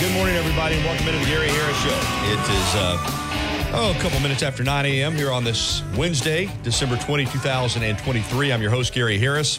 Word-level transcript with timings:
Good 0.00 0.12
morning, 0.12 0.36
everybody, 0.36 0.76
and 0.76 0.84
welcome 0.84 1.08
into 1.08 1.18
the 1.18 1.26
Gary 1.26 1.48
Harris 1.48 1.76
Show. 1.82 1.88
It 1.88 2.38
is, 2.38 2.74
uh, 2.76 3.72
oh, 3.74 3.92
a 3.96 4.00
couple 4.00 4.20
minutes 4.20 4.44
after 4.44 4.62
9 4.62 4.86
a.m. 4.86 5.16
here 5.16 5.32
on 5.32 5.42
this 5.42 5.82
Wednesday, 5.96 6.48
December 6.62 6.96
20, 6.98 7.24
2023. 7.24 8.52
I'm 8.52 8.62
your 8.62 8.70
host, 8.70 8.94
Gary 8.94 9.18
Harris. 9.18 9.58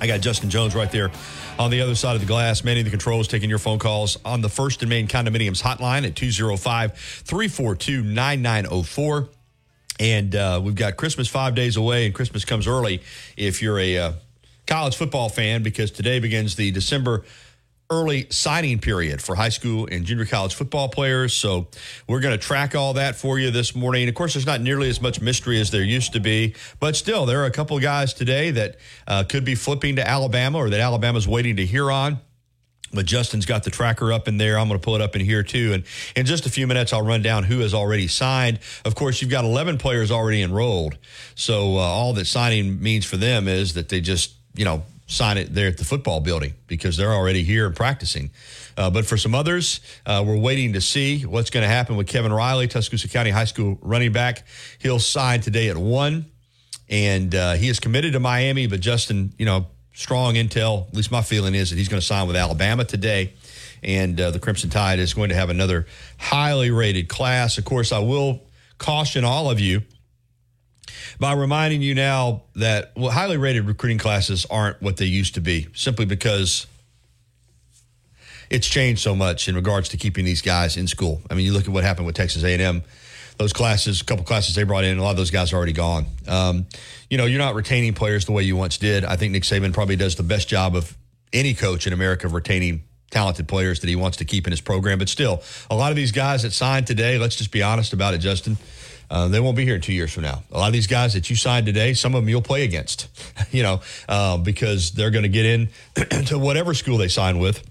I 0.00 0.08
got 0.08 0.22
Justin 0.22 0.50
Jones 0.50 0.74
right 0.74 0.90
there 0.90 1.12
on 1.56 1.70
the 1.70 1.82
other 1.82 1.94
side 1.94 2.16
of 2.16 2.20
the 2.20 2.26
glass, 2.26 2.64
manning 2.64 2.82
the 2.82 2.90
controls, 2.90 3.28
taking 3.28 3.48
your 3.48 3.60
phone 3.60 3.78
calls 3.78 4.18
on 4.24 4.40
the 4.40 4.48
First 4.48 4.82
and 4.82 4.90
Main 4.90 5.06
Condominiums 5.06 5.62
hotline 5.62 6.04
at 6.04 6.16
205 6.16 6.96
342 6.96 8.02
9904. 8.02 9.28
And 10.00 10.34
uh, 10.34 10.60
we've 10.64 10.74
got 10.74 10.96
Christmas 10.96 11.28
five 11.28 11.54
days 11.54 11.76
away, 11.76 12.06
and 12.06 12.14
Christmas 12.14 12.44
comes 12.44 12.66
early 12.66 13.02
if 13.36 13.62
you're 13.62 13.78
a 13.78 13.98
uh, 13.98 14.12
college 14.66 14.96
football 14.96 15.28
fan 15.28 15.62
because 15.62 15.92
today 15.92 16.18
begins 16.18 16.56
the 16.56 16.72
December 16.72 17.22
early 17.90 18.28
signing 18.30 18.78
period 18.78 19.20
for 19.20 19.34
high 19.34 19.48
school 19.48 19.88
and 19.90 20.04
junior 20.04 20.24
college 20.24 20.54
football 20.54 20.88
players. 20.88 21.34
So 21.34 21.66
we're 22.06 22.20
going 22.20 22.38
to 22.38 22.38
track 22.38 22.76
all 22.76 22.94
that 22.94 23.16
for 23.16 23.38
you 23.38 23.50
this 23.50 23.74
morning. 23.74 24.08
Of 24.08 24.14
course, 24.14 24.34
there's 24.34 24.46
not 24.46 24.60
nearly 24.60 24.88
as 24.88 25.02
much 25.02 25.20
mystery 25.20 25.60
as 25.60 25.72
there 25.72 25.82
used 25.82 26.12
to 26.12 26.20
be, 26.20 26.54
but 26.78 26.94
still, 26.94 27.26
there 27.26 27.42
are 27.42 27.46
a 27.46 27.50
couple 27.50 27.78
guys 27.80 28.14
today 28.14 28.52
that 28.52 28.76
uh, 29.08 29.24
could 29.24 29.44
be 29.44 29.56
flipping 29.56 29.96
to 29.96 30.06
Alabama 30.06 30.58
or 30.58 30.70
that 30.70 30.80
Alabama's 30.80 31.26
waiting 31.26 31.56
to 31.56 31.66
hear 31.66 31.90
on. 31.90 32.20
But 32.92 33.06
Justin's 33.06 33.46
got 33.46 33.62
the 33.62 33.70
tracker 33.70 34.12
up 34.12 34.26
in 34.26 34.36
there. 34.36 34.58
I'm 34.58 34.68
going 34.68 34.78
to 34.78 34.84
pull 34.84 34.96
it 34.96 35.00
up 35.00 35.14
in 35.14 35.24
here 35.24 35.44
too. 35.44 35.72
And 35.72 35.84
in 36.16 36.26
just 36.26 36.46
a 36.46 36.50
few 36.50 36.66
minutes, 36.66 36.92
I'll 36.92 37.04
run 37.06 37.22
down 37.22 37.44
who 37.44 37.60
has 37.60 37.72
already 37.72 38.08
signed. 38.08 38.58
Of 38.84 38.96
course, 38.96 39.22
you've 39.22 39.30
got 39.30 39.44
11 39.44 39.78
players 39.78 40.10
already 40.10 40.42
enrolled. 40.42 40.98
So 41.36 41.76
uh, 41.76 41.80
all 41.80 42.12
that 42.14 42.26
signing 42.26 42.82
means 42.82 43.04
for 43.04 43.16
them 43.16 43.46
is 43.46 43.74
that 43.74 43.90
they 43.90 44.00
just, 44.00 44.34
you 44.56 44.64
know, 44.64 44.82
sign 45.10 45.38
it 45.38 45.52
there 45.52 45.66
at 45.66 45.76
the 45.76 45.84
football 45.84 46.20
building 46.20 46.54
because 46.68 46.96
they're 46.96 47.12
already 47.12 47.42
here 47.42 47.66
and 47.66 47.74
practicing. 47.74 48.30
Uh, 48.76 48.88
but 48.90 49.04
for 49.04 49.16
some 49.16 49.34
others, 49.34 49.80
uh, 50.06 50.22
we're 50.26 50.38
waiting 50.38 50.74
to 50.74 50.80
see 50.80 51.22
what's 51.26 51.50
going 51.50 51.62
to 51.62 51.68
happen 51.68 51.96
with 51.96 52.06
Kevin 52.06 52.32
Riley, 52.32 52.68
Tuscaloosa 52.68 53.08
County 53.08 53.30
High 53.30 53.44
School 53.44 53.76
running 53.82 54.12
back. 54.12 54.46
He'll 54.78 55.00
sign 55.00 55.40
today 55.40 55.68
at 55.68 55.76
one, 55.76 56.26
and 56.88 57.34
uh, 57.34 57.54
he 57.54 57.68
is 57.68 57.80
committed 57.80 58.12
to 58.12 58.20
Miami. 58.20 58.68
But 58.68 58.80
Justin, 58.80 59.32
you 59.36 59.46
know, 59.46 59.66
strong 59.92 60.34
intel. 60.34 60.86
At 60.88 60.94
least 60.94 61.10
my 61.10 61.22
feeling 61.22 61.54
is 61.54 61.70
that 61.70 61.76
he's 61.76 61.88
going 61.88 62.00
to 62.00 62.06
sign 62.06 62.28
with 62.28 62.36
Alabama 62.36 62.84
today. 62.84 63.34
And 63.82 64.20
uh, 64.20 64.30
the 64.30 64.38
Crimson 64.38 64.70
Tide 64.70 65.00
is 65.00 65.14
going 65.14 65.30
to 65.30 65.34
have 65.34 65.50
another 65.50 65.86
highly 66.18 66.70
rated 66.70 67.08
class. 67.08 67.58
Of 67.58 67.64
course, 67.64 67.92
I 67.92 67.98
will 67.98 68.42
caution 68.78 69.24
all 69.24 69.50
of 69.50 69.58
you 69.58 69.82
by 71.18 71.34
reminding 71.34 71.82
you 71.82 71.94
now 71.94 72.42
that 72.54 72.92
well, 72.96 73.10
highly 73.10 73.36
rated 73.36 73.66
recruiting 73.66 73.98
classes 73.98 74.46
aren't 74.50 74.80
what 74.82 74.96
they 74.96 75.06
used 75.06 75.34
to 75.34 75.40
be, 75.40 75.68
simply 75.74 76.06
because 76.06 76.66
it's 78.50 78.66
changed 78.66 79.00
so 79.00 79.14
much 79.14 79.48
in 79.48 79.54
regards 79.54 79.88
to 79.90 79.96
keeping 79.96 80.24
these 80.24 80.42
guys 80.42 80.76
in 80.76 80.86
school. 80.86 81.22
I 81.30 81.34
mean, 81.34 81.46
you 81.46 81.52
look 81.52 81.64
at 81.64 81.68
what 81.70 81.84
happened 81.84 82.06
with 82.06 82.16
Texas 82.16 82.42
A&M. 82.42 82.82
Those 83.38 83.52
classes, 83.52 84.02
a 84.02 84.04
couple 84.04 84.24
classes 84.24 84.54
they 84.54 84.64
brought 84.64 84.84
in, 84.84 84.98
a 84.98 85.02
lot 85.02 85.12
of 85.12 85.16
those 85.16 85.30
guys 85.30 85.52
are 85.52 85.56
already 85.56 85.72
gone. 85.72 86.06
Um, 86.28 86.66
you 87.08 87.16
know, 87.16 87.24
you're 87.24 87.38
not 87.38 87.54
retaining 87.54 87.94
players 87.94 88.26
the 88.26 88.32
way 88.32 88.42
you 88.42 88.56
once 88.56 88.76
did. 88.76 89.04
I 89.04 89.16
think 89.16 89.32
Nick 89.32 89.44
Saban 89.44 89.72
probably 89.72 89.96
does 89.96 90.16
the 90.16 90.22
best 90.22 90.48
job 90.48 90.76
of 90.76 90.94
any 91.32 91.54
coach 91.54 91.86
in 91.86 91.92
America 91.92 92.26
of 92.26 92.34
retaining 92.34 92.82
talented 93.10 93.48
players 93.48 93.80
that 93.80 93.88
he 93.88 93.96
wants 93.96 94.18
to 94.18 94.24
keep 94.24 94.46
in 94.46 94.50
his 94.50 94.60
program. 94.60 94.98
But 94.98 95.08
still, 95.08 95.42
a 95.70 95.74
lot 95.74 95.90
of 95.90 95.96
these 95.96 96.12
guys 96.12 96.42
that 96.42 96.52
signed 96.52 96.86
today, 96.86 97.18
let's 97.18 97.36
just 97.36 97.50
be 97.50 97.62
honest 97.62 97.92
about 97.92 98.14
it, 98.14 98.18
Justin 98.18 98.58
uh, 99.10 99.28
they 99.28 99.40
won't 99.40 99.56
be 99.56 99.64
here 99.64 99.78
two 99.78 99.92
years 99.92 100.12
from 100.12 100.22
now. 100.22 100.42
A 100.52 100.58
lot 100.58 100.68
of 100.68 100.72
these 100.72 100.86
guys 100.86 101.14
that 101.14 101.28
you 101.28 101.36
signed 101.36 101.66
today, 101.66 101.94
some 101.94 102.14
of 102.14 102.22
them 102.22 102.28
you'll 102.28 102.42
play 102.42 102.64
against, 102.64 103.08
you 103.50 103.62
know, 103.62 103.80
uh, 104.08 104.38
because 104.38 104.92
they're 104.92 105.10
going 105.10 105.24
to 105.24 105.28
get 105.28 105.46
in 105.46 105.68
to 106.26 106.38
whatever 106.38 106.74
school 106.74 106.96
they 106.96 107.08
sign 107.08 107.38
with. 107.38 107.62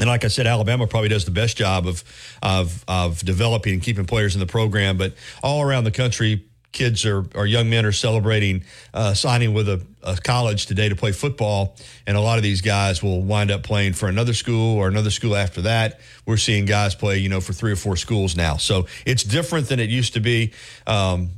And 0.00 0.08
like 0.08 0.24
I 0.24 0.28
said, 0.28 0.46
Alabama 0.46 0.86
probably 0.86 1.10
does 1.10 1.26
the 1.26 1.30
best 1.30 1.58
job 1.58 1.86
of 1.86 2.02
of 2.42 2.82
of 2.88 3.22
developing 3.22 3.74
and 3.74 3.82
keeping 3.82 4.06
players 4.06 4.34
in 4.34 4.40
the 4.40 4.46
program. 4.46 4.96
But 4.96 5.12
all 5.42 5.60
around 5.60 5.84
the 5.84 5.90
country, 5.90 6.46
kids 6.72 7.04
or, 7.04 7.24
or 7.34 7.46
young 7.46 7.70
men 7.70 7.84
are 7.84 7.92
celebrating 7.92 8.64
uh, 8.94 9.14
signing 9.14 9.54
with 9.54 9.68
a, 9.68 9.84
a, 10.02 10.16
college 10.16 10.66
today 10.66 10.88
to 10.88 10.96
play 10.96 11.12
football. 11.12 11.76
And 12.06 12.16
a 12.16 12.20
lot 12.20 12.38
of 12.38 12.42
these 12.42 12.60
guys 12.60 13.02
will 13.02 13.22
wind 13.22 13.50
up 13.50 13.62
playing 13.62 13.92
for 13.92 14.08
another 14.08 14.32
school 14.32 14.76
or 14.76 14.88
another 14.88 15.10
school 15.10 15.36
after 15.36 15.62
that. 15.62 16.00
We're 16.26 16.38
seeing 16.38 16.64
guys 16.64 16.94
play, 16.94 17.18
you 17.18 17.28
know, 17.28 17.40
for 17.40 17.52
three 17.52 17.72
or 17.72 17.76
four 17.76 17.96
schools 17.96 18.36
now. 18.36 18.56
So 18.56 18.86
it's 19.06 19.22
different 19.22 19.68
than 19.68 19.80
it 19.80 19.90
used 19.90 20.14
to 20.14 20.20
be. 20.20 20.52
Um, 20.86 21.30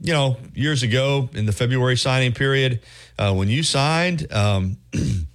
you 0.00 0.12
know, 0.12 0.36
years 0.54 0.82
ago 0.82 1.30
in 1.32 1.46
the 1.46 1.52
February 1.52 1.96
signing 1.96 2.32
period, 2.32 2.80
uh, 3.18 3.32
when 3.32 3.48
you 3.48 3.62
signed, 3.62 4.32
um, 4.32 4.78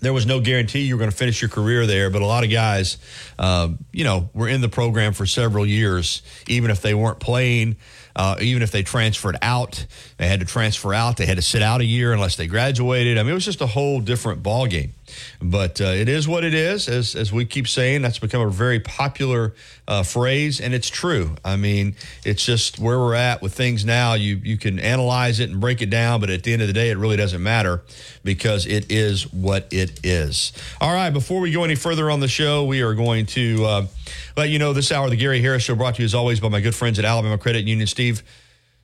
there 0.00 0.12
was 0.12 0.26
no 0.26 0.40
guarantee 0.40 0.80
you 0.80 0.94
were 0.94 0.98
going 0.98 1.10
to 1.10 1.16
finish 1.16 1.40
your 1.40 1.48
career 1.48 1.86
there, 1.86 2.10
but 2.10 2.22
a 2.22 2.26
lot 2.26 2.44
of 2.44 2.50
guys, 2.50 2.98
um, 3.38 3.78
you 3.92 4.04
know, 4.04 4.28
were 4.34 4.48
in 4.48 4.60
the 4.60 4.68
program 4.68 5.12
for 5.12 5.26
several 5.26 5.66
years, 5.66 6.22
even 6.48 6.70
if 6.70 6.82
they 6.82 6.94
weren't 6.94 7.20
playing. 7.20 7.76
Uh, 8.16 8.34
even 8.40 8.62
if 8.62 8.70
they 8.70 8.82
transferred 8.82 9.36
out, 9.42 9.84
they 10.16 10.26
had 10.26 10.40
to 10.40 10.46
transfer 10.46 10.94
out. 10.94 11.18
They 11.18 11.26
had 11.26 11.36
to 11.36 11.42
sit 11.42 11.60
out 11.60 11.82
a 11.82 11.84
year 11.84 12.14
unless 12.14 12.36
they 12.36 12.46
graduated. 12.46 13.18
I 13.18 13.22
mean, 13.22 13.32
it 13.32 13.34
was 13.34 13.44
just 13.44 13.60
a 13.60 13.66
whole 13.66 14.00
different 14.00 14.42
ball 14.42 14.66
game. 14.66 14.94
But 15.40 15.82
uh, 15.82 15.84
it 15.84 16.08
is 16.08 16.26
what 16.26 16.42
it 16.42 16.54
is, 16.54 16.88
as 16.88 17.14
as 17.14 17.32
we 17.32 17.44
keep 17.44 17.68
saying. 17.68 18.02
That's 18.02 18.18
become 18.18 18.40
a 18.40 18.50
very 18.50 18.80
popular 18.80 19.54
uh, 19.86 20.02
phrase, 20.02 20.60
and 20.60 20.74
it's 20.74 20.88
true. 20.88 21.36
I 21.44 21.56
mean, 21.56 21.94
it's 22.24 22.44
just 22.44 22.78
where 22.78 22.98
we're 22.98 23.14
at 23.14 23.42
with 23.42 23.54
things 23.54 23.84
now. 23.84 24.14
You 24.14 24.40
you 24.42 24.56
can 24.56 24.78
analyze 24.78 25.38
it 25.38 25.50
and 25.50 25.60
break 25.60 25.80
it 25.82 25.90
down, 25.90 26.20
but 26.20 26.30
at 26.30 26.42
the 26.42 26.52
end 26.52 26.62
of 26.62 26.68
the 26.68 26.74
day, 26.74 26.90
it 26.90 26.98
really 26.98 27.16
doesn't 27.16 27.42
matter 27.42 27.82
because 28.24 28.66
it 28.66 28.90
is 28.90 29.32
what 29.32 29.68
it 29.70 29.85
is. 30.02 30.52
All 30.80 30.92
right. 30.92 31.10
Before 31.10 31.40
we 31.40 31.50
go 31.50 31.64
any 31.64 31.74
further 31.74 32.10
on 32.10 32.20
the 32.20 32.28
show, 32.28 32.64
we 32.64 32.82
are 32.82 32.94
going 32.94 33.26
to 33.26 33.64
uh, 33.64 33.86
let 34.36 34.48
you 34.50 34.58
know 34.58 34.72
this 34.72 34.92
hour 34.92 35.08
the 35.10 35.16
Gary 35.16 35.40
Harris 35.40 35.62
Show 35.62 35.74
brought 35.74 35.96
to 35.96 36.02
you 36.02 36.06
as 36.06 36.14
always 36.14 36.40
by 36.40 36.48
my 36.48 36.60
good 36.60 36.74
friends 36.74 36.98
at 36.98 37.04
Alabama 37.04 37.38
Credit 37.38 37.64
Union. 37.66 37.86
Steve 37.86 38.22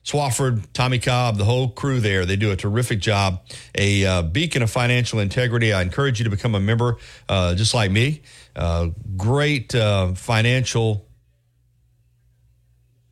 Swafford, 0.03 0.65
Tommy 0.73 0.99
Cobb, 0.99 1.37
the 1.37 1.45
whole 1.45 1.69
crew 1.69 1.99
there, 1.99 2.25
they 2.25 2.35
do 2.35 2.51
a 2.51 2.55
terrific 2.55 2.99
job. 2.99 3.41
A 3.75 4.05
uh, 4.05 4.21
beacon 4.21 4.61
of 4.61 4.69
financial 4.69 5.19
integrity. 5.19 5.71
I 5.71 5.81
encourage 5.81 6.19
you 6.19 6.25
to 6.25 6.29
become 6.29 6.55
a 6.55 6.59
member, 6.59 6.97
uh, 7.29 7.55
just 7.55 7.73
like 7.73 7.89
me. 7.89 8.21
Uh, 8.55 8.89
great 9.15 9.73
uh, 9.73 10.13
financial 10.13 11.07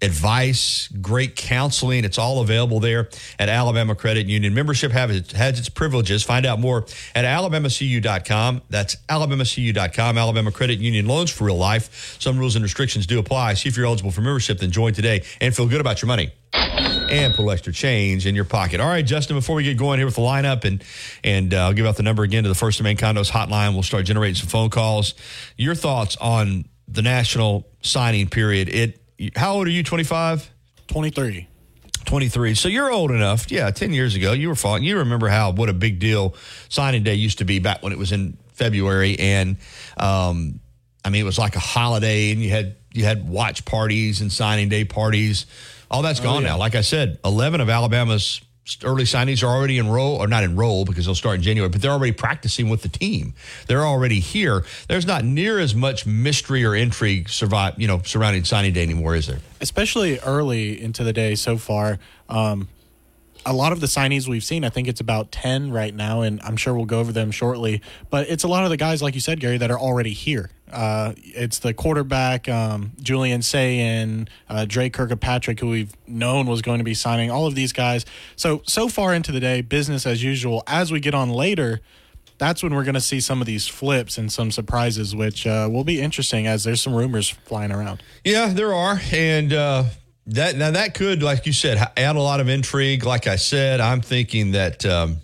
advice, 0.01 0.87
great 1.01 1.35
counseling. 1.35 2.03
It's 2.03 2.17
all 2.17 2.41
available 2.41 2.79
there 2.79 3.09
at 3.37 3.49
Alabama 3.49 3.95
Credit 3.95 4.27
Union. 4.27 4.53
Membership 4.53 4.91
has 4.91 5.59
its, 5.59 5.69
privileges. 5.69 6.23
Find 6.23 6.45
out 6.45 6.59
more 6.59 6.85
at 7.15 7.25
alabamacu.com. 7.25 8.61
That's 8.69 8.95
alabamacu.com. 9.07 10.17
Alabama 10.17 10.51
Credit 10.51 10.79
Union 10.79 11.05
loans 11.05 11.29
for 11.29 11.45
real 11.45 11.57
life. 11.57 12.17
Some 12.19 12.37
rules 12.37 12.55
and 12.55 12.63
restrictions 12.63 13.05
do 13.05 13.19
apply. 13.19 13.53
See 13.55 13.69
if 13.69 13.77
you're 13.77 13.85
eligible 13.85 14.11
for 14.11 14.21
membership, 14.21 14.59
then 14.59 14.71
join 14.71 14.93
today 14.93 15.23
and 15.39 15.55
feel 15.55 15.67
good 15.67 15.81
about 15.81 16.01
your 16.01 16.07
money 16.07 16.31
and 16.53 17.33
put 17.33 17.49
extra 17.49 17.73
change 17.73 18.25
in 18.25 18.35
your 18.35 18.45
pocket. 18.45 18.79
All 18.79 18.87
right, 18.87 19.05
Justin, 19.05 19.35
before 19.35 19.55
we 19.55 19.63
get 19.63 19.77
going 19.77 19.99
here 19.99 20.05
with 20.05 20.15
the 20.15 20.21
lineup 20.21 20.65
and 20.65 20.83
and 21.23 21.53
uh, 21.53 21.65
I'll 21.65 21.73
give 21.73 21.85
out 21.85 21.97
the 21.97 22.03
number 22.03 22.23
again 22.23 22.43
to 22.43 22.49
the 22.49 22.55
First 22.55 22.79
and 22.79 22.85
Main 22.85 22.97
Condos 22.97 23.29
hotline. 23.29 23.73
We'll 23.73 23.83
start 23.83 24.05
generating 24.05 24.35
some 24.35 24.47
phone 24.47 24.69
calls. 24.69 25.13
Your 25.57 25.75
thoughts 25.75 26.17
on 26.17 26.65
the 26.87 27.01
national 27.01 27.67
signing 27.81 28.27
period. 28.27 28.69
It 28.69 29.00
how 29.35 29.55
old 29.55 29.67
are 29.67 29.71
you? 29.71 29.83
25? 29.83 30.49
23. 30.87 31.47
23. 32.05 32.55
So 32.55 32.67
you're 32.67 32.91
old 32.91 33.11
enough. 33.11 33.51
Yeah, 33.51 33.69
10 33.71 33.93
years 33.93 34.15
ago, 34.15 34.33
you 34.33 34.49
were 34.49 34.55
falling. 34.55 34.83
You 34.83 34.97
remember 34.99 35.29
how, 35.29 35.51
what 35.51 35.69
a 35.69 35.73
big 35.73 35.99
deal 35.99 36.35
signing 36.69 37.03
day 37.03 37.15
used 37.15 37.37
to 37.37 37.45
be 37.45 37.59
back 37.59 37.83
when 37.83 37.93
it 37.93 37.97
was 37.97 38.11
in 38.11 38.37
February. 38.53 39.17
And, 39.19 39.57
um, 39.97 40.59
I 41.05 41.09
mean, 41.09 41.21
it 41.21 41.25
was 41.25 41.39
like 41.39 41.55
a 41.55 41.59
holiday 41.59 42.31
and 42.31 42.41
you 42.41 42.49
had, 42.49 42.75
you 42.93 43.05
had 43.05 43.27
watch 43.27 43.65
parties 43.65 44.21
and 44.21 44.31
signing 44.31 44.69
day 44.69 44.83
parties. 44.83 45.45
All 45.89 46.01
that's 46.01 46.19
gone 46.19 46.37
oh, 46.37 46.39
yeah. 46.39 46.53
now. 46.53 46.57
Like 46.57 46.75
I 46.75 46.81
said, 46.81 47.19
11 47.23 47.61
of 47.61 47.69
Alabama's 47.69 48.41
early 48.83 49.03
signees 49.03 49.43
are 49.43 49.47
already 49.47 49.79
enrolled 49.79 50.21
or 50.21 50.27
not 50.27 50.43
enrolled 50.43 50.87
because 50.87 51.05
they'll 51.05 51.15
start 51.15 51.35
in 51.35 51.41
January, 51.41 51.69
but 51.69 51.81
they're 51.81 51.91
already 51.91 52.11
practicing 52.11 52.69
with 52.69 52.83
the 52.83 52.89
team. 52.89 53.33
They're 53.67 53.85
already 53.85 54.19
here. 54.19 54.63
There's 54.87 55.05
not 55.05 55.23
near 55.23 55.59
as 55.59 55.73
much 55.73 56.05
mystery 56.05 56.63
or 56.63 56.75
intrigue 56.75 57.29
survive, 57.29 57.73
you 57.77 57.87
know, 57.87 58.01
surrounding 58.03 58.43
signing 58.43 58.73
day 58.73 58.83
anymore, 58.83 59.15
is 59.15 59.27
there? 59.27 59.39
Especially 59.59 60.19
early 60.19 60.81
into 60.81 61.03
the 61.03 61.13
day 61.13 61.35
so 61.35 61.57
far. 61.57 61.99
Um, 62.29 62.67
a 63.45 63.53
lot 63.53 63.71
of 63.71 63.79
the 63.79 63.87
signees 63.87 64.27
we've 64.27 64.43
seen, 64.43 64.63
I 64.63 64.69
think 64.69 64.87
it's 64.87 65.01
about 65.01 65.31
10 65.31 65.71
right 65.71 65.93
now, 65.93 66.21
and 66.21 66.39
I'm 66.43 66.57
sure 66.57 66.73
we'll 66.73 66.85
go 66.85 66.99
over 66.99 67.11
them 67.11 67.31
shortly. 67.31 67.81
But 68.09 68.29
it's 68.29 68.43
a 68.43 68.47
lot 68.47 68.63
of 68.63 68.69
the 68.69 68.77
guys, 68.77 69.01
like 69.01 69.15
you 69.15 69.21
said, 69.21 69.39
Gary, 69.39 69.57
that 69.57 69.71
are 69.71 69.79
already 69.79 70.13
here. 70.13 70.51
Uh, 70.71 71.13
it's 71.17 71.59
the 71.59 71.73
quarterback, 71.73 72.47
um, 72.49 72.91
Julian 73.01 73.41
Sayin, 73.41 74.27
uh, 74.49 74.65
Drake 74.65 74.93
Kirkpatrick, 74.93 75.59
who 75.59 75.69
we've 75.69 75.93
known 76.07 76.47
was 76.47 76.61
going 76.61 76.79
to 76.79 76.83
be 76.83 76.93
signing, 76.93 77.29
all 77.29 77.47
of 77.47 77.55
these 77.55 77.73
guys. 77.73 78.05
So, 78.35 78.61
so 78.65 78.87
far 78.87 79.13
into 79.13 79.31
the 79.31 79.39
day, 79.39 79.61
business 79.61 80.05
as 80.05 80.23
usual. 80.23 80.63
As 80.67 80.91
we 80.91 80.99
get 80.99 81.13
on 81.13 81.29
later, 81.29 81.81
that's 82.37 82.63
when 82.63 82.73
we're 82.73 82.83
going 82.83 82.95
to 82.95 83.01
see 83.01 83.19
some 83.19 83.41
of 83.41 83.47
these 83.47 83.67
flips 83.67 84.17
and 84.17 84.31
some 84.31 84.51
surprises, 84.51 85.15
which 85.15 85.45
uh, 85.45 85.69
will 85.71 85.83
be 85.83 86.01
interesting 86.01 86.47
as 86.47 86.63
there's 86.63 86.81
some 86.81 86.95
rumors 86.95 87.29
flying 87.29 87.71
around. 87.71 88.01
Yeah, 88.23 88.53
there 88.53 88.73
are. 88.73 88.99
And, 89.11 89.53
uh, 89.53 89.83
that 90.27 90.55
now 90.55 90.71
that 90.71 90.93
could, 90.93 91.23
like 91.23 91.45
you 91.45 91.53
said, 91.53 91.77
add 91.97 92.15
a 92.15 92.21
lot 92.21 92.39
of 92.39 92.47
intrigue. 92.47 93.03
Like 93.03 93.27
I 93.27 93.35
said, 93.35 93.79
I'm 93.79 94.01
thinking 94.01 94.51
that 94.51 94.85
um, 94.85 95.17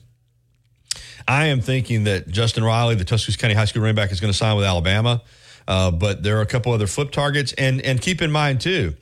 I 1.28 1.48
am 1.48 1.62
thinking 1.62 2.06
that 2.06 2.28
Justin 2.28 2.64
Riley, 2.64 2.96
the 2.96 3.04
Tuscaloosa 3.04 3.38
County 3.38 3.54
High 3.54 3.66
School 3.66 3.82
running 3.82 3.96
back, 3.96 4.12
is 4.12 4.20
going 4.20 4.32
to 4.32 4.38
sign 4.38 4.56
with 4.56 4.66
Alabama. 4.66 5.22
Uh, 5.68 5.92
but 5.92 6.24
there 6.24 6.38
are 6.38 6.42
a 6.42 6.46
couple 6.46 6.72
other 6.72 6.88
flip 6.88 7.12
targets, 7.12 7.54
and 7.54 7.82
and 7.82 8.02
keep 8.02 8.22
in 8.22 8.32
mind 8.32 8.62
too 8.62 8.96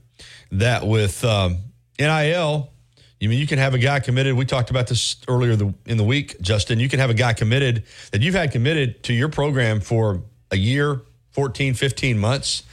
that 0.52 0.88
with 0.88 1.24
um, 1.24 1.58
NIL, 2.00 2.72
you 3.20 3.30
mean 3.30 3.40
you 3.40 3.48
can 3.48 3.60
have 3.60 3.74
a 3.74 3.78
guy 3.78 4.00
committed. 4.00 4.36
We 4.36 4.46
talked 4.46 4.72
about 4.72 4.88
this 4.88 5.18
earlier 5.28 5.56
the, 5.56 5.74
in 5.86 5.98
the 5.98 6.04
week, 6.04 6.40
Justin. 6.42 6.80
You 6.80 6.90
can 6.90 7.00
have 7.00 7.10
a 7.10 7.16
guy 7.16 7.34
committed 7.34 7.84
that 8.12 8.22
you've 8.22 8.36
had 8.36 8.52
committed 8.52 9.04
to 9.04 9.14
your 9.14 9.30
program 9.30 9.80
for 9.80 10.24
a 10.50 10.58
year, 10.58 11.02
14, 11.32 11.76
15 11.76 12.18
months, 12.18 12.64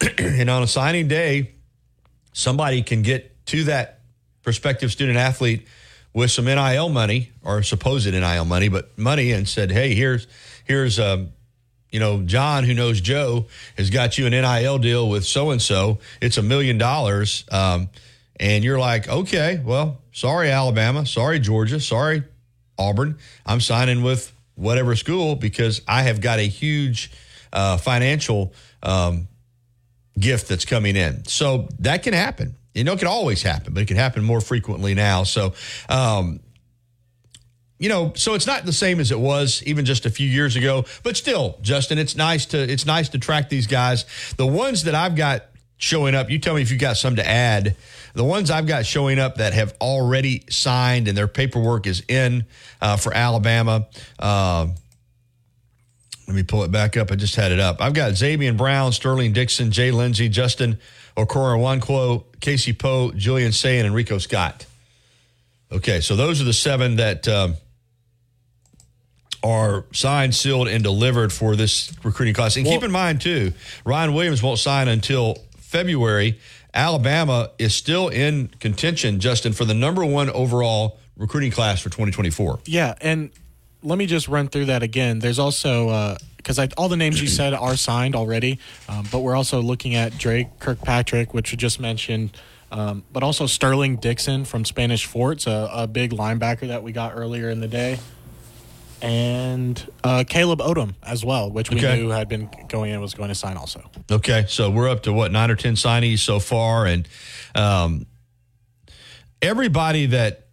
and 0.18 0.48
on 0.48 0.62
a 0.62 0.66
signing 0.66 1.08
day 1.08 1.54
somebody 2.32 2.82
can 2.82 3.02
get 3.02 3.44
to 3.46 3.64
that 3.64 4.00
prospective 4.42 4.92
student 4.92 5.18
athlete 5.18 5.66
with 6.12 6.30
some 6.30 6.46
NIL 6.46 6.88
money 6.88 7.30
or 7.44 7.62
supposed 7.62 8.10
NIL 8.10 8.44
money, 8.44 8.68
but 8.68 8.96
money, 8.98 9.32
and 9.32 9.48
said, 9.48 9.70
"Hey, 9.70 9.94
here's 9.94 10.26
here's 10.64 10.98
um, 10.98 11.32
you 11.90 12.00
know 12.00 12.22
John 12.22 12.64
who 12.64 12.74
knows 12.74 13.00
Joe 13.00 13.46
has 13.76 13.90
got 13.90 14.18
you 14.18 14.26
an 14.26 14.32
NIL 14.32 14.78
deal 14.78 15.08
with 15.08 15.24
so 15.24 15.50
and 15.50 15.60
so. 15.60 15.98
It's 16.20 16.38
a 16.38 16.42
million 16.42 16.78
dollars." 16.78 17.44
Um, 17.50 17.90
and 18.40 18.64
you're 18.64 18.78
like, 18.78 19.06
okay, 19.06 19.60
well, 19.62 19.98
sorry, 20.12 20.50
Alabama, 20.50 21.04
sorry, 21.04 21.38
Georgia, 21.38 21.78
sorry, 21.78 22.24
Auburn. 22.78 23.18
I'm 23.44 23.60
signing 23.60 24.02
with 24.02 24.32
whatever 24.54 24.96
school 24.96 25.36
because 25.36 25.82
I 25.86 26.04
have 26.04 26.22
got 26.22 26.38
a 26.38 26.48
huge 26.48 27.12
uh, 27.52 27.76
financial 27.76 28.54
um, 28.82 29.28
gift 30.18 30.48
that's 30.48 30.64
coming 30.64 30.96
in. 30.96 31.26
So 31.26 31.68
that 31.80 32.02
can 32.02 32.14
happen. 32.14 32.56
You 32.74 32.84
know, 32.84 32.92
it 32.92 32.98
can 32.98 33.08
always 33.08 33.42
happen, 33.42 33.74
but 33.74 33.82
it 33.82 33.86
can 33.86 33.96
happen 33.96 34.22
more 34.22 34.40
frequently 34.40 34.94
now. 34.94 35.24
So, 35.24 35.54
um, 35.88 36.40
you 37.78 37.88
know, 37.88 38.12
so 38.14 38.34
it's 38.34 38.46
not 38.46 38.64
the 38.64 38.72
same 38.72 39.00
as 39.00 39.10
it 39.10 39.18
was 39.18 39.62
even 39.64 39.84
just 39.84 40.06
a 40.06 40.10
few 40.10 40.28
years 40.28 40.54
ago. 40.54 40.84
But 41.02 41.16
still, 41.16 41.58
Justin, 41.62 41.98
it's 41.98 42.14
nice 42.14 42.46
to 42.46 42.58
it's 42.58 42.86
nice 42.86 43.08
to 43.10 43.18
track 43.18 43.48
these 43.48 43.66
guys. 43.66 44.04
The 44.36 44.46
ones 44.46 44.84
that 44.84 44.94
I've 44.94 45.16
got 45.16 45.46
showing 45.78 46.14
up, 46.14 46.30
you 46.30 46.38
tell 46.38 46.54
me 46.54 46.62
if 46.62 46.70
you 46.70 46.78
got 46.78 46.96
some 46.96 47.16
to 47.16 47.26
add. 47.26 47.74
The 48.12 48.24
ones 48.24 48.50
I've 48.50 48.66
got 48.66 48.86
showing 48.86 49.18
up 49.18 49.36
that 49.36 49.54
have 49.54 49.74
already 49.80 50.44
signed 50.50 51.08
and 51.08 51.16
their 51.16 51.28
paperwork 51.28 51.86
is 51.86 52.02
in 52.06 52.44
uh, 52.80 52.96
for 52.96 53.14
Alabama. 53.14 53.88
Uh, 54.18 54.68
let 56.26 56.36
me 56.36 56.42
pull 56.42 56.62
it 56.64 56.70
back 56.70 56.96
up. 56.96 57.10
I 57.10 57.16
just 57.16 57.34
had 57.34 57.50
it 57.50 57.60
up. 57.60 57.80
I've 57.80 57.94
got 57.94 58.14
Xavier 58.14 58.52
Brown, 58.52 58.92
Sterling 58.92 59.32
Dixon, 59.32 59.70
Jay 59.70 59.90
Lindsey, 59.90 60.28
Justin 60.28 60.78
Okoronkwo, 61.24 62.24
Casey 62.40 62.72
Poe, 62.72 63.12
Julian 63.12 63.52
Sayin, 63.52 63.86
and 63.86 63.94
Rico 63.94 64.18
Scott. 64.18 64.66
Okay, 65.72 66.00
so 66.00 66.16
those 66.16 66.40
are 66.40 66.44
the 66.44 66.52
seven 66.52 66.96
that 66.96 67.28
um, 67.28 67.54
are 69.42 69.84
signed, 69.92 70.34
sealed, 70.34 70.68
and 70.68 70.82
delivered 70.82 71.32
for 71.32 71.56
this 71.56 71.92
recruiting 72.02 72.34
class. 72.34 72.56
And 72.56 72.66
well, 72.66 72.74
keep 72.74 72.82
in 72.82 72.90
mind, 72.90 73.20
too, 73.20 73.52
Ryan 73.84 74.14
Williams 74.14 74.42
won't 74.42 74.58
sign 74.58 74.88
until 74.88 75.36
February. 75.58 76.38
Alabama 76.74 77.50
is 77.58 77.74
still 77.74 78.08
in 78.08 78.48
contention, 78.60 79.20
Justin, 79.20 79.52
for 79.52 79.64
the 79.64 79.74
number 79.74 80.04
one 80.04 80.30
overall 80.30 80.98
recruiting 81.16 81.50
class 81.50 81.80
for 81.80 81.88
2024. 81.90 82.60
Yeah, 82.66 82.94
and 83.00 83.30
let 83.82 83.98
me 83.98 84.06
just 84.06 84.28
run 84.28 84.48
through 84.48 84.66
that 84.66 84.82
again. 84.82 85.20
There's 85.20 85.38
also 85.38 86.16
because 86.42 86.58
all 86.76 86.88
the 86.88 86.96
names 86.96 87.20
you 87.20 87.28
said 87.28 87.52
are 87.52 87.76
signed 87.76 88.16
already, 88.16 88.58
um, 88.88 89.06
but 89.12 89.20
we're 89.20 89.36
also 89.36 89.60
looking 89.60 89.94
at 89.94 90.16
Drake 90.16 90.58
Kirkpatrick, 90.58 91.34
which 91.34 91.52
we 91.52 91.56
just 91.56 91.80
mentioned, 91.80 92.36
um, 92.72 93.04
but 93.12 93.22
also 93.22 93.46
Sterling 93.46 93.96
Dixon 93.96 94.44
from 94.44 94.64
Spanish 94.64 95.04
Forts, 95.04 95.46
a, 95.46 95.70
a, 95.72 95.86
big 95.86 96.12
linebacker 96.12 96.68
that 96.68 96.82
we 96.82 96.92
got 96.92 97.14
earlier 97.14 97.50
in 97.50 97.60
the 97.60 97.68
day, 97.68 97.98
and 99.02 99.90
uh, 100.04 100.24
Caleb 100.26 100.60
Odom 100.60 100.94
as 101.02 101.24
well, 101.24 101.50
which 101.50 101.70
we 101.70 101.78
okay. 101.78 101.96
knew 101.96 102.10
had 102.10 102.28
been 102.28 102.48
going 102.68 102.90
in 102.90 103.00
was 103.00 103.14
going 103.14 103.28
to 103.28 103.34
sign 103.34 103.56
also. 103.56 103.82
Okay, 104.10 104.44
so 104.48 104.70
we're 104.70 104.88
up 104.88 105.02
to 105.02 105.12
what 105.12 105.32
nine 105.32 105.50
or 105.50 105.56
ten 105.56 105.74
signees 105.74 106.20
so 106.20 106.38
far, 106.38 106.86
and 106.86 107.08
um, 107.54 108.06
everybody 109.42 110.06
that 110.06 110.46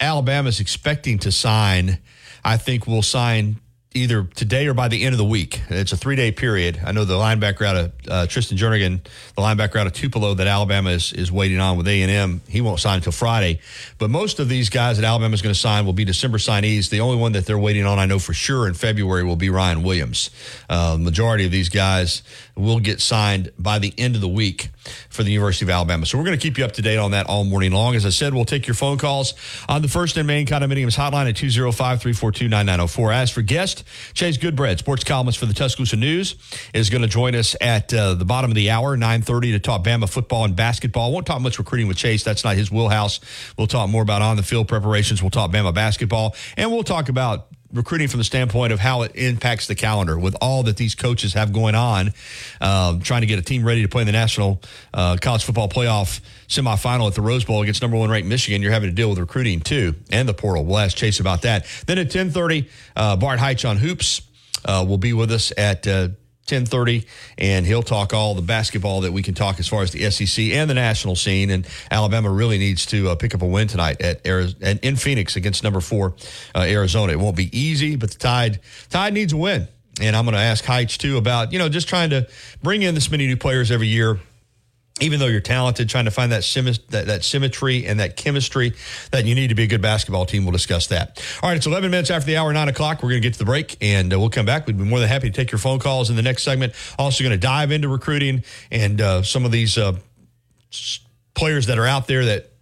Alabama 0.00 0.48
is 0.48 0.60
expecting 0.60 1.18
to 1.20 1.32
sign 1.32 1.98
I 2.44 2.58
think 2.58 2.86
will 2.86 3.02
sign 3.02 3.56
either 3.94 4.24
today 4.24 4.66
or 4.66 4.74
by 4.74 4.88
the 4.88 5.04
end 5.04 5.14
of 5.14 5.18
the 5.18 5.24
week. 5.24 5.62
It's 5.70 5.92
a 5.92 5.96
three 5.96 6.16
day 6.16 6.32
period. 6.32 6.80
I 6.84 6.92
know 6.92 7.04
the 7.04 7.14
linebacker 7.14 7.64
out 7.64 7.76
of 7.76 7.92
uh, 8.08 8.26
Tristan 8.26 8.58
Jernigan, 8.58 9.02
the 9.36 9.42
linebacker 9.42 9.76
out 9.76 9.86
of 9.86 9.92
Tupelo 9.92 10.34
that 10.34 10.48
Alabama 10.48 10.90
is, 10.90 11.12
is 11.12 11.30
waiting 11.30 11.60
on 11.60 11.76
with 11.76 11.86
A 11.86 12.02
and 12.02 12.10
M. 12.10 12.40
He 12.48 12.60
won't 12.60 12.80
sign 12.80 12.96
until 12.96 13.12
Friday. 13.12 13.60
But 13.98 14.10
most 14.10 14.40
of 14.40 14.48
these 14.48 14.68
guys 14.68 14.98
that 14.98 15.06
Alabama 15.06 15.32
is 15.32 15.42
going 15.42 15.54
to 15.54 15.58
sign 15.58 15.86
will 15.86 15.92
be 15.92 16.04
December 16.04 16.38
signees. 16.38 16.90
The 16.90 17.00
only 17.00 17.16
one 17.16 17.32
that 17.32 17.46
they're 17.46 17.58
waiting 17.58 17.86
on, 17.86 17.98
I 17.98 18.06
know 18.06 18.18
for 18.18 18.34
sure, 18.34 18.66
in 18.66 18.74
February 18.74 19.22
will 19.22 19.36
be 19.36 19.48
Ryan 19.48 19.84
Williams. 19.84 20.30
Uh, 20.68 20.96
majority 20.98 21.46
of 21.46 21.52
these 21.52 21.68
guys 21.68 22.22
will 22.56 22.80
get 22.80 23.00
signed 23.00 23.52
by 23.58 23.78
the 23.78 23.94
end 23.96 24.16
of 24.16 24.20
the 24.20 24.28
week 24.28 24.70
for 25.08 25.22
the 25.22 25.30
University 25.30 25.64
of 25.64 25.70
Alabama. 25.70 26.06
So 26.06 26.18
we're 26.18 26.24
going 26.24 26.38
to 26.38 26.42
keep 26.42 26.58
you 26.58 26.64
up 26.64 26.72
to 26.72 26.82
date 26.82 26.98
on 26.98 27.12
that 27.12 27.26
all 27.26 27.44
morning 27.44 27.72
long. 27.72 27.94
As 27.94 28.06
I 28.06 28.10
said, 28.10 28.34
we'll 28.34 28.44
take 28.44 28.66
your 28.66 28.74
phone 28.74 28.98
calls 28.98 29.34
on 29.68 29.82
the 29.82 29.88
First 29.88 30.16
and 30.16 30.26
Main 30.26 30.46
Condominiums 30.46 30.96
hotline 30.96 31.28
at 31.28 31.36
205 31.36 32.00
342 32.00 32.48
9904. 32.48 33.12
As 33.12 33.30
for 33.30 33.42
guest, 33.42 33.84
Chase 34.14 34.38
Goodbread, 34.38 34.78
sports 34.78 35.04
columnist 35.04 35.38
for 35.38 35.46
the 35.46 35.54
Tuscaloosa 35.54 35.96
News, 35.96 36.36
is 36.72 36.90
going 36.90 37.02
to 37.02 37.08
join 37.08 37.34
us 37.34 37.56
at 37.60 37.92
uh, 37.92 38.14
the 38.14 38.24
bottom 38.24 38.50
of 38.50 38.54
the 38.54 38.70
hour, 38.70 38.96
930, 38.96 39.52
to 39.52 39.58
talk 39.60 39.84
Bama 39.84 40.08
football 40.08 40.44
and 40.44 40.56
basketball. 40.56 41.12
Won't 41.12 41.26
talk 41.26 41.40
much 41.40 41.58
recruiting 41.58 41.88
with 41.88 41.96
Chase. 41.96 42.24
That's 42.24 42.44
not 42.44 42.56
his 42.56 42.70
wheelhouse. 42.70 43.20
We'll 43.56 43.66
talk 43.66 43.88
more 43.88 44.02
about 44.02 44.22
on 44.22 44.36
the 44.36 44.42
field 44.42 44.68
preparations. 44.68 45.22
We'll 45.22 45.30
talk 45.30 45.50
Bama 45.50 45.74
basketball. 45.74 46.34
And 46.56 46.70
we'll 46.70 46.84
talk 46.84 47.08
about 47.08 47.48
recruiting 47.74 48.08
from 48.08 48.18
the 48.18 48.24
standpoint 48.24 48.72
of 48.72 48.78
how 48.78 49.02
it 49.02 49.12
impacts 49.14 49.66
the 49.66 49.74
calendar 49.74 50.18
with 50.18 50.36
all 50.40 50.62
that 50.62 50.76
these 50.76 50.94
coaches 50.94 51.34
have 51.34 51.52
going 51.52 51.74
on, 51.74 52.12
uh, 52.60 52.98
trying 53.00 53.22
to 53.22 53.26
get 53.26 53.38
a 53.38 53.42
team 53.42 53.64
ready 53.64 53.82
to 53.82 53.88
play 53.88 54.02
in 54.02 54.06
the 54.06 54.12
national 54.12 54.62
uh, 54.94 55.16
college 55.20 55.44
football 55.44 55.68
playoff 55.68 56.20
semifinal 56.48 57.08
at 57.08 57.14
the 57.14 57.20
Rose 57.20 57.44
Bowl 57.44 57.62
against 57.62 57.82
number 57.82 57.96
one 57.96 58.10
ranked 58.10 58.28
Michigan. 58.28 58.62
You're 58.62 58.72
having 58.72 58.90
to 58.90 58.94
deal 58.94 59.10
with 59.10 59.18
recruiting 59.18 59.60
too 59.60 59.94
and 60.10 60.28
the 60.28 60.34
portal. 60.34 60.64
We'll 60.64 60.78
ask 60.78 60.96
Chase 60.96 61.20
about 61.20 61.42
that. 61.42 61.66
Then 61.86 61.98
at 61.98 62.10
10:30, 62.10 62.68
uh, 62.96 63.16
Bart 63.16 63.40
Heitch 63.40 63.68
on 63.68 63.76
hoops 63.76 64.22
uh, 64.64 64.84
will 64.86 64.98
be 64.98 65.12
with 65.12 65.30
us 65.30 65.52
at 65.58 65.86
uh, 65.86 66.08
10:30 66.46 67.06
and 67.38 67.66
he'll 67.66 67.82
talk 67.82 68.12
all 68.12 68.34
the 68.34 68.42
basketball 68.42 69.02
that 69.02 69.12
we 69.12 69.22
can 69.22 69.34
talk 69.34 69.58
as 69.58 69.68
far 69.68 69.82
as 69.82 69.92
the 69.92 70.10
SEC 70.10 70.52
and 70.52 70.68
the 70.68 70.74
national 70.74 71.16
scene 71.16 71.50
and 71.50 71.66
Alabama 71.90 72.30
really 72.30 72.58
needs 72.58 72.86
to 72.86 73.08
uh, 73.10 73.14
pick 73.14 73.34
up 73.34 73.42
a 73.42 73.46
win 73.46 73.68
tonight 73.68 74.00
at 74.00 74.26
Arizona, 74.26 74.78
in 74.82 74.96
Phoenix 74.96 75.36
against 75.36 75.62
number 75.64 75.80
4 75.80 76.14
uh, 76.54 76.60
Arizona. 76.60 77.12
It 77.12 77.18
won't 77.18 77.36
be 77.36 77.56
easy, 77.58 77.96
but 77.96 78.10
the 78.10 78.18
Tide 78.18 78.60
Tide 78.90 79.14
needs 79.14 79.32
a 79.32 79.36
win. 79.36 79.68
And 80.00 80.16
I'm 80.16 80.24
going 80.24 80.34
to 80.34 80.40
ask 80.40 80.64
Heitch 80.64 80.98
too 80.98 81.18
about, 81.18 81.52
you 81.52 81.58
know, 81.58 81.68
just 81.68 81.88
trying 81.88 82.10
to 82.10 82.26
bring 82.62 82.82
in 82.82 82.94
this 82.96 83.10
many 83.10 83.26
new 83.26 83.36
players 83.36 83.70
every 83.70 83.86
year 83.86 84.18
even 85.00 85.18
though 85.18 85.26
you're 85.26 85.40
talented, 85.40 85.88
trying 85.88 86.04
to 86.04 86.10
find 86.12 86.30
that, 86.30 86.44
that, 86.90 87.06
that, 87.06 87.24
symmetry 87.24 87.84
and 87.84 87.98
that 87.98 88.16
chemistry 88.16 88.74
that 89.10 89.24
you 89.24 89.34
need 89.34 89.48
to 89.48 89.54
be 89.56 89.64
a 89.64 89.66
good 89.66 89.82
basketball 89.82 90.24
team. 90.24 90.44
We'll 90.44 90.52
discuss 90.52 90.86
that. 90.86 91.20
All 91.42 91.48
right, 91.48 91.56
it's 91.56 91.66
11 91.66 91.90
minutes 91.90 92.10
after 92.10 92.26
the 92.26 92.36
hour, 92.36 92.52
9 92.52 92.68
o'clock. 92.68 93.02
We're 93.02 93.10
going 93.10 93.22
to 93.22 93.28
get 93.28 93.32
to 93.32 93.38
the 93.40 93.44
break, 93.44 93.76
and 93.80 94.12
uh, 94.12 94.20
we'll 94.20 94.30
come 94.30 94.46
back. 94.46 94.68
We'd 94.68 94.78
be 94.78 94.84
more 94.84 95.00
than 95.00 95.08
happy 95.08 95.30
to 95.30 95.34
take 95.34 95.50
your 95.50 95.58
phone 95.58 95.80
calls 95.80 96.10
in 96.10 96.16
the 96.16 96.22
next 96.22 96.44
segment. 96.44 96.74
Also 96.96 97.24
going 97.24 97.32
to 97.32 97.44
dive 97.44 97.72
into 97.72 97.88
recruiting 97.88 98.44
and 98.70 99.00
uh, 99.00 99.22
some 99.22 99.44
of 99.44 99.50
these 99.50 99.76
uh, 99.76 99.98
players 101.34 101.66
that 101.66 101.78
are 101.78 101.86
out 101.86 102.06
there 102.06 102.24
that 102.26 102.52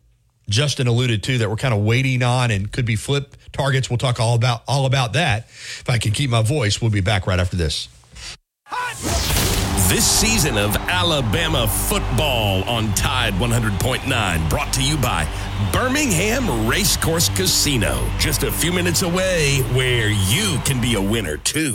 Justin 0.49 0.87
alluded 0.87 1.23
to 1.25 1.39
that 1.39 1.51
we're 1.51 1.57
kind 1.57 1.75
of 1.75 1.81
waiting 1.81 2.23
on 2.23 2.51
and 2.51 2.73
could 2.73 2.87
be 2.87 2.97
flip 2.97 3.37
targets. 3.53 3.91
We'll 3.91 3.99
talk 3.99 4.21
all 4.21 4.35
about 4.35 4.63
all 4.67 4.87
about 4.87 5.13
that. 5.13 5.45
If 5.49 5.89
I 5.89 5.99
can 5.99 6.13
keep 6.13 6.31
my 6.31 6.43
voice, 6.43 6.81
we'll 6.81 6.91
be 6.91 7.01
back 7.01 7.27
right 7.27 7.39
after 7.39 7.57
this. 7.57 7.89
This 9.93 10.11
season 10.11 10.57
of 10.57 10.75
Alabama 10.89 11.69
football 11.69 12.65
on 12.65 12.95
Tide 12.95 13.35
100.9 13.35 14.49
brought 14.49 14.73
to 14.73 14.83
you 14.83 14.97
by 14.97 15.29
Birmingham 15.71 16.67
Racecourse 16.67 17.29
Casino. 17.37 18.03
Just 18.19 18.43
a 18.43 18.51
few 18.51 18.73
minutes 18.73 19.03
away 19.03 19.59
where 19.75 20.09
you 20.09 20.59
can 20.65 20.81
be 20.81 20.95
a 20.95 21.01
winner 21.01 21.37
too. 21.37 21.73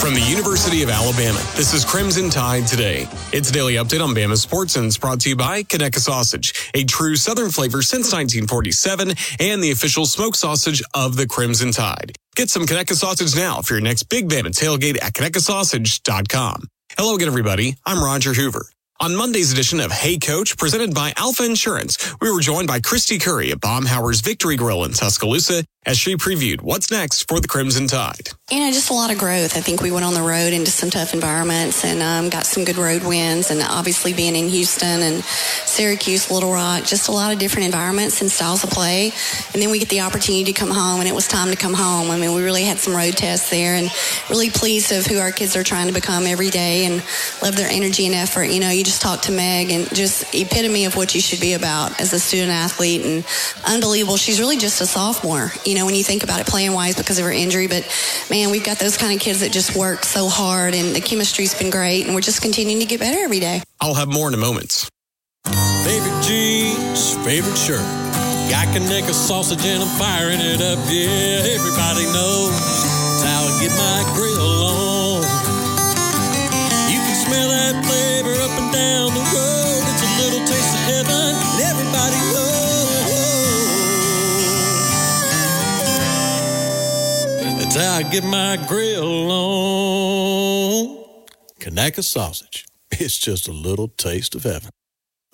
From 0.00 0.14
the 0.14 0.24
University 0.26 0.82
of 0.82 0.88
Alabama. 0.88 1.38
This 1.54 1.74
is 1.74 1.84
Crimson 1.84 2.30
Tide 2.30 2.66
Today. 2.66 3.06
It's 3.30 3.50
a 3.50 3.52
daily 3.52 3.74
update 3.74 4.02
on 4.02 4.14
Bama 4.14 4.38
sports 4.38 4.76
and 4.76 4.86
it's 4.86 4.96
brought 4.96 5.20
to 5.20 5.28
you 5.28 5.36
by 5.36 5.64
Conecuh 5.64 6.00
Sausage, 6.00 6.70
a 6.72 6.84
true 6.84 7.16
Southern 7.16 7.50
flavor 7.50 7.82
since 7.82 8.06
1947 8.10 9.12
and 9.38 9.62
the 9.62 9.70
official 9.70 10.06
smoked 10.06 10.38
sausage 10.38 10.82
of 10.94 11.16
the 11.16 11.26
Crimson 11.26 11.72
Tide. 11.72 12.16
Get 12.34 12.48
some 12.48 12.64
Conecuh 12.64 12.94
Sausage 12.94 13.36
now 13.36 13.60
for 13.60 13.74
your 13.74 13.82
next 13.82 14.04
Big 14.04 14.26
Bama 14.26 14.46
tailgate 14.46 14.96
at 15.02 15.12
ConecuhSausage.com. 15.12 16.64
Hello 16.96 17.14
again, 17.14 17.28
everybody. 17.28 17.76
I'm 17.84 18.02
Roger 18.02 18.32
Hoover. 18.32 18.66
On 19.00 19.14
Monday's 19.14 19.52
edition 19.52 19.80
of 19.80 19.92
Hey 19.92 20.16
Coach, 20.16 20.56
presented 20.56 20.94
by 20.94 21.12
Alpha 21.16 21.44
Insurance, 21.44 22.14
we 22.22 22.30
were 22.32 22.40
joined 22.40 22.68
by 22.68 22.80
Kristy 22.80 23.20
Curry 23.20 23.50
at 23.50 23.60
Baumhower's 23.60 24.22
Victory 24.22 24.56
Grill 24.56 24.84
in 24.84 24.92
Tuscaloosa 24.92 25.64
as 25.84 25.98
she 25.98 26.16
previewed 26.16 26.62
what's 26.62 26.90
next 26.90 27.28
for 27.28 27.38
the 27.38 27.48
Crimson 27.48 27.86
Tide. 27.86 28.30
You 28.52 28.60
know, 28.60 28.70
just 28.70 28.90
a 28.90 28.92
lot 28.92 29.10
of 29.10 29.16
growth. 29.16 29.56
I 29.56 29.62
think 29.62 29.80
we 29.80 29.90
went 29.90 30.04
on 30.04 30.12
the 30.12 30.20
road 30.20 30.52
into 30.52 30.70
some 30.70 30.90
tough 30.90 31.14
environments 31.14 31.86
and 31.86 32.02
um, 32.02 32.28
got 32.28 32.44
some 32.44 32.66
good 32.66 32.76
road 32.76 33.02
wins. 33.02 33.50
And 33.50 33.62
obviously, 33.62 34.12
being 34.12 34.36
in 34.36 34.50
Houston 34.50 35.00
and 35.00 35.24
Syracuse, 35.24 36.30
Little 36.30 36.52
Rock, 36.52 36.84
just 36.84 37.08
a 37.08 37.12
lot 37.12 37.32
of 37.32 37.38
different 37.38 37.64
environments 37.64 38.20
and 38.20 38.30
styles 38.30 38.62
of 38.62 38.68
play. 38.68 39.10
And 39.54 39.62
then 39.62 39.70
we 39.70 39.78
get 39.78 39.88
the 39.88 40.02
opportunity 40.02 40.44
to 40.44 40.52
come 40.52 40.68
home, 40.68 41.00
and 41.00 41.08
it 41.08 41.14
was 41.14 41.26
time 41.26 41.48
to 41.48 41.56
come 41.56 41.72
home. 41.72 42.10
I 42.10 42.18
mean, 42.18 42.34
we 42.34 42.42
really 42.42 42.64
had 42.64 42.76
some 42.76 42.94
road 42.94 43.16
tests 43.16 43.48
there, 43.48 43.74
and 43.74 43.90
really 44.28 44.50
pleased 44.50 44.92
of 44.92 45.06
who 45.06 45.18
our 45.18 45.32
kids 45.32 45.56
are 45.56 45.64
trying 45.64 45.86
to 45.86 45.94
become 45.94 46.26
every 46.26 46.50
day, 46.50 46.84
and 46.84 47.02
love 47.42 47.56
their 47.56 47.70
energy 47.70 48.04
and 48.04 48.14
effort. 48.14 48.50
You 48.50 48.60
know, 48.60 48.68
you 48.68 48.84
just 48.84 49.00
talked 49.00 49.24
to 49.24 49.32
Meg, 49.32 49.70
and 49.70 49.88
just 49.94 50.34
epitome 50.34 50.84
of 50.84 50.94
what 50.94 51.14
you 51.14 51.22
should 51.22 51.40
be 51.40 51.54
about 51.54 51.98
as 51.98 52.12
a 52.12 52.20
student 52.20 52.50
athlete, 52.50 53.00
and 53.06 53.24
unbelievable. 53.66 54.18
She's 54.18 54.40
really 54.40 54.58
just 54.58 54.82
a 54.82 54.86
sophomore. 54.86 55.52
You 55.64 55.74
know, 55.74 55.86
when 55.86 55.94
you 55.94 56.04
think 56.04 56.22
about 56.22 56.38
it, 56.42 56.46
playing 56.46 56.74
wise 56.74 56.96
because 56.96 57.18
of 57.18 57.24
her 57.24 57.32
injury, 57.32 57.66
but 57.66 57.88
man, 58.28 58.41
we've 58.50 58.64
got 58.64 58.78
those 58.78 58.96
kind 58.96 59.14
of 59.14 59.20
kids 59.20 59.40
that 59.40 59.52
just 59.52 59.76
work 59.76 60.04
so 60.04 60.28
hard, 60.28 60.74
and 60.74 60.94
the 60.94 61.00
chemistry's 61.00 61.54
been 61.54 61.70
great, 61.70 62.06
and 62.06 62.14
we're 62.14 62.20
just 62.20 62.42
continuing 62.42 62.80
to 62.80 62.86
get 62.86 63.00
better 63.00 63.20
every 63.20 63.40
day. 63.40 63.62
I'll 63.80 63.94
have 63.94 64.08
more 64.08 64.28
in 64.28 64.34
a 64.34 64.38
moment. 64.38 64.88
Favorite 65.84 66.22
jeans, 66.22 67.16
favorite 67.24 67.56
shirt. 67.56 68.02
I 68.54 68.66
can 68.66 68.88
make 68.88 69.06
a 69.06 69.14
sausage 69.14 69.64
and 69.64 69.82
I'm 69.82 69.98
firing 69.98 70.38
it 70.40 70.60
up. 70.60 70.78
Yeah, 70.86 71.56
everybody 71.56 72.04
knows 72.12 72.52
it's 72.52 73.24
how 73.24 73.42
I 73.42 73.58
get 73.60 73.72
my 73.76 74.12
grill 74.14 74.66
on. 74.66 75.01
That's 87.74 88.04
I 88.04 88.10
get 88.10 88.22
my 88.24 88.58
grill 88.68 89.30
on. 89.32 91.04
Conecuh 91.58 92.04
sausage. 92.04 92.66
It's 92.90 93.16
just 93.16 93.48
a 93.48 93.52
little 93.52 93.88
taste 93.88 94.34
of 94.34 94.42
heaven. 94.42 94.68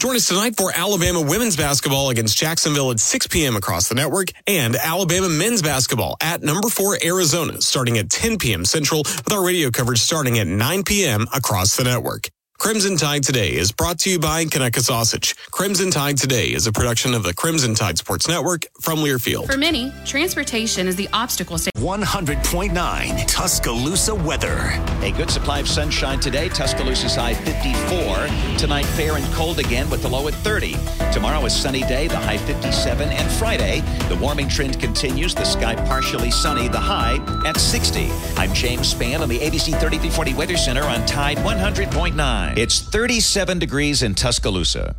Join 0.00 0.14
us 0.14 0.28
tonight 0.28 0.57
for 0.57 0.71
Alabama 0.73 1.21
women's 1.21 1.57
basketball 1.57 2.11
against 2.11 2.38
Jacksonville 2.38 2.92
at 2.92 3.00
6 3.00 3.26
p.m. 3.26 3.57
across 3.57 3.88
the 3.88 3.97
network 3.97 4.28
and 4.47 4.76
Alabama 4.76 5.28
men's 5.28 5.62
basketball 5.62 6.16
at 6.21 6.40
number 6.40 6.68
four 6.68 6.97
Arizona 7.04 7.61
starting 7.61 7.99
at 7.99 8.09
10 8.09 8.38
p.m. 8.38 8.64
Central 8.64 9.02
with 9.02 9.33
our 9.33 9.45
radio 9.45 9.73
coverage 9.73 9.99
starting 9.99 10.38
at 10.38 10.47
9 10.47 10.85
p.m. 10.85 11.26
across 11.35 11.76
the 11.76 11.83
network. 11.83 12.28
Crimson 12.59 12.97
Tide 12.97 13.23
Today 13.23 13.53
is 13.55 13.71
brought 13.71 14.00
to 14.00 14.11
you 14.11 14.19
by 14.19 14.45
Conecuh 14.45 14.81
Sausage. 14.81 15.35
Crimson 15.53 15.93
Tide 15.93 16.19
Today 16.19 16.49
is 16.49 16.67
a 16.67 16.73
production 16.73 17.15
of 17.15 17.23
the 17.23 17.33
Crimson 17.33 17.73
Tide 17.73 17.97
Sports 17.97 18.27
Network 18.29 18.67
from 18.81 18.99
Learfield. 18.99 19.47
For 19.50 19.57
many, 19.57 19.93
transportation 20.05 20.88
is 20.88 20.97
the 20.97 21.09
obstacle. 21.12 21.57
100.9 21.57 23.27
Tuscaloosa 23.27 24.15
weather. 24.15 24.73
A 25.03 25.12
good 25.12 25.31
supply 25.31 25.61
of 25.61 25.69
sunshine 25.69 26.19
today. 26.21 26.49
Tuscaloosa's 26.49 27.15
high 27.15 27.33
54. 27.33 28.59
Tonight, 28.59 28.85
fair 28.85 29.17
and 29.17 29.25
cold 29.33 29.61
again 29.61 29.88
with 29.88 30.03
the 30.03 30.09
low 30.09 30.27
at 30.29 30.35
30. 30.35 30.77
Tomorrow 31.12 31.47
is 31.47 31.55
sunny 31.57 31.83
day, 31.83 32.09
the 32.09 32.17
high 32.19 32.38
57. 32.38 33.09
And 33.09 33.31
Friday, 33.38 33.81
the 34.09 34.17
warming 34.17 34.49
trend 34.49 34.79
continues. 34.81 35.35
The 35.35 35.45
sky 35.45 35.77
partially 35.87 36.33
sunny, 36.33 36.69
the 36.69 36.81
high 36.81 37.17
at 37.47 37.57
60. 37.57 38.11
I'm 38.37 38.53
James 38.53 38.93
Spann 38.93 39.21
on 39.21 39.29
the 39.29 39.38
ABC 39.38 39.71
3340 39.81 40.35
Weather 40.35 40.57
Center 40.57 40.83
on 40.83 41.07
Tide 41.07 41.38
100.9. 41.38 42.48
It's 42.57 42.81
37 42.81 43.59
degrees 43.59 44.02
in 44.02 44.14
Tuscaloosa. 44.14 44.95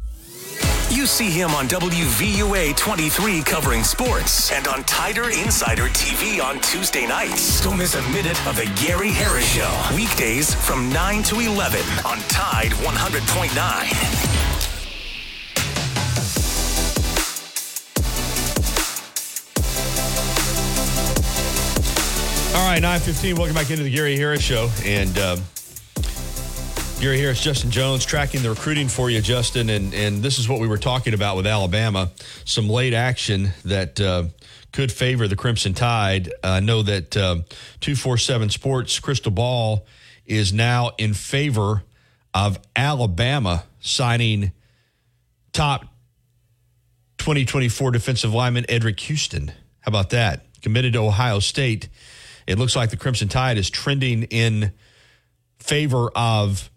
You 0.91 1.05
see 1.05 1.29
him 1.29 1.51
on 1.51 1.67
WVUA 1.67 2.75
23 2.75 3.43
covering 3.43 3.83
sports 3.83 4.51
and 4.51 4.67
on 4.67 4.83
Tider 4.85 5.29
Insider 5.29 5.83
TV 5.89 6.43
on 6.43 6.59
Tuesday 6.61 7.05
nights. 7.05 7.61
Don't 7.61 7.77
miss 7.77 7.93
a 7.95 8.01
minute 8.09 8.43
of 8.47 8.55
the 8.55 8.65
Gary 8.83 9.11
Harris 9.11 9.45
Show. 9.53 9.71
Weekdays 9.95 10.53
from 10.55 10.89
9 10.91 11.23
to 11.23 11.39
11 11.41 11.79
on 12.05 12.17
Tide 12.27 12.71
100.9. 12.71 14.49
All 22.55 22.65
right, 22.65 22.81
915. 22.81 23.35
Welcome 23.35 23.53
back 23.55 23.69
into 23.69 23.83
the 23.83 23.91
Gary 23.91 24.17
Harris 24.17 24.41
Show. 24.41 24.69
And 24.83 25.17
um, 25.19 25.39
Gary 26.99 27.17
Harris, 27.17 27.41
Justin 27.41 27.71
Jones, 27.71 28.03
tracking 28.03 28.41
the 28.41 28.49
recruiting 28.49 28.89
for 28.89 29.09
you, 29.09 29.21
Justin. 29.21 29.69
And, 29.69 29.93
and 29.93 30.21
this 30.21 30.37
is 30.37 30.49
what 30.49 30.59
we 30.59 30.67
were 30.67 30.77
talking 30.77 31.13
about 31.13 31.37
with 31.37 31.47
Alabama. 31.47 32.11
Some 32.43 32.67
late 32.67 32.93
action 32.93 33.53
that 33.63 34.01
uh, 34.01 34.25
could 34.73 34.91
favor 34.91 35.25
the 35.25 35.37
Crimson 35.37 35.73
Tide. 35.73 36.29
I 36.43 36.59
know 36.59 36.81
that 36.81 37.15
um, 37.15 37.45
247 37.79 38.49
Sports 38.49 38.99
Crystal 38.99 39.31
Ball 39.31 39.85
is 40.25 40.51
now 40.51 40.91
in 40.97 41.13
favor 41.13 41.83
of 42.33 42.59
Alabama 42.75 43.63
signing 43.79 44.51
top 45.53 45.83
2024 47.19 47.91
defensive 47.91 48.33
lineman 48.33 48.65
Eddrick 48.65 48.99
Houston. 48.99 49.53
How 49.79 49.89
about 49.89 50.09
that? 50.09 50.45
Committed 50.61 50.91
to 50.93 50.99
Ohio 50.99 51.39
State. 51.39 51.87
It 52.45 52.59
looks 52.59 52.75
like 52.75 52.89
the 52.89 52.97
Crimson 52.97 53.29
Tide 53.29 53.57
is 53.57 53.69
trending 53.69 54.23
in 54.23 54.73
favor 55.59 56.11
of 56.13 56.69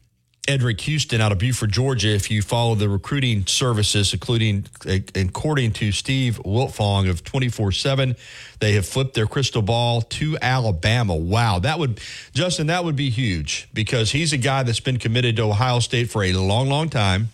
Eddrick 0.49 0.81
Houston 0.81 1.21
out 1.21 1.31
of 1.31 1.39
Buford, 1.39 1.71
Georgia. 1.71 2.09
If 2.09 2.29
you 2.29 2.43
follow 2.43 2.75
the 2.75 2.89
recruiting 2.89 3.47
services, 3.47 4.13
including 4.13 4.67
according 5.15 5.71
to 5.75 5.93
Steve 5.93 6.41
Wiltfong 6.45 7.09
of 7.09 7.23
24 7.23 7.71
7, 7.71 8.17
they 8.59 8.73
have 8.73 8.85
flipped 8.85 9.15
their 9.15 9.29
crystal 9.29 9.63
ball 9.63 10.03
to 10.03 10.37
Alabama. 10.43 11.15
Wow. 11.15 11.61
That 11.61 11.79
would, 11.79 12.01
Justin, 12.35 12.67
that 12.67 12.85
would 12.85 12.97
be 12.97 13.09
huge 13.09 13.69
because 13.73 14.11
he's 14.11 14.33
a 14.33 14.37
guy 14.37 14.65
that's 14.65 14.81
been 14.81 14.99
committed 14.99 15.37
to 15.37 15.43
Ohio 15.43 15.79
State 15.79 16.11
for 16.11 16.25
a 16.25 16.33
long, 16.33 16.69
long 16.69 16.89
time. 16.89 17.29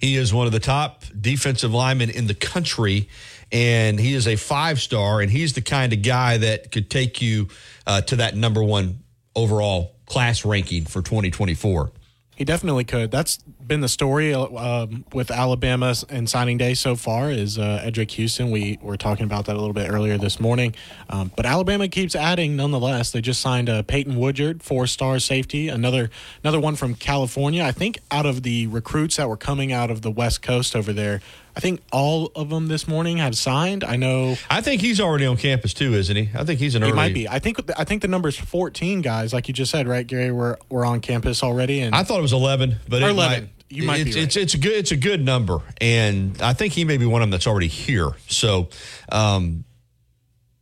He 0.00 0.16
is 0.16 0.34
one 0.34 0.44
of 0.44 0.52
the 0.52 0.60
top 0.60 1.04
defensive 1.18 1.72
linemen 1.72 2.10
in 2.10 2.26
the 2.26 2.34
country 2.34 3.08
and 3.50 3.98
he 4.00 4.14
is 4.14 4.26
a 4.26 4.36
five 4.36 4.80
star, 4.80 5.20
and 5.20 5.30
he's 5.30 5.52
the 5.52 5.60
kind 5.62 5.92
of 5.92 6.02
guy 6.02 6.38
that 6.38 6.72
could 6.72 6.90
take 6.90 7.22
you 7.22 7.48
uh, 7.86 8.00
to 8.02 8.16
that 8.16 8.34
number 8.34 8.62
one 8.62 8.98
overall 9.36 9.93
class 10.06 10.44
ranking 10.44 10.84
for 10.84 11.02
2024. 11.02 11.90
He 12.36 12.44
definitely 12.44 12.84
could. 12.84 13.12
That's 13.12 13.36
been 13.36 13.80
the 13.80 13.88
story 13.88 14.34
uh, 14.34 14.86
with 15.12 15.30
Alabama 15.30 15.94
and 16.08 16.28
signing 16.28 16.58
day 16.58 16.74
so 16.74 16.96
far. 16.96 17.30
Is 17.30 17.58
uh, 17.58 17.80
Eddrick 17.84 18.10
Houston? 18.12 18.50
We 18.50 18.76
were 18.82 18.96
talking 18.96 19.24
about 19.24 19.46
that 19.46 19.54
a 19.54 19.58
little 19.58 19.72
bit 19.72 19.88
earlier 19.88 20.18
this 20.18 20.40
morning. 20.40 20.74
Um, 21.08 21.30
but 21.36 21.46
Alabama 21.46 21.86
keeps 21.86 22.16
adding 22.16 22.56
nonetheless. 22.56 23.12
They 23.12 23.20
just 23.20 23.40
signed 23.40 23.70
uh, 23.70 23.84
Peyton 23.84 24.16
Woodyard, 24.16 24.64
four 24.64 24.88
star 24.88 25.20
safety, 25.20 25.68
another 25.68 26.10
another 26.42 26.58
one 26.58 26.74
from 26.74 26.96
California. 26.96 27.62
I 27.62 27.70
think 27.70 28.00
out 28.10 28.26
of 28.26 28.42
the 28.42 28.66
recruits 28.66 29.16
that 29.16 29.28
were 29.28 29.36
coming 29.36 29.72
out 29.72 29.92
of 29.92 30.02
the 30.02 30.10
West 30.10 30.42
Coast 30.42 30.74
over 30.74 30.92
there, 30.92 31.20
I 31.56 31.60
think 31.60 31.82
all 31.92 32.32
of 32.34 32.50
them 32.50 32.66
this 32.66 32.88
morning 32.88 33.18
have 33.18 33.36
signed. 33.36 33.84
I 33.84 33.96
know. 33.96 34.36
I 34.50 34.60
think 34.60 34.80
he's 34.80 35.00
already 35.00 35.26
on 35.26 35.36
campus 35.36 35.72
too, 35.72 35.94
isn't 35.94 36.16
he? 36.16 36.30
I 36.34 36.44
think 36.44 36.58
he's 36.58 36.74
an 36.74 36.82
he 36.82 36.88
early. 36.88 36.96
might 36.96 37.14
be. 37.14 37.28
I 37.28 37.38
think. 37.38 37.60
I 37.78 37.84
think 37.84 38.02
the 38.02 38.08
number's 38.08 38.36
fourteen 38.36 39.02
guys, 39.02 39.32
like 39.32 39.46
you 39.46 39.54
just 39.54 39.70
said, 39.70 39.86
right, 39.86 40.06
Gary? 40.06 40.32
We're 40.32 40.56
we're 40.68 40.84
on 40.84 41.00
campus 41.00 41.42
already, 41.42 41.80
and 41.80 41.94
I 41.94 42.02
thought 42.02 42.18
it 42.18 42.22
was 42.22 42.32
eleven, 42.32 42.76
but 42.88 43.02
or 43.02 43.06
it 43.06 43.10
eleven. 43.10 43.44
Might, 43.44 43.50
you 43.70 43.82
might 43.84 44.00
it's, 44.00 44.10
be 44.10 44.16
right. 44.16 44.24
it's 44.24 44.36
it's 44.36 44.54
a 44.54 44.58
good 44.58 44.72
it's 44.72 44.90
a 44.90 44.96
good 44.96 45.24
number, 45.24 45.60
and 45.80 46.40
I 46.42 46.54
think 46.54 46.72
he 46.72 46.84
may 46.84 46.96
be 46.96 47.06
one 47.06 47.22
of 47.22 47.26
them 47.26 47.30
that's 47.30 47.46
already 47.46 47.68
here. 47.68 48.10
So, 48.26 48.68
um, 49.10 49.64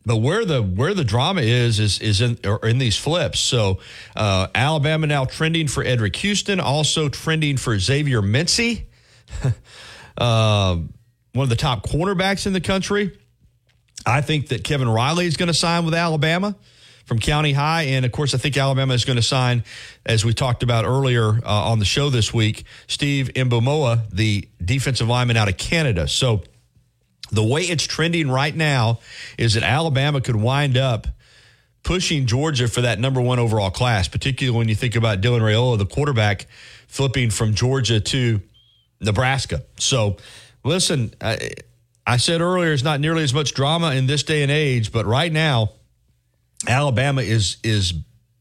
but 0.04 0.16
where 0.16 0.44
the 0.44 0.62
where 0.62 0.92
the 0.92 1.04
drama 1.04 1.40
is 1.40 1.78
is 1.78 2.00
is 2.00 2.20
in 2.20 2.38
or 2.44 2.68
in 2.68 2.76
these 2.76 2.98
flips. 2.98 3.40
So, 3.40 3.78
uh, 4.14 4.48
Alabama 4.54 5.06
now 5.06 5.24
trending 5.24 5.68
for 5.68 5.82
Eddrick 5.82 6.16
Houston, 6.16 6.60
also 6.60 7.08
trending 7.08 7.56
for 7.56 7.76
Zavier 7.76 8.22
Mincey. 8.22 8.88
Um, 10.18 10.92
one 11.32 11.44
of 11.44 11.50
the 11.50 11.56
top 11.56 11.86
cornerbacks 11.86 12.46
in 12.46 12.52
the 12.52 12.60
country. 12.60 13.18
I 14.04 14.20
think 14.20 14.48
that 14.48 14.64
Kevin 14.64 14.88
Riley 14.88 15.26
is 15.26 15.36
going 15.36 15.48
to 15.48 15.54
sign 15.54 15.84
with 15.84 15.94
Alabama 15.94 16.56
from 17.04 17.18
County 17.18 17.52
High. 17.52 17.82
And 17.82 18.04
of 18.04 18.12
course, 18.12 18.34
I 18.34 18.38
think 18.38 18.56
Alabama 18.56 18.94
is 18.94 19.04
going 19.04 19.16
to 19.16 19.22
sign, 19.22 19.64
as 20.04 20.24
we 20.24 20.34
talked 20.34 20.62
about 20.62 20.84
earlier 20.84 21.28
uh, 21.44 21.70
on 21.70 21.78
the 21.78 21.84
show 21.84 22.10
this 22.10 22.32
week, 22.32 22.64
Steve 22.86 23.30
Mboumoua, 23.34 24.10
the 24.10 24.48
defensive 24.64 25.08
lineman 25.08 25.36
out 25.36 25.48
of 25.48 25.56
Canada. 25.56 26.08
So 26.08 26.42
the 27.30 27.42
way 27.42 27.62
it's 27.62 27.86
trending 27.86 28.30
right 28.30 28.54
now 28.54 29.00
is 29.38 29.54
that 29.54 29.62
Alabama 29.62 30.20
could 30.20 30.36
wind 30.36 30.76
up 30.76 31.06
pushing 31.82 32.26
Georgia 32.26 32.68
for 32.68 32.82
that 32.82 32.98
number 32.98 33.20
one 33.20 33.38
overall 33.38 33.70
class, 33.70 34.06
particularly 34.06 34.56
when 34.56 34.68
you 34.68 34.74
think 34.74 34.94
about 34.94 35.20
Dylan 35.20 35.40
Raiola, 35.40 35.78
the 35.78 35.86
quarterback, 35.86 36.46
flipping 36.86 37.30
from 37.30 37.54
Georgia 37.54 38.00
to 38.00 38.40
Nebraska. 39.02 39.62
So, 39.78 40.16
listen, 40.64 41.14
I, 41.20 41.50
I 42.06 42.16
said 42.16 42.40
earlier 42.40 42.72
it's 42.72 42.82
not 42.82 43.00
nearly 43.00 43.22
as 43.22 43.34
much 43.34 43.54
drama 43.54 43.92
in 43.92 44.06
this 44.06 44.22
day 44.22 44.42
and 44.42 44.50
age, 44.50 44.92
but 44.92 45.06
right 45.06 45.32
now, 45.32 45.72
Alabama 46.68 47.22
is 47.22 47.56
is 47.64 47.92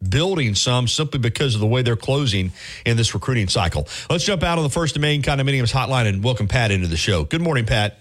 building 0.08 0.56
some 0.56 0.88
simply 0.88 1.20
because 1.20 1.54
of 1.54 1.62
the 1.62 1.68
way 1.68 1.82
they're 1.82 1.96
closing 1.96 2.52
in 2.86 2.98
this 2.98 3.14
recruiting 3.14 3.48
cycle. 3.48 3.88
Let's 4.10 4.24
jump 4.24 4.44
out 4.44 4.58
on 4.58 4.64
the 4.64 4.70
First 4.70 4.96
and 4.96 5.02
Main 5.02 5.22
Condominiums 5.22 5.72
hotline 5.72 6.08
and 6.08 6.24
welcome 6.24 6.48
Pat 6.48 6.72
into 6.72 6.88
the 6.88 6.98
show. 6.98 7.24
Good 7.24 7.42
morning, 7.42 7.66
Pat. 7.66 8.00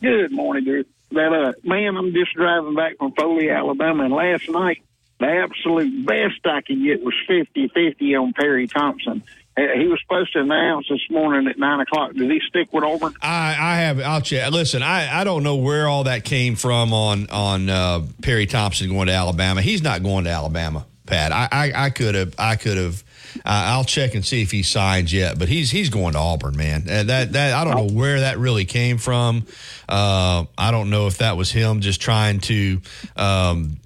Good 0.00 0.32
morning, 0.32 0.64
dude. 0.64 0.86
That 1.12 1.32
uh, 1.32 1.52
man, 1.62 1.96
I'm 1.96 2.12
just 2.12 2.34
driving 2.34 2.74
back 2.74 2.98
from 2.98 3.12
Foley, 3.12 3.50
Alabama, 3.50 4.04
and 4.04 4.12
last 4.12 4.48
night 4.48 4.82
the 5.18 5.26
absolute 5.26 6.04
best 6.04 6.44
I 6.44 6.60
could 6.60 6.82
get 6.82 7.02
was 7.02 7.14
50-50 7.28 8.20
on 8.20 8.32
Perry 8.34 8.66
Thompson. 8.66 9.22
He 9.56 9.86
was 9.88 9.98
supposed 10.02 10.34
to 10.34 10.40
announce 10.40 10.86
this 10.88 11.00
morning 11.08 11.48
at 11.48 11.58
nine 11.58 11.80
o'clock. 11.80 12.12
Did 12.12 12.30
he 12.30 12.40
stick 12.46 12.70
with 12.74 12.84
Auburn? 12.84 13.14
I, 13.22 13.56
I 13.58 13.76
have. 13.78 14.00
I'll 14.00 14.20
check. 14.20 14.50
Listen, 14.52 14.82
I, 14.82 15.20
I 15.20 15.24
don't 15.24 15.42
know 15.42 15.56
where 15.56 15.88
all 15.88 16.04
that 16.04 16.24
came 16.24 16.56
from 16.56 16.92
on 16.92 17.30
on 17.30 17.70
uh, 17.70 18.04
Perry 18.22 18.44
Thompson 18.44 18.90
going 18.90 19.06
to 19.06 19.14
Alabama. 19.14 19.62
He's 19.62 19.82
not 19.82 20.02
going 20.02 20.24
to 20.24 20.30
Alabama, 20.30 20.84
Pat. 21.06 21.32
I 21.32 21.90
could 21.90 22.14
have. 22.14 22.34
I 22.38 22.56
could 22.56 22.76
have. 22.76 23.02
Uh, 23.36 23.40
I'll 23.44 23.84
check 23.84 24.14
and 24.14 24.24
see 24.24 24.42
if 24.42 24.50
he 24.50 24.62
signs 24.62 25.12
yet. 25.12 25.38
But 25.38 25.48
he's 25.48 25.70
he's 25.70 25.88
going 25.88 26.12
to 26.12 26.18
Auburn, 26.18 26.56
man. 26.56 26.82
Uh, 26.88 27.04
that 27.04 27.32
that 27.32 27.54
I 27.54 27.64
don't 27.64 27.76
know 27.76 27.94
where 27.94 28.20
that 28.20 28.38
really 28.38 28.66
came 28.66 28.98
from. 28.98 29.46
Uh, 29.88 30.44
I 30.58 30.70
don't 30.70 30.90
know 30.90 31.06
if 31.06 31.18
that 31.18 31.36
was 31.38 31.50
him 31.50 31.80
just 31.80 32.00
trying 32.00 32.40
to. 32.40 32.80
Um, 33.16 33.78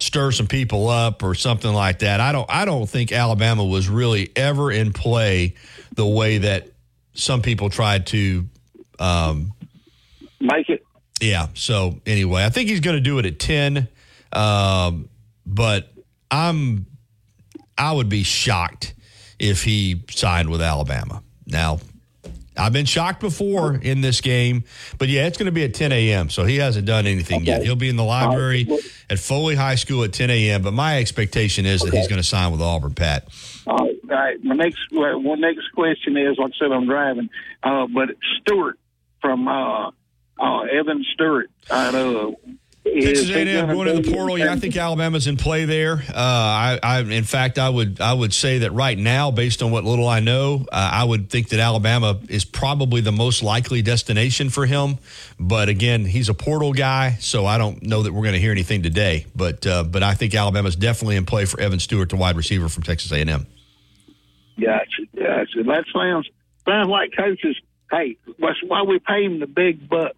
stir 0.00 0.30
some 0.32 0.46
people 0.46 0.88
up 0.88 1.22
or 1.22 1.34
something 1.34 1.72
like 1.72 2.00
that. 2.00 2.20
I 2.20 2.32
don't 2.32 2.48
I 2.48 2.64
don't 2.64 2.88
think 2.88 3.12
Alabama 3.12 3.64
was 3.64 3.88
really 3.88 4.30
ever 4.36 4.70
in 4.70 4.92
play 4.92 5.54
the 5.94 6.06
way 6.06 6.38
that 6.38 6.68
some 7.14 7.42
people 7.42 7.70
tried 7.70 8.06
to 8.08 8.46
um, 8.98 9.52
Make 10.40 10.68
it. 10.68 10.84
yeah. 11.20 11.48
So 11.54 12.00
anyway, 12.06 12.44
I 12.44 12.50
think 12.50 12.68
he's 12.68 12.80
going 12.80 12.96
to 12.96 13.00
do 13.00 13.18
it 13.18 13.26
at 13.26 13.38
ten. 13.38 13.88
Um, 14.32 15.08
but 15.46 15.90
I'm 16.30 16.86
I 17.76 17.92
would 17.92 18.08
be 18.08 18.22
shocked 18.22 18.94
if 19.38 19.62
he 19.64 20.02
signed 20.10 20.50
with 20.50 20.60
Alabama. 20.60 21.22
Now, 21.46 21.80
I've 22.58 22.72
been 22.72 22.86
shocked 22.86 23.20
before 23.20 23.76
in 23.76 24.00
this 24.00 24.20
game, 24.20 24.64
but 24.98 25.08
yeah, 25.08 25.26
it's 25.26 25.38
going 25.38 25.46
to 25.46 25.52
be 25.52 25.64
at 25.64 25.74
10 25.74 25.92
a.m. 25.92 26.28
So 26.30 26.44
he 26.44 26.56
hasn't 26.56 26.86
done 26.86 27.06
anything 27.06 27.44
yet. 27.44 27.62
He'll 27.62 27.76
be 27.76 27.88
in 27.88 27.96
the 27.96 28.04
library 28.04 28.66
well- 28.68 28.78
at 29.08 29.18
Foley 29.18 29.54
High 29.54 29.76
School 29.76 30.04
at 30.04 30.12
10 30.12 30.30
a.m. 30.30 30.62
But 30.62 30.72
my 30.72 30.98
expectation 30.98 31.64
is 31.66 31.80
that 31.82 31.94
he's 31.94 32.08
going 32.08 32.20
to 32.20 32.26
sign 32.26 32.52
with 32.52 32.60
Auburn, 32.60 32.94
Pat. 32.94 33.28
All 33.66 33.90
right. 34.04 34.42
My 34.42 34.54
next 34.54 34.78
well, 34.92 35.20
my 35.20 35.34
next 35.34 35.68
question 35.74 36.16
is, 36.16 36.36
like 36.38 36.52
I 36.54 36.58
said, 36.58 36.72
I'm 36.72 36.86
driving, 36.86 37.30
uh, 37.62 37.86
but 37.86 38.10
Stewart 38.40 38.78
from 39.20 39.46
uh, 39.48 39.90
uh, 40.38 40.60
Evan 40.72 41.04
Stewart. 41.14 41.50
I 41.70 41.90
know. 41.90 42.36
Texas 42.94 43.30
A&M 43.30 43.66
going 43.68 43.86
to 43.94 44.02
the 44.02 44.12
portal. 44.12 44.38
Yeah, 44.38 44.52
I 44.52 44.56
think 44.56 44.76
Alabama's 44.76 45.26
in 45.26 45.36
play 45.36 45.64
there. 45.64 45.94
Uh, 46.08 46.14
I, 46.14 46.78
I, 46.82 47.00
in 47.00 47.24
fact, 47.24 47.58
I 47.58 47.68
would, 47.68 48.00
I 48.00 48.12
would 48.12 48.32
say 48.32 48.58
that 48.58 48.72
right 48.72 48.96
now, 48.96 49.30
based 49.30 49.62
on 49.62 49.70
what 49.70 49.84
little 49.84 50.08
I 50.08 50.20
know, 50.20 50.66
uh, 50.70 50.90
I 50.92 51.04
would 51.04 51.30
think 51.30 51.50
that 51.50 51.60
Alabama 51.60 52.18
is 52.28 52.44
probably 52.44 53.00
the 53.00 53.12
most 53.12 53.42
likely 53.42 53.82
destination 53.82 54.50
for 54.50 54.66
him. 54.66 54.98
But 55.38 55.68
again, 55.68 56.04
he's 56.04 56.28
a 56.28 56.34
portal 56.34 56.72
guy, 56.72 57.16
so 57.20 57.46
I 57.46 57.58
don't 57.58 57.82
know 57.82 58.02
that 58.02 58.12
we're 58.12 58.22
going 58.22 58.34
to 58.34 58.40
hear 58.40 58.52
anything 58.52 58.82
today. 58.82 59.26
But, 59.34 59.66
uh, 59.66 59.84
but 59.84 60.02
I 60.02 60.14
think 60.14 60.34
Alabama's 60.34 60.76
definitely 60.76 61.16
in 61.16 61.26
play 61.26 61.44
for 61.44 61.60
Evan 61.60 61.80
Stewart, 61.80 62.08
the 62.08 62.16
wide 62.16 62.36
receiver 62.36 62.68
from 62.68 62.82
Texas 62.82 63.12
A&M. 63.12 63.46
Gotcha, 64.60 65.02
gotcha. 65.16 65.62
That 65.64 65.84
sounds 65.94 66.28
sounds 66.66 66.88
like 66.88 67.10
coaches. 67.16 67.56
Hey, 67.90 68.16
that's 68.38 68.58
why 68.66 68.82
we 68.82 68.98
pay 68.98 69.24
him 69.24 69.40
the 69.40 69.46
big 69.46 69.88
bucks. 69.88 70.16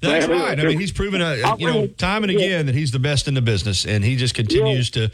That's 0.00 0.26
They're- 0.26 0.36
right. 0.36 0.58
I 0.58 0.64
mean, 0.64 0.78
he's 0.78 0.92
proven, 0.92 1.20
uh, 1.20 1.36
I 1.44 1.56
you 1.56 1.66
know, 1.66 1.86
time 1.86 2.22
and 2.22 2.32
yeah. 2.32 2.38
again 2.38 2.66
that 2.66 2.74
he's 2.74 2.92
the 2.92 2.98
best 2.98 3.26
in 3.26 3.34
the 3.34 3.42
business, 3.42 3.86
and 3.86 4.04
he 4.04 4.16
just 4.16 4.34
continues 4.34 4.90
to, 4.90 5.10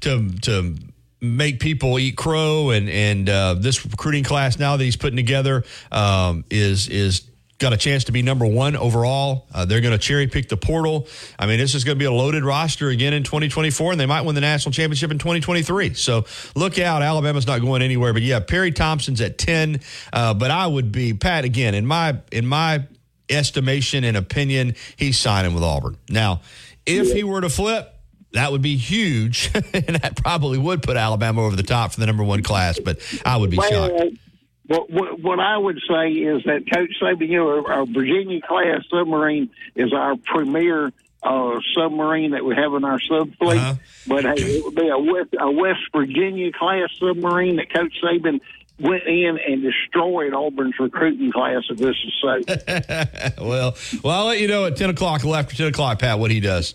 to, 0.00 0.30
to 0.42 0.76
make 1.20 1.60
people 1.60 1.98
eat 1.98 2.16
crow. 2.16 2.70
And 2.70 2.88
and 2.88 3.28
uh, 3.28 3.54
this 3.54 3.84
recruiting 3.84 4.24
class 4.24 4.58
now 4.58 4.76
that 4.76 4.84
he's 4.84 4.96
putting 4.96 5.16
together 5.16 5.64
um, 5.90 6.44
is 6.50 6.88
is 6.88 7.22
got 7.62 7.72
a 7.72 7.78
chance 7.78 8.04
to 8.04 8.12
be 8.12 8.20
number 8.20 8.44
one 8.44 8.76
overall. 8.76 9.46
Uh, 9.54 9.64
they're 9.64 9.80
going 9.80 9.92
to 9.92 9.98
cherry 9.98 10.26
pick 10.26 10.48
the 10.48 10.56
portal. 10.56 11.06
I 11.38 11.46
mean, 11.46 11.58
this 11.58 11.74
is 11.74 11.84
going 11.84 11.96
to 11.96 11.98
be 11.98 12.04
a 12.04 12.12
loaded 12.12 12.44
roster 12.44 12.88
again 12.88 13.14
in 13.14 13.22
2024, 13.22 13.92
and 13.92 14.00
they 14.00 14.06
might 14.06 14.22
win 14.22 14.34
the 14.34 14.40
national 14.40 14.72
championship 14.72 15.10
in 15.10 15.18
2023. 15.18 15.94
So 15.94 16.26
look 16.54 16.78
out, 16.78 17.00
Alabama's 17.02 17.46
not 17.46 17.60
going 17.60 17.80
anywhere. 17.80 18.12
But 18.12 18.22
yeah, 18.22 18.40
Perry 18.40 18.72
Thompson's 18.72 19.20
at 19.20 19.38
10. 19.38 19.80
Uh, 20.12 20.34
but 20.34 20.50
I 20.50 20.66
would 20.66 20.92
be 20.92 21.14
Pat 21.14 21.44
again 21.44 21.74
in 21.74 21.86
my 21.86 22.18
in 22.30 22.46
my 22.46 22.84
estimation 23.30 24.04
and 24.04 24.16
opinion, 24.16 24.74
he's 24.96 25.18
signing 25.18 25.54
with 25.54 25.62
Auburn. 25.62 25.96
Now, 26.08 26.42
if 26.84 27.12
he 27.12 27.24
were 27.24 27.40
to 27.40 27.48
flip, 27.48 27.88
that 28.32 28.50
would 28.50 28.62
be 28.62 28.76
huge, 28.76 29.50
and 29.54 29.96
that 29.96 30.16
probably 30.16 30.58
would 30.58 30.82
put 30.82 30.96
Alabama 30.96 31.44
over 31.44 31.56
the 31.56 31.62
top 31.62 31.92
for 31.92 32.00
the 32.00 32.06
number 32.06 32.24
one 32.24 32.42
class. 32.42 32.78
But 32.78 32.98
I 33.24 33.36
would 33.36 33.50
be 33.50 33.56
shocked. 33.56 34.18
What, 34.72 34.90
what, 34.90 35.20
what 35.20 35.38
I 35.38 35.58
would 35.58 35.78
say 35.86 36.12
is 36.12 36.44
that 36.44 36.64
Coach 36.72 36.96
Saban, 36.98 37.28
you 37.28 37.36
know, 37.36 37.66
our 37.66 37.84
Virginia 37.84 38.40
class 38.40 38.80
submarine 38.90 39.50
is 39.74 39.92
our 39.92 40.16
premier 40.16 40.92
uh, 41.22 41.60
submarine 41.74 42.30
that 42.30 42.42
we 42.42 42.54
have 42.54 42.72
in 42.72 42.82
our 42.82 42.98
sub 42.98 43.36
fleet. 43.36 43.58
Uh-huh. 43.58 43.74
But 44.06 44.24
hey, 44.24 44.32
it 44.38 44.64
would 44.64 44.74
be 44.74 44.88
a 44.88 44.98
West, 44.98 45.34
a 45.38 45.50
West 45.50 45.80
Virginia 45.94 46.50
class 46.52 46.88
submarine 46.98 47.56
that 47.56 47.70
Coach 47.70 47.94
Saban 48.02 48.40
went 48.80 49.02
in 49.04 49.38
and 49.46 49.62
destroyed 49.62 50.32
Auburn's 50.32 50.78
recruiting 50.80 51.30
class 51.32 51.64
if 51.68 51.76
this 51.76 51.96
is 52.06 52.14
so. 52.22 53.44
well, 53.44 53.76
well, 54.02 54.20
I'll 54.20 54.26
let 54.26 54.40
you 54.40 54.48
know 54.48 54.64
at 54.64 54.76
ten 54.76 54.88
o'clock, 54.88 55.22
after 55.22 55.54
ten 55.54 55.66
o'clock, 55.66 55.98
Pat, 55.98 56.18
what 56.18 56.30
he 56.30 56.40
does. 56.40 56.74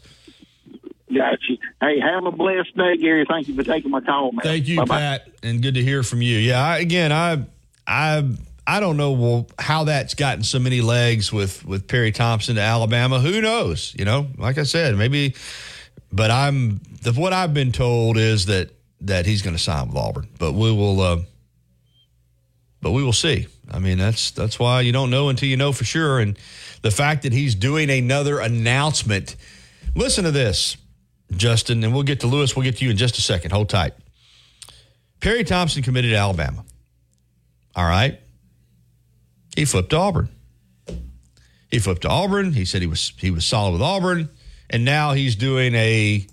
Gotcha. 1.11 1.57
Hey, 1.81 1.99
have 1.99 2.25
a 2.25 2.31
blessed 2.31 2.75
day, 2.77 2.97
Gary. 2.97 3.25
Thank 3.27 3.47
you 3.47 3.55
for 3.55 3.63
taking 3.63 3.89
my 3.89 4.01
call, 4.01 4.33
man. 4.33 4.43
Thank 4.43 4.67
you, 4.67 4.77
Bye-bye. 4.77 4.99
Pat, 4.99 5.27
and 5.41 5.63
good 5.63 5.75
to 5.75 5.83
hear 5.83 6.03
from 6.03 6.21
you. 6.21 6.37
Yeah, 6.37 6.61
I, 6.61 6.77
again, 6.79 7.11
I, 7.11 7.45
I, 7.87 8.23
I 8.67 8.79
don't 8.81 8.97
know 8.97 9.47
how 9.57 9.85
that's 9.85 10.13
gotten 10.13 10.43
so 10.43 10.59
many 10.59 10.81
legs 10.81 11.31
with 11.31 11.65
with 11.65 11.87
Perry 11.87 12.11
Thompson 12.11 12.55
to 12.55 12.61
Alabama. 12.61 13.19
Who 13.19 13.39
knows? 13.41 13.95
You 13.97 14.03
know, 14.03 14.27
like 14.37 14.57
I 14.57 14.63
said, 14.63 14.95
maybe. 14.97 15.35
But 16.11 16.31
I'm 16.31 16.81
the, 17.01 17.13
what 17.13 17.31
I've 17.31 17.53
been 17.53 17.71
told 17.71 18.17
is 18.17 18.47
that 18.47 18.71
that 19.01 19.25
he's 19.25 19.41
going 19.41 19.55
to 19.55 19.61
sign 19.61 19.87
with 19.87 19.97
Auburn. 19.97 20.27
But 20.37 20.53
we 20.53 20.71
will. 20.71 20.99
Uh, 20.99 21.19
but 22.81 22.91
we 22.91 23.03
will 23.03 23.13
see. 23.13 23.47
I 23.71 23.79
mean, 23.79 23.97
that's 23.97 24.31
that's 24.31 24.59
why 24.59 24.81
you 24.81 24.91
don't 24.91 25.09
know 25.09 25.29
until 25.29 25.49
you 25.49 25.57
know 25.57 25.71
for 25.71 25.85
sure. 25.85 26.19
And 26.19 26.37
the 26.81 26.91
fact 26.91 27.23
that 27.23 27.33
he's 27.33 27.55
doing 27.55 27.89
another 27.89 28.39
announcement. 28.39 29.35
Listen 29.95 30.25
to 30.25 30.31
this, 30.31 30.77
Justin, 31.31 31.83
and 31.83 31.93
we'll 31.93 32.03
get 32.03 32.19
to 32.19 32.27
Lewis. 32.27 32.55
We'll 32.55 32.63
get 32.63 32.77
to 32.77 32.85
you 32.85 32.91
in 32.91 32.97
just 32.97 33.17
a 33.17 33.21
second. 33.21 33.51
Hold 33.51 33.69
tight. 33.69 33.93
Perry 35.19 35.43
Thompson 35.43 35.81
committed 35.81 36.11
to 36.11 36.17
Alabama. 36.17 36.63
All 37.77 37.85
right. 37.85 38.19
He 39.55 39.65
flipped 39.65 39.91
to 39.91 39.97
Auburn. 39.97 40.29
He 41.69 41.77
flipped 41.77 42.01
to 42.01 42.09
Auburn. 42.09 42.53
He 42.53 42.65
said 42.65 42.81
he 42.81 42.87
was 42.87 43.13
he 43.17 43.29
was 43.29 43.45
solid 43.45 43.73
with 43.73 43.81
Auburn, 43.83 44.29
and 44.69 44.83
now 44.83 45.13
he's 45.13 45.35
doing 45.35 45.75
a 45.75 46.25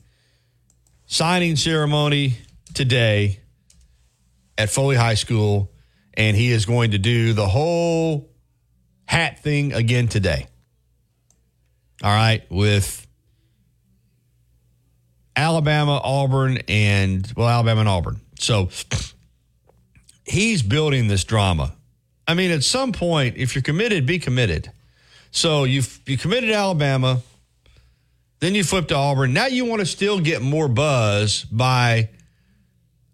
signing 1.06 1.56
ceremony 1.56 2.38
today 2.72 3.40
at 4.56 4.70
Foley 4.70 4.96
High 4.96 5.14
School, 5.14 5.70
and 6.14 6.34
he 6.36 6.50
is 6.50 6.64
going 6.64 6.92
to 6.92 6.98
do 6.98 7.34
the 7.34 7.46
whole 7.46 8.30
hat 9.06 9.40
thing 9.40 9.74
again 9.74 10.08
today. 10.08 10.46
All 12.02 12.14
right, 12.14 12.42
with 12.50 13.06
Alabama, 15.36 16.00
Auburn, 16.02 16.58
and 16.68 17.30
well, 17.36 17.48
Alabama 17.48 17.80
and 17.80 17.88
Auburn. 17.88 18.20
So 18.38 18.70
he's 20.34 20.62
building 20.62 21.06
this 21.06 21.24
drama. 21.24 21.72
I 22.26 22.34
mean, 22.34 22.50
at 22.50 22.64
some 22.64 22.92
point, 22.92 23.36
if 23.36 23.54
you're 23.54 23.62
committed, 23.62 24.04
be 24.04 24.18
committed. 24.18 24.70
So 25.30 25.64
you 25.64 25.82
you 26.06 26.18
committed 26.18 26.50
to 26.50 26.54
Alabama, 26.54 27.22
then 28.40 28.54
you 28.54 28.64
flip 28.64 28.88
to 28.88 28.96
Auburn. 28.96 29.32
Now 29.32 29.46
you 29.46 29.64
want 29.64 29.80
to 29.80 29.86
still 29.86 30.20
get 30.20 30.42
more 30.42 30.68
buzz 30.68 31.44
by 31.44 32.10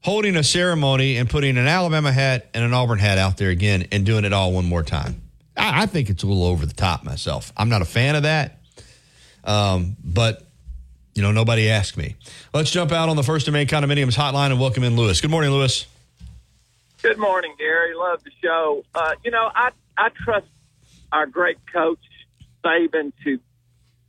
holding 0.01 0.37
a 0.37 0.43
ceremony 0.43 1.19
and 1.19 1.29
putting 1.29 1.59
an 1.59 1.67
Alabama 1.67 2.11
hat 2.11 2.49
and 2.55 2.65
an 2.65 2.73
Auburn 2.73 2.99
hat 2.99 3.19
out 3.19 3.37
there 3.37 3.51
again 3.51 3.87
and 3.93 4.07
doing 4.07 4.25
it 4.25 4.33
all 4.33 4.53
one 4.53 4.65
more 4.65 4.83
time. 4.83 5.21
I, 5.57 5.83
I 5.83 5.87
think 5.87 6.09
it's 6.09 6.23
a 6.23 6.27
little 6.27 6.45
over 6.45 6.65
the 6.65 6.75
top 6.75 7.05
myself. 7.05 7.53
I'm 7.57 7.69
not 7.69 7.83
a 7.83 7.87
fan 7.87 8.17
of 8.17 8.23
that, 8.23 8.59
um, 9.45 9.97
but 10.03 10.47
you 11.15 11.23
know 11.23 11.33
nobody 11.33 11.69
asked 11.69 11.99
me. 11.99 12.17
Let's 12.55 12.71
jump 12.71 12.93
out 12.93 13.11
on 13.11 13.17
the 13.17 13.23
First 13.23 13.47
and 13.47 13.53
Main 13.53 13.67
Condominiums 13.67 14.17
hotline 14.17 14.53
and 14.53 14.61
welcome 14.61 14.85
in 14.85 14.97
Lewis. 14.97 15.21
Good 15.21 15.31
morning, 15.31 15.51
Lewis. 15.51 15.87
Good 17.03 17.19
morning, 17.19 17.55
Gary. 17.59 17.95
Love 17.95 18.23
the 18.25 18.31
show. 18.43 18.85
Uh, 18.95 19.13
you 19.25 19.31
know, 19.31 19.49
I 19.55 19.71
I 19.97 20.09
trust 20.25 20.47
our 21.13 21.27
great 21.27 21.59
coach 21.73 21.99
Saban 22.65 23.13
to 23.25 23.39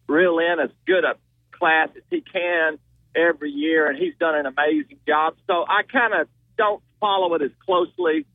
reel 0.08 0.40
in 0.40 0.60
as 0.60 0.70
good 0.86 1.04
a 1.06 1.16
class 1.52 1.90
as 1.96 2.04
he 2.10 2.22
can. 2.22 2.78
every 3.16 3.52
year, 3.52 3.90
and 3.90 3.98
he's 3.98 4.14
done 4.20 4.36
an 4.36 4.46
amazing 4.46 4.98
job. 5.08 5.36
So 5.48 5.66
I 5.68 5.84
kind 5.84 6.14
of 6.14 6.28
don't 6.58 6.82
follow 7.00 7.34
it 7.36 7.42
as 7.42 7.52
closely 7.66 8.26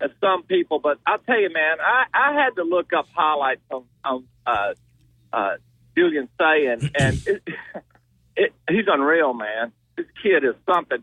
as 0.00 0.10
some 0.20 0.42
people, 0.42 0.80
but 0.80 0.98
I'll 1.06 1.18
tell 1.18 1.40
you, 1.40 1.50
man, 1.52 1.76
I, 1.80 2.04
I 2.12 2.32
had 2.34 2.56
to 2.56 2.64
look 2.64 2.92
up 2.92 3.06
highlights 3.14 3.62
on, 3.70 3.84
on 4.04 4.24
uh, 4.46 4.74
uh, 5.32 5.56
Julian 5.96 6.28
Sayin, 6.38 6.80
and, 6.80 6.92
and 6.98 7.22
it, 7.26 7.42
it, 8.36 8.52
he's 8.68 8.86
unreal, 8.88 9.34
man. 9.34 9.72
This 9.96 10.06
kid 10.22 10.44
is 10.44 10.54
something. 10.66 11.02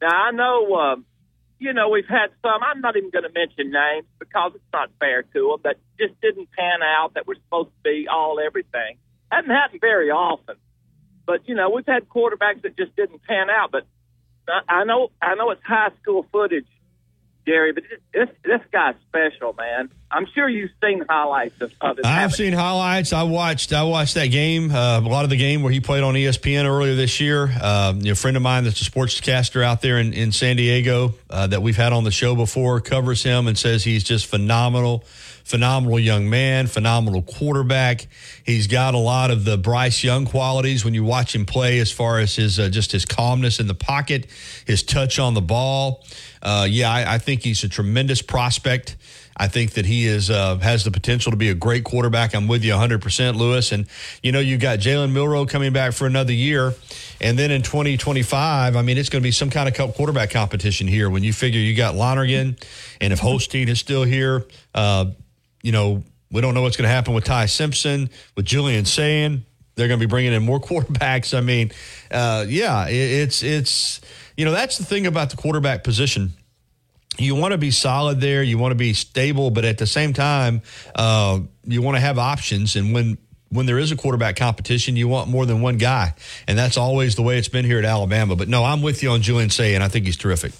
Now 0.00 0.08
I 0.08 0.30
know, 0.32 0.74
um, 0.74 1.04
you 1.62 1.72
know, 1.72 1.88
we've 1.88 2.08
had 2.08 2.30
some. 2.42 2.60
I'm 2.60 2.80
not 2.80 2.96
even 2.96 3.10
going 3.10 3.22
to 3.22 3.32
mention 3.32 3.70
names 3.70 4.06
because 4.18 4.50
it's 4.56 4.72
not 4.72 4.90
fair 4.98 5.22
to 5.22 5.40
them 5.54 5.60
that 5.62 5.76
just 5.98 6.20
didn't 6.20 6.50
pan 6.50 6.82
out. 6.82 7.14
That 7.14 7.26
were 7.26 7.36
supposed 7.36 7.70
to 7.70 7.82
be 7.84 8.08
all 8.08 8.40
everything. 8.44 8.98
Hasn't 9.30 9.52
happened 9.52 9.80
very 9.80 10.10
often, 10.10 10.56
but 11.24 11.48
you 11.48 11.54
know, 11.54 11.70
we've 11.70 11.86
had 11.86 12.08
quarterbacks 12.08 12.62
that 12.62 12.76
just 12.76 12.96
didn't 12.96 13.22
pan 13.22 13.48
out. 13.48 13.70
But 13.70 13.86
I, 14.68 14.82
know, 14.82 15.12
I 15.22 15.36
know 15.36 15.50
it's 15.50 15.62
high 15.64 15.90
school 16.02 16.26
footage 16.32 16.66
Gary, 17.44 17.72
but 17.72 17.84
this 18.12 18.28
this 18.44 18.60
guy's 18.72 18.94
special, 19.08 19.52
man. 19.54 19.90
I'm 20.10 20.26
sure 20.34 20.48
you've 20.48 20.70
seen 20.82 21.04
highlights 21.08 21.60
of, 21.60 21.72
of. 21.80 21.98
I've 22.04 22.32
seen 22.32 22.52
highlights. 22.52 23.12
I 23.12 23.24
watched 23.24 23.72
I 23.72 23.82
watched 23.82 24.14
that 24.14 24.26
game, 24.26 24.70
uh, 24.70 25.00
a 25.00 25.02
lot 25.02 25.24
of 25.24 25.30
the 25.30 25.36
game 25.36 25.62
where 25.62 25.72
he 25.72 25.80
played 25.80 26.02
on 26.02 26.14
ESPN 26.14 26.64
earlier 26.64 26.94
this 26.94 27.20
year. 27.20 27.50
Uh, 27.60 27.94
you 27.96 28.04
know, 28.04 28.12
a 28.12 28.14
friend 28.14 28.36
of 28.36 28.42
mine 28.42 28.64
that's 28.64 28.80
a 28.80 28.90
sportscaster 28.90 29.62
out 29.64 29.82
there 29.82 29.98
in, 29.98 30.12
in 30.12 30.32
San 30.32 30.56
Diego 30.56 31.14
uh, 31.30 31.46
that 31.48 31.62
we've 31.62 31.76
had 31.76 31.92
on 31.92 32.04
the 32.04 32.10
show 32.10 32.34
before 32.34 32.80
covers 32.80 33.22
him 33.22 33.46
and 33.48 33.58
says 33.58 33.82
he's 33.82 34.04
just 34.04 34.26
phenomenal 34.26 35.04
phenomenal 35.44 35.98
young 35.98 36.28
man, 36.28 36.66
phenomenal 36.66 37.22
quarterback. 37.22 38.06
He's 38.44 38.66
got 38.66 38.94
a 38.94 38.98
lot 38.98 39.30
of 39.30 39.44
the 39.44 39.58
Bryce 39.58 40.02
Young 40.02 40.24
qualities 40.24 40.84
when 40.84 40.94
you 40.94 41.04
watch 41.04 41.34
him 41.34 41.46
play, 41.46 41.78
as 41.78 41.90
far 41.90 42.18
as 42.18 42.36
his 42.36 42.58
uh, 42.58 42.68
just 42.68 42.92
his 42.92 43.04
calmness 43.04 43.60
in 43.60 43.66
the 43.66 43.74
pocket, 43.74 44.26
his 44.66 44.82
touch 44.82 45.18
on 45.18 45.34
the 45.34 45.42
ball. 45.42 46.04
Uh, 46.42 46.66
yeah, 46.68 46.90
I, 46.90 47.14
I, 47.14 47.18
think 47.18 47.42
he's 47.42 47.62
a 47.62 47.68
tremendous 47.68 48.20
prospect. 48.20 48.96
I 49.36 49.48
think 49.48 49.72
that 49.72 49.86
he 49.86 50.06
is 50.06 50.28
uh, 50.28 50.58
has 50.58 50.84
the 50.84 50.90
potential 50.90 51.30
to 51.30 51.36
be 51.36 51.50
a 51.50 51.54
great 51.54 51.84
quarterback. 51.84 52.34
I'm 52.34 52.48
with 52.48 52.64
you 52.64 52.72
100%, 52.72 53.36
Lewis. 53.36 53.72
And 53.72 53.86
you 54.22 54.32
know, 54.32 54.40
you've 54.40 54.60
got 54.60 54.78
Jalen 54.78 55.12
Milroe 55.12 55.46
coming 55.46 55.72
back 55.72 55.92
for 55.92 56.06
another 56.06 56.32
year, 56.32 56.74
and 57.20 57.38
then 57.38 57.50
in 57.50 57.62
2025, 57.62 58.76
I 58.76 58.82
mean, 58.82 58.98
it's 58.98 59.08
going 59.08 59.22
to 59.22 59.26
be 59.26 59.32
some 59.32 59.50
kind 59.50 59.68
of 59.68 59.94
quarterback 59.94 60.30
competition 60.30 60.88
here. 60.88 61.08
When 61.08 61.22
you 61.22 61.32
figure 61.32 61.60
you 61.60 61.76
got 61.76 61.94
Lonergan, 61.94 62.56
and 63.00 63.12
if 63.12 63.20
Holstein 63.20 63.68
is 63.68 63.78
still 63.78 64.02
here, 64.02 64.44
uh, 64.74 65.06
you 65.62 65.72
know, 65.72 66.02
we 66.30 66.40
don't 66.40 66.54
know 66.54 66.62
what's 66.62 66.76
going 66.76 66.88
to 66.88 66.94
happen 66.94 67.14
with 67.14 67.24
Ty 67.24 67.46
Simpson, 67.46 68.10
with 68.36 68.46
Julian 68.46 68.84
Sayin. 68.84 69.44
They're 69.74 69.88
going 69.88 70.00
to 70.00 70.06
be 70.06 70.10
bringing 70.10 70.32
in 70.32 70.42
more 70.42 70.60
quarterbacks. 70.60 71.36
I 71.36 71.40
mean, 71.40 71.72
uh, 72.10 72.44
yeah, 72.48 72.88
it, 72.88 72.94
it's 72.94 73.42
it's 73.42 74.00
you 74.36 74.44
know, 74.44 74.52
that's 74.52 74.78
the 74.78 74.84
thing 74.84 75.06
about 75.06 75.30
the 75.30 75.36
quarterback 75.36 75.84
position. 75.84 76.32
You 77.18 77.34
want 77.34 77.52
to 77.52 77.58
be 77.58 77.70
solid 77.70 78.20
there. 78.20 78.42
You 78.42 78.56
want 78.56 78.72
to 78.72 78.76
be 78.76 78.94
stable, 78.94 79.50
but 79.50 79.66
at 79.66 79.76
the 79.76 79.86
same 79.86 80.14
time, 80.14 80.62
uh, 80.94 81.40
you 81.64 81.82
want 81.82 81.96
to 81.96 82.00
have 82.00 82.18
options. 82.18 82.74
And 82.74 82.94
when 82.94 83.18
when 83.50 83.66
there 83.66 83.78
is 83.78 83.92
a 83.92 83.96
quarterback 83.96 84.36
competition, 84.36 84.96
you 84.96 85.08
want 85.08 85.28
more 85.28 85.44
than 85.44 85.60
one 85.60 85.76
guy, 85.76 86.14
and 86.48 86.58
that's 86.58 86.78
always 86.78 87.16
the 87.16 87.22
way 87.22 87.36
it's 87.36 87.48
been 87.48 87.66
here 87.66 87.78
at 87.78 87.84
Alabama. 87.84 88.34
But 88.34 88.48
no, 88.48 88.64
I'm 88.64 88.80
with 88.80 89.02
you 89.02 89.10
on 89.10 89.20
Julian 89.20 89.50
Sayin, 89.50 89.76
and 89.76 89.84
I 89.84 89.88
think 89.88 90.06
he's 90.06 90.16
terrific. 90.16 90.52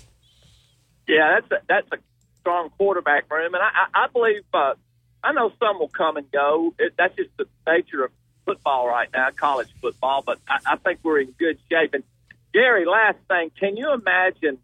Yeah, 1.08 1.40
that's 1.40 1.50
a, 1.52 1.64
that's 1.68 1.88
a 1.92 1.96
strong 2.40 2.68
quarterback 2.76 3.30
room, 3.32 3.54
and 3.54 3.62
I, 3.62 3.68
I, 3.68 4.04
I 4.04 4.06
believe 4.12 4.42
uh, 4.52 4.74
I 5.22 5.32
know 5.32 5.52
some 5.58 5.78
will 5.78 5.88
come 5.88 6.16
and 6.16 6.30
go. 6.30 6.74
It, 6.78 6.94
that's 6.96 7.14
just 7.16 7.30
the 7.36 7.46
nature 7.66 8.04
of 8.04 8.10
football 8.44 8.88
right 8.88 9.08
now, 9.12 9.28
college 9.30 9.68
football. 9.80 10.22
But 10.24 10.38
I, 10.48 10.58
I 10.66 10.76
think 10.76 11.00
we're 11.02 11.20
in 11.20 11.32
good 11.38 11.58
shape. 11.70 11.94
And 11.94 12.04
Gary, 12.52 12.84
last 12.84 13.18
thing, 13.28 13.50
can 13.58 13.76
you 13.76 13.92
imagine 13.92 14.58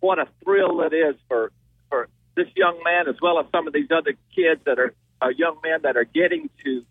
what 0.00 0.18
a 0.18 0.26
thrill 0.42 0.80
it 0.82 0.92
is 0.92 1.14
for 1.28 1.52
for 1.88 2.08
this 2.34 2.48
young 2.56 2.82
man 2.82 3.08
as 3.08 3.16
well 3.20 3.38
as 3.38 3.46
some 3.52 3.66
of 3.66 3.72
these 3.72 3.90
other 3.90 4.14
kids 4.34 4.60
that 4.64 4.78
are 4.78 4.94
uh, 5.20 5.28
young 5.28 5.58
men 5.62 5.80
that 5.82 5.96
are 5.96 6.04
getting 6.04 6.48
to 6.64 6.84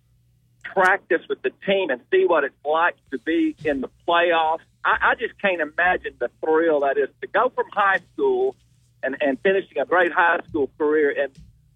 practice 0.63 1.21
with 1.27 1.41
the 1.41 1.51
team 1.65 1.89
and 1.89 2.01
see 2.11 2.25
what 2.25 2.43
it's 2.43 2.55
like 2.63 2.95
to 3.11 3.17
be 3.19 3.55
in 3.65 3.81
the 3.81 3.89
playoffs. 4.07 4.59
I, 4.85 4.97
I 5.01 5.15
just 5.15 5.39
can't 5.41 5.59
imagine 5.59 6.13
the 6.19 6.29
thrill 6.39 6.81
that 6.81 6.97
is 6.97 7.09
to 7.21 7.27
go 7.27 7.49
from 7.49 7.65
high 7.73 7.99
school 8.13 8.55
and, 9.03 9.17
and 9.19 9.39
finishing 9.41 9.79
a 9.79 9.85
great 9.85 10.11
high 10.11 10.39
school 10.47 10.69
career 10.77 11.13
and 11.17 11.31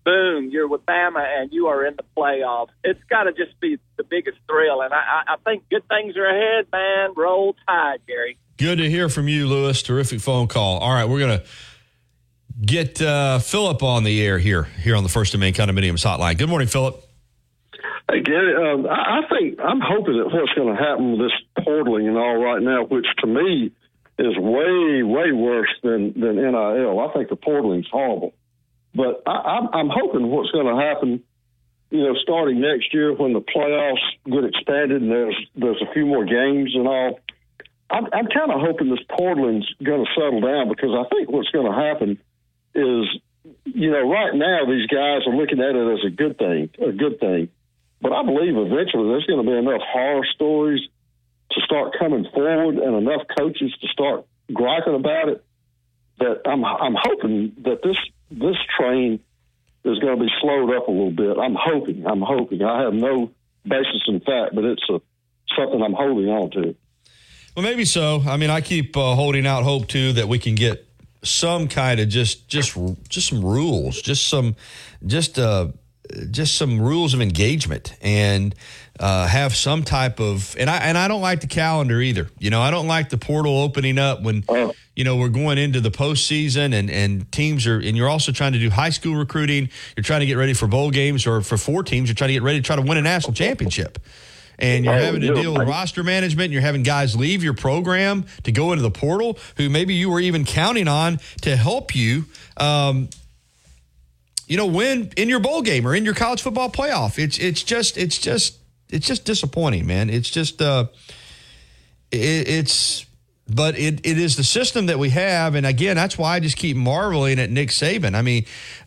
boom, 0.06 0.50
you're 0.50 0.68
with 0.68 0.86
Bama 0.86 1.26
and 1.26 1.52
you 1.52 1.68
are 1.68 1.86
in 1.86 1.96
the 1.96 2.04
playoffs. 2.16 2.70
It's 2.84 3.04
got 3.10 3.24
to 3.24 3.34
just 3.34 3.60
be 3.60 3.78
the 3.98 4.04
biggest 4.04 4.38
thrill. 4.48 4.82
And 4.82 4.94
I, 4.94 5.24
I 5.28 5.36
think 5.44 5.68
good 5.70 5.86
things 5.90 6.16
are 6.16 6.26
ahead, 6.26 6.68
man. 6.72 7.10
Roll 7.18 7.56
tide, 7.68 8.00
Gary. 8.08 8.38
Good 8.58 8.78
to 8.78 8.90
hear 8.90 9.10
from 9.10 9.28
you, 9.28 9.48
Lewis. 9.48 9.82
Terrific 9.82 10.22
phone 10.22 10.48
call. 10.48 10.78
All 10.78 10.94
right, 10.94 11.06
we're 11.06 11.20
going 11.20 11.40
to 11.40 11.46
get 12.64 13.02
uh, 13.02 13.40
Philip 13.40 13.84
on 13.84 14.04
the 14.04 14.26
air 14.26 14.38
here, 14.38 14.64
here 14.64 14.96
on 14.96 15.04
the 15.04 15.10
First 15.10 15.34
and 15.34 15.42
Main 15.42 15.54
Condominiums 15.54 16.06
Hotline. 16.06 16.38
Good 16.38 16.50
morning, 16.50 16.68
Philip. 16.68 17.02
Hey, 18.10 18.22
Gary, 18.22 18.56
um, 18.56 18.86
I 18.88 19.22
think 19.28 19.60
I'm 19.60 19.82
hoping 19.82 20.18
that 20.18 20.28
what's 20.28 20.54
going 20.54 20.74
to 20.74 20.82
happen 20.82 21.12
with 21.12 21.22
this 21.22 21.66
portaling 21.66 22.08
and 22.08 22.18
all 22.18 22.38
right 22.38 22.62
now, 22.62 22.86
which 22.86 23.08
to 23.20 23.28
me 23.28 23.72
is 24.20 24.38
way, 24.38 25.04
way 25.04 25.32
worse 25.32 25.74
than, 25.84 26.14
than 26.20 26.36
NIL. 26.36 27.00
I 27.00 27.12
think 27.14 27.30
the 27.30 27.36
portaling's 27.36 27.90
horrible. 27.92 28.34
But 28.96 29.22
I, 29.28 29.32
I'm, 29.32 29.70
I'm 29.74 29.90
hoping 29.90 30.28
what's 30.28 30.52
going 30.52 30.74
to 30.74 30.82
happen, 30.82 31.22
you 31.92 32.04
know, 32.04 32.16
starting 32.24 32.62
next 32.62 32.94
year 32.94 33.14
when 33.14 33.34
the 33.34 33.42
playoffs 33.42 34.02
get 34.26 34.46
expanded 34.46 35.02
and 35.02 35.12
there's 35.12 35.38
there's 35.56 35.82
a 35.82 35.94
few 35.94 36.06
more 36.06 36.26
games 36.26 36.74
and 36.74 36.88
all. 36.88 37.20
I'm, 37.90 38.06
I'm 38.06 38.28
kind 38.28 38.52
of 38.52 38.62
hoping 38.62 38.90
this 38.90 39.04
portaling's 39.12 39.70
going 39.84 40.04
to 40.04 40.12
settle 40.16 40.42
down 40.42 40.70
because 40.70 40.90
I 40.90 41.08
think 41.14 41.30
what's 41.30 41.52
going 41.52 41.72
to 41.72 41.78
happen 41.78 42.18
is, 42.74 43.06
you 43.66 43.92
know, 43.92 44.10
right 44.10 44.34
now 44.34 44.66
these 44.66 44.88
guys 44.88 45.22
are 45.28 45.36
looking 45.36 45.60
at 45.60 45.76
it 45.76 45.94
as 45.94 46.06
a 46.06 46.10
good 46.10 46.38
thing, 46.40 46.70
a 46.82 46.92
good 46.92 47.20
thing. 47.20 47.50
But 48.02 48.14
I 48.14 48.24
believe 48.24 48.58
eventually 48.58 49.10
there's 49.10 49.26
going 49.26 49.46
to 49.46 49.52
be 49.52 49.58
enough 49.58 49.82
horror 49.92 50.26
stories 50.34 50.82
to 51.52 51.62
start 51.62 51.96
coming 52.00 52.26
forward 52.34 52.78
and 52.78 52.96
enough 52.96 53.22
coaches 53.38 53.72
to 53.82 53.88
start 53.90 54.26
griping 54.52 54.96
about 54.96 55.30
it 55.30 55.44
that 56.20 56.42
I'm 56.46 56.64
I'm 56.64 56.96
hoping 56.98 57.54
that 57.64 57.84
this 57.84 57.98
this 58.32 58.56
train 58.78 59.20
is 59.84 60.00
going 60.00 60.18
to 60.18 60.24
be 60.24 60.32
slowed 60.42 60.74
up 60.76 60.88
a 60.88 60.92
little 60.92 61.12
bit. 61.12 61.38
I'm 61.38 61.56
hoping. 61.58 62.06
I'm 62.06 62.22
hoping. 62.22 62.64
I 62.64 62.84
have 62.84 62.94
no 62.94 63.32
basis 63.64 64.04
in 64.08 64.20
fact, 64.20 64.56
but 64.56 64.64
it's 64.64 64.84
a, 64.90 65.02
something 65.56 65.82
I'm 65.82 65.94
holding 65.94 66.30
on 66.30 66.52
to. 66.52 66.76
Well, 67.56 67.64
maybe 67.64 67.86
so. 67.86 68.22
I 68.28 68.38
mean, 68.38 68.50
I 68.50 68.62
keep 68.62 68.98
uh, 68.98 69.16
holding 69.16 69.48
out 69.48 69.64
hope 69.64 69.88
too 69.88 70.14
that 70.14 70.28
we 70.28 70.40
can 70.40 70.56
get 70.56 70.86
some 71.24 71.68
kind 71.68 72.00
of 72.00 72.10
just 72.10 72.48
just 72.48 72.78
just 73.10 73.30
some 73.30 73.44
rules, 73.44 74.02
just 74.02 74.28
some 74.28 74.56
just 75.06 75.40
uh 75.40 75.70
just 76.30 76.56
some 76.58 76.80
rules 76.80 77.14
of 77.14 77.22
engagement 77.22 77.96
and 78.02 78.54
uh, 79.00 79.28
have 79.28 79.56
some 79.56 79.84
type 79.84 80.20
of 80.20 80.56
and 80.58 80.70
I 80.70 80.78
and 80.78 80.98
I 80.98 81.08
don't 81.08 81.22
like 81.22 81.42
the 81.42 81.48
calendar 81.48 82.00
either. 82.02 82.30
You 82.40 82.50
know, 82.50 82.62
I 82.62 82.72
don't 82.72 82.88
like 82.88 83.10
the 83.10 83.18
portal 83.18 83.60
opening 83.60 83.98
up 83.98 84.22
when 84.22 84.44
you 84.96 85.04
know 85.04 85.18
we're 85.18 85.30
going 85.30 85.58
into 85.58 85.82
the 85.82 85.92
postseason 85.92 86.74
and 86.74 86.90
and 86.90 87.32
teams 87.32 87.68
are 87.68 87.78
and 87.78 87.98
you're 87.98 88.10
also 88.10 88.32
trying 88.32 88.54
to 88.54 88.60
do 88.60 88.70
high 88.70 88.92
school 88.92 89.16
recruiting. 89.16 89.70
You're 89.98 90.04
trying 90.04 90.22
to 90.22 90.26
get 90.26 90.38
ready 90.38 90.54
for 90.54 90.68
bowl 90.68 90.92
games 90.92 91.28
or 91.28 91.42
for 91.42 91.58
four 91.58 91.84
teams. 91.84 92.10
You're 92.10 92.16
trying 92.16 92.30
to 92.30 92.34
get 92.34 92.44
ready 92.44 92.60
to 92.60 92.64
try 92.64 92.76
to 92.76 92.82
win 92.82 92.98
a 92.98 93.02
national 93.02 93.34
championship 93.34 94.00
and 94.58 94.86
you're 94.86 94.94
having 94.94 95.22
to 95.22 95.34
deal 95.34 95.54
with 95.54 95.68
roster 95.68 96.04
management. 96.04 96.52
You're 96.52 96.62
having 96.62 96.84
guys 96.84 97.16
leave 97.16 97.44
your 97.44 97.54
program 97.54 98.26
to 98.44 98.52
go 98.52 98.72
into 98.72 98.84
the 98.84 98.92
portal 98.92 99.38
who 99.58 99.70
maybe 99.70 99.94
you 99.94 100.10
were 100.10 100.20
even 100.20 100.46
counting 100.46 100.88
on 100.88 101.20
to 101.42 101.56
help 101.56 101.96
you. 101.96 102.26
Um, 102.58 103.10
you 104.48 104.58
know, 104.58 104.68
win 104.68 105.12
in 105.18 105.28
your 105.28 105.40
bowl 105.40 105.62
game 105.62 105.88
or 105.88 105.96
in 105.96 106.06
your 106.06 106.14
college 106.14 106.42
football 106.42 106.70
playoff. 106.70 107.18
It's 107.18 107.40
it's 107.40 107.64
just 107.64 107.98
it's 107.98 108.18
just 108.18 108.60
it's 108.96 109.08
just 109.08 109.26
disappointing, 109.26 109.86
man. 109.86 110.10
It's 110.10 110.30
just 110.30 110.62
uh, 110.62 110.88
it, 112.12 112.48
it's 112.48 113.06
but 113.48 113.78
it, 113.78 114.00
it 114.06 114.18
is 114.18 114.38
the 114.38 114.44
system 114.44 114.88
that 114.88 114.98
we 114.98 115.12
have, 115.12 115.54
and 115.54 115.66
again, 115.66 115.96
that's 115.96 116.18
why 116.18 116.36
I 116.36 116.40
just 116.40 116.58
keep 116.58 116.76
marveling 116.76 117.38
at 117.38 117.52
Nick 117.52 117.70
Saban. 117.70 118.16
I 118.16 118.24
mean, 118.24 118.46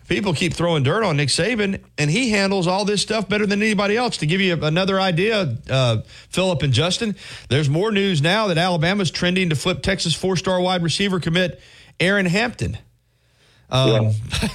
people 0.09 0.33
keep 0.33 0.53
throwing 0.55 0.83
dirt 0.83 1.05
on 1.05 1.17
Nick 1.17 1.29
Saban, 1.29 1.81
and 1.97 2.11
he 2.11 2.31
handles 2.31 2.67
all 2.67 2.85
this 2.85 3.01
stuff 3.01 3.29
better 3.29 3.47
than 3.47 3.63
anybody 3.63 3.97
else. 3.97 4.17
To 4.17 4.27
give 4.27 4.41
you 4.41 4.55
another 4.65 5.01
idea, 5.01 5.57
uh, 5.71 5.99
Philip 6.31 6.63
and 6.63 6.73
Justin, 6.73 7.15
there's 7.49 7.69
more 7.69 7.93
news 7.93 8.21
now 8.21 8.49
that 8.49 8.59
Alabama's 8.59 9.13
trending 9.13 9.51
to 9.51 9.57
flip 9.57 9.83
Texas 9.83 10.15
four-star 10.15 10.61
wide 10.61 10.83
receiver 10.83 11.21
commit 11.21 11.61
Aeryn 12.01 12.27
Hampton. 12.27 12.79
Um, 13.71 13.91
yeah. 13.91 14.13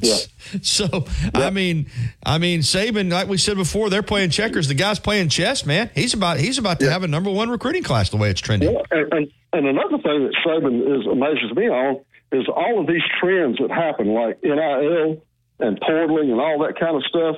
yeah. 0.00 0.16
So 0.62 0.86
yeah. 0.92 1.30
I 1.34 1.50
mean, 1.50 1.86
I 2.24 2.38
mean, 2.38 2.60
Saban, 2.60 3.10
like 3.10 3.26
we 3.26 3.36
said 3.36 3.56
before, 3.56 3.90
they're 3.90 4.04
playing 4.04 4.30
checkers. 4.30 4.68
The 4.68 4.74
guy's 4.74 5.00
playing 5.00 5.28
chess, 5.28 5.66
man. 5.66 5.90
He's 5.92 6.14
about 6.14 6.38
he's 6.38 6.58
about 6.58 6.78
to 6.80 6.90
have 6.90 7.02
a 7.02 7.08
number 7.08 7.30
one 7.30 7.50
recruiting 7.50 7.82
class 7.82 8.10
the 8.10 8.16
way 8.16 8.30
it's 8.30 8.40
trending. 8.40 8.72
Yeah, 8.72 8.82
and, 8.92 9.12
and, 9.12 9.32
and 9.52 9.66
another 9.66 9.98
thing 9.98 10.24
that 10.24 10.34
Saban 10.46 11.00
is 11.00 11.06
amazes 11.06 11.52
me 11.56 11.68
on 11.68 12.00
is 12.30 12.46
all 12.48 12.80
of 12.80 12.86
these 12.86 13.02
trends 13.20 13.58
that 13.58 13.72
happen, 13.72 14.14
like 14.14 14.40
NIL 14.42 15.20
and 15.58 15.80
portaling 15.80 16.30
and 16.30 16.40
all 16.40 16.60
that 16.60 16.78
kind 16.78 16.96
of 16.96 17.02
stuff. 17.04 17.36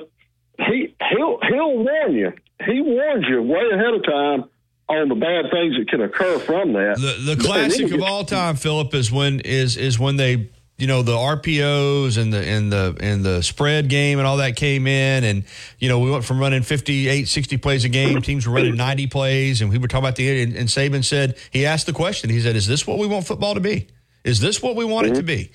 He 0.67 0.95
he'll 1.09 1.39
he'll 1.49 1.77
warn 1.77 2.13
you. 2.13 2.33
He 2.65 2.81
warns 2.81 3.25
you 3.27 3.41
way 3.41 3.63
ahead 3.73 3.93
of 3.93 4.03
time 4.03 4.49
on 4.89 5.07
the 5.07 5.15
bad 5.15 5.51
things 5.51 5.77
that 5.77 5.87
can 5.87 6.01
occur 6.01 6.39
from 6.39 6.73
that. 6.73 6.97
The, 6.97 7.35
the 7.35 7.41
classic 7.41 7.91
of 7.91 8.01
all 8.01 8.25
time, 8.25 8.55
Philip, 8.55 8.93
is 8.93 9.11
when 9.11 9.39
is 9.41 9.77
is 9.77 9.99
when 9.99 10.17
they 10.17 10.49
you 10.79 10.87
know 10.87 11.01
the 11.01 11.15
RPOs 11.15 12.17
and 12.17 12.31
the 12.33 12.39
and 12.39 12.71
the 12.71 12.97
and 12.99 13.23
the 13.23 13.43
spread 13.43 13.89
game 13.89 14.17
and 14.17 14.27
all 14.27 14.37
that 14.37 14.55
came 14.55 14.87
in 14.87 15.23
and 15.23 15.43
you 15.77 15.89
know 15.89 15.99
we 15.99 16.09
went 16.09 16.23
from 16.23 16.39
running 16.39 16.63
58 16.63 17.27
60 17.27 17.57
plays 17.57 17.85
a 17.85 17.89
game 17.89 18.21
teams 18.21 18.47
were 18.47 18.53
running 18.53 18.75
90 18.75 19.07
plays 19.07 19.61
and 19.61 19.69
we 19.69 19.77
were 19.77 19.87
talking 19.87 20.05
about 20.05 20.15
the 20.15 20.41
and, 20.41 20.55
and 20.55 20.69
Saban 20.69 21.03
said 21.03 21.37
he 21.51 21.65
asked 21.65 21.85
the 21.85 21.93
question 21.93 22.29
he 22.29 22.39
said 22.39 22.55
is 22.55 22.65
this 22.65 22.87
what 22.87 22.97
we 22.97 23.07
want 23.07 23.27
football 23.27 23.55
to 23.55 23.59
be 23.59 23.87
is 24.23 24.39
this 24.39 24.61
what 24.61 24.75
we 24.75 24.85
want 24.85 25.05
mm-hmm. 25.05 25.15
it 25.15 25.19
to 25.19 25.23
be 25.23 25.51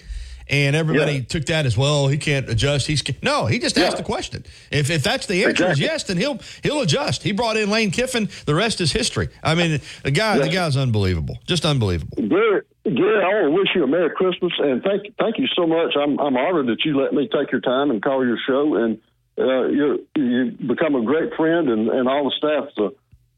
and 0.48 0.76
everybody 0.76 1.14
yeah. 1.14 1.22
took 1.22 1.46
that 1.46 1.64
as 1.64 1.76
well. 1.76 2.08
He 2.08 2.18
can't 2.18 2.48
adjust. 2.48 2.86
He's 2.86 3.02
no. 3.22 3.46
He 3.46 3.58
just 3.58 3.78
asked 3.78 3.92
yeah. 3.92 3.96
the 3.96 4.02
question. 4.02 4.44
If 4.70 4.90
if 4.90 5.02
that's 5.02 5.26
the 5.26 5.44
answer 5.44 5.50
exactly. 5.50 5.72
is 5.72 5.80
yes, 5.80 6.04
then 6.04 6.16
he'll 6.18 6.38
he'll 6.62 6.82
adjust. 6.82 7.22
He 7.22 7.32
brought 7.32 7.56
in 7.56 7.70
Lane 7.70 7.90
Kiffin. 7.90 8.28
The 8.44 8.54
rest 8.54 8.80
is 8.80 8.92
history. 8.92 9.28
I 9.42 9.54
mean, 9.54 9.80
the 10.02 10.10
guy 10.10 10.36
yeah. 10.36 10.42
the 10.42 10.50
guy's 10.50 10.76
unbelievable. 10.76 11.38
Just 11.46 11.64
unbelievable. 11.64 12.28
Gary, 12.28 12.62
Gary, 12.84 13.24
I 13.24 13.28
want 13.28 13.46
to 13.46 13.50
wish 13.50 13.68
you 13.74 13.84
a 13.84 13.86
Merry 13.86 14.10
Christmas 14.10 14.52
and 14.58 14.82
thank 14.82 15.16
thank 15.18 15.38
you 15.38 15.46
so 15.56 15.66
much. 15.66 15.94
I'm 15.96 16.18
I'm 16.20 16.36
honored 16.36 16.66
that 16.66 16.84
you 16.84 17.00
let 17.00 17.14
me 17.14 17.28
take 17.32 17.50
your 17.50 17.62
time 17.62 17.90
and 17.90 18.02
call 18.02 18.24
your 18.24 18.38
show 18.46 18.74
and 18.74 18.98
uh, 19.38 19.66
you 19.68 20.06
you 20.14 20.50
become 20.66 20.94
a 20.94 21.02
great 21.02 21.32
friend 21.34 21.70
and 21.70 21.88
and 21.88 22.08
all 22.08 22.24
the 22.24 22.34
staff. 22.36 22.68
So 22.76 22.94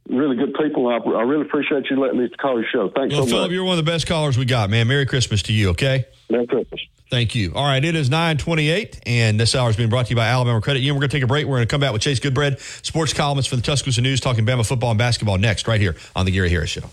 really 0.09 0.37
good 0.37 0.55
people. 0.55 0.89
I, 0.89 0.97
I, 0.97 1.23
really 1.23 1.47
appreciate 1.47 1.85
you 1.91 2.01
letting 2.01 2.19
me 2.19 2.29
call 2.41 2.61
your 2.61 2.69
show. 2.73 2.91
Thanks 2.95 3.15
well, 3.15 3.25
so 3.25 3.31
Philip, 3.31 3.45
much. 3.45 3.51
you're 3.53 3.65
one 3.65 3.79
of 3.79 3.85
the 3.85 3.91
best 3.91 4.07
callers 4.07 4.39
we 4.39 4.45
got, 4.45 4.71
man. 4.71 4.89
Merry 4.89 5.07
Christmas 5.07 5.43
to 5.45 5.53
you, 5.53 5.71
okay? 5.71 6.07
Merry 6.31 6.47
Christmas. 6.47 6.81
Thank 7.11 7.35
you. 7.35 7.53
All 7.55 7.65
right, 7.65 7.85
it 7.85 7.95
is 7.95 8.11
928, 8.11 9.01
and 9.07 9.39
this 9.39 9.55
hour 9.55 9.71
is 9.71 9.77
being 9.77 9.89
brought 9.89 10.07
to 10.07 10.11
you 10.11 10.17
by 10.17 10.27
Alabama 10.27 10.61
Credit 10.61 10.81
Union. 10.81 10.97
We're 10.97 11.01
going 11.01 11.11
to 11.11 11.17
take 11.17 11.25
a 11.25 11.29
break. 11.29 11.47
We're 11.47 11.57
going 11.57 11.69
to 11.69 11.71
come 11.71 11.81
back 11.81 11.93
with 11.93 12.03
Chase 12.03 12.19
Goodbread, 12.19 12.59
sports 12.85 13.13
columnist 13.13 13.49
for 13.49 13.57
the 13.57 13.63
Tuscaloosa 13.63 14.01
News, 14.01 14.21
talking 14.21 14.45
Bama 14.45 14.67
football 14.67 14.91
and 14.91 14.99
basketball 14.99 15.39
next, 15.39 15.69
right 15.69 15.81
here 15.81 15.95
on 16.17 16.27
the 16.27 16.33
Gary 16.33 16.51
Harris 16.51 16.71
Show. 16.71 16.91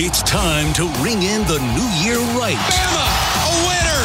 It's 0.00 0.22
time 0.22 0.72
to 0.74 0.86
ring 1.02 1.24
in 1.24 1.42
the 1.50 1.58
new 1.74 1.88
year 1.98 2.22
right. 2.38 2.54
Bama, 2.54 3.02
a 3.02 3.54
winner 3.66 4.02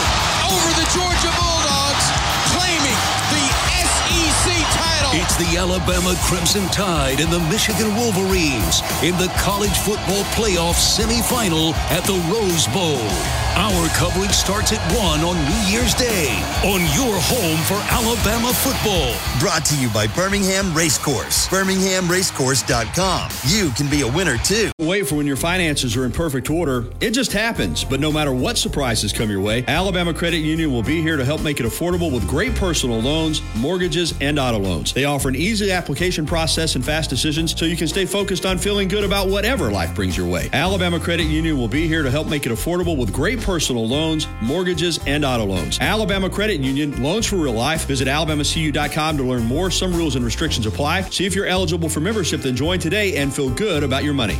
over 0.50 0.70
the 0.74 0.90
Georgia 0.90 1.30
Bulldogs, 1.38 2.06
claiming 2.50 2.98
the 3.30 3.46
SEC 3.78 4.50
title. 4.74 5.12
It's 5.14 5.38
the 5.38 5.56
Alabama 5.56 6.16
Crimson 6.24 6.66
Tide 6.70 7.20
and 7.20 7.32
the 7.32 7.40
Michigan 7.42 7.94
Wolverines 7.96 8.82
in 9.04 9.16
the 9.22 9.32
college 9.38 9.78
football 9.86 10.24
playoff 10.34 10.82
semifinal 10.82 11.76
at 11.92 12.04
the 12.06 12.18
Rose 12.34 12.66
Bowl. 12.74 13.43
Our 13.56 13.88
coverage 13.90 14.32
starts 14.32 14.74
at 14.74 14.82
1 14.98 15.20
on 15.20 15.36
New 15.46 15.72
Year's 15.72 15.94
Day 15.94 16.30
on 16.66 16.82
your 16.96 17.14
home 17.22 17.60
for 17.66 17.78
Alabama 17.94 18.52
football. 18.52 19.14
Brought 19.40 19.64
to 19.66 19.78
you 19.78 19.90
by 19.92 20.08
Birmingham 20.08 20.74
Racecourse. 20.74 21.48
BirminghamRacecourse.com. 21.50 23.30
You 23.46 23.70
can 23.72 23.88
be 23.92 24.02
a 24.02 24.08
winner 24.12 24.40
too. 24.40 24.72
Wait 24.80 25.08
for 25.08 25.14
when 25.18 25.28
your 25.28 25.36
finances 25.36 25.96
are 25.96 26.04
in 26.04 26.12
perfect 26.12 26.50
order. 26.50 26.86
It 27.00 27.12
just 27.12 27.32
happens. 27.32 27.84
But 27.84 28.00
no 28.00 28.12
matter 28.12 28.34
what 28.34 28.58
surprises 28.58 29.14
come 29.14 29.30
your 29.30 29.42
way, 29.42 29.64
Alabama 29.68 30.16
Credit 30.16 30.40
Union 30.40 30.72
will 30.72 30.82
be 30.82 31.04
here 31.04 31.16
to 31.16 31.24
help 31.24 31.44
make 31.44 31.60
it 31.60 31.68
affordable 31.68 32.12
with 32.12 32.28
great 32.28 32.56
personal 32.56 33.00
loans, 33.02 33.44
mortgages, 33.58 34.16
and 34.20 34.40
auto 34.40 34.58
loans. 34.58 34.94
They 34.94 35.06
offer 35.06 35.30
an 35.30 35.36
easy 35.36 35.72
application 35.72 36.26
process 36.26 36.74
and 36.74 36.84
fast 36.84 37.12
decisions 37.12 37.56
so 37.56 37.66
you 37.66 37.78
can 37.78 37.88
stay 37.88 38.06
focused 38.06 38.48
on 38.48 38.58
feeling 38.58 38.88
good 38.88 39.04
about 39.04 39.30
whatever 39.30 39.70
life 39.70 39.94
brings 39.94 40.18
your 40.18 40.26
way. 40.28 40.50
Alabama 40.54 41.00
Credit 41.00 41.26
Union 41.26 41.56
will 41.56 41.68
be 41.68 41.88
here 41.88 42.02
to 42.02 42.10
help 42.10 42.28
make 42.28 42.48
it 42.48 42.52
affordable 42.52 42.98
with 42.98 43.14
great 43.14 43.43
personal 43.44 43.88
loans, 43.88 44.28
mortgages, 44.42 45.00
and 45.06 45.24
auto 45.24 45.46
loans. 45.46 45.78
Alabama 45.80 46.30
Credit 46.30 46.60
Union, 46.60 47.04
loans 47.04 47.26
for 47.26 47.36
real 47.36 47.54
life. 47.54 47.86
Visit 47.86 48.08
alabamacu.com 48.08 49.18
to 49.18 49.24
learn 49.24 49.44
more. 49.44 49.70
Some 49.70 49.94
rules 49.94 50.16
and 50.16 50.26
restrictions 50.26 50.66
apply. 50.66 51.02
See 51.04 51.26
if 51.26 51.36
you're 51.36 51.46
eligible 51.46 51.90
for 51.90 52.00
membership, 52.00 52.42
then 52.42 52.56
join 52.56 52.80
today 52.80 53.18
and 53.18 53.34
feel 53.34 53.50
good 53.50 53.84
about 53.84 54.04
your 54.04 54.14
money. 54.14 54.38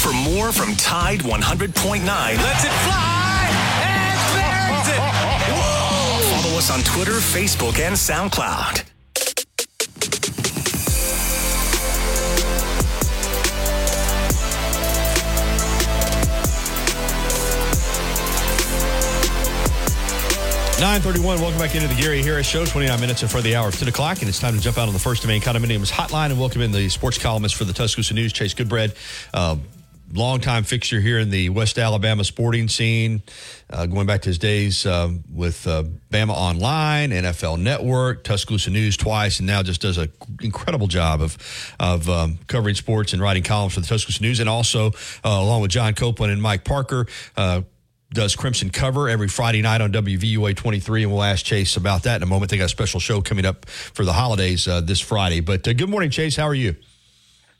For 0.00 0.12
more 0.12 0.50
from 0.50 0.74
Tide 0.76 1.20
100.9, 1.20 2.04
let's 2.04 2.64
it 2.64 2.70
fly! 2.70 3.48
And! 3.84 4.20
Follow 6.42 6.56
us 6.56 6.70
on 6.70 6.80
Twitter, 6.80 7.12
Facebook, 7.12 7.78
and 7.78 7.94
SoundCloud. 7.94 8.89
931, 20.80 21.42
welcome 21.42 21.58
back 21.58 21.74
into 21.74 21.86
the 21.88 21.94
Gary 21.94 22.22
Harris 22.22 22.46
Show. 22.46 22.64
29 22.64 22.98
minutes 23.02 23.20
before 23.20 23.42
the 23.42 23.54
hour 23.54 23.68
of 23.68 23.78
10 23.78 23.88
o'clock, 23.88 24.20
and 24.20 24.30
it's 24.30 24.38
time 24.38 24.54
to 24.54 24.60
jump 24.62 24.78
out 24.78 24.88
on 24.88 24.94
the 24.94 24.98
First 24.98 25.22
and 25.24 25.28
Main 25.28 25.42
Condominiums 25.42 25.90
hotline 25.90 26.30
and 26.30 26.40
welcome 26.40 26.62
in 26.62 26.72
the 26.72 26.88
sports 26.88 27.18
columnist 27.18 27.54
for 27.54 27.64
the 27.64 27.74
Tuscaloosa 27.74 28.14
News, 28.14 28.32
Chase 28.32 28.54
Goodbread. 28.54 28.94
Uh, 29.34 29.56
longtime 30.10 30.64
fixture 30.64 30.98
here 30.98 31.18
in 31.18 31.28
the 31.28 31.50
West 31.50 31.78
Alabama 31.78 32.24
sporting 32.24 32.66
scene, 32.66 33.20
uh, 33.68 33.84
going 33.84 34.06
back 34.06 34.22
to 34.22 34.30
his 34.30 34.38
days 34.38 34.86
uh, 34.86 35.10
with 35.30 35.66
uh, 35.66 35.84
Bama 36.10 36.30
Online, 36.30 37.10
NFL 37.10 37.60
Network, 37.60 38.24
Tuscaloosa 38.24 38.70
News 38.70 38.96
twice, 38.96 39.38
and 39.38 39.46
now 39.46 39.62
just 39.62 39.82
does 39.82 39.98
an 39.98 40.10
incredible 40.40 40.86
job 40.86 41.20
of 41.20 41.36
of 41.78 42.08
um, 42.08 42.38
covering 42.46 42.74
sports 42.74 43.12
and 43.12 43.20
writing 43.20 43.42
columns 43.42 43.74
for 43.74 43.80
the 43.80 43.86
Tuscaloosa 43.86 44.22
News, 44.22 44.40
and 44.40 44.48
also 44.48 44.92
uh, 45.24 45.28
along 45.28 45.60
with 45.60 45.72
John 45.72 45.92
Copeland 45.92 46.32
and 46.32 46.40
Mike 46.40 46.64
Parker 46.64 47.06
uh, 47.36 47.60
does 48.12 48.34
Crimson 48.34 48.70
Cover 48.70 49.08
every 49.08 49.28
Friday 49.28 49.62
night 49.62 49.80
on 49.80 49.92
WVUA 49.92 50.56
23, 50.56 51.04
and 51.04 51.12
we'll 51.12 51.22
ask 51.22 51.44
Chase 51.44 51.76
about 51.76 52.02
that 52.04 52.16
in 52.16 52.22
a 52.22 52.26
moment. 52.26 52.50
They 52.50 52.58
got 52.58 52.64
a 52.64 52.68
special 52.68 52.98
show 52.98 53.20
coming 53.20 53.46
up 53.46 53.68
for 53.68 54.04
the 54.04 54.12
holidays 54.12 54.66
uh, 54.66 54.80
this 54.80 55.00
Friday. 55.00 55.40
But 55.40 55.66
uh, 55.66 55.72
good 55.74 55.88
morning, 55.88 56.10
Chase. 56.10 56.36
How 56.36 56.46
are 56.46 56.54
you? 56.54 56.74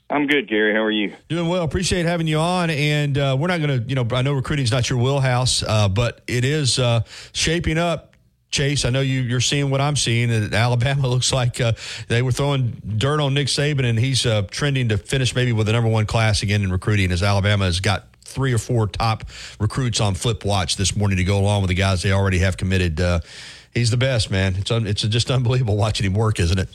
I'm 0.09 0.27
good, 0.27 0.49
Gary. 0.49 0.73
How 0.73 0.83
are 0.83 0.91
you? 0.91 1.13
Doing 1.29 1.47
well. 1.47 1.63
Appreciate 1.63 2.05
having 2.05 2.27
you 2.27 2.37
on. 2.37 2.69
And 2.69 3.17
uh, 3.17 3.37
we're 3.39 3.47
not 3.47 3.61
going 3.61 3.81
to, 3.81 3.87
you 3.87 3.95
know, 3.95 4.05
I 4.11 4.23
know 4.23 4.33
recruiting's 4.33 4.71
not 4.71 4.89
your 4.89 4.99
wheelhouse, 4.99 5.63
uh, 5.63 5.87
but 5.87 6.21
it 6.27 6.43
is 6.43 6.79
uh, 6.79 7.03
shaping 7.31 7.77
up. 7.77 8.09
Chase, 8.49 8.83
I 8.83 8.89
know 8.89 8.99
you, 8.99 9.33
are 9.37 9.39
seeing 9.39 9.69
what 9.69 9.79
I'm 9.79 9.95
seeing. 9.95 10.29
Alabama 10.29 11.07
looks 11.07 11.31
like 11.31 11.61
uh, 11.61 11.71
they 12.09 12.21
were 12.21 12.33
throwing 12.33 12.81
dirt 12.97 13.21
on 13.21 13.33
Nick 13.33 13.47
Saban, 13.47 13.85
and 13.85 13.97
he's 13.97 14.27
trending 14.51 14.89
to 14.89 14.97
finish 14.97 15.33
maybe 15.33 15.53
with 15.53 15.67
the 15.67 15.71
number 15.71 15.89
one 15.89 16.05
class 16.05 16.43
again 16.43 16.61
in 16.61 16.69
recruiting 16.69 17.13
as 17.13 17.23
Alabama 17.23 17.63
has 17.63 17.79
got 17.79 18.10
three 18.31 18.53
or 18.53 18.57
four 18.57 18.87
top 18.87 19.23
recruits 19.59 19.99
on 19.99 20.15
Flip 20.15 20.43
Watch 20.43 20.77
this 20.77 20.95
morning 20.95 21.17
to 21.17 21.23
go 21.23 21.39
along 21.39 21.61
with 21.61 21.69
the 21.69 21.75
guys 21.75 22.01
they 22.01 22.11
already 22.11 22.39
have 22.39 22.57
committed. 22.57 22.99
Uh, 22.99 23.19
he's 23.73 23.91
the 23.91 23.97
best, 23.97 24.31
man. 24.31 24.55
It's 24.55 24.71
un- 24.71 24.87
it's 24.87 25.01
just 25.01 25.29
unbelievable 25.29 25.77
watching 25.77 26.05
him 26.05 26.13
work, 26.13 26.39
isn't 26.39 26.59
it? 26.59 26.69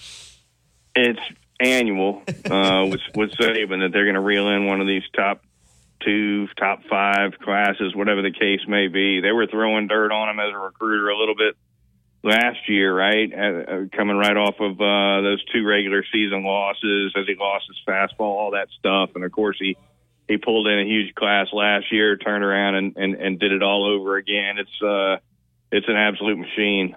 It's 0.94 1.20
annual 1.60 2.22
uh, 2.50 2.86
with 2.90 3.00
with 3.14 3.30
Saban 3.32 3.80
that 3.80 3.90
they're 3.92 4.04
going 4.04 4.14
to 4.14 4.20
reel 4.20 4.48
in 4.48 4.66
one 4.66 4.80
of 4.80 4.86
these 4.86 5.04
top 5.14 5.42
two, 6.04 6.46
top 6.58 6.80
five 6.88 7.38
classes, 7.38 7.94
whatever 7.94 8.22
the 8.22 8.32
case 8.32 8.60
may 8.68 8.88
be. 8.88 9.20
They 9.20 9.32
were 9.32 9.46
throwing 9.46 9.88
dirt 9.88 10.12
on 10.12 10.28
him 10.28 10.40
as 10.40 10.52
a 10.54 10.58
recruiter 10.58 11.08
a 11.08 11.18
little 11.18 11.34
bit 11.34 11.56
last 12.22 12.68
year, 12.68 12.94
right? 12.94 13.32
Uh, 13.32 13.70
uh 13.70 13.84
coming 13.96 14.16
right 14.16 14.36
off 14.36 14.56
of 14.60 14.80
uh, 14.80 15.22
those 15.22 15.44
two 15.52 15.66
regular 15.66 16.04
season 16.12 16.44
losses, 16.44 17.12
as 17.16 17.26
he 17.26 17.34
lost 17.38 17.66
his 17.68 17.78
fastball, 17.86 18.20
all 18.20 18.50
that 18.52 18.68
stuff, 18.78 19.10
and 19.14 19.24
of 19.24 19.32
course 19.32 19.56
he 19.58 19.76
he 20.28 20.38
pulled 20.38 20.66
in 20.66 20.78
a 20.78 20.84
huge 20.84 21.14
class 21.14 21.48
last 21.52 21.92
year, 21.92 22.16
turned 22.16 22.44
around 22.44 22.74
and, 22.74 22.96
and, 22.96 23.14
and 23.14 23.38
did 23.38 23.52
it 23.52 23.62
all 23.62 23.84
over 23.84 24.16
again. 24.16 24.58
It's 24.58 24.82
uh, 24.82 25.18
it's 25.70 25.88
an 25.88 25.96
absolute 25.96 26.38
machine. 26.38 26.96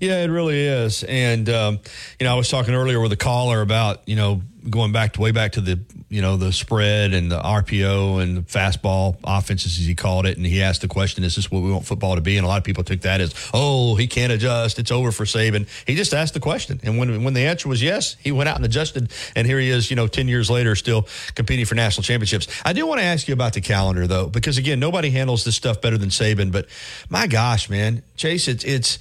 Yeah, 0.00 0.22
it 0.22 0.28
really 0.28 0.60
is. 0.60 1.04
And 1.04 1.48
um, 1.48 1.80
you 2.18 2.24
know, 2.24 2.32
I 2.32 2.36
was 2.36 2.48
talking 2.48 2.74
earlier 2.74 3.00
with 3.00 3.12
a 3.12 3.16
caller 3.16 3.60
about 3.60 4.08
you 4.08 4.16
know 4.16 4.42
going 4.70 4.92
back 4.92 5.14
to 5.14 5.20
way 5.20 5.30
back 5.30 5.52
to 5.52 5.60
the 5.60 5.80
you 6.08 6.22
know 6.22 6.36
the 6.36 6.52
spread 6.52 7.12
and 7.12 7.30
the 7.30 7.40
RPO 7.40 8.22
and 8.22 8.36
the 8.38 8.40
fastball 8.42 9.16
offenses 9.24 9.78
as 9.78 9.86
he 9.86 9.94
called 9.94 10.26
it, 10.26 10.36
and 10.36 10.46
he 10.46 10.62
asked 10.62 10.80
the 10.80 10.88
question, 10.88 11.24
"Is 11.24 11.36
this 11.36 11.50
what 11.50 11.62
we 11.62 11.70
want 11.70 11.86
football 11.86 12.14
to 12.14 12.20
be?" 12.20 12.36
And 12.36 12.44
a 12.44 12.48
lot 12.48 12.58
of 12.58 12.64
people 12.64 12.84
took 12.84 13.02
that 13.02 13.20
as, 13.20 13.34
"Oh, 13.52 13.94
he 13.96 14.06
can't 14.06 14.32
adjust; 14.32 14.78
it's 14.78 14.90
over 14.90 15.12
for 15.12 15.24
Saban." 15.24 15.66
He 15.86 15.94
just 15.94 16.14
asked 16.14 16.34
the 16.34 16.40
question, 16.40 16.80
and 16.82 16.98
when 16.98 17.24
when 17.24 17.34
the 17.34 17.42
answer 17.42 17.68
was 17.68 17.82
yes, 17.82 18.16
he 18.22 18.32
went 18.32 18.48
out 18.48 18.56
and 18.56 18.64
adjusted, 18.64 19.10
and 19.34 19.46
here 19.46 19.58
he 19.58 19.70
is, 19.70 19.90
you 19.90 19.96
know, 19.96 20.06
ten 20.06 20.28
years 20.28 20.50
later, 20.50 20.74
still 20.74 21.06
competing 21.34 21.66
for 21.66 21.74
national 21.74 22.04
championships. 22.04 22.48
I 22.64 22.72
do 22.72 22.86
want 22.86 23.00
to 23.00 23.06
ask 23.06 23.28
you 23.28 23.34
about 23.34 23.52
the 23.52 23.60
calendar 23.60 24.06
though, 24.06 24.26
because 24.26 24.58
again, 24.58 24.80
nobody 24.80 25.10
handles 25.10 25.44
this 25.44 25.56
stuff 25.56 25.80
better 25.80 25.98
than 25.98 26.10
Saban. 26.10 26.52
But 26.52 26.66
my 27.08 27.26
gosh, 27.26 27.68
man, 27.68 28.02
Chase, 28.16 28.48
it's 28.48 28.64
it's 28.64 28.98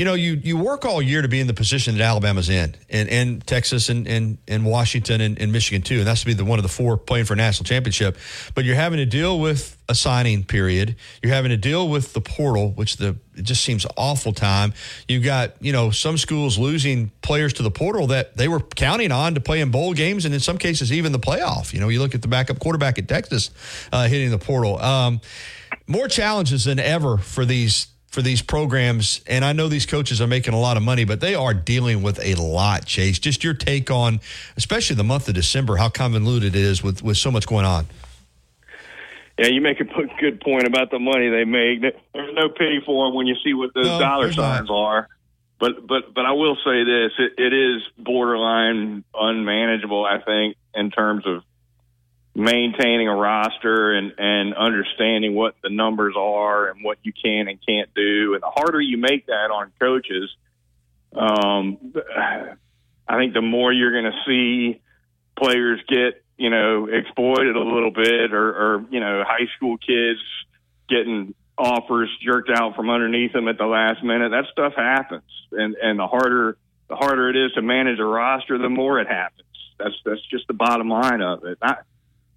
you 0.00 0.06
know, 0.06 0.14
you 0.14 0.40
you 0.42 0.56
work 0.56 0.86
all 0.86 1.02
year 1.02 1.20
to 1.20 1.28
be 1.28 1.40
in 1.40 1.46
the 1.46 1.52
position 1.52 1.98
that 1.98 2.02
Alabama's 2.02 2.48
in, 2.48 2.74
and, 2.88 3.08
and 3.10 3.46
Texas 3.46 3.90
and, 3.90 4.08
and, 4.08 4.38
and 4.48 4.64
Washington 5.10 5.32
and, 5.32 5.42
and 5.42 5.52
Michigan 5.52 5.82
too, 5.82 5.98
and 5.98 6.06
that's 6.06 6.20
to 6.20 6.26
be 6.26 6.34
the 6.34 6.44
one 6.44 6.58
of 6.58 6.62
the 6.62 6.68
four 6.68 6.96
playing 6.96 7.24
for 7.24 7.34
a 7.34 7.36
national 7.36 7.64
championship. 7.64 8.16
But 8.54 8.64
you're 8.64 8.76
having 8.76 8.98
to 8.98 9.06
deal 9.06 9.40
with 9.40 9.76
a 9.88 9.94
signing 9.94 10.44
period. 10.44 10.96
You're 11.22 11.32
having 11.32 11.50
to 11.50 11.56
deal 11.56 11.88
with 11.88 12.12
the 12.12 12.20
portal, 12.20 12.70
which 12.72 12.96
the 12.96 13.16
it 13.36 13.42
just 13.42 13.64
seems 13.64 13.86
awful 13.96 14.32
time. 14.32 14.72
You've 15.08 15.24
got 15.24 15.62
you 15.62 15.72
know 15.72 15.90
some 15.90 16.16
schools 16.16 16.58
losing 16.58 17.10
players 17.22 17.52
to 17.54 17.62
the 17.62 17.70
portal 17.70 18.08
that 18.08 18.36
they 18.36 18.48
were 18.48 18.60
counting 18.60 19.12
on 19.12 19.34
to 19.34 19.40
play 19.40 19.60
in 19.60 19.70
bowl 19.70 19.94
games, 19.94 20.24
and 20.24 20.34
in 20.34 20.40
some 20.40 20.58
cases 20.58 20.92
even 20.92 21.12
the 21.12 21.18
playoff. 21.18 21.72
You 21.72 21.80
know, 21.80 21.88
you 21.88 22.00
look 22.00 22.14
at 22.14 22.22
the 22.22 22.28
backup 22.28 22.58
quarterback 22.58 22.98
at 22.98 23.08
Texas 23.08 23.50
uh, 23.92 24.06
hitting 24.06 24.30
the 24.30 24.38
portal. 24.38 24.78
Um, 24.80 25.20
more 25.86 26.08
challenges 26.08 26.64
than 26.64 26.78
ever 26.78 27.18
for 27.18 27.44
these 27.44 27.88
for 28.10 28.22
these 28.22 28.42
programs, 28.42 29.20
and 29.28 29.44
I 29.44 29.52
know 29.52 29.68
these 29.68 29.86
coaches 29.86 30.20
are 30.20 30.26
making 30.26 30.52
a 30.52 30.58
lot 30.58 30.76
of 30.76 30.82
money, 30.82 31.04
but 31.04 31.20
they 31.20 31.34
are 31.36 31.54
dealing 31.54 32.02
with 32.02 32.18
a 32.20 32.34
lot, 32.34 32.84
Chase. 32.84 33.20
Just 33.20 33.44
your 33.44 33.54
take 33.54 33.90
on, 33.90 34.20
especially 34.56 34.96
the 34.96 35.04
month 35.04 35.28
of 35.28 35.34
December, 35.34 35.76
how 35.76 35.88
convoluted 35.88 36.56
it 36.56 36.60
is 36.60 36.82
with, 36.82 37.02
with 37.04 37.16
so 37.16 37.30
much 37.30 37.46
going 37.46 37.64
on. 37.64 37.86
Yeah, 39.38 39.46
you 39.46 39.60
make 39.60 39.80
a 39.80 39.84
good 39.84 40.40
point 40.40 40.66
about 40.66 40.90
the 40.90 40.98
money 40.98 41.30
they 41.30 41.44
make. 41.44 41.80
There's 41.80 42.34
no 42.34 42.48
pity 42.50 42.80
for 42.84 43.06
them 43.06 43.14
when 43.14 43.26
you 43.26 43.36
see 43.42 43.54
what 43.54 43.72
those 43.74 43.86
No, 43.86 43.98
dollar 44.00 44.26
not. 44.26 44.34
signs 44.34 44.70
are. 44.70 45.08
But 45.58 45.86
but 45.86 46.12
but 46.12 46.26
I 46.26 46.32
will 46.32 46.56
say 46.56 46.84
this: 46.84 47.12
it, 47.18 47.32
it 47.38 47.52
is 47.52 47.82
borderline 47.98 49.04
unmanageable. 49.14 50.04
I 50.04 50.18
think 50.18 50.56
in 50.74 50.90
terms 50.90 51.26
of 51.26 51.42
maintaining 52.34 53.08
a 53.08 53.14
roster 53.14 53.92
and 53.92 54.12
and 54.18 54.54
understanding 54.54 55.34
what 55.34 55.54
the 55.62 55.70
numbers 55.70 56.14
are 56.16 56.68
and 56.70 56.84
what 56.84 56.98
you 57.02 57.12
can 57.12 57.48
and 57.48 57.58
can't 57.66 57.92
do. 57.94 58.34
And 58.34 58.42
the 58.42 58.50
harder 58.50 58.80
you 58.80 58.98
make 58.98 59.26
that 59.26 59.50
on 59.50 59.72
coaches, 59.80 60.30
um, 61.14 61.92
I 63.08 63.16
think 63.16 63.34
the 63.34 63.42
more 63.42 63.72
you're 63.72 63.92
going 63.92 64.12
to 64.12 64.18
see 64.26 64.80
players 65.36 65.80
get 65.88 66.22
you 66.36 66.50
know 66.50 66.86
exploited 66.86 67.56
a 67.56 67.62
little 67.62 67.90
bit, 67.90 68.32
or, 68.32 68.48
or 68.48 68.86
you 68.90 69.00
know 69.00 69.24
high 69.26 69.48
school 69.56 69.76
kids 69.76 70.20
getting 70.88 71.34
offers 71.58 72.08
jerked 72.24 72.50
out 72.50 72.74
from 72.74 72.88
underneath 72.88 73.32
them 73.32 73.48
at 73.48 73.58
the 73.58 73.66
last 73.66 74.02
minute. 74.02 74.30
That 74.30 74.46
stuff 74.52 74.72
happens, 74.76 75.30
and 75.52 75.74
and 75.74 75.98
the 75.98 76.06
harder 76.06 76.56
the 76.88 76.96
harder 76.96 77.30
it 77.30 77.36
is 77.36 77.52
to 77.52 77.62
manage 77.62 77.98
a 77.98 78.04
roster, 78.04 78.58
the 78.58 78.68
more 78.68 79.00
it 79.00 79.08
happens. 79.08 79.46
That's 79.78 79.94
that's 80.04 80.26
just 80.30 80.46
the 80.46 80.54
bottom 80.54 80.88
line 80.88 81.22
of 81.22 81.44
it. 81.44 81.58
I, 81.62 81.76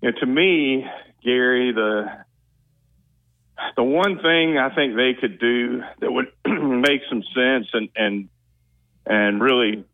you 0.04 0.12
know, 0.12 0.20
to 0.20 0.26
me, 0.26 0.86
Gary, 1.24 1.72
the 1.72 2.06
the 3.78 3.84
one 3.84 4.18
thing 4.22 4.58
I 4.58 4.76
think 4.76 4.96
they 4.98 5.14
could 5.14 5.40
do 5.40 5.82
that 6.02 6.12
would 6.12 6.28
make 6.46 7.02
some 7.10 7.24
sense 7.34 7.68
and 7.72 7.90
and 7.96 8.30
and 9.06 9.42
really 9.42 9.86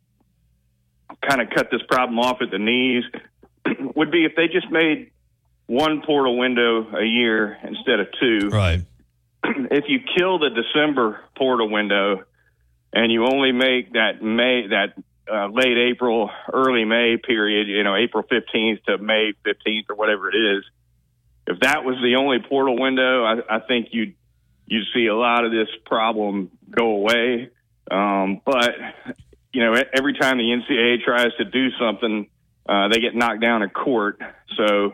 kind 1.28 1.41
of 1.41 1.50
cut 1.56 1.67
this 1.72 1.82
problem 1.88 2.17
off 2.17 2.38
at 2.41 2.50
the 2.50 2.58
knees 2.58 3.04
would 3.95 4.12
be 4.12 4.26
if 4.26 4.36
they 4.36 4.48
just 4.48 4.72
made 4.72 5.12
one 5.67 6.02
portal 6.04 6.39
window 6.39 6.88
a 6.98 7.06
year 7.06 7.58
instead 7.63 8.00
of 8.00 8.08
two. 8.19 8.50
Right. 8.50 8.82
If 9.72 9.86
you 9.88 10.00
kill 10.17 10.39
the 10.39 10.50
December 10.50 11.22
portal 11.38 11.69
window 11.69 12.24
and 12.91 13.12
you 13.12 13.26
only 13.26 13.52
make 13.52 13.93
that 13.93 14.22
May 14.22 14.67
that 14.69 14.93
uh, 15.32 15.48
late 15.48 15.78
April, 15.92 16.30
early 16.52 16.86
May 16.86 17.18
period, 17.18 17.68
you 17.68 17.84
know, 17.84 17.96
April 17.96 18.24
15th 18.24 18.84
to 18.86 18.98
May 18.98 19.34
15th 19.46 19.89
or 19.89 19.96
whatever 19.96 20.30
it 20.30 20.36
is, 20.36 20.63
if 21.48 21.60
that 21.62 21.84
was 21.84 21.96
the 22.02 22.15
only 22.15 22.38
portal 22.48 22.80
window, 22.80 23.24
I, 23.24 23.58
I 23.58 23.60
think 23.60 23.89
you'd 23.92 24.13
you'd 24.68 24.86
see 24.94 25.08
a 25.08 25.15
lot 25.15 25.46
of 25.46 25.52
this 25.52 25.68
problem 25.86 26.52
go 26.70 26.92
away. 26.92 27.50
Um, 27.89 28.42
but 28.46 28.76
you 29.52 29.63
know, 29.63 29.74
every 29.94 30.13
time 30.13 30.38
the 30.38 30.44
NCAA 30.44 31.04
tries 31.04 31.36
to 31.38 31.46
do 31.46 31.70
something, 31.80 32.30
uh, 32.68 32.88
they 32.89 33.00
get 33.00 33.15
knocked 33.15 33.42
down 33.42 33.63
in 33.63 33.70
court. 33.70 34.22
So, 34.56 34.94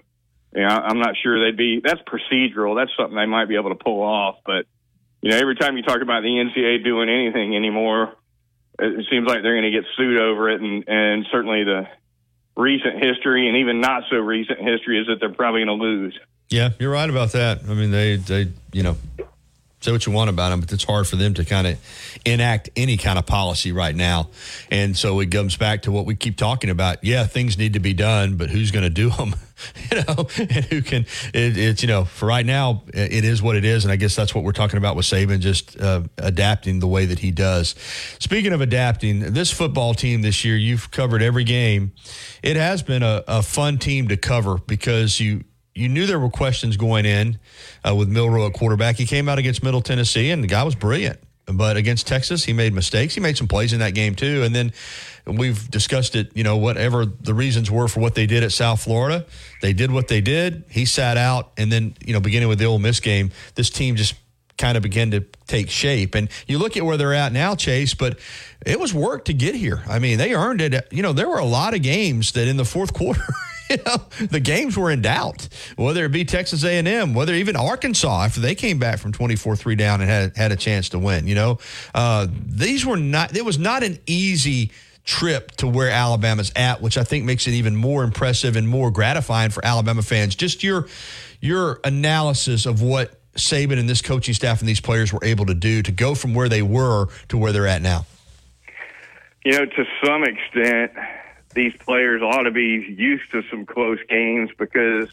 you 0.56 0.62
know, 0.62 0.68
I'm 0.68 1.00
not 1.00 1.16
sure 1.22 1.44
they'd 1.44 1.58
be. 1.58 1.82
That's 1.84 2.00
procedural. 2.04 2.78
That's 2.78 2.92
something 2.98 3.18
they 3.18 3.26
might 3.26 3.50
be 3.50 3.56
able 3.56 3.72
to 3.72 3.84
pull 3.84 4.02
off. 4.02 4.38
But 4.46 4.66
you 5.22 5.32
know, 5.32 5.38
every 5.38 5.56
time 5.56 5.76
you 5.76 5.84
talk 5.84 6.02
about 6.02 6.22
the 6.22 6.30
NCAA 6.30 6.86
doing 6.86 7.10
anything 7.10 7.56
anymore, 7.56 8.14
it 8.80 9.06
seems 9.10 9.28
like 9.28 9.42
they're 9.42 9.60
going 9.60 9.72
to 9.72 9.78
get 9.78 9.86
sued 9.98 10.20
over 10.20 10.50
it. 10.50 10.62
And 10.62 10.84
and 10.88 11.26
certainly 11.32 11.64
the 11.64 11.88
recent 12.58 13.04
history 13.04 13.48
and 13.48 13.58
even 13.58 13.82
not 13.82 14.04
so 14.10 14.18
recent 14.18 14.60
history 14.60 15.00
is 15.00 15.08
that 15.08 15.18
they're 15.20 15.34
probably 15.34 15.66
going 15.66 15.80
to 15.80 15.84
lose. 15.84 16.20
Yeah, 16.50 16.70
you're 16.80 16.92
right 16.92 17.10
about 17.10 17.32
that. 17.32 17.62
I 17.68 17.74
mean, 17.74 17.92
they, 17.92 18.18
they, 18.18 18.52
you 18.72 18.84
know, 18.84 18.98
say 19.86 19.92
what 19.92 20.06
you 20.06 20.12
want 20.12 20.30
about 20.30 20.50
them, 20.50 20.60
but 20.60 20.72
it's 20.72 20.84
hard 20.84 21.08
for 21.08 21.16
them 21.16 21.34
to 21.36 21.46
kind 21.46 21.68
of 21.68 22.20
enact 22.26 22.70
any 22.76 22.98
kind 22.98 23.20
of 23.20 23.26
policy 23.26 23.72
right 23.72 23.96
now. 23.96 24.30
And 24.72 24.98
so 24.98 25.20
it 25.20 25.32
comes 25.32 25.56
back 25.56 25.84
to 25.84 25.92
what 25.92 26.06
we 26.06 26.16
keep 26.16 26.38
talking 26.38 26.70
about. 26.70 27.04
Yeah, 27.04 27.26
things 27.26 27.58
need 27.58 27.74
to 27.74 27.80
be 27.80 27.94
done, 27.94 28.36
but 28.36 28.50
who's 28.50 28.72
going 28.72 28.84
to 28.84 28.90
do 28.90 29.10
them? 29.12 29.36
you 29.92 29.98
know, 30.02 30.28
and 30.38 30.66
who 30.66 30.82
can? 30.82 31.06
It, 31.34 31.58
it's 31.58 31.82
you 31.82 31.88
know, 31.88 32.04
for 32.04 32.26
right 32.26 32.46
now, 32.46 32.84
it 32.94 33.24
is 33.24 33.42
what 33.42 33.56
it 33.56 33.64
is, 33.64 33.86
and 33.86 33.92
I 33.92 33.96
guess 33.96 34.16
that's 34.16 34.36
what 34.36 34.44
we're 34.44 34.52
talking 34.52 34.78
about 34.78 34.96
with 34.96 35.06
Saban, 35.06 35.40
just 35.40 35.80
uh, 35.80 36.02
adapting 36.18 36.80
the 36.80 36.88
way 36.88 37.06
that 37.06 37.20
he 37.20 37.32
does. 37.32 37.76
Speaking 38.20 38.52
of 38.52 38.62
adapting, 38.62 39.34
this 39.34 39.52
football 39.52 39.94
team 39.94 40.22
this 40.22 40.44
year, 40.44 40.58
you've 40.58 40.92
covered 40.92 41.22
every 41.22 41.46
game. 41.46 41.94
It 42.44 42.58
has 42.58 42.84
been 42.84 43.04
a, 43.04 43.24
a 43.28 43.42
fun 43.42 43.78
team 43.78 44.10
to 44.10 44.18
cover 44.18 44.58
because 44.58 45.20
you 45.20 45.46
you 45.76 45.90
knew 45.90 46.06
there 46.06 46.20
were 46.20 46.30
questions 46.30 46.78
going 46.78 47.06
in 47.06 47.38
uh, 47.88 47.94
with 47.94 48.08
Milroe 48.08 48.48
at 48.48 48.54
quarterback. 48.54 48.96
He 48.96 49.06
came 49.06 49.28
out 49.28 49.38
against 49.38 49.62
Middle 49.62 49.82
Tennessee, 49.82 50.32
and 50.32 50.42
the 50.42 50.48
guy 50.48 50.64
was 50.64 50.74
brilliant. 50.74 51.20
But 51.46 51.78
against 51.78 52.08
Texas, 52.08 52.44
he 52.44 52.54
made 52.54 52.74
mistakes. 52.74 53.14
He 53.14 53.20
made 53.20 53.38
some 53.38 53.48
plays 53.48 53.72
in 53.72 53.80
that 53.80 53.94
game 53.94 54.16
too. 54.16 54.42
And 54.44 54.56
then 54.56 54.74
we've 55.28 55.70
discussed 55.70 56.16
it. 56.16 56.36
You 56.36 56.44
know, 56.44 56.58
whatever 56.58 57.06
the 57.06 57.36
reasons 57.36 57.70
were 57.70 57.88
for 57.88 58.00
what 58.00 58.16
they 58.16 58.26
did 58.26 58.44
at 58.44 58.52
South 58.52 58.82
Florida, 58.82 59.26
they 59.62 59.74
did 59.74 59.92
what 59.92 60.08
they 60.08 60.22
did. 60.22 60.64
He 60.70 60.86
sat 60.86 61.18
out, 61.18 61.52
and 61.58 61.72
then 61.72 61.96
you 62.04 62.14
know, 62.14 62.20
beginning 62.20 62.50
with 62.50 62.58
the 62.58 62.66
Ole 62.66 62.80
Miss 62.80 63.00
game, 63.00 63.32
this 63.54 63.70
team 63.70 63.96
just 63.96 64.16
kind 64.58 64.78
of 64.78 64.82
began 64.84 65.12
to 65.12 65.22
take 65.48 65.70
shape. 65.70 66.16
And 66.16 66.30
you 66.48 66.58
look 66.58 66.78
at 66.78 66.84
where 66.84 66.98
they're 66.98 67.14
at 67.14 67.34
now, 67.34 67.56
Chase, 67.56 67.94
but 67.94 68.18
it 68.66 68.80
was 68.80 68.94
work 68.94 69.26
to 69.26 69.34
get 69.34 69.54
here. 69.54 69.84
I 69.88 70.00
mean, 70.00 70.18
they 70.18 70.34
earned 70.34 70.62
it. 70.62 70.88
You 70.92 71.04
know, 71.04 71.14
there 71.14 71.28
were 71.28 71.40
a 71.40 71.46
lot 71.46 71.74
of 71.74 71.82
games 71.82 72.32
that 72.32 72.48
in 72.48 72.58
the 72.58 72.66
fourth 72.66 72.94
quarter. 72.94 73.22
you 73.70 73.78
know 73.86 73.98
the 74.30 74.40
games 74.40 74.78
were 74.78 74.92
in 74.92 75.02
doubt. 75.02 75.48
Whether 75.76 76.06
it 76.06 76.12
be 76.12 76.26
texas 76.26 76.64
a&m 76.64 77.14
whether 77.14 77.34
even 77.34 77.56
arkansas 77.56 78.26
after 78.26 78.40
they 78.40 78.56
came 78.56 78.80
back 78.80 79.00
from 79.00 79.12
24-3 79.12 79.78
down 79.78 80.02
and 80.02 80.10
had, 80.10 80.38
had 80.38 80.52
a 80.52 80.56
chance 80.56 80.90
to 80.90 81.00
win 81.00 81.28
you 81.28 81.36
know? 81.36 81.60
Uh, 81.94 82.28
these 82.46 82.86
were 82.86 82.98
not 82.98 83.36
it 83.36 83.46
was 83.46 83.60
not 83.60 83.84
an 83.84 84.00
easy 84.06 84.72
trip 85.04 85.52
to 85.52 85.68
where 85.68 85.90
alabama's 85.90 86.52
at 86.56 86.82
which 86.82 86.98
i 86.98 87.04
think 87.04 87.26
makes 87.26 87.48
it 87.48 87.52
even 87.52 87.76
more 87.76 88.04
impressive 88.04 88.56
and 88.56 88.68
more 88.68 88.90
gratifying 88.92 89.50
for 89.50 89.64
alabama 89.66 90.02
fans. 90.02 90.36
Just 90.36 90.64
your 90.64 90.88
your 91.42 91.80
analysis 91.84 92.66
of 92.66 92.82
what 92.82 93.20
saban 93.34 93.78
and 93.80 93.90
this 93.90 94.02
coaching 94.02 94.34
staff 94.34 94.62
and 94.62 94.70
these 94.70 94.80
players 94.80 95.12
were 95.12 95.24
able 95.24 95.46
to 95.46 95.54
do 95.54 95.82
to 95.82 95.92
go 95.92 96.16
from 96.16 96.34
where 96.34 96.48
they 96.48 96.62
were 96.62 97.08
to 97.28 97.38
where 97.38 97.52
they're 97.52 97.68
at 97.68 97.82
now. 97.82 98.06
You 99.44 99.52
know, 99.52 99.66
to 99.66 99.86
some 100.04 100.24
extent, 100.24 100.92
these 101.56 101.74
players 101.78 102.22
ought 102.22 102.44
to 102.44 102.52
be 102.52 102.86
used 102.98 103.32
to 103.32 103.42
some 103.50 103.66
close 103.66 104.00
games 104.10 104.50
because 104.60 105.08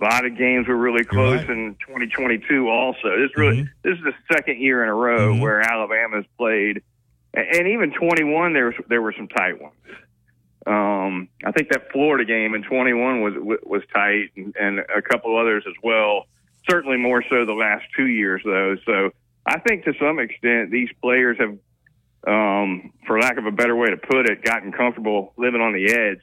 a 0.00 0.04
lot 0.04 0.24
of 0.24 0.36
games 0.36 0.68
were 0.68 0.76
really 0.76 1.02
close 1.02 1.40
in 1.48 1.76
2022. 1.86 2.68
Also, 2.68 3.18
this 3.18 3.36
really 3.36 3.62
this 3.82 3.96
is 3.96 4.04
the 4.04 4.12
second 4.32 4.60
year 4.60 4.82
in 4.82 4.88
a 4.88 4.94
row 4.94 5.36
where 5.36 5.60
Alabama's 5.60 6.26
played, 6.36 6.82
and, 7.34 7.46
and 7.56 7.68
even 7.68 7.92
21 7.92 8.52
there 8.52 8.66
was 8.66 8.74
there 8.88 9.02
were 9.02 9.14
some 9.16 9.28
tight 9.28 9.60
ones. 9.60 9.74
Um, 10.66 11.28
I 11.44 11.52
think 11.52 11.70
that 11.70 11.90
Florida 11.90 12.26
game 12.26 12.54
in 12.54 12.62
21 12.62 13.22
was 13.22 13.34
was 13.64 13.82
tight, 13.92 14.30
and, 14.36 14.54
and 14.60 14.80
a 14.80 15.02
couple 15.02 15.36
others 15.36 15.64
as 15.66 15.74
well. 15.82 16.26
Certainly 16.68 16.98
more 16.98 17.24
so 17.30 17.46
the 17.46 17.54
last 17.54 17.84
two 17.96 18.06
years, 18.06 18.42
though. 18.44 18.76
So 18.84 19.10
I 19.46 19.58
think 19.60 19.84
to 19.84 19.94
some 19.98 20.18
extent 20.18 20.70
these 20.70 20.90
players 21.00 21.38
have 21.40 21.56
um, 22.28 22.92
for 23.06 23.18
lack 23.18 23.38
of 23.38 23.46
a 23.46 23.50
better 23.50 23.74
way 23.74 23.88
to 23.88 23.96
put 23.96 24.28
it, 24.28 24.44
gotten 24.44 24.72
comfortable 24.72 25.32
living 25.36 25.60
on 25.60 25.72
the 25.72 25.92
edge 25.92 26.22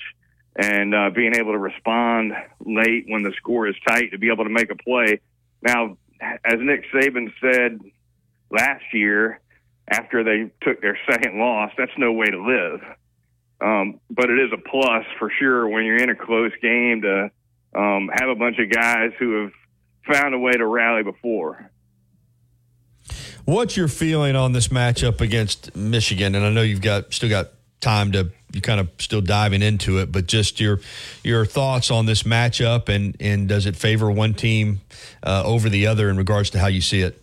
and 0.56 0.94
uh, 0.94 1.10
being 1.10 1.34
able 1.36 1.52
to 1.52 1.58
respond 1.58 2.34
late 2.66 3.06
when 3.08 3.24
the 3.24 3.34
score 3.38 3.68
is 3.68 3.76
tight 3.88 4.12
to 4.12 4.18
be 4.18 4.32
able 4.32 4.44
to 4.44 4.50
make 4.50 4.72
a 4.72 4.76
play. 4.76 5.20
Now, 5.62 5.98
as 6.22 6.60
Nick 6.60 6.86
Saban 6.94 7.34
said 7.42 7.80
last 8.50 8.84
year, 8.94 9.42
after 9.88 10.24
they 10.24 10.52
took 10.62 10.82
their 10.82 10.98
second 11.10 11.40
loss, 11.40 11.72
that's 11.78 11.92
no 11.98 12.14
way 12.14 12.28
to 12.28 12.42
live. 12.42 12.82
Um, 13.62 14.00
but 14.10 14.30
it 14.30 14.40
is 14.40 14.52
a 14.54 14.58
plus 14.58 15.06
for 15.18 15.32
sure 15.40 15.68
when 15.68 15.86
you're 15.86 15.98
in 15.98 16.10
a 16.10 16.16
close 16.16 16.52
game 16.62 17.02
to 17.02 17.32
um, 17.76 18.10
have 18.14 18.30
a 18.30 18.36
bunch 18.36 18.60
of 18.60 18.70
guys 18.70 19.12
who 19.20 19.44
have 19.44 19.52
found 20.14 20.34
a 20.36 20.40
way 20.40 20.52
to 20.54 20.66
rally 20.66 21.04
before. 21.04 21.72
What's 23.46 23.78
your 23.78 23.88
feeling 23.88 24.36
on 24.36 24.54
this 24.54 24.70
matchup 24.70 25.22
against 25.22 25.76
Michigan? 25.76 26.34
And 26.34 26.44
I 26.44 26.50
know 26.50 26.64
you've 26.64 26.82
got 26.82 27.14
still 27.14 27.30
got 27.30 27.50
time 27.80 28.12
to 28.14 28.32
you 28.52 28.62
kind 28.62 28.80
of 28.80 28.90
still 28.98 29.22
diving 29.22 29.62
into 29.62 30.00
it, 30.00 30.12
but 30.12 30.26
just 30.26 30.60
your 30.60 30.80
your 31.24 31.46
thoughts 31.46 31.92
on 31.92 32.08
this 32.08 32.24
matchup 32.24 32.90
and 32.90 33.16
and 33.20 33.48
does 33.48 33.66
it 33.66 33.76
favor 33.76 34.10
one 34.10 34.34
team 34.34 34.82
uh, 35.22 35.44
over 35.46 35.70
the 35.70 35.86
other 35.86 36.10
in 36.10 36.18
regards 36.18 36.50
to 36.52 36.60
how 36.60 36.68
you 36.68 36.82
see 36.82 37.02
it? 37.02 37.22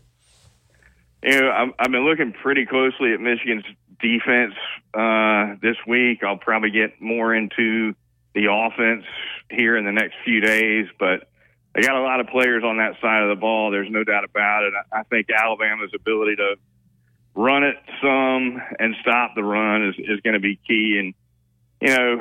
You 1.25 1.41
know, 1.41 1.51
I've, 1.51 1.69
I've 1.79 1.91
been 1.91 2.05
looking 2.05 2.33
pretty 2.33 2.67
closely 2.67 3.13
at 3.13 3.21
Michigan's 3.21 3.65
defense 4.01 4.55
uh, 4.95 5.57
this 5.63 5.77
week. 5.87 6.23
I'll 6.23 6.37
probably 6.37 6.71
get 6.71 7.01
more 7.01 7.35
into 7.35 7.95
the 8.35 8.47
offense 8.51 9.05
here 9.51 9.77
in 9.77 9.85
the 9.85 9.93
next 9.93 10.15
few 10.25 10.41
days, 10.41 10.87
but 10.99 11.29
they 11.75 11.81
got 11.81 11.97
a 11.97 12.03
lot 12.03 12.21
of 12.21 12.27
players 12.27 12.63
on 12.65 12.77
that 12.79 13.01
side 13.01 13.23
of 13.23 13.29
the 13.31 13.41
ball. 13.41 13.71
There's 13.71 13.91
no 13.91 14.05
doubt 14.05 14.25
about 14.25 14.65
it. 14.65 14.73
I 14.93 15.03
think 15.05 15.29
Alabama's 15.31 15.93
ability 15.95 16.37
to 16.37 16.57
run 17.35 17.65
it 17.65 17.77
some 18.03 18.61
and 18.79 18.95
stop 19.01 19.35
the 19.35 19.43
run 19.43 19.89
is, 19.89 19.95
is 19.99 20.21
going 20.21 20.35
to 20.35 20.41
be 20.41 20.57
key. 20.57 20.99
And, 20.99 21.15
you 21.81 21.97
know, 21.97 22.21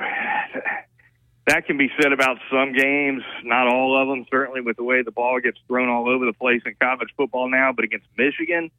that 1.48 1.66
can 1.66 1.78
be 1.78 1.90
said 2.02 2.14
about 2.14 2.38
some 2.50 2.74
games, 2.74 3.24
not 3.44 3.68
all 3.68 4.02
of 4.02 4.08
them, 4.08 4.26
certainly 4.32 4.62
with 4.62 4.78
the 4.78 4.84
way 4.84 5.02
the 5.02 5.12
ball 5.12 5.40
gets 5.42 5.58
thrown 5.68 5.90
all 5.90 6.08
over 6.08 6.26
the 6.26 6.34
place 6.34 6.62
in 6.66 6.76
college 6.82 7.10
football 7.18 7.50
now. 7.50 7.74
But 7.74 7.84
against 7.84 8.08
Michigan, 8.18 8.72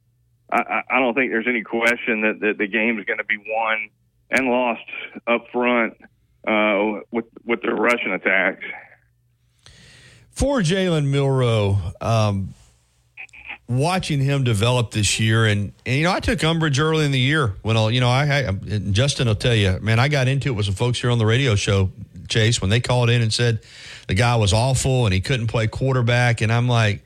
I, 0.51 0.81
I 0.89 0.99
don't 0.99 1.13
think 1.13 1.31
there's 1.31 1.47
any 1.47 1.61
question 1.61 2.21
that, 2.21 2.39
that 2.39 2.57
the 2.57 2.67
game 2.67 2.99
is 2.99 3.05
going 3.05 3.19
to 3.19 3.25
be 3.25 3.37
won 3.37 3.89
and 4.31 4.47
lost 4.47 4.81
up 5.27 5.45
front 5.51 5.97
uh, 6.47 7.01
with 7.11 7.25
with 7.45 7.61
their 7.61 7.75
rushing 7.75 8.11
attacks. 8.11 8.63
For 10.33 10.59
Jalen 10.61 11.05
Milroe, 11.05 11.77
um, 12.01 12.53
watching 13.67 14.19
him 14.19 14.43
develop 14.43 14.91
this 14.91 15.19
year, 15.19 15.45
and, 15.45 15.73
and, 15.85 15.95
you 15.95 16.03
know, 16.03 16.11
I 16.11 16.19
took 16.19 16.43
umbrage 16.43 16.79
early 16.79 17.05
in 17.05 17.11
the 17.11 17.19
year 17.19 17.55
when 17.61 17.77
I'll, 17.77 17.91
you 17.91 18.01
know, 18.01 18.09
I, 18.09 18.47
I 18.47 18.51
Justin 18.51 19.27
will 19.27 19.35
tell 19.35 19.55
you, 19.55 19.79
man, 19.81 19.99
I 19.99 20.07
got 20.07 20.27
into 20.27 20.49
it 20.49 20.51
with 20.53 20.65
some 20.65 20.75
folks 20.75 20.99
here 20.99 21.11
on 21.11 21.19
the 21.19 21.25
radio 21.25 21.55
show, 21.55 21.91
Chase, 22.27 22.61
when 22.61 22.69
they 22.69 22.79
called 22.79 23.09
in 23.09 23.21
and 23.21 23.31
said 23.31 23.59
the 24.07 24.15
guy 24.15 24.35
was 24.35 24.53
awful 24.53 25.05
and 25.05 25.13
he 25.13 25.21
couldn't 25.21 25.47
play 25.47 25.67
quarterback, 25.67 26.41
and 26.41 26.51
I'm 26.51 26.67
like 26.67 27.03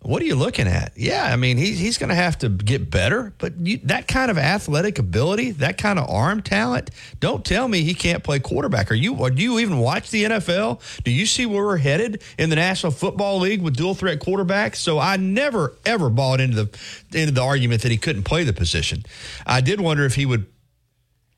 what 0.00 0.22
are 0.22 0.26
you 0.26 0.36
looking 0.36 0.68
at? 0.68 0.92
Yeah, 0.96 1.24
I 1.24 1.34
mean, 1.34 1.56
he's, 1.56 1.78
he's 1.78 1.98
going 1.98 2.10
to 2.10 2.14
have 2.14 2.38
to 2.38 2.48
get 2.48 2.88
better, 2.88 3.32
but 3.38 3.58
you, 3.58 3.78
that 3.84 4.06
kind 4.06 4.30
of 4.30 4.38
athletic 4.38 5.00
ability, 5.00 5.50
that 5.52 5.76
kind 5.76 5.98
of 5.98 6.08
arm 6.08 6.40
talent, 6.40 6.90
don't 7.18 7.44
tell 7.44 7.66
me 7.66 7.82
he 7.82 7.94
can't 7.94 8.22
play 8.22 8.38
quarterback. 8.38 8.92
Are 8.92 8.94
you, 8.94 9.16
or 9.16 9.30
do 9.30 9.42
you 9.42 9.58
even 9.58 9.78
watch 9.78 10.10
the 10.10 10.24
NFL? 10.24 11.02
Do 11.02 11.10
you 11.10 11.26
see 11.26 11.46
where 11.46 11.64
we're 11.64 11.78
headed 11.78 12.22
in 12.38 12.48
the 12.48 12.56
National 12.56 12.92
Football 12.92 13.40
League 13.40 13.60
with 13.60 13.76
dual 13.76 13.94
threat 13.94 14.20
quarterbacks? 14.20 14.76
So 14.76 15.00
I 15.00 15.16
never, 15.16 15.74
ever 15.84 16.10
bought 16.10 16.40
into 16.40 16.64
the, 16.64 16.78
into 17.18 17.32
the 17.32 17.42
argument 17.42 17.82
that 17.82 17.90
he 17.90 17.98
couldn't 17.98 18.22
play 18.22 18.44
the 18.44 18.52
position. 18.52 19.04
I 19.46 19.60
did 19.60 19.80
wonder 19.80 20.04
if 20.04 20.14
he 20.14 20.26
would 20.26 20.46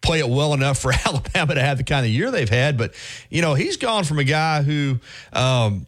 play 0.02 0.18
it 0.18 0.28
well 0.28 0.52
enough 0.52 0.78
for 0.78 0.92
Alabama 1.06 1.54
to 1.54 1.62
have 1.62 1.78
the 1.78 1.84
kind 1.84 2.04
of 2.04 2.12
year 2.12 2.30
they've 2.30 2.48
had. 2.48 2.76
But, 2.76 2.92
you 3.30 3.40
know, 3.40 3.54
he's 3.54 3.78
gone 3.78 4.04
from 4.04 4.18
a 4.18 4.24
guy 4.24 4.62
who, 4.62 4.98
um, 5.32 5.86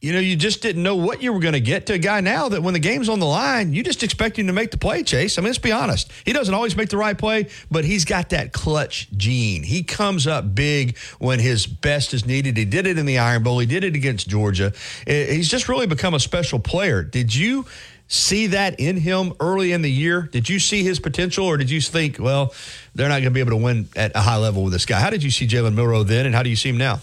you 0.00 0.12
know, 0.12 0.20
you 0.20 0.36
just 0.36 0.62
didn't 0.62 0.82
know 0.82 0.94
what 0.94 1.22
you 1.22 1.32
were 1.32 1.40
going 1.40 1.54
to 1.54 1.60
get 1.60 1.86
to 1.86 1.94
a 1.94 1.98
guy 1.98 2.20
now 2.20 2.48
that 2.48 2.62
when 2.62 2.72
the 2.72 2.80
game's 2.80 3.08
on 3.08 3.18
the 3.18 3.26
line, 3.26 3.72
you 3.72 3.82
just 3.82 4.04
expect 4.04 4.38
him 4.38 4.46
to 4.46 4.52
make 4.52 4.70
the 4.70 4.78
play, 4.78 5.02
Chase. 5.02 5.38
I 5.38 5.40
mean, 5.40 5.48
let's 5.48 5.58
be 5.58 5.72
honest. 5.72 6.10
He 6.24 6.32
doesn't 6.32 6.54
always 6.54 6.76
make 6.76 6.88
the 6.88 6.96
right 6.96 7.18
play, 7.18 7.48
but 7.68 7.84
he's 7.84 8.04
got 8.04 8.28
that 8.30 8.52
clutch 8.52 9.08
gene. 9.16 9.64
He 9.64 9.82
comes 9.82 10.28
up 10.28 10.54
big 10.54 10.96
when 11.18 11.40
his 11.40 11.66
best 11.66 12.14
is 12.14 12.24
needed. 12.24 12.56
He 12.56 12.64
did 12.64 12.86
it 12.86 12.96
in 12.96 13.06
the 13.06 13.18
Iron 13.18 13.42
Bowl, 13.42 13.58
he 13.58 13.66
did 13.66 13.82
it 13.82 13.96
against 13.96 14.28
Georgia. 14.28 14.72
He's 15.04 15.48
just 15.48 15.68
really 15.68 15.86
become 15.86 16.14
a 16.14 16.20
special 16.20 16.60
player. 16.60 17.02
Did 17.02 17.34
you 17.34 17.66
see 18.06 18.46
that 18.46 18.78
in 18.78 18.96
him 18.96 19.34
early 19.40 19.72
in 19.72 19.82
the 19.82 19.90
year? 19.90 20.22
Did 20.22 20.48
you 20.48 20.60
see 20.60 20.84
his 20.84 21.00
potential, 21.00 21.44
or 21.44 21.56
did 21.56 21.70
you 21.70 21.80
think, 21.80 22.18
well, 22.20 22.54
they're 22.94 23.08
not 23.08 23.16
going 23.16 23.24
to 23.24 23.30
be 23.32 23.40
able 23.40 23.50
to 23.50 23.56
win 23.56 23.88
at 23.96 24.12
a 24.14 24.20
high 24.20 24.36
level 24.36 24.62
with 24.62 24.72
this 24.72 24.86
guy? 24.86 25.00
How 25.00 25.10
did 25.10 25.24
you 25.24 25.30
see 25.30 25.48
Jalen 25.48 25.74
Milroe 25.74 26.04
then, 26.04 26.24
and 26.24 26.36
how 26.36 26.44
do 26.44 26.50
you 26.50 26.56
see 26.56 26.68
him 26.68 26.78
now? 26.78 27.00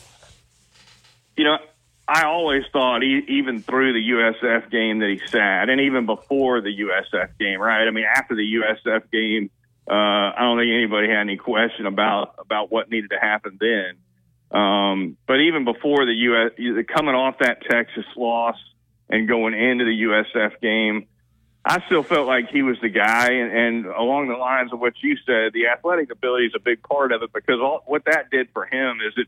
You 1.36 1.44
know, 1.44 1.58
I 2.08 2.26
always 2.26 2.64
thought, 2.72 3.04
even 3.04 3.62
through 3.62 3.94
the 3.94 4.10
USF 4.12 4.70
game, 4.70 5.00
that 5.00 5.10
he 5.10 5.20
sat, 5.28 5.70
and 5.70 5.82
even 5.82 6.06
before 6.06 6.62
the 6.62 6.70
USF 6.70 7.38
game, 7.40 7.60
right? 7.60 7.88
I 7.88 7.92
mean, 7.92 8.06
after 8.06 8.36
the 8.36 8.44
USF 8.44 9.10
game, 9.12 9.50
uh, 9.90 9.94
I 9.94 10.42
don't 10.42 10.60
think 10.60 10.72
anybody 10.72 11.10
had 11.10 11.22
any 11.22 11.38
question 11.38 11.86
about 11.88 12.36
about 12.40 12.72
what 12.72 12.90
needed 12.90 13.10
to 13.10 13.20
happen 13.20 13.58
then. 13.60 13.98
Um, 14.60 15.18
but 15.28 15.42
even 15.42 15.66
before 15.66 16.06
the 16.06 16.14
US, 16.14 16.86
coming 16.88 17.16
off 17.16 17.40
that 17.40 17.64
Texas 17.70 18.06
loss 18.16 18.56
and 19.10 19.28
going 19.28 19.54
into 19.54 19.86
the 19.86 20.04
USF 20.04 20.62
game, 20.62 21.08
I 21.64 21.84
still 21.88 22.04
felt 22.04 22.28
like 22.28 22.50
he 22.50 22.62
was 22.62 22.78
the 22.82 22.90
guy. 22.90 23.32
And, 23.32 23.52
and 23.52 23.86
along 23.88 24.28
the 24.28 24.36
lines 24.36 24.72
of 24.72 24.80
what 24.80 24.94
you 25.02 25.18
said, 25.26 25.54
the 25.54 25.68
athletic 25.68 26.12
ability 26.12 26.46
is 26.46 26.54
a 26.56 26.60
big 26.60 26.84
part 26.84 27.12
of 27.12 27.24
it 27.24 27.34
because 27.34 27.60
all, 27.60 27.84
what 27.88 28.06
that 28.06 28.30
did 28.30 28.50
for 28.54 28.66
him 28.66 29.00
is 29.06 29.14
it 29.18 29.28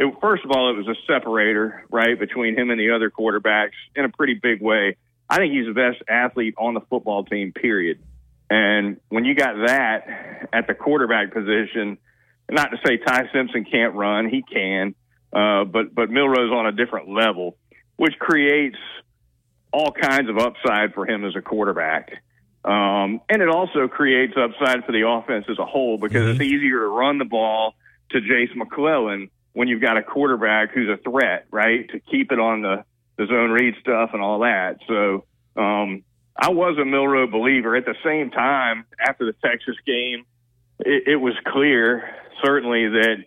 it, 0.00 0.14
first 0.18 0.44
of 0.46 0.50
all, 0.50 0.70
it 0.70 0.78
was 0.78 0.88
a 0.88 0.94
separator, 1.06 1.84
right, 1.90 2.18
between 2.18 2.58
him 2.58 2.70
and 2.70 2.80
the 2.80 2.90
other 2.90 3.10
quarterbacks 3.10 3.76
in 3.94 4.06
a 4.06 4.08
pretty 4.08 4.34
big 4.34 4.62
way. 4.62 4.96
I 5.28 5.36
think 5.36 5.52
he's 5.52 5.66
the 5.66 5.74
best 5.74 6.02
athlete 6.08 6.54
on 6.56 6.72
the 6.72 6.80
football 6.80 7.24
team, 7.24 7.52
period. 7.52 8.00
And 8.48 8.98
when 9.10 9.26
you 9.26 9.34
got 9.34 9.66
that 9.66 10.48
at 10.54 10.66
the 10.66 10.74
quarterback 10.74 11.34
position, 11.34 11.98
not 12.50 12.70
to 12.70 12.78
say 12.84 12.96
Ty 12.96 13.28
Simpson 13.32 13.66
can't 13.70 13.94
run, 13.94 14.28
he 14.28 14.42
can, 14.42 14.94
uh, 15.34 15.64
but 15.64 15.94
but 15.94 16.10
Milroe's 16.10 16.50
on 16.50 16.66
a 16.66 16.72
different 16.72 17.10
level, 17.10 17.58
which 17.96 18.18
creates 18.18 18.78
all 19.72 19.92
kinds 19.92 20.30
of 20.30 20.38
upside 20.38 20.94
for 20.94 21.06
him 21.06 21.24
as 21.26 21.36
a 21.36 21.42
quarterback. 21.42 22.10
Um, 22.64 23.20
and 23.28 23.40
it 23.40 23.48
also 23.48 23.86
creates 23.86 24.32
upside 24.36 24.84
for 24.84 24.92
the 24.92 25.06
offense 25.06 25.44
as 25.48 25.58
a 25.58 25.66
whole 25.66 25.98
because 25.98 26.22
mm-hmm. 26.22 26.30
it's 26.30 26.40
easier 26.40 26.80
to 26.80 26.88
run 26.88 27.18
the 27.18 27.24
ball 27.24 27.74
to 28.10 28.20
Jase 28.20 28.50
McClellan 28.56 29.30
when 29.52 29.68
you've 29.68 29.80
got 29.80 29.96
a 29.96 30.02
quarterback 30.02 30.72
who's 30.72 30.88
a 30.88 30.96
threat, 30.96 31.46
right? 31.50 31.88
To 31.90 32.00
keep 32.00 32.32
it 32.32 32.38
on 32.38 32.62
the, 32.62 32.84
the 33.16 33.26
zone 33.26 33.50
read 33.50 33.74
stuff 33.80 34.10
and 34.12 34.22
all 34.22 34.40
that. 34.40 34.78
So, 34.86 35.24
um, 35.56 36.04
I 36.36 36.50
was 36.50 36.78
a 36.78 36.84
Milroe 36.84 37.26
believer. 37.26 37.76
At 37.76 37.84
the 37.84 37.96
same 38.02 38.30
time, 38.30 38.86
after 38.98 39.26
the 39.26 39.34
Texas 39.44 39.76
game, 39.86 40.24
it, 40.78 41.08
it 41.08 41.16
was 41.16 41.34
clear, 41.46 42.08
certainly, 42.42 42.88
that 42.88 43.24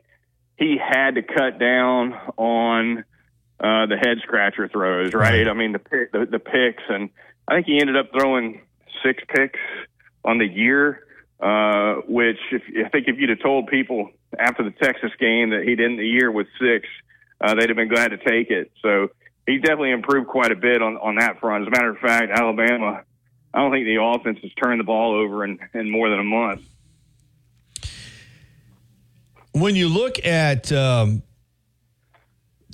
he 0.57 0.77
had 0.77 1.15
to 1.15 1.21
cut 1.21 1.59
down 1.59 2.13
on 2.37 2.99
uh, 3.59 3.85
the 3.85 3.97
head 3.97 4.17
scratcher 4.23 4.67
throws, 4.67 5.13
right? 5.13 5.47
I 5.47 5.53
mean, 5.53 5.73
the, 5.73 5.79
pick, 5.79 6.11
the 6.11 6.25
the 6.25 6.39
picks, 6.39 6.83
and 6.89 7.09
I 7.47 7.55
think 7.55 7.67
he 7.67 7.79
ended 7.79 7.97
up 7.97 8.11
throwing 8.17 8.61
six 9.05 9.23
picks 9.27 9.59
on 10.25 10.39
the 10.39 10.47
year. 10.47 11.05
Uh, 11.39 11.95
which 12.07 12.39
if, 12.53 12.61
I 12.85 12.87
think 12.87 13.09
if 13.09 13.17
you'd 13.17 13.29
have 13.29 13.41
told 13.41 13.67
people 13.67 14.09
after 14.39 14.63
the 14.63 14.71
Texas 14.71 15.11
game 15.19 15.51
that 15.51 15.63
he'd 15.63 15.79
end 15.79 15.99
the 15.99 16.07
year 16.07 16.31
with 16.31 16.47
six, 16.59 16.87
uh, 17.41 17.55
they'd 17.55 17.69
have 17.69 17.77
been 17.77 17.89
glad 17.89 18.09
to 18.09 18.17
take 18.17 18.49
it. 18.49 18.71
So 18.81 19.09
he's 19.45 19.61
definitely 19.61 19.91
improved 19.91 20.27
quite 20.27 20.51
a 20.51 20.55
bit 20.55 20.81
on, 20.81 20.97
on 20.97 21.15
that 21.15 21.39
front. 21.39 21.63
As 21.63 21.67
a 21.67 21.71
matter 21.71 21.89
of 21.89 21.97
fact, 21.99 22.31
Alabama, 22.31 23.03
I 23.53 23.59
don't 23.59 23.71
think 23.71 23.85
the 23.85 24.01
offense 24.01 24.39
has 24.41 24.51
turned 24.53 24.79
the 24.79 24.85
ball 24.85 25.13
over 25.13 25.43
in, 25.43 25.59
in 25.73 25.89
more 25.89 26.09
than 26.09 26.19
a 26.19 26.23
month. 26.23 26.61
When 29.51 29.75
you 29.75 29.87
look 29.87 30.25
at 30.25 30.71
um, 30.71 31.21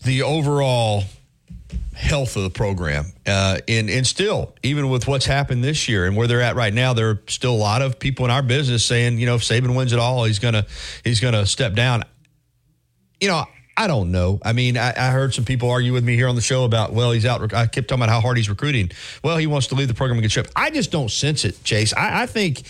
the 0.05 0.21
overall 0.21 1.03
health 1.99 2.37
of 2.37 2.43
the 2.43 2.49
program. 2.49 3.11
Uh, 3.27 3.59
and, 3.67 3.89
and 3.89 4.07
still, 4.07 4.55
even 4.63 4.89
with 4.89 5.05
what's 5.05 5.25
happened 5.25 5.63
this 5.63 5.89
year 5.89 6.05
and 6.05 6.15
where 6.15 6.27
they're 6.27 6.41
at 6.41 6.55
right 6.55 6.73
now, 6.73 6.93
there 6.93 7.09
are 7.09 7.21
still 7.27 7.53
a 7.53 7.57
lot 7.57 7.81
of 7.81 7.99
people 7.99 8.23
in 8.23 8.31
our 8.31 8.41
business 8.41 8.85
saying, 8.85 9.19
you 9.19 9.25
know, 9.25 9.35
if 9.35 9.41
Saban 9.41 9.75
wins 9.75 9.91
it 9.91 9.99
all, 9.99 10.23
he's 10.23 10.39
gonna 10.39 10.65
he's 11.03 11.19
gonna 11.19 11.45
step 11.45 11.73
down. 11.73 12.03
You 13.19 13.27
know, 13.27 13.45
I 13.79 13.87
don't 13.87 14.11
know. 14.11 14.41
I 14.43 14.51
mean, 14.51 14.75
I, 14.75 14.89
I, 14.89 15.11
heard 15.11 15.33
some 15.33 15.45
people 15.45 15.69
argue 15.69 15.93
with 15.93 16.03
me 16.03 16.13
here 16.13 16.27
on 16.27 16.35
the 16.35 16.41
show 16.41 16.65
about, 16.65 16.91
well, 16.91 17.13
he's 17.13 17.25
out. 17.25 17.53
I 17.53 17.65
kept 17.65 17.87
talking 17.87 18.03
about 18.03 18.09
how 18.09 18.19
hard 18.19 18.35
he's 18.35 18.49
recruiting. 18.49 18.91
Well, 19.23 19.37
he 19.37 19.47
wants 19.47 19.67
to 19.67 19.75
leave 19.75 19.87
the 19.87 19.93
program 19.93 20.17
in 20.17 20.21
good 20.21 20.33
shape. 20.33 20.47
I 20.53 20.69
just 20.69 20.91
don't 20.91 21.09
sense 21.09 21.45
it, 21.45 21.63
Chase. 21.63 21.93
I, 21.93 22.23
I 22.23 22.25
think, 22.25 22.63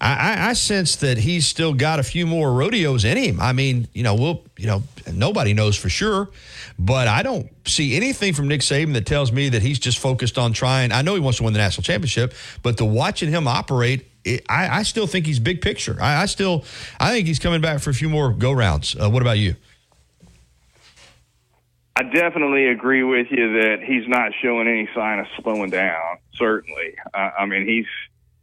I, 0.00 0.48
I, 0.48 0.52
sense 0.54 0.96
that 0.96 1.18
he's 1.18 1.46
still 1.46 1.72
got 1.72 2.00
a 2.00 2.02
few 2.02 2.26
more 2.26 2.52
rodeos 2.52 3.04
in 3.04 3.16
him. 3.16 3.40
I 3.40 3.52
mean, 3.52 3.86
you 3.92 4.02
know, 4.02 4.16
we'll, 4.16 4.42
you 4.56 4.66
know, 4.66 4.82
nobody 5.12 5.54
knows 5.54 5.76
for 5.76 5.88
sure, 5.88 6.30
but 6.80 7.06
I 7.06 7.22
don't 7.22 7.48
see 7.64 7.94
anything 7.94 8.34
from 8.34 8.48
Nick 8.48 8.62
Saban 8.62 8.92
that 8.94 9.06
tells 9.06 9.30
me 9.30 9.50
that 9.50 9.62
he's 9.62 9.78
just 9.78 9.98
focused 9.98 10.36
on 10.36 10.52
trying. 10.52 10.90
I 10.90 11.02
know 11.02 11.14
he 11.14 11.20
wants 11.20 11.38
to 11.38 11.44
win 11.44 11.52
the 11.52 11.60
national 11.60 11.84
championship, 11.84 12.34
but 12.64 12.76
the 12.76 12.84
watching 12.84 13.30
him 13.30 13.46
operate 13.46 14.10
I, 14.48 14.80
I, 14.80 14.82
still 14.82 15.06
think 15.06 15.24
he's 15.24 15.38
big 15.38 15.62
picture. 15.62 15.96
I, 16.00 16.22
I, 16.22 16.26
still, 16.26 16.64
I 16.98 17.12
think 17.12 17.28
he's 17.28 17.38
coming 17.38 17.60
back 17.60 17.78
for 17.78 17.90
a 17.90 17.94
few 17.94 18.08
more 18.08 18.32
go 18.32 18.50
rounds. 18.50 18.96
Uh, 19.00 19.08
what 19.08 19.22
about 19.22 19.38
you? 19.38 19.54
I 21.98 22.02
definitely 22.02 22.68
agree 22.68 23.02
with 23.02 23.28
you 23.30 23.54
that 23.54 23.78
he's 23.82 24.06
not 24.06 24.32
showing 24.42 24.68
any 24.68 24.86
sign 24.94 25.18
of 25.18 25.26
slowing 25.40 25.70
down. 25.70 26.18
Certainly, 26.34 26.94
uh, 27.14 27.30
I 27.38 27.46
mean 27.46 27.66
he's 27.66 27.86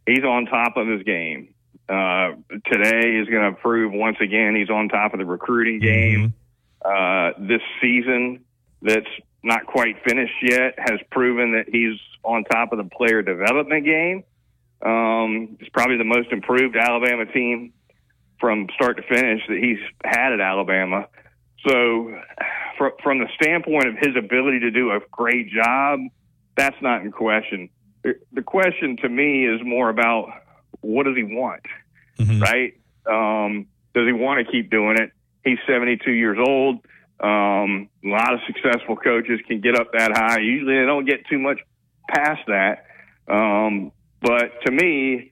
he's 0.07 0.23
on 0.23 0.47
top 0.47 0.75
of 0.75 0.87
his 0.87 1.03
game. 1.03 1.53
Uh, 1.87 2.31
today 2.65 3.17
is 3.17 3.27
going 3.29 3.53
to 3.53 3.59
prove 3.61 3.91
once 3.93 4.17
again 4.21 4.55
he's 4.55 4.71
on 4.71 4.89
top 4.89 5.13
of 5.13 5.19
the 5.19 5.25
recruiting 5.25 5.79
game. 5.79 6.33
Mm-hmm. 6.83 7.39
Uh, 7.41 7.47
this 7.47 7.61
season, 7.79 8.43
that's 8.81 9.05
not 9.43 9.67
quite 9.67 10.03
finished 10.03 10.33
yet, 10.41 10.73
has 10.79 10.99
proven 11.11 11.53
that 11.53 11.65
he's 11.69 11.99
on 12.23 12.45
top 12.45 12.71
of 12.71 12.79
the 12.79 12.89
player 12.89 13.21
development 13.21 13.85
game. 13.85 14.23
Um, 14.81 15.57
it's 15.59 15.69
probably 15.69 15.97
the 15.97 16.03
most 16.05 16.31
improved 16.31 16.75
Alabama 16.75 17.25
team 17.25 17.73
from 18.39 18.67
start 18.75 18.97
to 18.97 19.03
finish 19.03 19.41
that 19.47 19.59
he's 19.59 19.79
had 20.03 20.33
at 20.33 20.41
Alabama. 20.41 21.07
So 21.67 22.13
fr- 22.77 22.95
from 23.01 23.19
the 23.19 23.27
standpoint 23.41 23.87
of 23.87 23.95
his 23.99 24.15
ability 24.17 24.59
to 24.61 24.71
do 24.71 24.91
a 24.91 24.99
great 25.11 25.49
job, 25.49 25.99
that's 26.55 26.75
not 26.81 27.01
in 27.01 27.11
question. 27.11 27.69
The 28.03 28.41
question 28.41 28.97
to 28.97 29.09
me 29.09 29.47
is 29.47 29.61
more 29.63 29.89
about 29.89 30.29
what 30.81 31.05
does 31.05 31.15
he 31.15 31.23
want, 31.23 31.63
mm-hmm. 32.19 32.41
right? 32.41 32.73
Um, 33.05 33.67
does 33.93 34.05
he 34.05 34.13
want 34.13 34.45
to 34.45 34.51
keep 34.51 34.69
doing 34.69 34.97
it? 34.99 35.11
He's 35.43 35.59
72 35.67 36.11
years 36.11 36.37
old. 36.39 36.79
Um, 37.19 37.89
a 38.03 38.09
lot 38.09 38.33
of 38.33 38.39
successful 38.47 38.97
coaches 38.97 39.39
can 39.47 39.61
get 39.61 39.79
up 39.79 39.91
that 39.93 40.11
high. 40.15 40.39
Usually 40.39 40.79
they 40.79 40.85
don't 40.85 41.05
get 41.05 41.25
too 41.27 41.39
much 41.39 41.59
past 42.09 42.41
that. 42.47 42.85
Um, 43.27 43.91
but 44.21 44.61
to 44.65 44.71
me, 44.71 45.31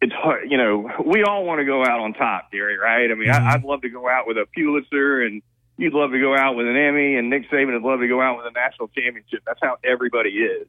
it's 0.00 0.12
hard, 0.12 0.50
you 0.50 0.56
know, 0.56 0.90
we 1.04 1.22
all 1.22 1.44
want 1.44 1.58
to 1.60 1.64
go 1.64 1.82
out 1.82 2.00
on 2.00 2.14
top, 2.14 2.50
Gary, 2.50 2.78
right? 2.78 3.10
I 3.10 3.14
mean, 3.14 3.28
mm-hmm. 3.28 3.46
I, 3.46 3.56
would 3.56 3.64
love 3.64 3.82
to 3.82 3.90
go 3.90 4.08
out 4.08 4.26
with 4.26 4.38
a 4.38 4.46
Pulitzer 4.54 5.22
and 5.22 5.42
you'd 5.76 5.92
love 5.92 6.12
to 6.12 6.20
go 6.20 6.34
out 6.34 6.56
with 6.56 6.66
an 6.66 6.76
Emmy 6.76 7.16
and 7.16 7.28
Nick 7.28 7.50
Saban 7.50 7.72
would 7.74 7.82
love 7.82 8.00
to 8.00 8.08
go 8.08 8.20
out 8.20 8.38
with 8.38 8.46
a 8.46 8.52
national 8.52 8.88
championship. 8.88 9.42
That's 9.46 9.60
how 9.62 9.76
everybody 9.84 10.30
is. 10.30 10.66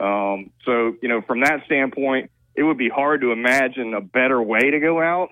Um, 0.00 0.50
so, 0.64 0.96
you 1.00 1.08
know, 1.08 1.22
from 1.22 1.40
that 1.40 1.64
standpoint, 1.66 2.30
it 2.54 2.62
would 2.62 2.78
be 2.78 2.88
hard 2.88 3.20
to 3.20 3.32
imagine 3.32 3.94
a 3.94 4.00
better 4.00 4.42
way 4.42 4.70
to 4.70 4.80
go 4.80 5.00
out 5.00 5.30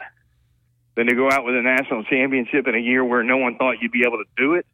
than 0.96 1.06
to 1.06 1.14
go 1.14 1.28
out 1.30 1.44
with 1.44 1.56
a 1.56 1.62
national 1.62 2.04
championship 2.04 2.68
in 2.68 2.74
a 2.74 2.78
year 2.78 3.04
where 3.04 3.22
no 3.22 3.36
one 3.36 3.56
thought 3.56 3.76
you'd 3.80 3.92
be 3.92 4.04
able 4.06 4.18
to 4.18 4.30
do 4.36 4.54
it. 4.54 4.66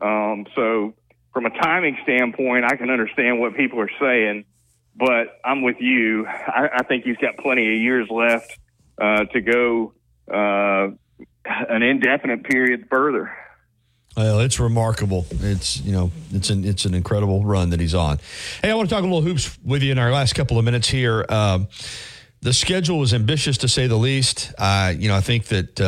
Um, 0.00 0.46
so, 0.54 0.94
from 1.32 1.46
a 1.46 1.50
timing 1.50 1.98
standpoint, 2.02 2.64
I 2.64 2.76
can 2.76 2.90
understand 2.90 3.40
what 3.40 3.56
people 3.56 3.80
are 3.80 3.90
saying, 4.00 4.44
but 4.96 5.40
I'm 5.44 5.62
with 5.62 5.76
you. 5.80 6.26
I, 6.26 6.68
I 6.74 6.82
think 6.82 7.04
he's 7.04 7.16
got 7.16 7.36
plenty 7.38 7.66
of 7.66 7.80
years 7.80 8.08
left 8.10 8.58
uh, 9.00 9.24
to 9.24 9.40
go 9.40 9.92
uh, 10.32 10.90
an 11.44 11.82
indefinite 11.82 12.44
period 12.44 12.86
further. 12.90 13.36
Well, 14.16 14.40
it's 14.40 14.58
remarkable. 14.58 15.24
It's 15.30 15.80
you 15.80 15.92
know 15.92 16.10
it's 16.32 16.50
an 16.50 16.64
it's 16.64 16.84
an 16.84 16.94
incredible 16.94 17.44
run 17.44 17.70
that 17.70 17.80
he's 17.80 17.94
on. 17.94 18.18
Hey, 18.60 18.70
I 18.70 18.74
want 18.74 18.88
to 18.88 18.94
talk 18.94 19.02
a 19.02 19.06
little 19.06 19.22
hoops 19.22 19.56
with 19.64 19.82
you 19.82 19.92
in 19.92 19.98
our 19.98 20.10
last 20.10 20.34
couple 20.34 20.58
of 20.58 20.64
minutes 20.64 20.88
here. 20.88 21.24
Um, 21.28 21.68
the 22.42 22.52
schedule 22.52 22.98
was 22.98 23.14
ambitious 23.14 23.58
to 23.58 23.68
say 23.68 23.86
the 23.86 23.96
least. 23.96 24.52
Uh, 24.58 24.92
you 24.96 25.08
know, 25.08 25.16
I 25.16 25.20
think 25.20 25.46
that. 25.46 25.80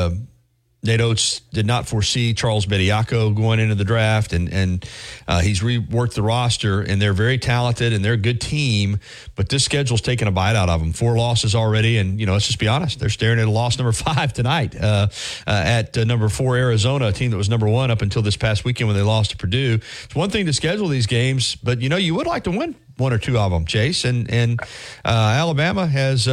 Uh, 0.85 0.91
Nate 0.91 1.01
Oats 1.01 1.41
did 1.53 1.66
not 1.66 1.87
foresee 1.87 2.35
Charles 2.35 2.66
Bediako 2.66 3.35
going 3.35 3.61
into 3.61 3.74
the 3.74 3.85
draft, 3.85 4.33
and 4.33 4.53
and 4.53 4.89
uh, 5.28 5.41
he's 5.41 5.61
reworked 5.61 6.14
the 6.14 6.22
roster, 6.22 6.80
and 6.80 7.01
they're 7.01 7.12
very 7.12 7.39
talented 7.39 7.93
and 7.93 8.05
they're 8.05 8.14
a 8.14 8.16
good 8.16 8.41
team. 8.41 8.99
But 9.37 9.49
this 9.49 9.64
schedule's 9.64 10.01
taken 10.01 10.28
a 10.28 10.33
bite 10.33 10.57
out 10.57 10.68
of 10.68 10.80
them. 10.80 10.93
Four 10.93 11.16
losses 11.16 11.55
already, 11.55 11.99
and 11.99 12.18
you 12.18 12.26
know, 12.26 12.33
let's 12.33 12.47
just 12.47 12.59
be 12.59 12.68
honest, 12.68 12.99
they're 12.99 13.09
staring 13.09 13.39
at 13.39 13.47
a 13.47 13.51
loss 13.51 13.78
number 13.78 13.93
five 13.93 14.33
tonight 14.33 14.74
uh, 14.74 15.09
uh, 15.47 15.51
at 15.51 15.97
uh, 15.97 16.05
number 16.05 16.28
four 16.28 16.57
Arizona, 16.57 17.09
a 17.09 17.12
team 17.12 17.30
that 17.30 17.37
was 17.37 17.49
number 17.49 17.68
one 17.68 17.91
up 17.91 18.03
until 18.03 18.22
this 18.22 18.37
past 18.37 18.64
weekend 18.64 18.89
when 18.89 18.97
they 18.97 19.03
lost 19.03 19.30
to 19.30 19.37
Purdue. 19.37 19.78
It's 20.05 20.14
one 20.14 20.30
thing 20.30 20.47
to 20.47 20.53
schedule 20.53 20.89
these 20.89 21.07
games, 21.07 21.57
but 21.57 21.80
you 21.80 21.89
know, 21.89 21.97
you 21.97 22.14
would 22.14 22.26
like 22.26 22.45
to 22.45 22.51
win 22.51 22.74
one 22.97 23.12
or 23.12 23.18
two 23.18 23.39
of 23.39 23.53
them, 23.53 23.64
Chase, 23.66 24.05
and 24.05 24.30
and 24.30 24.61
uh, 25.05 25.35
Alabama 25.39 25.87
has. 25.87 26.28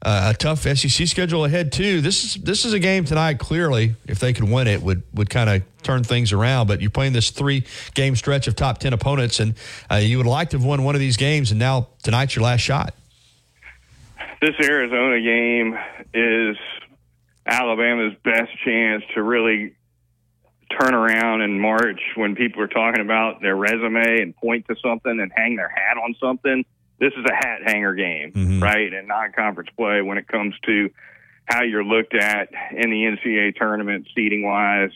Uh, 0.00 0.32
a 0.32 0.34
tough 0.34 0.60
SEC 0.60 1.08
schedule 1.08 1.44
ahead 1.44 1.72
too. 1.72 2.00
This 2.00 2.24
is 2.24 2.34
this 2.42 2.64
is 2.64 2.72
a 2.72 2.78
game 2.78 3.04
tonight. 3.04 3.40
Clearly, 3.40 3.96
if 4.06 4.20
they 4.20 4.32
could 4.32 4.48
win 4.48 4.68
it, 4.68 4.80
would 4.80 5.02
would 5.12 5.28
kind 5.28 5.50
of 5.50 5.62
turn 5.82 6.04
things 6.04 6.32
around. 6.32 6.68
But 6.68 6.80
you're 6.80 6.90
playing 6.90 7.14
this 7.14 7.30
three 7.30 7.64
game 7.94 8.14
stretch 8.14 8.46
of 8.46 8.54
top 8.54 8.78
ten 8.78 8.92
opponents, 8.92 9.40
and 9.40 9.54
uh, 9.90 9.96
you 9.96 10.16
would 10.18 10.26
like 10.26 10.50
to 10.50 10.58
have 10.58 10.64
won 10.64 10.84
one 10.84 10.94
of 10.94 11.00
these 11.00 11.16
games, 11.16 11.50
and 11.50 11.58
now 11.58 11.88
tonight's 12.04 12.36
your 12.36 12.44
last 12.44 12.60
shot. 12.60 12.94
This 14.40 14.54
Arizona 14.62 15.20
game 15.20 15.76
is 16.14 16.56
Alabama's 17.44 18.14
best 18.22 18.52
chance 18.64 19.02
to 19.14 19.22
really 19.22 19.74
turn 20.78 20.94
around 20.94 21.40
in 21.40 21.58
March 21.58 22.00
when 22.14 22.36
people 22.36 22.62
are 22.62 22.68
talking 22.68 23.00
about 23.00 23.40
their 23.40 23.56
resume 23.56 24.20
and 24.20 24.36
point 24.36 24.66
to 24.68 24.76
something 24.80 25.18
and 25.18 25.32
hang 25.34 25.56
their 25.56 25.68
hat 25.68 25.96
on 25.96 26.14
something 26.20 26.64
this 26.98 27.12
is 27.16 27.24
a 27.24 27.34
hat 27.34 27.60
hanger 27.64 27.94
game, 27.94 28.32
mm-hmm. 28.32 28.62
right? 28.62 28.92
And 28.92 29.08
non-conference 29.08 29.70
play 29.76 30.02
when 30.02 30.18
it 30.18 30.26
comes 30.28 30.54
to 30.66 30.90
how 31.44 31.62
you're 31.62 31.84
looked 31.84 32.14
at 32.14 32.50
in 32.72 32.90
the 32.90 33.04
NCAA 33.04 33.56
tournament, 33.56 34.06
seeding 34.14 34.44
wise, 34.44 34.90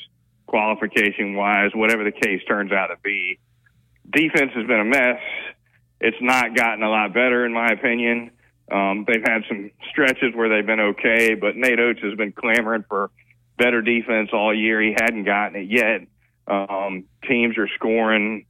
qualification 0.46 1.34
wise, 1.34 1.70
whatever 1.74 2.04
the 2.04 2.12
case 2.12 2.42
turns 2.46 2.72
out 2.72 2.88
to 2.88 2.96
be. 3.02 3.38
Defense 4.10 4.52
has 4.54 4.66
been 4.66 4.80
a 4.80 4.84
mess. 4.84 5.20
It's 6.00 6.16
not 6.20 6.54
gotten 6.54 6.82
a 6.82 6.90
lot 6.90 7.14
better, 7.14 7.46
in 7.46 7.52
my 7.52 7.68
opinion. 7.68 8.32
Um, 8.70 9.04
they've 9.06 9.22
had 9.24 9.42
some 9.48 9.70
stretches 9.90 10.34
where 10.34 10.48
they've 10.48 10.66
been 10.66 10.80
okay, 10.80 11.34
but 11.34 11.56
Nate 11.56 11.78
Oats 11.78 12.00
has 12.02 12.14
been 12.16 12.32
clamoring 12.32 12.84
for 12.88 13.10
better 13.56 13.80
defense 13.80 14.30
all 14.32 14.54
year. 14.54 14.80
He 14.80 14.94
hadn't 14.98 15.24
gotten 15.24 15.56
it 15.56 15.70
yet. 15.70 16.06
Um, 16.46 17.04
teams 17.28 17.56
are 17.56 17.68
scoring 17.76 18.46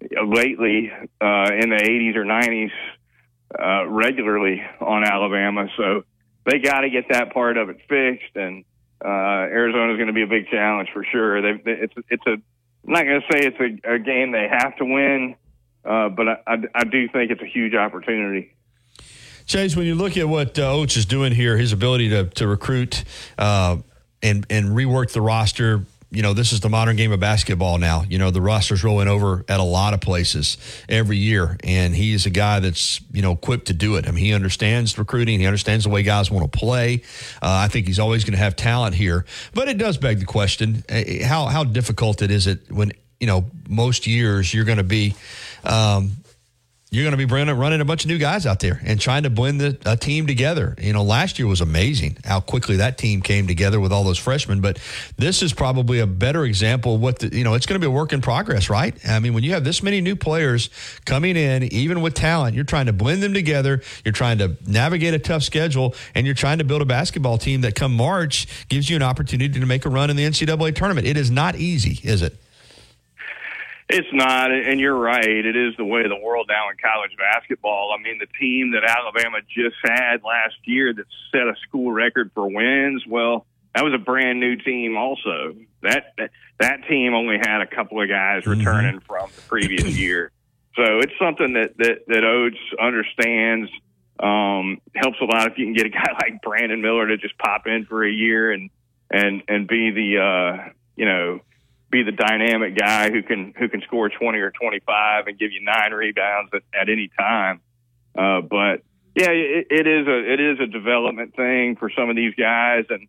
lately 0.00 0.90
uh, 1.20 1.50
in 1.52 1.70
the 1.70 1.80
80s 1.82 2.16
or 2.16 2.24
90s 2.24 2.70
uh, 3.58 3.86
regularly 3.88 4.62
on 4.80 5.04
Alabama. 5.04 5.68
So 5.76 6.04
they 6.44 6.58
got 6.58 6.80
to 6.80 6.90
get 6.90 7.08
that 7.10 7.32
part 7.32 7.56
of 7.56 7.68
it 7.68 7.78
fixed, 7.88 8.36
and 8.36 8.64
uh, 9.04 9.08
Arizona 9.08 9.92
is 9.92 9.96
going 9.96 10.08
to 10.08 10.12
be 10.12 10.22
a 10.22 10.26
big 10.26 10.48
challenge 10.48 10.88
for 10.92 11.04
sure. 11.04 11.42
They, 11.42 11.60
it's 11.64 11.94
it's 12.08 12.26
a 12.26 12.36
I'm 12.86 12.92
not 12.94 13.04
going 13.04 13.20
to 13.20 13.26
say 13.32 13.46
it's 13.46 13.84
a, 13.84 13.94
a, 13.94 13.98
game 13.98 14.32
they 14.32 14.48
have 14.50 14.74
to 14.76 14.84
win, 14.84 15.36
uh, 15.84 16.08
but 16.08 16.28
I, 16.28 16.36
I, 16.46 16.56
I, 16.74 16.84
do 16.84 17.08
think 17.08 17.30
it's 17.30 17.42
a 17.42 17.46
huge 17.46 17.74
opportunity. 17.74 18.54
Chase, 19.44 19.76
when 19.76 19.86
you 19.86 19.94
look 19.94 20.16
at 20.16 20.26
what 20.26 20.58
uh, 20.58 20.72
Oats 20.72 20.96
is 20.96 21.04
doing 21.04 21.32
here, 21.32 21.58
his 21.58 21.72
ability 21.72 22.08
to 22.10 22.24
to 22.24 22.46
recruit 22.46 23.04
uh, 23.36 23.78
and 24.22 24.46
and 24.48 24.68
rework 24.70 25.12
the 25.12 25.20
roster, 25.20 25.84
you 26.12 26.22
know, 26.22 26.34
this 26.34 26.52
is 26.52 26.60
the 26.60 26.68
modern 26.68 26.96
game 26.96 27.12
of 27.12 27.20
basketball 27.20 27.78
now. 27.78 28.02
You 28.08 28.18
know, 28.18 28.30
the 28.30 28.40
roster's 28.40 28.82
rolling 28.82 29.06
over 29.06 29.44
at 29.48 29.60
a 29.60 29.64
lot 29.64 29.94
of 29.94 30.00
places 30.00 30.58
every 30.88 31.16
year, 31.16 31.56
and 31.62 31.94
he's 31.94 32.26
a 32.26 32.30
guy 32.30 32.58
that's, 32.58 33.00
you 33.12 33.22
know, 33.22 33.32
equipped 33.32 33.66
to 33.66 33.72
do 33.72 33.94
it. 33.94 34.08
I 34.08 34.10
mean, 34.10 34.24
he 34.24 34.34
understands 34.34 34.98
recruiting, 34.98 35.38
he 35.38 35.46
understands 35.46 35.84
the 35.84 35.90
way 35.90 36.02
guys 36.02 36.30
want 36.30 36.50
to 36.50 36.58
play. 36.58 37.02
Uh, 37.40 37.62
I 37.64 37.68
think 37.68 37.86
he's 37.86 38.00
always 38.00 38.24
going 38.24 38.32
to 38.32 38.38
have 38.38 38.56
talent 38.56 38.96
here. 38.96 39.24
But 39.54 39.68
it 39.68 39.78
does 39.78 39.98
beg 39.98 40.18
the 40.18 40.24
question 40.24 40.84
eh, 40.88 41.24
how, 41.24 41.46
how 41.46 41.62
difficult 41.62 42.22
it 42.22 42.32
is 42.32 42.48
it 42.48 42.70
when, 42.72 42.90
you 43.20 43.28
know, 43.28 43.44
most 43.68 44.06
years 44.08 44.52
you're 44.52 44.64
going 44.64 44.78
to 44.78 44.84
be, 44.84 45.14
um, 45.62 46.12
you're 46.90 47.04
going 47.04 47.16
to 47.16 47.16
be 47.16 47.24
running, 47.24 47.80
a 47.80 47.84
bunch 47.84 48.04
of 48.04 48.08
new 48.08 48.18
guys 48.18 48.46
out 48.46 48.58
there 48.58 48.80
and 48.84 49.00
trying 49.00 49.22
to 49.22 49.30
blend 49.30 49.60
the, 49.60 49.78
a 49.86 49.96
team 49.96 50.26
together. 50.26 50.74
You 50.80 50.92
know, 50.92 51.04
last 51.04 51.38
year 51.38 51.46
was 51.46 51.60
amazing 51.60 52.18
how 52.24 52.40
quickly 52.40 52.76
that 52.76 52.98
team 52.98 53.22
came 53.22 53.46
together 53.46 53.78
with 53.78 53.92
all 53.92 54.02
those 54.02 54.18
freshmen. 54.18 54.60
But 54.60 54.80
this 55.16 55.40
is 55.40 55.52
probably 55.52 56.00
a 56.00 56.06
better 56.06 56.44
example 56.44 56.96
of 56.96 57.00
what 57.00 57.20
the, 57.20 57.34
you 57.34 57.44
know, 57.44 57.54
it's 57.54 57.64
going 57.64 57.80
to 57.80 57.84
be 57.84 57.86
a 57.86 57.94
work 57.94 58.12
in 58.12 58.20
progress, 58.20 58.68
right? 58.68 58.92
I 59.06 59.20
mean, 59.20 59.34
when 59.34 59.44
you 59.44 59.52
have 59.52 59.62
this 59.62 59.84
many 59.84 60.00
new 60.00 60.16
players 60.16 60.68
coming 61.04 61.36
in, 61.36 61.62
even 61.72 62.00
with 62.00 62.14
talent, 62.14 62.56
you're 62.56 62.64
trying 62.64 62.86
to 62.86 62.92
blend 62.92 63.22
them 63.22 63.34
together. 63.34 63.82
You're 64.04 64.12
trying 64.12 64.38
to 64.38 64.56
navigate 64.66 65.14
a 65.14 65.20
tough 65.20 65.44
schedule 65.44 65.94
and 66.16 66.26
you're 66.26 66.34
trying 66.34 66.58
to 66.58 66.64
build 66.64 66.82
a 66.82 66.86
basketball 66.86 67.38
team 67.38 67.60
that 67.60 67.76
come 67.76 67.94
March 67.94 68.48
gives 68.68 68.90
you 68.90 68.96
an 68.96 69.02
opportunity 69.02 69.60
to 69.60 69.66
make 69.66 69.84
a 69.84 69.88
run 69.88 70.10
in 70.10 70.16
the 70.16 70.24
NCAA 70.24 70.74
tournament. 70.74 71.06
It 71.06 71.16
is 71.16 71.30
not 71.30 71.54
easy, 71.54 72.00
is 72.02 72.22
it? 72.22 72.36
It's 73.92 74.08
not, 74.12 74.52
and 74.52 74.78
you're 74.78 74.96
right. 74.96 75.24
It 75.24 75.56
is 75.56 75.76
the 75.76 75.84
way 75.84 76.02
of 76.02 76.10
the 76.10 76.18
world 76.18 76.46
now 76.48 76.70
in 76.70 76.76
college 76.82 77.10
basketball. 77.18 77.92
I 77.96 78.00
mean, 78.00 78.18
the 78.18 78.26
team 78.38 78.72
that 78.72 78.84
Alabama 78.84 79.38
just 79.48 79.76
had 79.82 80.22
last 80.22 80.56
year 80.64 80.94
that 80.94 81.04
set 81.32 81.42
a 81.42 81.54
school 81.66 81.90
record 81.90 82.30
for 82.34 82.48
wins, 82.48 83.04
well, 83.08 83.46
that 83.74 83.84
was 83.84 83.92
a 83.92 83.98
brand 83.98 84.38
new 84.38 84.56
team 84.56 84.96
also. 84.96 85.56
That 85.82 86.12
that, 86.18 86.30
that 86.60 86.88
team 86.88 87.14
only 87.14 87.38
had 87.38 87.62
a 87.62 87.66
couple 87.66 88.00
of 88.00 88.08
guys 88.08 88.42
mm-hmm. 88.42 88.58
returning 88.58 89.00
from 89.00 89.28
the 89.34 89.42
previous 89.42 89.98
year. 89.98 90.30
So 90.76 91.00
it's 91.00 91.12
something 91.18 91.54
that 91.54 91.76
that, 91.78 92.06
that 92.06 92.24
Oats 92.24 92.60
understands. 92.80 93.70
Um, 94.18 94.82
helps 94.94 95.18
a 95.22 95.24
lot 95.24 95.50
if 95.50 95.56
you 95.56 95.64
can 95.64 95.72
get 95.72 95.86
a 95.86 95.88
guy 95.88 96.12
like 96.20 96.42
Brandon 96.42 96.82
Miller 96.82 97.08
to 97.08 97.16
just 97.16 97.38
pop 97.38 97.66
in 97.66 97.86
for 97.86 98.04
a 98.04 98.12
year 98.12 98.52
and 98.52 98.68
and 99.10 99.42
and 99.48 99.66
be 99.66 99.90
the 99.90 100.18
uh, 100.18 100.72
you 100.94 101.06
know 101.06 101.40
be 101.90 102.02
the 102.02 102.12
dynamic 102.12 102.76
guy 102.76 103.10
who 103.10 103.22
can 103.22 103.52
who 103.58 103.68
can 103.68 103.80
score 103.82 104.08
20 104.08 104.38
or 104.38 104.50
25 104.50 105.26
and 105.26 105.38
give 105.38 105.52
you 105.52 105.60
nine 105.62 105.92
rebounds 105.92 106.50
at, 106.54 106.62
at 106.78 106.88
any 106.88 107.10
time. 107.18 107.60
Uh, 108.16 108.40
but 108.40 108.82
yeah, 109.14 109.30
it, 109.30 109.66
it 109.70 109.86
is 109.86 110.06
a 110.06 110.32
it 110.32 110.40
is 110.40 110.60
a 110.60 110.66
development 110.66 111.34
thing 111.34 111.76
for 111.76 111.90
some 111.90 112.08
of 112.10 112.16
these 112.16 112.34
guys, 112.34 112.84
and 112.90 113.08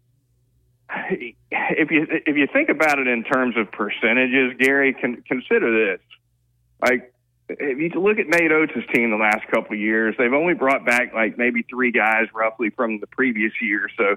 if 1.50 1.92
you 1.92 2.08
if 2.10 2.36
you 2.36 2.48
think 2.52 2.70
about 2.70 3.00
it 3.00 3.08
in 3.08 3.24
terms 3.24 3.56
of 3.58 3.72
percentages, 3.72 4.54
Gary, 4.58 4.94
can 4.94 5.22
consider 5.28 5.96
this. 5.96 6.02
Like 6.82 7.14
if 7.50 7.78
you 7.78 8.02
look 8.02 8.18
at 8.18 8.28
Nate 8.28 8.52
Oats' 8.52 8.74
team 8.94 9.12
the 9.12 9.18
last 9.18 9.48
couple 9.52 9.74
of 9.74 9.80
years, 9.80 10.16
they've 10.18 10.34
only 10.34 10.54
brought 10.54 10.86
back 10.86 11.14
like 11.14 11.38
maybe 11.38 11.64
three 11.70 11.92
guys 11.92 12.28
roughly 12.34 12.70
from 12.72 13.00
the 13.00 13.08
previous 13.08 13.54
year. 13.62 13.90
So 13.98 14.16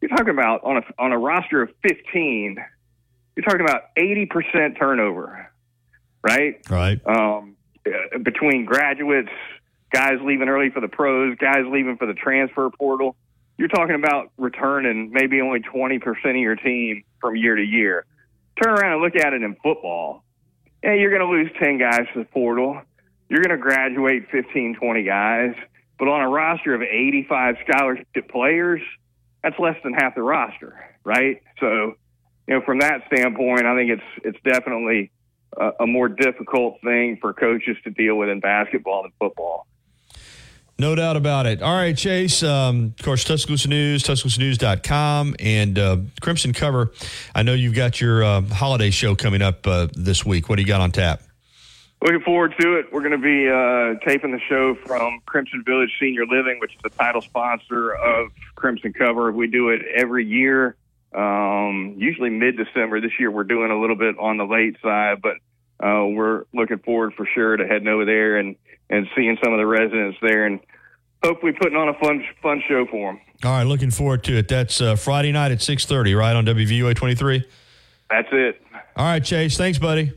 you're 0.00 0.10
talking 0.10 0.30
about 0.30 0.62
on 0.64 0.78
a 0.78 0.82
on 0.98 1.12
a 1.12 1.18
roster 1.18 1.62
of 1.62 1.70
15 1.82 2.58
you're 3.36 3.44
talking 3.44 3.62
about 3.62 3.94
80% 3.96 4.78
turnover, 4.78 5.50
right? 6.22 6.60
Right. 6.70 7.00
Um, 7.06 7.56
uh, 7.86 8.18
between 8.18 8.64
graduates, 8.64 9.30
guys 9.92 10.18
leaving 10.22 10.48
early 10.48 10.70
for 10.70 10.80
the 10.80 10.88
pros, 10.88 11.36
guys 11.38 11.64
leaving 11.70 11.96
for 11.96 12.06
the 12.06 12.14
transfer 12.14 12.70
portal, 12.70 13.16
you're 13.58 13.68
talking 13.68 13.94
about 13.94 14.32
returning 14.36 15.10
maybe 15.12 15.40
only 15.40 15.60
20% 15.60 16.00
of 16.30 16.36
your 16.36 16.56
team 16.56 17.04
from 17.20 17.36
year 17.36 17.54
to 17.54 17.62
year. 17.62 18.04
Turn 18.62 18.72
around 18.72 18.94
and 18.94 19.02
look 19.02 19.16
at 19.16 19.32
it 19.32 19.42
in 19.42 19.56
football. 19.62 20.24
Yeah, 20.82 20.94
you're 20.94 21.10
going 21.10 21.22
to 21.22 21.28
lose 21.28 21.50
10 21.60 21.78
guys 21.78 22.06
to 22.12 22.20
the 22.20 22.24
portal. 22.24 22.80
You're 23.28 23.42
going 23.42 23.56
to 23.56 23.62
graduate 23.62 24.28
15, 24.30 24.76
20 24.80 25.02
guys. 25.04 25.54
But 25.98 26.08
on 26.08 26.20
a 26.22 26.28
roster 26.28 26.74
of 26.74 26.82
85 26.82 27.56
scholarship 27.66 28.28
players, 28.30 28.80
that's 29.42 29.58
less 29.58 29.76
than 29.84 29.94
half 29.94 30.14
the 30.14 30.22
roster, 30.22 30.76
right? 31.04 31.42
So 31.60 31.94
you 32.46 32.54
know, 32.54 32.60
from 32.62 32.80
that 32.80 33.02
standpoint, 33.06 33.66
I 33.66 33.74
think 33.76 33.90
it's 33.90 34.24
it's 34.24 34.38
definitely 34.44 35.10
a, 35.56 35.70
a 35.80 35.86
more 35.86 36.08
difficult 36.08 36.80
thing 36.82 37.18
for 37.20 37.32
coaches 37.32 37.76
to 37.84 37.90
deal 37.90 38.16
with 38.16 38.28
in 38.28 38.40
basketball 38.40 39.02
than 39.02 39.12
football. 39.18 39.66
No 40.76 40.96
doubt 40.96 41.16
about 41.16 41.46
it. 41.46 41.62
All 41.62 41.74
right, 41.74 41.96
Chase. 41.96 42.42
Um, 42.42 42.94
of 42.98 43.04
course, 43.04 43.22
Tuscaloosa 43.22 43.68
News, 43.68 44.02
TuscaloosaNews.com, 44.02 45.36
and 45.38 45.78
uh, 45.78 45.98
Crimson 46.20 46.52
Cover. 46.52 46.90
I 47.32 47.44
know 47.44 47.54
you've 47.54 47.76
got 47.76 48.00
your 48.00 48.24
uh, 48.24 48.40
holiday 48.40 48.90
show 48.90 49.14
coming 49.14 49.40
up 49.40 49.64
uh, 49.68 49.86
this 49.94 50.26
week. 50.26 50.48
What 50.48 50.56
do 50.56 50.62
you 50.62 50.68
got 50.68 50.80
on 50.80 50.90
tap? 50.90 51.22
Looking 52.02 52.22
forward 52.22 52.54
to 52.58 52.76
it. 52.76 52.92
We're 52.92 53.00
going 53.00 53.12
to 53.12 53.18
be 53.18 53.48
uh, 53.48 54.04
taping 54.06 54.32
the 54.32 54.40
show 54.48 54.74
from 54.84 55.20
Crimson 55.26 55.62
Village 55.64 55.90
Senior 56.00 56.26
Living, 56.26 56.58
which 56.60 56.72
is 56.74 56.80
the 56.82 56.90
title 56.90 57.22
sponsor 57.22 57.94
of 57.94 58.30
Crimson 58.56 58.92
Cover. 58.92 59.30
We 59.30 59.46
do 59.46 59.68
it 59.68 59.80
every 59.94 60.26
year, 60.26 60.76
um, 61.14 61.94
usually 61.96 62.30
mid 62.30 62.56
December. 62.56 63.00
This 63.00 63.12
year 63.18 63.30
we're 63.30 63.44
doing 63.44 63.70
a 63.70 63.80
little 63.80 63.96
bit 63.96 64.18
on 64.18 64.36
the 64.36 64.44
late 64.44 64.76
side, 64.82 65.22
but 65.22 65.36
uh, 65.84 66.06
we're 66.06 66.44
looking 66.52 66.78
forward 66.78 67.14
for 67.14 67.26
sure 67.34 67.56
to 67.56 67.66
heading 67.66 67.88
over 67.88 68.04
there 68.04 68.36
and, 68.36 68.56
and 68.90 69.06
seeing 69.16 69.36
some 69.42 69.52
of 69.52 69.58
the 69.58 69.66
residents 69.66 70.18
there 70.22 70.46
and 70.46 70.60
hopefully 71.22 71.52
putting 71.52 71.76
on 71.76 71.88
a 71.88 71.94
fun 71.94 72.24
fun 72.42 72.62
show 72.68 72.86
for 72.90 73.12
them. 73.12 73.20
All 73.44 73.50
right, 73.50 73.64
looking 73.64 73.90
forward 73.90 74.24
to 74.24 74.36
it. 74.38 74.48
That's 74.48 74.80
uh, 74.80 74.96
Friday 74.96 75.32
night 75.32 75.52
at 75.52 75.58
6.30, 75.58 76.16
right, 76.16 76.34
on 76.34 76.46
WVUA 76.46 76.94
23? 76.94 77.44
That's 78.08 78.28
it. 78.32 78.62
All 78.96 79.04
right, 79.04 79.22
Chase. 79.22 79.56
Thanks, 79.56 79.78
buddy. 79.78 80.12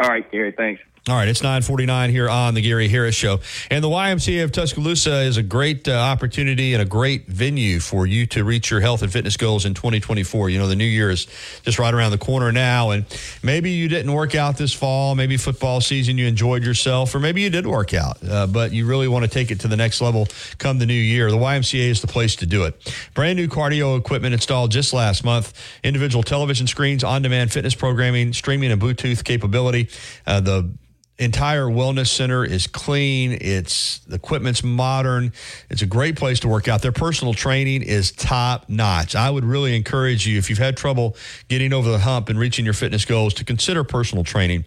All 0.00 0.08
right, 0.08 0.30
Gary. 0.30 0.54
Thanks. 0.56 0.80
All 1.08 1.14
right, 1.14 1.26
it's 1.26 1.42
949 1.42 2.10
here 2.10 2.28
on 2.28 2.52
the 2.52 2.60
Gary 2.60 2.86
Harris 2.86 3.14
Show. 3.14 3.40
And 3.70 3.82
the 3.82 3.88
YMCA 3.88 4.44
of 4.44 4.52
Tuscaloosa 4.52 5.22
is 5.22 5.38
a 5.38 5.42
great 5.42 5.88
uh, 5.88 5.92
opportunity 5.92 6.74
and 6.74 6.82
a 6.82 6.84
great 6.84 7.26
venue 7.26 7.80
for 7.80 8.06
you 8.06 8.26
to 8.26 8.44
reach 8.44 8.70
your 8.70 8.80
health 8.80 9.00
and 9.00 9.10
fitness 9.10 9.38
goals 9.38 9.64
in 9.64 9.72
2024. 9.72 10.50
You 10.50 10.58
know, 10.58 10.66
the 10.66 10.76
new 10.76 10.84
year 10.84 11.10
is 11.10 11.26
just 11.62 11.78
right 11.78 11.94
around 11.94 12.10
the 12.10 12.18
corner 12.18 12.52
now. 12.52 12.90
And 12.90 13.06
maybe 13.42 13.70
you 13.70 13.88
didn't 13.88 14.12
work 14.12 14.34
out 14.34 14.58
this 14.58 14.74
fall. 14.74 15.14
Maybe 15.14 15.38
football 15.38 15.80
season 15.80 16.18
you 16.18 16.26
enjoyed 16.26 16.62
yourself, 16.62 17.14
or 17.14 17.20
maybe 17.20 17.40
you 17.40 17.48
did 17.48 17.66
work 17.66 17.94
out, 17.94 18.18
uh, 18.28 18.46
but 18.46 18.72
you 18.72 18.84
really 18.84 19.08
want 19.08 19.24
to 19.24 19.30
take 19.30 19.50
it 19.50 19.60
to 19.60 19.68
the 19.68 19.78
next 19.78 20.02
level 20.02 20.28
come 20.58 20.78
the 20.78 20.84
new 20.84 20.92
year. 20.92 21.30
The 21.30 21.38
YMCA 21.38 21.88
is 21.88 22.02
the 22.02 22.06
place 22.06 22.36
to 22.36 22.44
do 22.44 22.64
it. 22.64 22.94
Brand 23.14 23.38
new 23.38 23.48
cardio 23.48 23.98
equipment 23.98 24.34
installed 24.34 24.72
just 24.72 24.92
last 24.92 25.24
month, 25.24 25.54
individual 25.82 26.22
television 26.22 26.66
screens, 26.66 27.02
on 27.02 27.22
demand 27.22 27.50
fitness 27.50 27.74
programming, 27.74 28.34
streaming, 28.34 28.70
and 28.70 28.82
Bluetooth 28.82 29.24
capability. 29.24 29.88
Uh, 30.26 30.40
the 30.40 30.70
entire 31.18 31.64
wellness 31.64 32.08
center 32.08 32.44
is 32.44 32.66
clean. 32.66 33.36
It's 33.40 33.98
the 34.00 34.14
equipment's 34.14 34.62
modern. 34.62 35.32
It's 35.68 35.82
a 35.82 35.86
great 35.86 36.16
place 36.16 36.40
to 36.40 36.48
work 36.48 36.68
out. 36.68 36.82
Their 36.82 36.92
personal 36.92 37.34
training 37.34 37.82
is 37.82 38.12
top 38.12 38.68
notch. 38.68 39.16
I 39.16 39.28
would 39.30 39.44
really 39.44 39.76
encourage 39.76 40.26
you 40.26 40.38
if 40.38 40.48
you've 40.48 40.58
had 40.58 40.76
trouble 40.76 41.16
getting 41.48 41.72
over 41.72 41.90
the 41.90 41.98
hump 41.98 42.28
and 42.28 42.38
reaching 42.38 42.64
your 42.64 42.74
fitness 42.74 43.04
goals 43.04 43.34
to 43.34 43.44
consider 43.44 43.84
personal 43.84 44.24
training. 44.24 44.64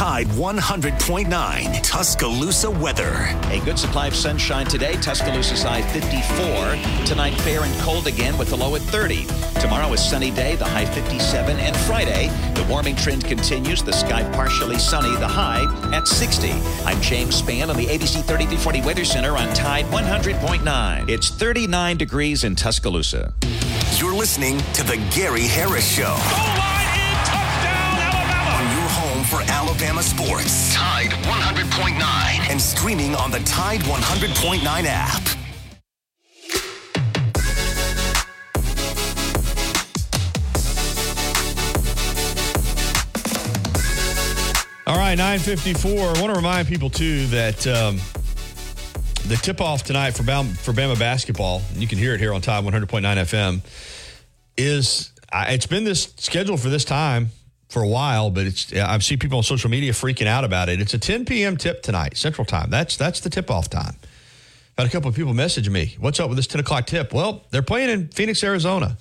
Tide 0.00 0.28
100.9 0.28 1.82
Tuscaloosa 1.82 2.70
weather. 2.70 3.36
A 3.50 3.60
good 3.66 3.78
supply 3.78 4.06
of 4.06 4.16
sunshine 4.16 4.64
today. 4.64 4.94
Tuscaloosa's 4.94 5.62
high 5.62 5.82
54. 5.82 7.04
Tonight, 7.04 7.38
fair 7.42 7.64
and 7.64 7.80
cold 7.82 8.06
again 8.06 8.38
with 8.38 8.48
the 8.48 8.56
low 8.56 8.74
at 8.76 8.80
30. 8.80 9.26
Tomorrow 9.60 9.92
is 9.92 10.02
sunny 10.02 10.30
day, 10.30 10.56
the 10.56 10.64
high 10.64 10.86
57. 10.86 11.58
And 11.58 11.76
Friday, 11.76 12.28
the 12.54 12.64
warming 12.64 12.96
trend 12.96 13.26
continues. 13.26 13.82
The 13.82 13.92
sky 13.92 14.22
partially 14.32 14.78
sunny, 14.78 15.14
the 15.16 15.28
high 15.28 15.66
at 15.94 16.08
60. 16.08 16.50
I'm 16.86 16.98
James 17.02 17.42
Spann 17.42 17.68
on 17.68 17.76
the 17.76 17.84
ABC 17.84 18.24
3340 18.24 18.80
Weather 18.80 19.04
Center 19.04 19.36
on 19.36 19.52
Tide 19.52 19.84
100.9. 19.84 21.10
It's 21.10 21.28
39 21.28 21.98
degrees 21.98 22.44
in 22.44 22.56
Tuscaloosa. 22.56 23.34
You're 23.96 24.14
listening 24.14 24.60
to 24.72 24.82
The 24.82 24.96
Gary 25.14 25.42
Harris 25.42 25.86
Show. 25.86 26.14
Oh, 26.16 26.70
on 26.70 26.70
your 26.70 26.70
home 26.72 26.89
for 29.30 29.40
Alabama 29.42 30.02
sports. 30.02 30.74
Tide 30.74 31.10
100.9. 31.10 32.50
And 32.50 32.60
streaming 32.60 33.14
on 33.14 33.30
the 33.30 33.38
Tide 33.40 33.80
100.9 33.82 34.84
app. 34.86 35.22
All 44.88 44.96
right, 44.96 45.14
954. 45.16 45.92
I 45.92 46.20
want 46.20 46.32
to 46.32 46.32
remind 46.32 46.66
people, 46.66 46.90
too, 46.90 47.26
that 47.28 47.64
um, 47.68 48.00
the 49.28 49.36
tip 49.36 49.60
off 49.60 49.84
tonight 49.84 50.10
for 50.10 50.24
Bama, 50.24 50.56
for 50.56 50.72
Bama 50.72 50.98
basketball, 50.98 51.62
and 51.72 51.80
you 51.80 51.86
can 51.86 51.98
hear 51.98 52.14
it 52.14 52.20
here 52.20 52.34
on 52.34 52.40
Tide 52.40 52.64
100.9 52.64 53.02
FM, 53.02 53.60
is 54.56 55.12
uh, 55.32 55.44
it's 55.46 55.66
been 55.66 55.84
this 55.84 56.12
scheduled 56.16 56.58
for 56.58 56.68
this 56.68 56.84
time 56.84 57.30
for 57.70 57.82
a 57.82 57.88
while, 57.88 58.30
but 58.30 58.46
it's 58.46 58.72
I've 58.74 59.04
seen 59.04 59.18
people 59.18 59.38
on 59.38 59.44
social 59.44 59.70
media 59.70 59.92
freaking 59.92 60.26
out 60.26 60.44
about 60.44 60.68
it. 60.68 60.80
It's 60.80 60.92
a 60.92 60.98
10 60.98 61.24
p.m. 61.24 61.56
tip 61.56 61.82
tonight, 61.82 62.16
Central 62.16 62.44
Time. 62.44 62.68
That's 62.68 62.96
that's 62.96 63.20
the 63.20 63.30
tip 63.30 63.50
off 63.50 63.70
time. 63.70 63.94
Had 64.76 64.86
a 64.86 64.90
couple 64.90 65.08
of 65.08 65.14
people 65.14 65.34
message 65.34 65.70
me, 65.70 65.96
"What's 66.00 66.18
up 66.20 66.28
with 66.28 66.36
this 66.36 66.48
10 66.48 66.60
o'clock 66.60 66.86
tip?" 66.86 67.14
Well, 67.14 67.44
they're 67.50 67.62
playing 67.62 67.90
in 67.90 68.08
Phoenix, 68.08 68.42
Arizona, 68.42 68.98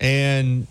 and 0.00 0.68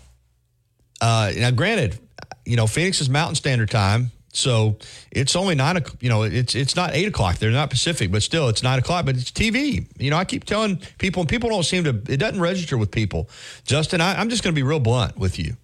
uh, 1.00 1.32
now 1.36 1.50
granted, 1.50 1.98
you 2.46 2.56
know 2.56 2.66
Phoenix 2.66 3.02
is 3.02 3.10
Mountain 3.10 3.34
Standard 3.34 3.70
Time, 3.70 4.12
so 4.32 4.78
it's 5.10 5.36
only 5.36 5.56
nine. 5.56 5.84
You 6.00 6.08
know, 6.08 6.22
it's 6.22 6.54
it's 6.54 6.74
not 6.74 6.94
eight 6.94 7.06
o'clock. 7.06 7.36
They're 7.36 7.50
not 7.50 7.68
Pacific, 7.68 8.10
but 8.10 8.22
still, 8.22 8.48
it's 8.48 8.62
nine 8.62 8.78
o'clock. 8.78 9.04
But 9.04 9.16
it's 9.16 9.30
TV. 9.30 9.86
You 9.98 10.08
know, 10.10 10.16
I 10.16 10.24
keep 10.24 10.44
telling 10.44 10.80
people, 10.96 11.20
and 11.20 11.28
people 11.28 11.50
don't 11.50 11.64
seem 11.64 11.84
to. 11.84 11.90
It 11.90 12.16
doesn't 12.16 12.40
register 12.40 12.78
with 12.78 12.90
people. 12.90 13.28
Justin, 13.66 14.00
I, 14.00 14.18
I'm 14.18 14.30
just 14.30 14.42
going 14.42 14.54
to 14.54 14.58
be 14.58 14.62
real 14.62 14.80
blunt 14.80 15.18
with 15.18 15.38
you 15.38 15.56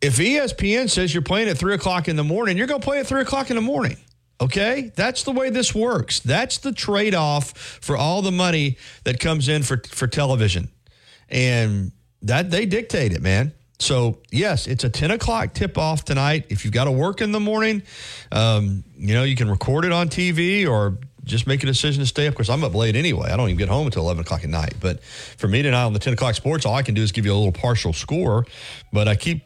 if 0.00 0.16
ESPN 0.16 0.90
says 0.90 1.14
you're 1.14 1.22
playing 1.22 1.48
at 1.48 1.58
three 1.58 1.74
o'clock 1.74 2.08
in 2.08 2.16
the 2.16 2.24
morning, 2.24 2.56
you're 2.56 2.66
going 2.66 2.80
to 2.80 2.84
play 2.84 2.98
at 2.98 3.06
three 3.06 3.22
o'clock 3.22 3.50
in 3.50 3.56
the 3.56 3.62
morning. 3.62 3.96
Okay, 4.38 4.92
that's 4.94 5.22
the 5.22 5.32
way 5.32 5.48
this 5.48 5.74
works. 5.74 6.20
That's 6.20 6.58
the 6.58 6.72
trade 6.72 7.14
off 7.14 7.56
for 7.56 7.96
all 7.96 8.20
the 8.20 8.32
money 8.32 8.76
that 9.04 9.18
comes 9.18 9.48
in 9.48 9.62
for 9.62 9.80
for 9.88 10.06
television, 10.06 10.68
and 11.30 11.92
that 12.20 12.50
they 12.50 12.66
dictate 12.66 13.12
it, 13.12 13.22
man. 13.22 13.54
So 13.78 14.18
yes, 14.30 14.66
it's 14.66 14.84
a 14.84 14.90
ten 14.90 15.10
o'clock 15.10 15.54
tip 15.54 15.78
off 15.78 16.04
tonight. 16.04 16.46
If 16.50 16.64
you've 16.64 16.74
got 16.74 16.84
to 16.84 16.92
work 16.92 17.22
in 17.22 17.32
the 17.32 17.40
morning, 17.40 17.82
um, 18.30 18.84
you 18.94 19.14
know 19.14 19.22
you 19.22 19.36
can 19.36 19.50
record 19.50 19.86
it 19.86 19.92
on 19.92 20.10
TV 20.10 20.68
or 20.68 20.98
just 21.24 21.46
make 21.46 21.62
a 21.62 21.66
decision 21.66 22.00
to 22.00 22.06
stay 22.06 22.26
up. 22.26 22.34
Because 22.34 22.50
I'm 22.50 22.62
up 22.62 22.74
late 22.74 22.94
anyway. 22.94 23.30
I 23.30 23.38
don't 23.38 23.48
even 23.48 23.58
get 23.58 23.70
home 23.70 23.86
until 23.86 24.02
eleven 24.02 24.20
o'clock 24.20 24.44
at 24.44 24.50
night. 24.50 24.74
But 24.80 25.02
for 25.02 25.48
me 25.48 25.62
tonight 25.62 25.84
on 25.84 25.94
the 25.94 25.98
ten 25.98 26.12
o'clock 26.12 26.34
sports, 26.34 26.66
all 26.66 26.74
I 26.74 26.82
can 26.82 26.94
do 26.94 27.02
is 27.02 27.10
give 27.10 27.24
you 27.24 27.32
a 27.32 27.36
little 27.36 27.52
partial 27.52 27.94
score. 27.94 28.44
But 28.92 29.08
I 29.08 29.16
keep 29.16 29.45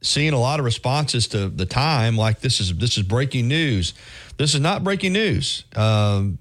seeing 0.00 0.32
a 0.32 0.38
lot 0.38 0.60
of 0.60 0.64
responses 0.64 1.28
to 1.28 1.48
the 1.48 1.66
time 1.66 2.16
like 2.16 2.40
this 2.40 2.60
is 2.60 2.76
this 2.76 2.96
is 2.96 3.02
breaking 3.02 3.48
news. 3.48 3.94
This 4.36 4.54
is 4.54 4.60
not 4.60 4.84
breaking 4.84 5.12
news. 5.12 5.64
Um, 5.74 6.38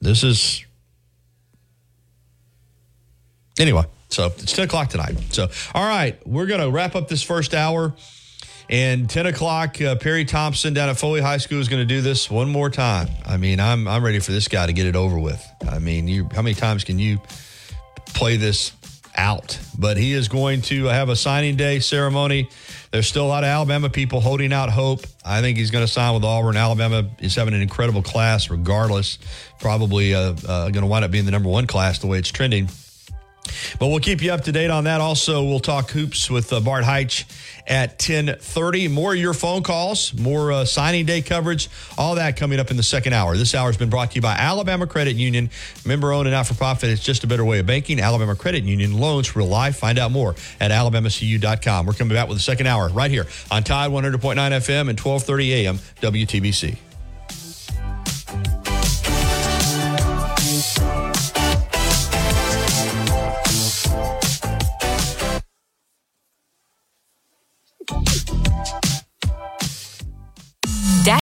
this 0.00 0.22
is 0.22 0.64
anyway 3.58 3.84
so 4.08 4.26
it's 4.26 4.52
10 4.52 4.64
o'clock 4.64 4.88
tonight. 4.88 5.16
So 5.30 5.48
all 5.74 5.86
right 5.86 6.18
we're 6.26 6.46
to 6.60 6.70
wrap 6.70 6.94
up 6.94 7.08
this 7.08 7.22
first 7.22 7.54
hour 7.54 7.94
and 8.68 9.08
10 9.08 9.26
o'clock 9.26 9.80
uh, 9.80 9.96
perry 9.96 10.24
thompson 10.24 10.74
down 10.74 10.88
at 10.88 10.98
foley 10.98 11.20
high 11.20 11.38
school 11.38 11.60
is 11.60 11.68
to 11.80 11.86
do 11.86 12.00
this 12.02 12.30
one 12.30 12.50
more 12.50 12.68
time. 12.68 13.08
I 13.24 13.38
mean 13.38 13.58
i'm 13.58 13.88
i'm 13.88 14.04
ready 14.04 14.20
for 14.20 14.32
this 14.32 14.48
guy 14.48 14.66
to 14.66 14.72
get 14.72 14.86
it 14.86 14.96
over 14.96 15.18
with. 15.18 15.42
I 15.66 15.78
mean 15.78 16.08
you 16.08 16.28
how 16.34 16.42
many 16.42 16.54
times 16.54 16.84
can 16.84 16.98
you 16.98 17.20
play 18.06 18.36
this 18.36 18.72
out. 19.16 19.58
But 19.78 19.96
he 19.96 20.12
is 20.12 20.28
going 20.28 20.62
to 20.62 20.84
have 20.84 21.08
a 21.08 21.16
signing 21.16 21.56
day 21.56 21.80
ceremony. 21.80 22.48
There's 22.90 23.06
still 23.06 23.26
a 23.26 23.28
lot 23.28 23.44
of 23.44 23.48
Alabama 23.48 23.88
people 23.88 24.20
holding 24.20 24.52
out 24.52 24.70
hope. 24.70 25.00
I 25.24 25.40
think 25.40 25.58
he's 25.58 25.70
going 25.70 25.84
to 25.84 25.92
sign 25.92 26.14
with 26.14 26.24
Auburn. 26.24 26.56
Alabama 26.56 27.08
is 27.20 27.34
having 27.36 27.54
an 27.54 27.62
incredible 27.62 28.02
class, 28.02 28.50
regardless. 28.50 29.18
Probably 29.60 30.14
uh, 30.14 30.34
uh, 30.46 30.70
going 30.70 30.82
to 30.82 30.86
wind 30.86 31.04
up 31.04 31.10
being 31.10 31.24
the 31.24 31.30
number 31.30 31.48
one 31.48 31.66
class 31.66 31.98
the 31.98 32.06
way 32.06 32.18
it's 32.18 32.30
trending. 32.30 32.68
But 33.78 33.88
we'll 33.88 34.00
keep 34.00 34.22
you 34.22 34.32
up 34.32 34.42
to 34.42 34.52
date 34.52 34.70
on 34.70 34.84
that. 34.84 35.00
Also, 35.00 35.42
we'll 35.42 35.60
talk 35.60 35.90
hoops 35.90 36.30
with 36.30 36.52
uh, 36.52 36.60
Bart 36.60 36.84
Heitch 36.84 37.24
at 37.66 37.90
1030. 37.92 38.88
More 38.88 39.12
of 39.12 39.18
your 39.18 39.34
phone 39.34 39.62
calls, 39.62 40.12
more 40.14 40.52
uh, 40.52 40.64
signing 40.64 41.06
day 41.06 41.22
coverage, 41.22 41.68
all 41.96 42.16
that 42.16 42.36
coming 42.36 42.58
up 42.60 42.70
in 42.70 42.76
the 42.76 42.82
second 42.82 43.12
hour. 43.12 43.36
This 43.36 43.54
hour 43.54 43.68
has 43.68 43.76
been 43.76 43.90
brought 43.90 44.10
to 44.10 44.14
you 44.16 44.20
by 44.20 44.34
Alabama 44.34 44.86
Credit 44.86 45.16
Union. 45.16 45.50
Member 45.86 46.12
owned 46.12 46.28
and 46.28 46.34
not 46.34 46.46
for 46.46 46.54
profit. 46.54 46.90
It's 46.90 47.02
just 47.02 47.24
a 47.24 47.26
better 47.26 47.44
way 47.44 47.60
of 47.60 47.66
banking. 47.66 48.00
Alabama 48.00 48.36
Credit 48.36 48.64
Union 48.64 48.98
loans 48.98 49.34
real 49.34 49.46
life. 49.46 49.76
Find 49.76 49.98
out 49.98 50.10
more 50.10 50.34
at 50.60 50.70
alabamacu.com. 50.70 51.86
We're 51.86 51.92
coming 51.92 52.14
back 52.14 52.28
with 52.28 52.38
the 52.38 52.42
second 52.42 52.66
hour 52.66 52.88
right 52.90 53.10
here 53.10 53.26
on 53.50 53.62
Tide 53.62 53.90
100.9 53.90 54.18
FM 54.36 54.88
and 54.88 55.00
1230 55.00 55.52
AM 55.54 55.78
WTBC. 56.00 56.89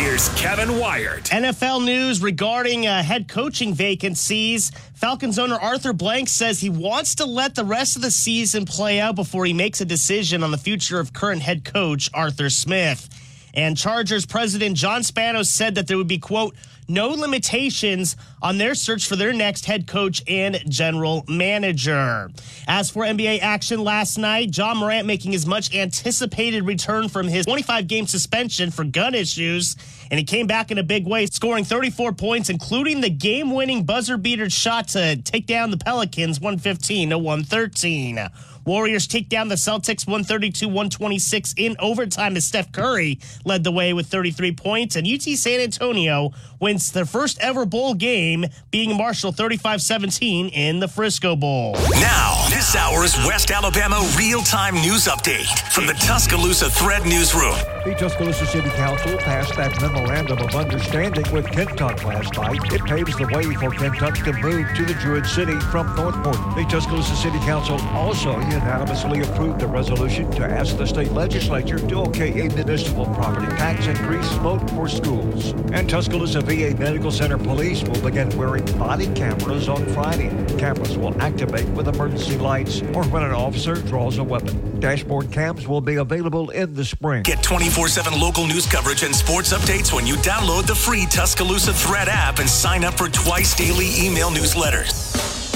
Here's 0.00 0.30
Kevin 0.30 0.78
Wyatt. 0.78 1.24
NFL 1.24 1.84
news 1.84 2.22
regarding 2.22 2.86
uh, 2.86 3.02
head 3.02 3.28
coaching 3.28 3.74
vacancies. 3.74 4.70
Falcons 4.94 5.38
owner 5.38 5.56
Arthur 5.56 5.92
Blank 5.92 6.30
says 6.30 6.58
he 6.58 6.70
wants 6.70 7.16
to 7.16 7.26
let 7.26 7.54
the 7.54 7.66
rest 7.66 7.96
of 7.96 8.02
the 8.02 8.10
season 8.10 8.64
play 8.64 8.98
out 8.98 9.14
before 9.14 9.44
he 9.44 9.52
makes 9.52 9.82
a 9.82 9.84
decision 9.84 10.42
on 10.42 10.52
the 10.52 10.56
future 10.56 11.00
of 11.00 11.12
current 11.12 11.42
head 11.42 11.66
coach 11.66 12.08
Arthur 12.14 12.48
Smith. 12.48 13.10
And 13.52 13.76
Chargers 13.76 14.24
president 14.24 14.78
John 14.78 15.02
Spanos 15.02 15.48
said 15.48 15.74
that 15.74 15.86
there 15.86 15.98
would 15.98 16.08
be, 16.08 16.16
quote, 16.16 16.56
no 16.90 17.08
limitations 17.10 18.16
on 18.42 18.58
their 18.58 18.74
search 18.74 19.06
for 19.06 19.16
their 19.16 19.32
next 19.32 19.64
head 19.64 19.86
coach 19.86 20.22
and 20.28 20.60
general 20.68 21.24
manager. 21.28 22.30
As 22.66 22.90
for 22.90 23.04
NBA 23.04 23.40
action 23.40 23.82
last 23.82 24.18
night, 24.18 24.56
Ja 24.56 24.74
Morant 24.74 25.06
making 25.06 25.32
his 25.32 25.46
much 25.46 25.74
anticipated 25.74 26.64
return 26.64 27.08
from 27.08 27.28
his 27.28 27.46
25 27.46 27.86
game 27.86 28.06
suspension 28.06 28.70
for 28.70 28.84
gun 28.84 29.14
issues. 29.14 29.76
And 30.10 30.18
he 30.18 30.24
came 30.24 30.48
back 30.48 30.72
in 30.72 30.78
a 30.78 30.82
big 30.82 31.06
way, 31.06 31.26
scoring 31.26 31.64
34 31.64 32.12
points, 32.12 32.50
including 32.50 33.00
the 33.00 33.10
game 33.10 33.52
winning 33.52 33.84
buzzer 33.84 34.16
beater 34.16 34.50
shot 34.50 34.88
to 34.88 35.16
take 35.22 35.46
down 35.46 35.70
the 35.70 35.76
Pelicans 35.76 36.40
115 36.40 37.10
to 37.10 37.18
113. 37.18 38.28
Warriors 38.64 39.06
take 39.06 39.28
down 39.28 39.48
the 39.48 39.54
Celtics 39.54 40.06
132 40.06 40.66
126 40.66 41.54
in 41.56 41.76
overtime 41.78 42.36
as 42.36 42.44
Steph 42.44 42.72
Curry 42.72 43.18
led 43.44 43.64
the 43.64 43.72
way 43.72 43.92
with 43.92 44.06
33 44.06 44.52
points. 44.52 44.96
And 44.96 45.06
UT 45.06 45.22
San 45.22 45.60
Antonio 45.60 46.32
wins 46.60 46.92
their 46.92 47.06
first 47.06 47.38
ever 47.40 47.64
bowl 47.64 47.94
game, 47.94 48.46
being 48.70 48.96
Marshall 48.96 49.32
35 49.32 49.80
17 49.80 50.48
in 50.48 50.80
the 50.80 50.88
Frisco 50.88 51.36
Bowl. 51.36 51.72
Now, 52.00 52.46
this 52.50 52.76
hour's 52.76 53.16
West 53.26 53.50
Alabama 53.50 54.06
real 54.18 54.40
time 54.42 54.74
news 54.74 55.06
update 55.06 55.48
from 55.72 55.86
the 55.86 55.94
Tuscaloosa 55.94 56.70
Thread 56.70 57.04
Newsroom. 57.04 57.54
The 57.84 57.94
Tuscaloosa 57.98 58.46
City 58.46 58.68
Council 58.70 59.16
passed 59.18 59.56
that 59.56 59.80
memorandum 59.80 60.38
of 60.38 60.54
understanding 60.54 61.24
with 61.32 61.46
Kentuck 61.50 62.04
last 62.04 62.34
night. 62.36 62.60
It 62.72 62.84
paves 62.84 63.16
the 63.16 63.26
way 63.28 63.44
for 63.54 63.70
Kentuck 63.70 64.16
to 64.24 64.32
move 64.34 64.66
to 64.76 64.84
the 64.84 64.94
Druid 64.94 65.26
City 65.26 65.58
from 65.72 65.94
Northport. 65.96 66.36
The 66.56 66.66
Tuscaloosa 66.68 67.16
City 67.16 67.38
Council 67.40 67.80
also 67.88 68.38
unanimously 68.50 69.22
approved 69.22 69.62
a 69.62 69.66
resolution 69.66 70.30
to 70.32 70.44
ask 70.44 70.76
the 70.76 70.86
state 70.86 71.12
legislature 71.12 71.78
to 71.78 72.00
okay 72.00 72.46
a 72.46 72.50
municipal 72.54 73.06
property 73.06 73.46
tax 73.56 73.86
increase 73.86 74.28
vote 74.38 74.68
for 74.70 74.88
schools. 74.88 75.52
And 75.72 75.88
Tuscaloosa 75.88 76.40
VA 76.40 76.74
Medical 76.78 77.10
Center 77.10 77.38
police 77.38 77.82
will 77.82 78.00
begin 78.00 78.28
wearing 78.36 78.64
body 78.78 79.06
cameras 79.14 79.68
on 79.68 79.84
Friday. 79.86 80.28
Cameras 80.58 80.96
will 80.98 81.20
activate 81.20 81.68
with 81.70 81.88
emergency 81.88 82.36
lights 82.38 82.82
or 82.94 83.04
when 83.06 83.22
an 83.22 83.32
officer 83.32 83.74
draws 83.74 84.18
a 84.18 84.24
weapon. 84.24 84.80
Dashboard 84.80 85.30
cams 85.30 85.68
will 85.68 85.80
be 85.80 85.96
available 85.96 86.50
in 86.50 86.74
the 86.74 86.84
spring. 86.84 87.22
Get 87.22 87.42
24 87.42 87.88
7 87.88 88.18
local 88.18 88.46
news 88.46 88.66
coverage 88.66 89.02
and 89.02 89.14
sports 89.14 89.52
updates 89.52 89.92
when 89.92 90.06
you 90.06 90.16
download 90.16 90.66
the 90.66 90.74
free 90.74 91.06
Tuscaloosa 91.06 91.72
Thread 91.72 92.08
app 92.08 92.38
and 92.38 92.48
sign 92.48 92.84
up 92.84 92.94
for 92.94 93.08
twice 93.08 93.54
daily 93.54 93.88
email 93.98 94.30
newsletters. 94.30 95.49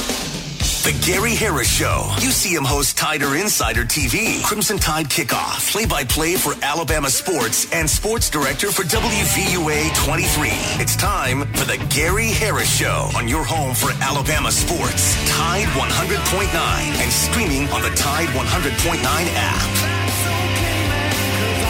The 0.85 0.93
Gary 1.11 1.35
Harris 1.35 1.72
Show. 1.74 2.11
UCM 2.16 2.66
host 2.66 2.99
Tider 2.99 3.41
Insider 3.41 3.85
TV, 3.85 4.43
Crimson 4.43 4.76
Tide 4.76 5.07
Kickoff, 5.07 5.72
play 5.72 5.87
by 5.87 6.05
play 6.05 6.35
for 6.35 6.53
Alabama 6.61 7.09
sports, 7.09 7.72
and 7.72 7.89
sports 7.89 8.28
director 8.28 8.70
for 8.70 8.82
WVUA 8.82 9.95
23. 10.05 10.49
It's 10.82 10.95
time 10.95 11.51
for 11.55 11.64
the 11.64 11.78
Gary 11.89 12.32
Harris 12.32 12.70
Show 12.70 13.09
on 13.16 13.28
your 13.28 13.45
home 13.45 13.74
for 13.74 13.93
Alabama 14.03 14.53
sports. 14.53 15.16
Tide 15.30 15.64
100.9 15.68 16.53
and 16.53 17.11
streaming 17.11 17.66
on 17.70 17.80
the 17.80 17.89
Tide 17.97 18.28
100.9 18.28 19.01
app. 19.07 20.04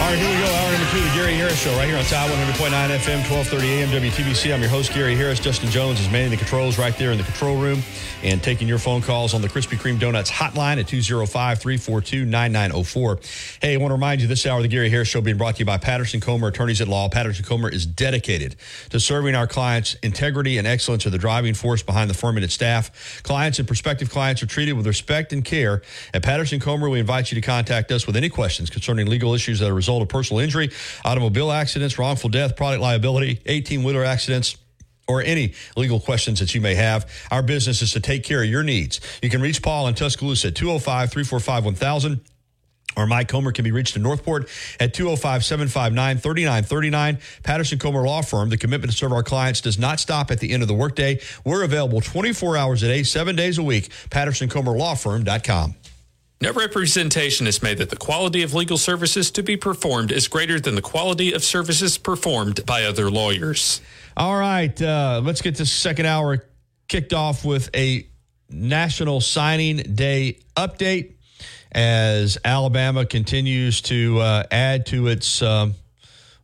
All 0.04 0.10
right, 0.10 0.18
here 0.18 0.28
we 0.28 0.44
go. 0.44 0.52
Hour 0.52 0.70
number 0.70 0.90
two, 0.90 1.00
the 1.00 1.14
Gary 1.14 1.32
Harris 1.32 1.58
Show, 1.58 1.74
right 1.78 1.88
here 1.88 1.96
on 1.96 2.04
Tide 2.04 2.30
100.9 2.30 2.70
FM, 2.70 3.24
1230 3.30 3.66
AM, 3.72 3.88
WTBC. 3.88 4.52
I'm 4.52 4.60
your 4.60 4.68
host, 4.68 4.92
Gary 4.92 5.16
Harris. 5.16 5.40
Justin 5.40 5.70
Jones 5.70 5.98
is 5.98 6.10
manning 6.10 6.30
the 6.30 6.36
controls 6.36 6.78
right 6.78 6.94
there 6.98 7.10
in 7.10 7.16
the 7.16 7.24
control 7.24 7.56
room 7.56 7.80
and 8.22 8.42
taking 8.42 8.68
your 8.68 8.76
phone 8.78 9.00
calls 9.00 9.32
on 9.32 9.40
the 9.40 9.48
Krispy 9.48 9.78
Kreme 9.78 9.98
Donuts 9.98 10.30
hotline 10.30 10.78
at 10.78 10.88
205 10.88 11.58
342 11.58 12.26
9904. 12.26 13.18
Hey, 13.62 13.72
I 13.72 13.76
want 13.78 13.90
to 13.90 13.94
remind 13.94 14.20
you 14.20 14.26
this 14.26 14.44
hour, 14.44 14.60
the 14.60 14.68
Gary 14.68 14.90
Harris 14.90 15.08
Show 15.08 15.22
being 15.22 15.38
brought 15.38 15.54
to 15.54 15.60
you 15.60 15.64
by 15.64 15.78
Patterson 15.78 16.20
Comer 16.20 16.48
Attorneys 16.48 16.82
at 16.82 16.88
Law. 16.88 17.08
Patterson 17.08 17.46
Comer 17.46 17.70
is 17.70 17.86
dedicated 17.86 18.56
to 18.90 19.00
serving 19.00 19.34
our 19.34 19.46
clients. 19.46 19.94
Integrity 20.02 20.58
and 20.58 20.66
excellence 20.66 21.06
are 21.06 21.10
the 21.10 21.18
driving 21.18 21.54
force 21.54 21.82
behind 21.82 22.10
the 22.10 22.14
firm 22.14 22.36
and 22.36 22.44
its 22.44 22.52
staff. 22.52 23.22
Clients 23.22 23.58
and 23.58 23.66
prospective 23.66 24.10
clients 24.10 24.42
are 24.42 24.46
treated 24.46 24.74
with 24.74 24.86
respect 24.86 25.32
and 25.32 25.46
care. 25.46 25.80
At 26.12 26.22
Patterson 26.22 26.60
Comer, 26.60 26.90
we 26.90 27.00
invite 27.00 27.32
you 27.32 27.36
to 27.36 27.46
contact 27.46 27.90
us 27.90 28.06
with 28.06 28.16
any 28.16 28.28
questions 28.28 28.68
concerning 28.68 29.06
legal 29.06 29.32
issues 29.32 29.60
that 29.60 29.70
are 29.70 29.78
a 29.78 29.82
result 29.94 30.02
of 30.02 30.08
personal 30.08 30.42
injury, 30.42 30.70
automobile 31.04 31.52
accidents, 31.52 31.98
wrongful 31.98 32.30
death, 32.30 32.56
product 32.56 32.82
liability, 32.82 33.40
18 33.46 33.84
wheeler 33.84 34.04
accidents 34.04 34.56
or 35.06 35.22
any 35.22 35.52
legal 35.76 36.00
questions 36.00 36.40
that 36.40 36.54
you 36.54 36.60
may 36.60 36.74
have. 36.74 37.10
Our 37.30 37.42
business 37.42 37.82
is 37.82 37.92
to 37.92 38.00
take 38.00 38.24
care 38.24 38.42
of 38.42 38.48
your 38.48 38.62
needs. 38.62 39.00
You 39.22 39.28
can 39.28 39.42
reach 39.42 39.62
Paul 39.62 39.86
in 39.88 39.94
Tuscaloosa 39.94 40.48
at 40.48 40.54
205 40.54 41.10
345 41.10 41.64
1000. 41.64 42.20
Or 42.96 43.08
Mike 43.08 43.26
Comer 43.26 43.50
can 43.50 43.64
be 43.64 43.72
reached 43.72 43.96
in 43.96 44.02
Northport 44.02 44.48
at 44.78 44.94
205 44.94 45.44
759 45.44 46.18
3939. 46.18 47.18
Patterson 47.42 47.78
Comer 47.78 48.02
Law 48.02 48.22
Firm. 48.22 48.50
The 48.50 48.56
commitment 48.56 48.92
to 48.92 48.96
serve 48.96 49.12
our 49.12 49.24
clients 49.24 49.60
does 49.60 49.80
not 49.80 49.98
stop 49.98 50.30
at 50.30 50.38
the 50.38 50.52
end 50.52 50.62
of 50.62 50.68
the 50.68 50.74
workday. 50.74 51.20
We're 51.44 51.64
available 51.64 52.00
24 52.00 52.56
hours 52.56 52.84
a 52.84 52.86
day, 52.86 53.02
seven 53.02 53.34
days 53.34 53.58
a 53.58 53.64
week. 53.64 53.90
PattersonComerLawFirm.com. 54.10 55.74
No 56.44 56.52
representation 56.52 57.46
is 57.46 57.62
made 57.62 57.78
that 57.78 57.88
the 57.88 57.96
quality 57.96 58.42
of 58.42 58.52
legal 58.52 58.76
services 58.76 59.30
to 59.30 59.42
be 59.42 59.56
performed 59.56 60.12
is 60.12 60.28
greater 60.28 60.60
than 60.60 60.74
the 60.74 60.82
quality 60.82 61.32
of 61.32 61.42
services 61.42 61.96
performed 61.96 62.66
by 62.66 62.84
other 62.84 63.10
lawyers. 63.10 63.80
All 64.14 64.38
right, 64.38 64.82
uh, 64.82 65.22
let's 65.24 65.40
get 65.40 65.56
this 65.56 65.72
second 65.72 66.04
hour 66.04 66.44
kicked 66.86 67.14
off 67.14 67.46
with 67.46 67.70
a 67.74 68.06
National 68.50 69.22
Signing 69.22 69.78
Day 69.78 70.40
update 70.54 71.14
as 71.72 72.36
Alabama 72.44 73.06
continues 73.06 73.80
to 73.80 74.18
uh, 74.18 74.42
add 74.50 74.84
to 74.86 75.06
its 75.06 75.40
um, 75.40 75.72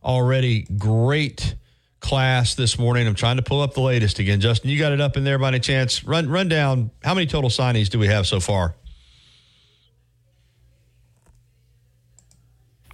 already 0.03 0.63
great 0.79 1.53
class 1.99 2.55
this 2.55 2.79
morning. 2.79 3.05
I'm 3.05 3.13
trying 3.13 3.35
to 3.35 3.43
pull 3.43 3.61
up 3.61 3.75
the 3.75 3.81
latest 3.81 4.17
again. 4.17 4.41
Justin, 4.41 4.71
you 4.71 4.79
got 4.79 4.93
it 4.93 4.99
up 4.99 5.15
in 5.15 5.23
there 5.23 5.37
by 5.37 5.49
any 5.49 5.59
chance? 5.59 6.03
Run 6.03 6.27
run 6.27 6.49
down 6.49 6.89
how 7.03 7.13
many 7.13 7.27
total 7.27 7.51
signings 7.51 7.89
do 7.89 7.99
we 7.99 8.07
have 8.07 8.25
so 8.25 8.39
far? 8.39 8.73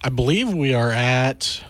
I 0.04 0.10
believe 0.10 0.54
we 0.54 0.74
are 0.74 0.92
at 0.92 1.64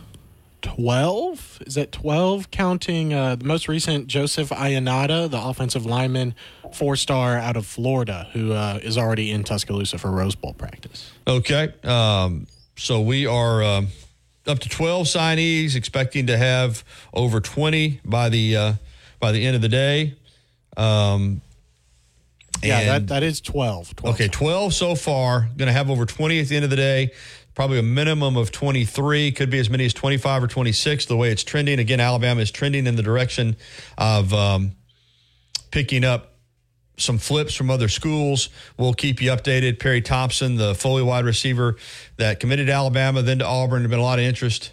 12. 0.62 1.64
Is 1.66 1.78
it 1.78 1.92
12 1.92 2.52
counting 2.52 3.14
uh, 3.14 3.36
the 3.36 3.46
most 3.46 3.68
recent 3.68 4.08
Joseph 4.08 4.50
Ionata, 4.50 5.30
the 5.30 5.42
offensive 5.42 5.86
lineman, 5.86 6.36
four 6.74 6.96
star 6.96 7.38
out 7.38 7.56
of 7.56 7.66
Florida, 7.66 8.28
who 8.34 8.52
uh, 8.52 8.80
is 8.84 8.98
already 8.98 9.32
in 9.32 9.44
Tuscaloosa 9.44 9.98
for 9.98 10.12
Rose 10.12 10.36
Bowl 10.36 10.54
practice? 10.54 11.12
Okay. 11.26 11.74
Um, 11.84 12.48
so 12.76 13.02
we 13.02 13.26
are 13.26 13.64
um, 13.64 13.88
up 14.46 14.60
to 14.60 14.70
12 14.70 15.08
signees, 15.08 15.76
expecting 15.76 16.28
to 16.28 16.38
have 16.38 16.84
over 17.14 17.40
20 17.40 18.02
by 18.04 18.30
the 18.30 18.56
uh, 18.58 18.74
by 19.20 19.32
the 19.32 19.46
end 19.46 19.56
of 19.56 19.62
the 19.62 19.70
day. 19.70 20.16
Um, 20.76 21.42
Yeah, 22.62 22.84
that, 22.86 23.08
that 23.08 23.24
is 23.24 23.40
12. 23.42 23.96
12 23.96 24.16
Okay, 24.16 24.28
12 24.28 24.74
so 24.74 24.96
far. 24.96 25.50
Going 25.58 25.68
to 25.68 25.74
have 25.74 25.90
over 25.90 26.06
20 26.06 26.40
at 26.40 26.48
the 26.48 26.56
end 26.56 26.66
of 26.66 26.70
the 26.72 26.76
day. 26.76 27.12
Probably 27.58 27.80
a 27.80 27.82
minimum 27.82 28.38
of 28.38 28.52
23. 28.52 29.32
Could 29.32 29.50
be 29.50 29.58
as 29.58 29.68
many 29.68 29.84
as 29.84 29.94
25 29.96 30.44
or 30.44 30.48
26, 30.48 31.08
the 31.08 31.18
way 31.18 31.32
it's 31.32 31.44
trending. 31.44 31.80
Again, 31.80 32.00
Alabama 32.00 32.40
is 32.42 32.52
trending 32.52 32.86
in 32.86 32.96
the 32.96 33.02
direction 33.02 33.56
of 33.98 34.32
um, 34.32 34.74
picking 35.72 36.04
up 36.04 36.36
some 36.98 37.18
flips 37.18 37.56
from 37.56 37.72
other 37.72 37.88
schools. 37.88 38.50
We'll 38.78 38.94
keep 38.94 39.24
you 39.24 39.32
updated. 39.32 39.80
Perry 39.80 40.02
Thompson, 40.02 40.58
the 40.58 40.76
Foley 40.76 41.02
wide 41.02 41.26
receiver 41.26 41.78
that 42.18 42.40
committed 42.40 42.68
to 42.68 42.74
Alabama, 42.74 43.24
then 43.24 43.40
to 43.40 43.46
Auburn. 43.48 43.82
There's 43.82 43.90
been 43.90 43.98
a 43.98 44.04
lot 44.04 44.20
of 44.20 44.26
interest. 44.26 44.72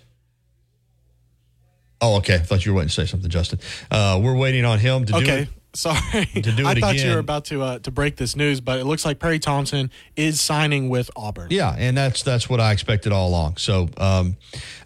Oh, 2.03 2.17
okay. 2.19 2.35
I 2.35 2.39
thought 2.41 2.67
you 2.67 2.73
were 2.73 2.77
waiting 2.77 2.91
to 2.91 2.95
say 2.95 3.07
something, 3.07 3.31
Justin. 3.31 3.61
Uh, 3.91 4.21
we're 4.23 4.37
waiting 4.37 4.67
on 4.67 4.79
him 4.79 5.07
to 5.07 5.13
do 5.15 5.19
it. 5.33 5.49
Sorry. 5.75 6.27
To 6.27 6.53
do 6.53 6.67
I 6.67 6.73
it 6.73 6.79
thought 6.79 6.97
you 6.97 7.11
were 7.11 7.19
about 7.19 7.47
to 7.47 7.63
uh, 7.63 7.79
to 7.81 7.91
break 7.91 8.17
this 8.17 8.37
news, 8.37 8.61
but 8.61 8.79
it 8.79 8.85
looks 8.85 9.05
like 9.05 9.19
Perry 9.19 9.39
Thompson 9.39 9.91
is 10.17 10.41
signing 10.41 10.89
with 10.89 11.11
Auburn. 11.17 11.49
Yeah, 11.51 11.75
and 11.77 11.97
that's 11.97 12.23
that's 12.23 12.49
what 12.49 12.61
I 12.61 12.73
expected 12.73 13.13
all 13.13 13.29
along. 13.29 13.57
So 13.57 13.89
um, 13.97 14.37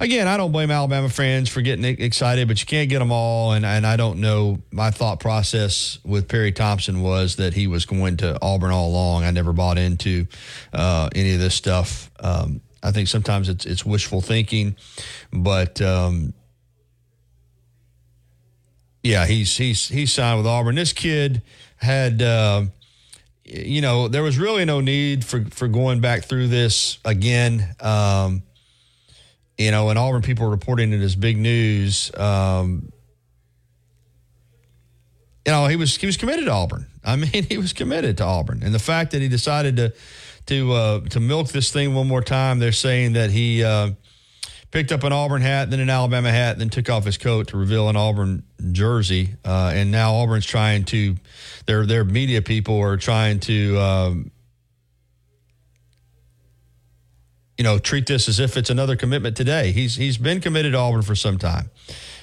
again, 0.01 0.26
I 0.26 0.36
don't 0.36 0.53
blame 0.53 0.70
Alabama 0.70 1.09
fans 1.09 1.49
for 1.49 1.61
getting 1.61 1.84
excited, 1.84 2.49
but 2.49 2.61
you 2.61 2.66
can't 2.66 2.89
get 2.89 2.99
them 3.01 3.12
all. 3.12 3.53
And 3.53 3.66
and 3.66 3.86
I 3.86 3.97
don't 3.97 4.20
know. 4.20 4.61
My 4.70 4.91
thought 4.91 5.20
process 5.20 5.99
with 6.05 6.28
Perry 6.28 6.53
Thompson 6.53 7.03
was 7.03 7.36
that 7.36 7.55
he 7.55 7.66
was 7.66 7.84
going 7.86 8.16
to 8.18 8.39
Auburn 8.41 8.70
all 8.70 8.89
along. 8.89 9.24
I 9.24 9.30
never 9.30 9.53
bought 9.53 9.78
into 9.78 10.26
uh, 10.72 11.11
any 11.14 11.34
of 11.34 11.41
this 11.41 11.55
stuff. 11.55 12.11
Um, 12.20 12.62
I 12.82 12.93
think 12.93 13.09
sometimes 13.09 13.49
it's 13.49 13.66
it's 13.66 13.84
wishful 13.84 14.20
thinking, 14.20 14.76
but. 15.32 15.80
Um, 15.82 16.32
yeah, 19.03 19.26
he's 19.26 19.57
he's 19.57 19.88
he's 19.88 20.12
signed 20.12 20.38
with 20.38 20.46
Auburn. 20.46 20.74
This 20.74 20.92
kid 20.92 21.42
had, 21.76 22.20
uh, 22.20 22.64
you 23.44 23.80
know, 23.80 24.09
there 24.09 24.22
was 24.22 24.38
really 24.38 24.64
no 24.64 24.80
need 24.80 25.24
for 25.24 25.44
for 25.46 25.68
going 25.68 26.01
back 26.01 26.24
through 26.24 26.49
this 26.49 26.99
again. 27.05 27.74
Um, 27.80 28.42
you 29.57 29.70
know, 29.70 29.88
and 29.90 29.99
Auburn 29.99 30.22
people 30.22 30.46
were 30.46 30.51
reporting 30.51 30.92
it 30.92 31.01
as 31.01 31.16
big 31.16 31.36
news. 31.36 32.11
Um, 32.16 32.92
you 35.46 35.53
know, 35.53 35.66
he 35.66 35.76
was 35.76 35.96
he 35.96 36.07
was 36.07 36.16
committed 36.16 36.46
to 36.46 36.53
Auburn. 36.53 36.86
I 37.05 37.16
mean, 37.16 37.44
he 37.44 37.59
was 37.59 37.72
committed 37.72 38.18
to 38.18 38.24
Auburn, 38.24 38.62
and 38.62 38.74
the 38.74 38.80
fact 38.80 39.12
that 39.12 39.22
he 39.22 39.28
decided 39.28 39.76
to 39.76 39.92
to 40.46 40.72
uh, 40.72 41.01
to 41.11 41.20
milk 41.20 41.49
this 41.49 41.72
thing 41.72 41.94
one 41.94 42.09
more 42.09 42.22
time, 42.22 42.59
they're 42.59 42.72
saying 42.72 43.12
that 43.12 43.30
he. 43.30 43.62
Uh, 43.62 43.92
picked 44.71 44.93
up 44.93 45.03
an 45.03 45.12
Auburn 45.12 45.43
hat, 45.43 45.71
then 45.71 45.81
an 45.81 45.91
Alabama 45.91 46.31
hat, 46.31 46.59
then 46.59 46.69
took 46.69 46.91
off 46.91 47.05
his 47.05 47.16
coat 47.16 47.49
to 47.49 47.57
reveal 47.57 47.89
an 47.89 47.97
Auburn 47.97 48.43
jersey. 48.73 49.31
Uh, 49.45 49.73
and 49.75 49.91
now 49.91 50.14
Auburn's 50.14 50.47
trying 50.47 50.85
to, 50.87 51.16
their 51.66 51.87
their 51.87 52.05
media 52.05 52.43
people 52.43 52.79
are 52.81 52.97
trying 52.97 53.41
to, 53.41 53.79
um, 53.79 54.31
you 57.57 57.64
know, 57.64 57.79
treat 57.79 58.07
this 58.07 58.29
as 58.29 58.41
if 58.41 58.57
it's 58.57 58.71
another 58.71 58.97
commitment 58.97 59.37
today. 59.37 59.73
He's 59.73 59.97
he's 59.97 60.19
been 60.19 60.41
committed 60.41 60.73
to 60.73 60.79
Auburn 60.79 61.03
for 61.03 61.14
some 61.14 61.39
time. 61.39 61.71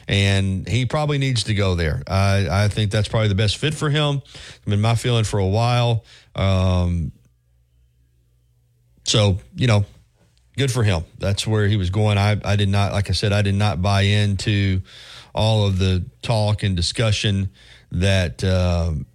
And 0.07 0.67
he 0.67 0.85
probably 0.85 1.17
needs 1.17 1.45
to 1.45 1.55
go 1.55 1.73
there. 1.73 2.03
I, 2.07 2.65
I 2.65 2.67
think 2.67 2.91
that's 2.91 3.07
probably 3.07 3.27
the 3.27 3.35
best 3.35 3.57
fit 3.57 3.73
for 3.73 3.89
him. 3.89 4.21
Been 4.63 4.79
my 4.79 4.93
feeling 4.93 5.23
for 5.23 5.39
a 5.39 5.47
while. 5.47 6.05
Um, 6.35 7.11
so 9.03 9.39
you 9.55 9.65
know, 9.65 9.85
good 10.57 10.71
for 10.71 10.83
him. 10.83 11.03
That's 11.17 11.45
where 11.45 11.67
he 11.67 11.77
was 11.77 11.89
going. 11.89 12.17
I, 12.17 12.39
I 12.43 12.55
did 12.55 12.69
not, 12.69 12.91
like 12.91 13.09
I 13.09 13.13
said, 13.13 13.33
I 13.33 13.41
did 13.41 13.55
not 13.55 13.81
buy 13.81 14.01
into 14.01 14.81
all 15.33 15.65
of 15.65 15.79
the 15.79 16.05
talk 16.21 16.63
and 16.63 16.75
discussion 16.75 17.49
that 17.91 18.43
um 18.43 19.05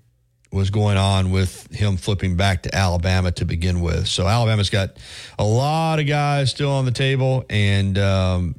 was 0.53 0.70
going 0.70 0.97
on 0.97 1.30
with 1.30 1.70
him 1.72 1.97
flipping 1.97 2.36
back 2.36 2.64
to 2.64 2.74
Alabama 2.74 3.30
to 3.32 3.45
begin 3.45 3.80
with. 3.80 4.09
So 4.09 4.26
Alabama's 4.26 4.70
got 4.70 4.97
a 5.38 5.45
lot 5.45 6.01
of 6.01 6.07
guys 6.07 6.51
still 6.51 6.72
on 6.72 6.84
the 6.84 6.91
table, 6.91 7.45
and 7.49 7.97
um, 7.99 8.57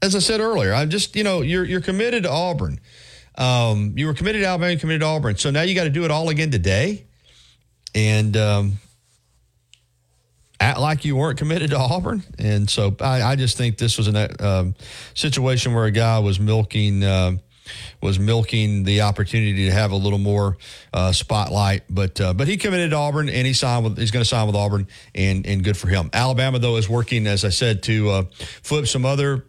as 0.00 0.14
I 0.16 0.18
said 0.18 0.40
earlier, 0.40 0.72
I'm 0.72 0.88
just 0.88 1.14
you 1.14 1.24
know 1.24 1.42
you're 1.42 1.64
you're 1.64 1.82
committed 1.82 2.22
to 2.22 2.30
Auburn. 2.30 2.80
Um, 3.36 3.94
you 3.96 4.06
were 4.06 4.14
committed 4.14 4.42
to 4.42 4.46
Alabama, 4.46 4.76
committed 4.76 5.02
to 5.02 5.06
Auburn. 5.06 5.36
So 5.36 5.50
now 5.50 5.62
you 5.62 5.74
got 5.74 5.84
to 5.84 5.90
do 5.90 6.04
it 6.04 6.10
all 6.10 6.28
again 6.28 6.50
today, 6.50 7.06
and. 7.94 8.36
Um, 8.36 8.78
act 10.60 10.78
like 10.78 11.04
you 11.04 11.16
weren't 11.16 11.38
committed 11.38 11.70
to 11.70 11.78
Auburn. 11.78 12.22
And 12.38 12.68
so 12.68 12.94
I, 13.00 13.22
I 13.22 13.36
just 13.36 13.56
think 13.56 13.78
this 13.78 13.96
was 13.98 14.08
a 14.08 14.46
um, 14.46 14.74
situation 15.14 15.74
where 15.74 15.86
a 15.86 15.90
guy 15.90 16.18
was 16.18 16.38
milking. 16.38 17.02
Uh, 17.02 17.32
was 18.00 18.18
milking 18.18 18.82
the 18.82 19.02
opportunity 19.02 19.66
to 19.66 19.70
have 19.70 19.92
a 19.92 19.96
little 19.96 20.18
more 20.18 20.56
uh, 20.92 21.12
spotlight, 21.12 21.82
but 21.88 22.20
uh, 22.20 22.34
but 22.34 22.48
he 22.48 22.56
committed 22.56 22.90
to 22.90 22.96
Auburn 22.96 23.28
and 23.28 23.46
he 23.46 23.52
signed 23.52 23.84
with 23.84 23.96
he's 23.96 24.10
going 24.10 24.24
to 24.24 24.28
sign 24.28 24.48
with 24.48 24.56
Auburn 24.56 24.88
and 25.14 25.46
and 25.46 25.62
good 25.62 25.76
for 25.76 25.86
him. 25.86 26.10
Alabama 26.12 26.58
though 26.58 26.76
is 26.76 26.88
working 26.88 27.28
as 27.28 27.44
I 27.44 27.50
said 27.50 27.84
to 27.84 28.10
uh, 28.10 28.22
flip 28.62 28.88
some 28.88 29.04
other 29.04 29.44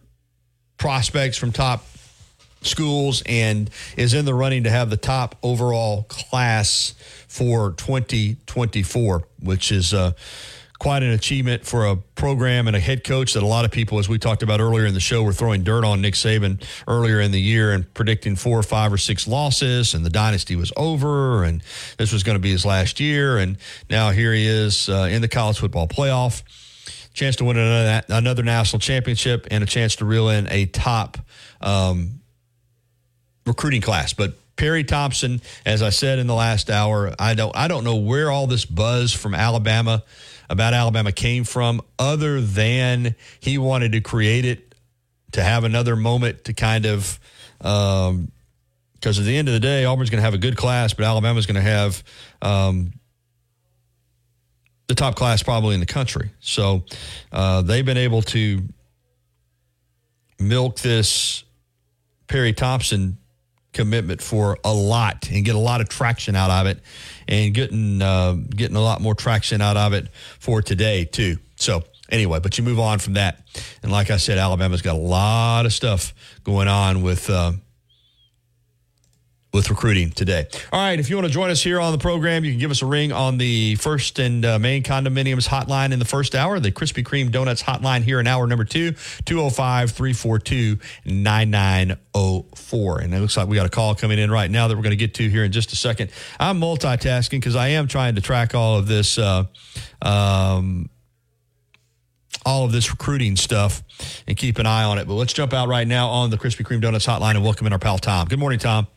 prospects 0.76 1.36
from 1.36 1.50
top 1.50 1.84
schools 2.60 3.22
and 3.26 3.70
is 3.96 4.14
in 4.14 4.24
the 4.24 4.34
running 4.34 4.64
to 4.64 4.70
have 4.70 4.90
the 4.90 4.96
top 4.96 5.36
overall 5.42 6.04
class 6.04 6.94
for 7.28 7.72
2024, 7.72 9.26
which 9.40 9.72
is 9.72 9.92
uh, 9.92 10.12
quite 10.82 11.04
an 11.04 11.12
achievement 11.12 11.64
for 11.64 11.86
a 11.86 11.94
program 11.94 12.66
and 12.66 12.74
a 12.74 12.80
head 12.80 13.04
coach 13.04 13.34
that 13.34 13.42
a 13.44 13.46
lot 13.46 13.64
of 13.64 13.70
people, 13.70 14.00
as 14.00 14.08
we 14.08 14.18
talked 14.18 14.42
about 14.42 14.58
earlier 14.58 14.84
in 14.84 14.94
the 14.94 15.00
show, 15.00 15.22
were 15.22 15.32
throwing 15.32 15.62
dirt 15.62 15.84
on 15.84 16.00
Nick 16.00 16.14
Saban 16.14 16.60
earlier 16.88 17.20
in 17.20 17.30
the 17.30 17.40
year 17.40 17.70
and 17.70 17.94
predicting 17.94 18.34
four 18.34 18.58
or 18.58 18.64
five 18.64 18.92
or 18.92 18.98
six 18.98 19.28
losses, 19.28 19.94
and 19.94 20.04
the 20.04 20.10
dynasty 20.10 20.56
was 20.56 20.72
over, 20.76 21.44
and 21.44 21.62
this 21.98 22.12
was 22.12 22.24
going 22.24 22.34
to 22.34 22.40
be 22.40 22.50
his 22.50 22.66
last 22.66 22.98
year. 22.98 23.38
And 23.38 23.58
now 23.88 24.10
here 24.10 24.32
he 24.32 24.44
is 24.44 24.88
uh, 24.88 25.08
in 25.08 25.22
the 25.22 25.28
college 25.28 25.60
football 25.60 25.86
playoff 25.86 26.42
chance 27.14 27.36
to 27.36 27.44
win 27.44 27.58
another, 27.58 28.02
another 28.08 28.42
national 28.42 28.80
championship 28.80 29.46
and 29.52 29.62
a 29.62 29.66
chance 29.68 29.94
to 29.96 30.04
reel 30.04 30.30
in 30.30 30.48
a 30.50 30.66
top 30.66 31.16
um, 31.60 32.22
recruiting 33.46 33.82
class. 33.82 34.14
But 34.14 34.34
Perry 34.56 34.82
Thompson, 34.82 35.42
as 35.64 35.80
I 35.80 35.90
said 35.90 36.18
in 36.18 36.26
the 36.26 36.34
last 36.34 36.70
hour, 36.70 37.14
I 37.20 37.34
don't 37.34 37.56
I 37.56 37.68
don't 37.68 37.84
know 37.84 37.96
where 37.96 38.32
all 38.32 38.48
this 38.48 38.64
buzz 38.64 39.12
from 39.12 39.34
Alabama 39.34 40.02
about 40.52 40.74
Alabama 40.74 41.10
came 41.12 41.44
from, 41.44 41.80
other 41.98 42.40
than 42.40 43.16
he 43.40 43.56
wanted 43.56 43.92
to 43.92 44.00
create 44.02 44.44
it 44.44 44.74
to 45.32 45.42
have 45.42 45.64
another 45.64 45.96
moment 45.96 46.44
to 46.44 46.52
kind 46.52 46.86
of. 46.86 47.18
Um, 47.60 48.30
because 48.94 49.18
at 49.18 49.24
the 49.24 49.36
end 49.36 49.48
of 49.48 49.54
the 49.54 49.58
day, 49.58 49.84
Auburn's 49.84 50.10
going 50.10 50.20
to 50.20 50.24
have 50.24 50.34
a 50.34 50.38
good 50.38 50.56
class, 50.56 50.94
but 50.94 51.04
Alabama's 51.04 51.46
going 51.46 51.56
to 51.56 51.60
have 51.60 52.04
um, 52.40 52.92
the 54.86 54.94
top 54.94 55.16
class 55.16 55.42
probably 55.42 55.74
in 55.74 55.80
the 55.80 55.86
country. 55.86 56.30
So 56.38 56.84
uh, 57.32 57.62
they've 57.62 57.84
been 57.84 57.96
able 57.96 58.22
to 58.22 58.62
milk 60.38 60.78
this 60.78 61.42
Perry 62.28 62.52
Thompson 62.52 63.18
commitment 63.72 64.22
for 64.22 64.58
a 64.64 64.72
lot 64.72 65.30
and 65.30 65.44
get 65.44 65.54
a 65.54 65.58
lot 65.58 65.80
of 65.80 65.88
traction 65.88 66.36
out 66.36 66.50
of 66.50 66.66
it, 66.66 66.78
and 67.28 67.54
getting 67.54 68.02
uh, 68.02 68.32
getting 68.32 68.76
a 68.76 68.80
lot 68.80 69.00
more 69.00 69.14
traction 69.14 69.60
out 69.60 69.76
of 69.76 69.92
it 69.92 70.08
for 70.38 70.62
today 70.62 71.04
too. 71.04 71.38
So 71.56 71.84
anyway, 72.08 72.40
but 72.40 72.58
you 72.58 72.64
move 72.64 72.78
on 72.78 72.98
from 72.98 73.14
that, 73.14 73.40
and 73.82 73.90
like 73.90 74.10
I 74.10 74.16
said, 74.16 74.38
Alabama's 74.38 74.82
got 74.82 74.96
a 74.96 74.98
lot 74.98 75.66
of 75.66 75.72
stuff 75.72 76.14
going 76.44 76.68
on 76.68 77.02
with. 77.02 77.28
Uh, 77.30 77.52
with 79.52 79.68
recruiting 79.68 80.10
today. 80.10 80.46
All 80.72 80.80
right, 80.80 80.98
if 80.98 81.10
you 81.10 81.16
want 81.16 81.28
to 81.28 81.32
join 81.32 81.50
us 81.50 81.62
here 81.62 81.78
on 81.78 81.92
the 81.92 81.98
program, 81.98 82.42
you 82.44 82.52
can 82.52 82.58
give 82.58 82.70
us 82.70 82.80
a 82.80 82.86
ring 82.86 83.12
on 83.12 83.36
the 83.36 83.74
first 83.76 84.18
and 84.18 84.44
uh, 84.44 84.58
main 84.58 84.82
condominiums 84.82 85.46
hotline 85.46 85.92
in 85.92 85.98
the 85.98 86.06
first 86.06 86.34
hour, 86.34 86.58
the 86.58 86.72
Krispy 86.72 87.04
Kreme 87.04 87.30
Donuts 87.30 87.62
hotline 87.62 88.02
here 88.02 88.18
in 88.18 88.26
hour 88.26 88.46
number 88.46 88.64
two, 88.64 88.92
205 89.26 89.90
342 89.90 90.78
9904. 91.04 93.00
And 93.00 93.12
it 93.14 93.20
looks 93.20 93.36
like 93.36 93.46
we 93.46 93.56
got 93.56 93.66
a 93.66 93.70
call 93.70 93.94
coming 93.94 94.18
in 94.18 94.30
right 94.30 94.50
now 94.50 94.68
that 94.68 94.76
we're 94.76 94.82
going 94.82 94.90
to 94.90 94.96
get 94.96 95.12
to 95.14 95.28
here 95.28 95.44
in 95.44 95.52
just 95.52 95.72
a 95.72 95.76
second. 95.76 96.10
I'm 96.40 96.58
multitasking 96.58 97.32
because 97.32 97.56
I 97.56 97.68
am 97.68 97.88
trying 97.88 98.14
to 98.14 98.22
track 98.22 98.54
all 98.54 98.78
of 98.78 98.86
this. 98.86 99.18
Uh, 99.18 99.44
um, 100.00 100.88
all 102.44 102.64
of 102.64 102.72
this 102.72 102.90
recruiting 102.90 103.36
stuff 103.36 103.84
and 104.26 104.36
keep 104.36 104.58
an 104.58 104.66
eye 104.66 104.82
on 104.82 104.98
it. 104.98 105.06
But 105.06 105.14
let's 105.14 105.32
jump 105.32 105.52
out 105.52 105.68
right 105.68 105.86
now 105.86 106.08
on 106.08 106.30
the 106.30 106.36
Krispy 106.36 106.66
Kreme 106.66 106.80
Donuts 106.80 107.06
hotline 107.06 107.36
and 107.36 107.44
welcome 107.44 107.68
in 107.68 107.72
our 107.72 107.78
pal 107.78 107.98
Tom. 107.98 108.26
Good 108.26 108.40
morning, 108.40 108.58
Tom. 108.58 108.88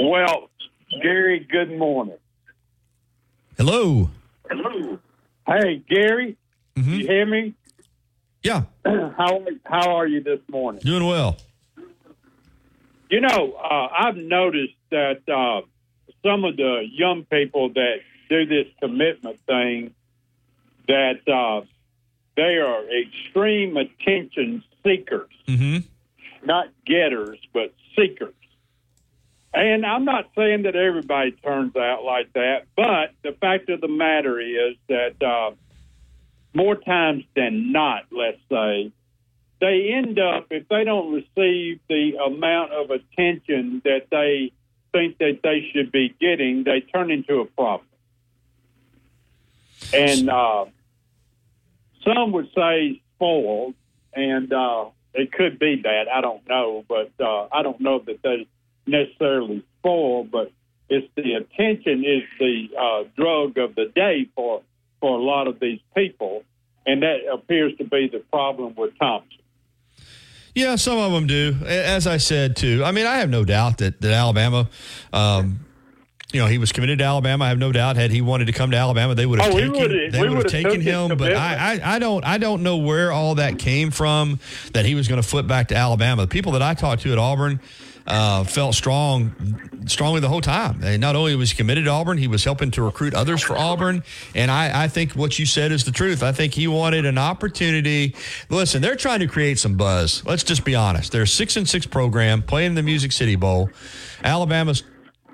Well, 0.00 0.48
Gary, 1.02 1.40
good 1.40 1.76
morning. 1.76 2.16
Hello. 3.56 4.08
Hello. 4.48 4.98
Hey, 5.46 5.82
Gary, 5.88 6.36
Mm-hmm. 6.76 6.94
you 6.94 7.06
hear 7.06 7.26
me? 7.26 7.54
Yeah. 8.42 8.62
how 8.84 9.44
how 9.64 9.96
are 9.96 10.06
you 10.06 10.22
this 10.22 10.40
morning? 10.48 10.80
Doing 10.82 11.04
well. 11.06 11.36
You 13.10 13.20
know, 13.20 13.52
uh, 13.54 13.88
I've 13.98 14.16
noticed 14.16 14.76
that 14.90 15.20
uh, 15.28 15.62
some 16.24 16.44
of 16.44 16.56
the 16.56 16.82
young 16.90 17.24
people 17.24 17.70
that 17.74 17.96
do 18.30 18.46
this 18.46 18.66
commitment 18.80 19.40
thing, 19.46 19.92
that 20.86 21.28
uh, 21.28 21.66
they 22.36 22.56
are 22.56 22.82
extreme 22.88 23.76
attention 23.76 24.62
seekers, 24.84 25.28
mm-hmm. 25.46 25.78
not 26.46 26.68
getters, 26.86 27.38
but 27.52 27.74
seekers. 27.96 28.32
And 29.52 29.84
I'm 29.84 30.04
not 30.04 30.30
saying 30.36 30.62
that 30.62 30.76
everybody 30.76 31.32
turns 31.32 31.74
out 31.74 32.04
like 32.04 32.32
that, 32.34 32.66
but 32.76 33.12
the 33.24 33.36
fact 33.40 33.68
of 33.68 33.80
the 33.80 33.88
matter 33.88 34.40
is 34.40 34.76
that 34.88 35.20
uh, 35.20 35.50
more 36.54 36.76
times 36.76 37.24
than 37.34 37.72
not, 37.72 38.04
let's 38.12 38.38
say, 38.48 38.92
they 39.60 39.90
end 39.92 40.18
up, 40.18 40.46
if 40.50 40.68
they 40.68 40.84
don't 40.84 41.12
receive 41.12 41.80
the 41.88 42.12
amount 42.24 42.72
of 42.72 42.90
attention 42.90 43.82
that 43.84 44.06
they 44.10 44.52
think 44.92 45.18
that 45.18 45.40
they 45.42 45.68
should 45.72 45.90
be 45.92 46.14
getting, 46.20 46.64
they 46.64 46.80
turn 46.80 47.10
into 47.10 47.40
a 47.40 47.44
problem. 47.44 47.86
And 49.92 50.30
uh, 50.30 50.66
some 52.04 52.32
would 52.32 52.48
say 52.54 53.02
spoiled, 53.16 53.74
and 54.14 54.52
uh, 54.52 54.86
it 55.12 55.32
could 55.32 55.58
be 55.58 55.82
that. 55.82 56.04
I 56.12 56.20
don't 56.20 56.46
know, 56.48 56.84
but 56.88 57.10
uh, 57.20 57.48
I 57.52 57.62
don't 57.62 57.80
know 57.80 57.98
that 57.98 58.22
they 58.22 58.46
necessarily 58.86 59.64
spoiled, 59.78 60.30
but 60.30 60.52
it's 60.88 61.06
the 61.16 61.34
attention 61.34 62.04
is 62.04 62.22
the 62.38 62.68
uh, 62.78 63.04
drug 63.16 63.58
of 63.58 63.74
the 63.74 63.86
day 63.94 64.26
for 64.34 64.62
for 65.00 65.18
a 65.18 65.22
lot 65.22 65.46
of 65.46 65.58
these 65.60 65.80
people, 65.96 66.42
and 66.86 67.02
that 67.02 67.18
appears 67.32 67.76
to 67.78 67.84
be 67.84 68.08
the 68.12 68.18
problem 68.30 68.74
with 68.76 68.98
Thompson. 68.98 69.38
Yeah, 70.54 70.74
some 70.76 70.98
of 70.98 71.12
them 71.12 71.26
do. 71.26 71.56
As 71.64 72.06
I 72.06 72.16
said 72.16 72.56
too. 72.56 72.82
I 72.84 72.90
mean, 72.90 73.06
I 73.06 73.18
have 73.18 73.30
no 73.30 73.44
doubt 73.44 73.78
that 73.78 74.00
that 74.00 74.12
Alabama. 74.12 74.68
Um, 75.12 75.60
you 76.32 76.38
know, 76.40 76.46
he 76.46 76.58
was 76.58 76.70
committed 76.70 76.98
to 77.00 77.04
Alabama. 77.04 77.44
I 77.46 77.48
have 77.48 77.58
no 77.58 77.72
doubt. 77.72 77.96
Had 77.96 78.12
he 78.12 78.20
wanted 78.20 78.44
to 78.46 78.52
come 78.52 78.70
to 78.70 78.76
Alabama, 78.76 79.16
they 79.16 79.26
would 79.26 79.40
have 79.40 79.52
Oh, 79.52 79.56
taken. 79.58 79.72
would've- 79.72 80.12
they 80.12 80.20
would 80.20 80.32
have 80.38 80.46
taken 80.46 80.80
him. 80.80 81.16
But 81.16 81.32
I, 81.34 81.74
I, 81.82 81.96
I 81.96 81.98
don't, 81.98 82.24
I 82.24 82.38
don't 82.38 82.62
know 82.62 82.76
where 82.76 83.10
all 83.10 83.34
that 83.36 83.58
came 83.58 83.90
from. 83.90 84.38
That 84.72 84.84
he 84.86 84.94
was 84.94 85.08
going 85.08 85.20
to 85.20 85.26
flip 85.26 85.48
back 85.48 85.68
to 85.68 85.74
Alabama. 85.76 86.22
The 86.22 86.28
people 86.28 86.52
that 86.52 86.62
I 86.62 86.74
talked 86.74 87.02
to 87.02 87.10
at 87.10 87.18
Auburn 87.18 87.58
uh, 88.10 88.42
felt 88.42 88.74
strong, 88.74 89.32
strongly 89.86 90.20
the 90.20 90.28
whole 90.28 90.40
time. 90.40 90.80
And 90.82 91.00
not 91.00 91.14
only 91.14 91.36
was 91.36 91.52
he 91.52 91.56
committed 91.56 91.84
to 91.84 91.90
Auburn, 91.90 92.18
he 92.18 92.26
was 92.26 92.42
helping 92.42 92.72
to 92.72 92.82
recruit 92.82 93.14
others 93.14 93.40
for 93.40 93.56
Auburn. 93.56 94.02
And 94.34 94.50
I, 94.50 94.84
I 94.84 94.88
think 94.88 95.12
what 95.12 95.38
you 95.38 95.46
said 95.46 95.70
is 95.70 95.84
the 95.84 95.92
truth. 95.92 96.22
I 96.22 96.32
think 96.32 96.52
he 96.52 96.66
wanted 96.66 97.06
an 97.06 97.18
opportunity. 97.18 98.16
Listen, 98.48 98.82
they're 98.82 98.96
trying 98.96 99.20
to 99.20 99.28
create 99.28 99.60
some 99.60 99.76
buzz. 99.76 100.24
Let's 100.26 100.42
just 100.42 100.64
be 100.64 100.74
honest. 100.74 101.12
They're 101.12 101.22
a 101.22 101.26
six 101.26 101.56
and 101.56 101.68
six 101.68 101.86
program 101.86 102.42
playing 102.42 102.74
the 102.74 102.82
Music 102.82 103.12
City 103.12 103.36
Bowl. 103.36 103.70
Alabama's 104.24 104.82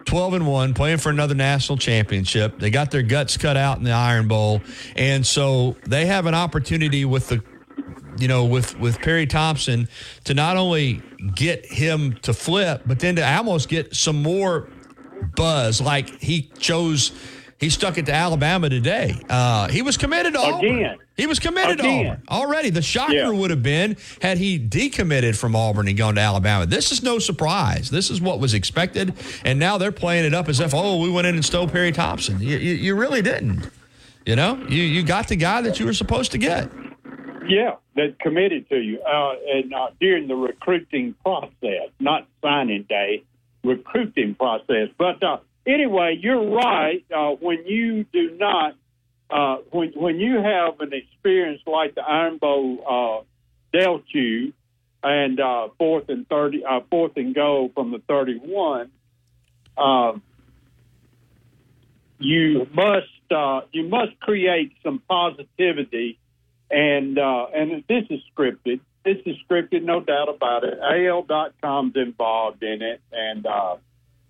12 0.04 0.34
and 0.34 0.46
1 0.46 0.74
playing 0.74 0.98
for 0.98 1.08
another 1.08 1.34
national 1.34 1.78
championship. 1.78 2.58
They 2.58 2.70
got 2.70 2.90
their 2.90 3.02
guts 3.02 3.38
cut 3.38 3.56
out 3.56 3.78
in 3.78 3.84
the 3.84 3.90
Iron 3.92 4.28
Bowl. 4.28 4.60
And 4.94 5.26
so 5.26 5.76
they 5.84 6.06
have 6.06 6.26
an 6.26 6.34
opportunity 6.34 7.04
with 7.04 7.28
the 7.28 7.42
you 8.18 8.28
know 8.28 8.44
with 8.44 8.78
with 8.78 8.98
Perry 9.00 9.26
Thompson 9.26 9.88
to 10.24 10.34
not 10.34 10.56
only 10.56 11.02
get 11.34 11.66
him 11.66 12.14
to 12.22 12.32
flip 12.32 12.82
but 12.86 12.98
then 13.00 13.16
to 13.16 13.26
almost 13.36 13.68
get 13.68 13.94
some 13.94 14.22
more 14.22 14.68
buzz 15.34 15.80
like 15.80 16.08
he 16.20 16.50
chose 16.58 17.12
he 17.58 17.70
stuck 17.70 17.96
it 17.96 18.04
to 18.04 18.12
Alabama 18.12 18.68
today. 18.68 19.18
Uh, 19.30 19.68
he 19.68 19.80
was 19.80 19.96
committed 19.96 20.34
to 20.34 20.38
Auburn. 20.40 20.76
Again. 20.78 20.98
He 21.16 21.26
was 21.26 21.38
committed 21.38 21.80
Again. 21.80 22.04
to 22.04 22.10
Auburn 22.10 22.22
already. 22.28 22.68
The 22.68 22.82
shocker 22.82 23.14
Yeah. 23.14 23.30
would 23.30 23.48
have 23.48 23.62
been 23.62 23.96
had 24.20 24.36
he 24.36 24.58
decommitted 24.58 25.34
from 25.38 25.56
Auburn 25.56 25.88
and 25.88 25.96
gone 25.96 26.16
to 26.16 26.20
Alabama. 26.20 26.66
This 26.66 26.92
is 26.92 27.02
no 27.02 27.18
surprise. 27.18 27.88
This 27.88 28.10
is 28.10 28.20
what 28.20 28.40
was 28.40 28.52
expected, 28.52 29.14
and 29.42 29.58
now 29.58 29.78
they're 29.78 29.90
playing 29.90 30.26
it 30.26 30.34
up 30.34 30.50
as 30.50 30.60
if 30.60 30.74
oh 30.74 30.98
we 31.00 31.08
went 31.10 31.26
in 31.26 31.34
and 31.34 31.42
stole 31.44 31.66
Perry 31.66 31.92
Thompson. 31.92 32.40
You, 32.42 32.58
you, 32.58 32.74
you 32.74 32.94
really 32.94 33.22
didn't. 33.22 33.70
You 34.26 34.36
know 34.36 34.62
you 34.68 34.82
you 34.82 35.02
got 35.02 35.28
the 35.28 35.36
guy 35.36 35.62
that 35.62 35.80
you 35.80 35.86
were 35.86 35.94
supposed 35.94 36.32
to 36.32 36.38
get. 36.38 36.68
Yeah, 37.48 37.76
that 37.94 38.18
committed 38.18 38.68
to 38.70 38.76
you, 38.78 39.00
uh, 39.02 39.34
and 39.54 39.72
uh, 39.72 39.88
during 40.00 40.28
the 40.28 40.34
recruiting 40.34 41.14
process, 41.22 41.90
not 42.00 42.26
signing 42.42 42.84
day, 42.88 43.24
recruiting 43.62 44.34
process. 44.34 44.88
But 44.98 45.22
uh, 45.22 45.38
anyway, 45.66 46.18
you're 46.20 46.50
right. 46.50 47.04
Uh, 47.14 47.30
when 47.32 47.66
you 47.66 48.04
do 48.04 48.36
not, 48.36 48.74
uh, 49.30 49.56
when 49.70 49.92
when 49.94 50.16
you 50.18 50.40
have 50.40 50.80
an 50.80 50.92
experience 50.92 51.60
like 51.66 51.94
the 51.94 52.02
Iron 52.02 52.38
Bowl 52.38 53.24
uh, 53.74 53.78
dealt 53.78 54.04
you, 54.08 54.52
and 55.02 55.40
fourth 55.78 56.08
and 56.08 56.28
thirty, 56.28 56.64
fourth 56.90 57.16
and 57.16 57.34
goal 57.34 57.70
from 57.74 57.92
the 57.92 57.98
thirty-one, 57.98 58.90
um, 59.76 60.22
you 62.18 62.66
must 62.72 63.06
you 63.72 63.88
must 63.88 64.18
create 64.20 64.72
some 64.82 65.02
positivity 65.08 66.18
and 66.70 67.18
uh, 67.18 67.46
and 67.54 67.84
this 67.88 68.04
is 68.10 68.20
scripted. 68.34 68.80
This 69.04 69.18
is 69.24 69.36
scripted, 69.48 69.82
no 69.82 70.00
doubt 70.00 70.28
about 70.28 70.64
it. 70.64 70.78
AL.com's 70.80 71.94
involved 71.96 72.62
in 72.62 72.82
it, 72.82 73.00
and 73.12 73.46
uh, 73.46 73.76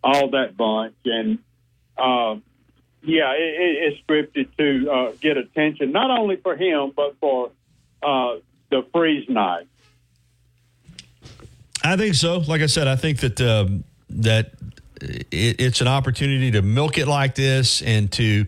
all 0.05 0.31
that 0.31 0.57
bunch, 0.57 0.95
and 1.05 1.39
uh, 1.97 2.37
yeah, 3.03 3.33
it, 3.33 3.61
it, 3.61 3.93
it's 3.93 4.07
scripted 4.07 4.49
to 4.59 4.91
uh, 4.91 5.13
get 5.21 5.37
attention, 5.37 5.93
not 5.93 6.11
only 6.11 6.37
for 6.37 6.57
him 6.57 6.93
but 6.95 7.17
for 7.21 7.51
uh, 8.03 8.37
the 8.71 8.85
freeze 8.93 9.29
night. 9.29 9.67
I 11.83 11.97
think 11.97 12.15
so. 12.15 12.39
Like 12.39 12.63
I 12.63 12.67
said, 12.67 12.89
I 12.89 12.97
think 12.97 13.21
that 13.21 13.41
um, 13.41 13.85
that 14.11 14.53
it, 15.01 15.61
it's 15.61 15.81
an 15.81 15.89
opportunity 15.89 16.51
to 16.51 16.63
milk 16.63 16.99
it 16.99 17.07
like 17.07 17.35
this 17.35 17.81
and 17.83 18.11
to 18.13 18.47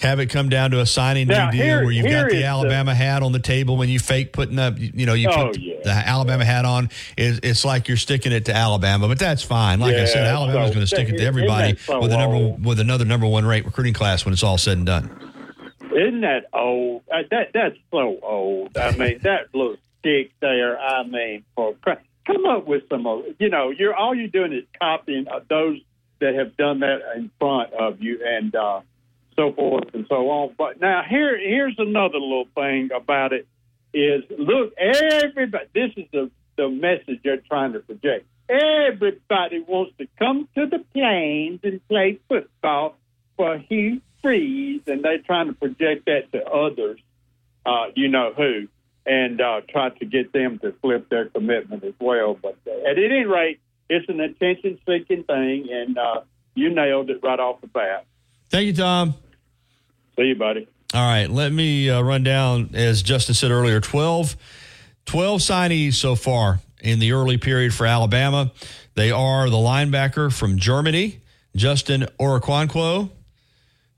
have 0.00 0.20
it 0.20 0.26
come 0.26 0.48
down 0.48 0.70
to 0.70 0.80
a 0.80 0.86
signing 0.86 1.26
Now, 1.26 1.46
new 1.46 1.52
deal 1.58 1.62
here- 1.64 1.82
where 1.82 1.90
you've 1.92 2.06
got 2.06 2.28
the 2.30 2.36
the- 2.36 2.44
Alabama 2.44 2.94
hat 2.94 3.22
on 3.22 3.32
the 3.32 3.38
table 3.40 3.76
when 3.76 3.88
you 3.88 3.98
fake 3.98 4.32
putting 4.32 4.58
up, 4.58 4.74
you 4.78 5.06
know, 5.06 5.14
you 5.14 5.28
Oh, 5.28 5.48
put 5.48 5.58
yeah. 5.58 5.74
the 5.82 5.90
Alabama 5.90 6.44
hat 6.44 6.64
on. 6.64 6.88
It's, 7.16 7.40
it's 7.42 7.64
like 7.64 7.88
you're 7.88 7.96
sticking 7.96 8.30
it 8.32 8.44
to 8.46 8.54
Alabama, 8.54 9.08
but 9.08 9.18
that's 9.18 9.42
fine. 9.42 9.80
Like 9.80 9.96
I 9.96 10.04
said, 10.04 10.24
Alabama's 10.26 10.68
so- 10.70 10.74
going 10.74 10.86
to 10.86 10.94
stick 10.94 11.08
it 11.08 11.18
to 11.18 11.24
everybody 11.24 11.76
so 11.78 12.00
with 12.00 12.12
a 12.12 12.16
number 12.16 12.56
with 12.62 12.78
another 12.80 13.04
number 13.04 13.26
one 13.26 13.44
rate 13.44 13.64
recruiting 13.64 13.94
class 13.94 14.24
when 14.24 14.32
it's 14.32 14.42
all 14.44 14.58
said 14.58 14.76
and 14.78 14.86
done. 14.86 15.10
Isn't 15.92 16.20
that 16.20 16.44
old? 16.52 17.02
Uh, 17.12 17.22
that 17.32 17.50
that's 17.52 17.76
so 17.90 18.18
old. 18.22 18.76
I 18.78 18.90
mean, 18.96 19.18
that 19.22 19.52
little 19.52 19.76
stick 19.98 20.30
there. 20.40 20.78
I 20.78 21.02
mean, 21.02 21.44
for 21.56 21.74
come 22.24 22.46
up 22.46 22.66
with 22.68 22.84
some. 22.88 23.04
You 23.40 23.48
know, 23.48 23.70
you're 23.70 23.96
all 23.96 24.14
you're 24.14 24.28
doing 24.28 24.52
is 24.52 24.64
copying 24.80 25.26
uh, 25.26 25.40
those 25.48 25.78
that 26.20 26.34
have 26.36 26.56
done 26.56 26.80
that 26.80 27.00
in 27.16 27.30
front 27.40 27.72
of 27.72 28.00
you, 28.00 28.20
and 28.24 28.54
uh, 28.54 28.80
so 29.38 29.52
forth 29.52 29.94
and 29.94 30.04
so 30.08 30.28
on. 30.30 30.54
But 30.58 30.80
now 30.80 31.02
here, 31.08 31.38
here's 31.38 31.76
another 31.78 32.18
little 32.18 32.48
thing 32.54 32.90
about 32.94 33.32
it: 33.32 33.46
is 33.94 34.24
look, 34.36 34.74
everybody. 34.76 35.66
This 35.72 35.90
is 35.96 36.06
the 36.12 36.30
the 36.56 36.68
message 36.68 37.20
they're 37.22 37.42
trying 37.48 37.72
to 37.72 37.80
project. 37.80 38.26
Everybody 38.50 39.60
wants 39.60 39.92
to 39.98 40.06
come 40.18 40.48
to 40.56 40.66
the 40.66 40.84
plains 40.92 41.60
and 41.62 41.86
play 41.88 42.18
football 42.28 42.96
for 43.36 43.58
Hugh 43.58 44.00
Freeze, 44.22 44.82
and 44.86 45.02
they're 45.02 45.22
trying 45.22 45.46
to 45.46 45.52
project 45.52 46.06
that 46.06 46.32
to 46.32 46.44
others, 46.44 46.98
uh, 47.64 47.86
you 47.94 48.08
know 48.08 48.32
who, 48.36 48.66
and 49.06 49.40
uh, 49.40 49.60
try 49.68 49.90
to 49.90 50.04
get 50.04 50.32
them 50.32 50.58
to 50.60 50.72
flip 50.80 51.08
their 51.10 51.26
commitment 51.26 51.84
as 51.84 51.94
well. 52.00 52.36
But 52.40 52.56
uh, 52.66 52.90
at 52.90 52.98
any 52.98 53.24
rate, 53.24 53.60
it's 53.88 54.08
an 54.08 54.20
attention-seeking 54.20 55.24
thing, 55.24 55.68
and 55.70 55.96
uh, 55.96 56.22
you 56.54 56.74
nailed 56.74 57.10
it 57.10 57.20
right 57.22 57.38
off 57.38 57.60
the 57.60 57.68
bat. 57.68 58.06
Thank 58.50 58.66
you, 58.66 58.72
Tom. 58.72 59.14
See 60.18 60.24
you, 60.24 60.34
buddy. 60.34 60.66
All 60.94 61.06
right, 61.06 61.30
let 61.30 61.52
me 61.52 61.88
uh, 61.88 62.00
run 62.02 62.24
down, 62.24 62.70
as 62.74 63.02
Justin 63.02 63.36
said 63.36 63.52
earlier, 63.52 63.80
12, 63.80 64.36
12 65.06 65.40
signees 65.40 65.94
so 65.94 66.16
far 66.16 66.58
in 66.80 66.98
the 66.98 67.12
early 67.12 67.38
period 67.38 67.72
for 67.72 67.86
Alabama. 67.86 68.50
They 68.94 69.12
are 69.12 69.48
the 69.48 69.56
linebacker 69.56 70.32
from 70.36 70.58
Germany, 70.58 71.20
Justin 71.54 72.08
Okoronkwo, 72.18 73.10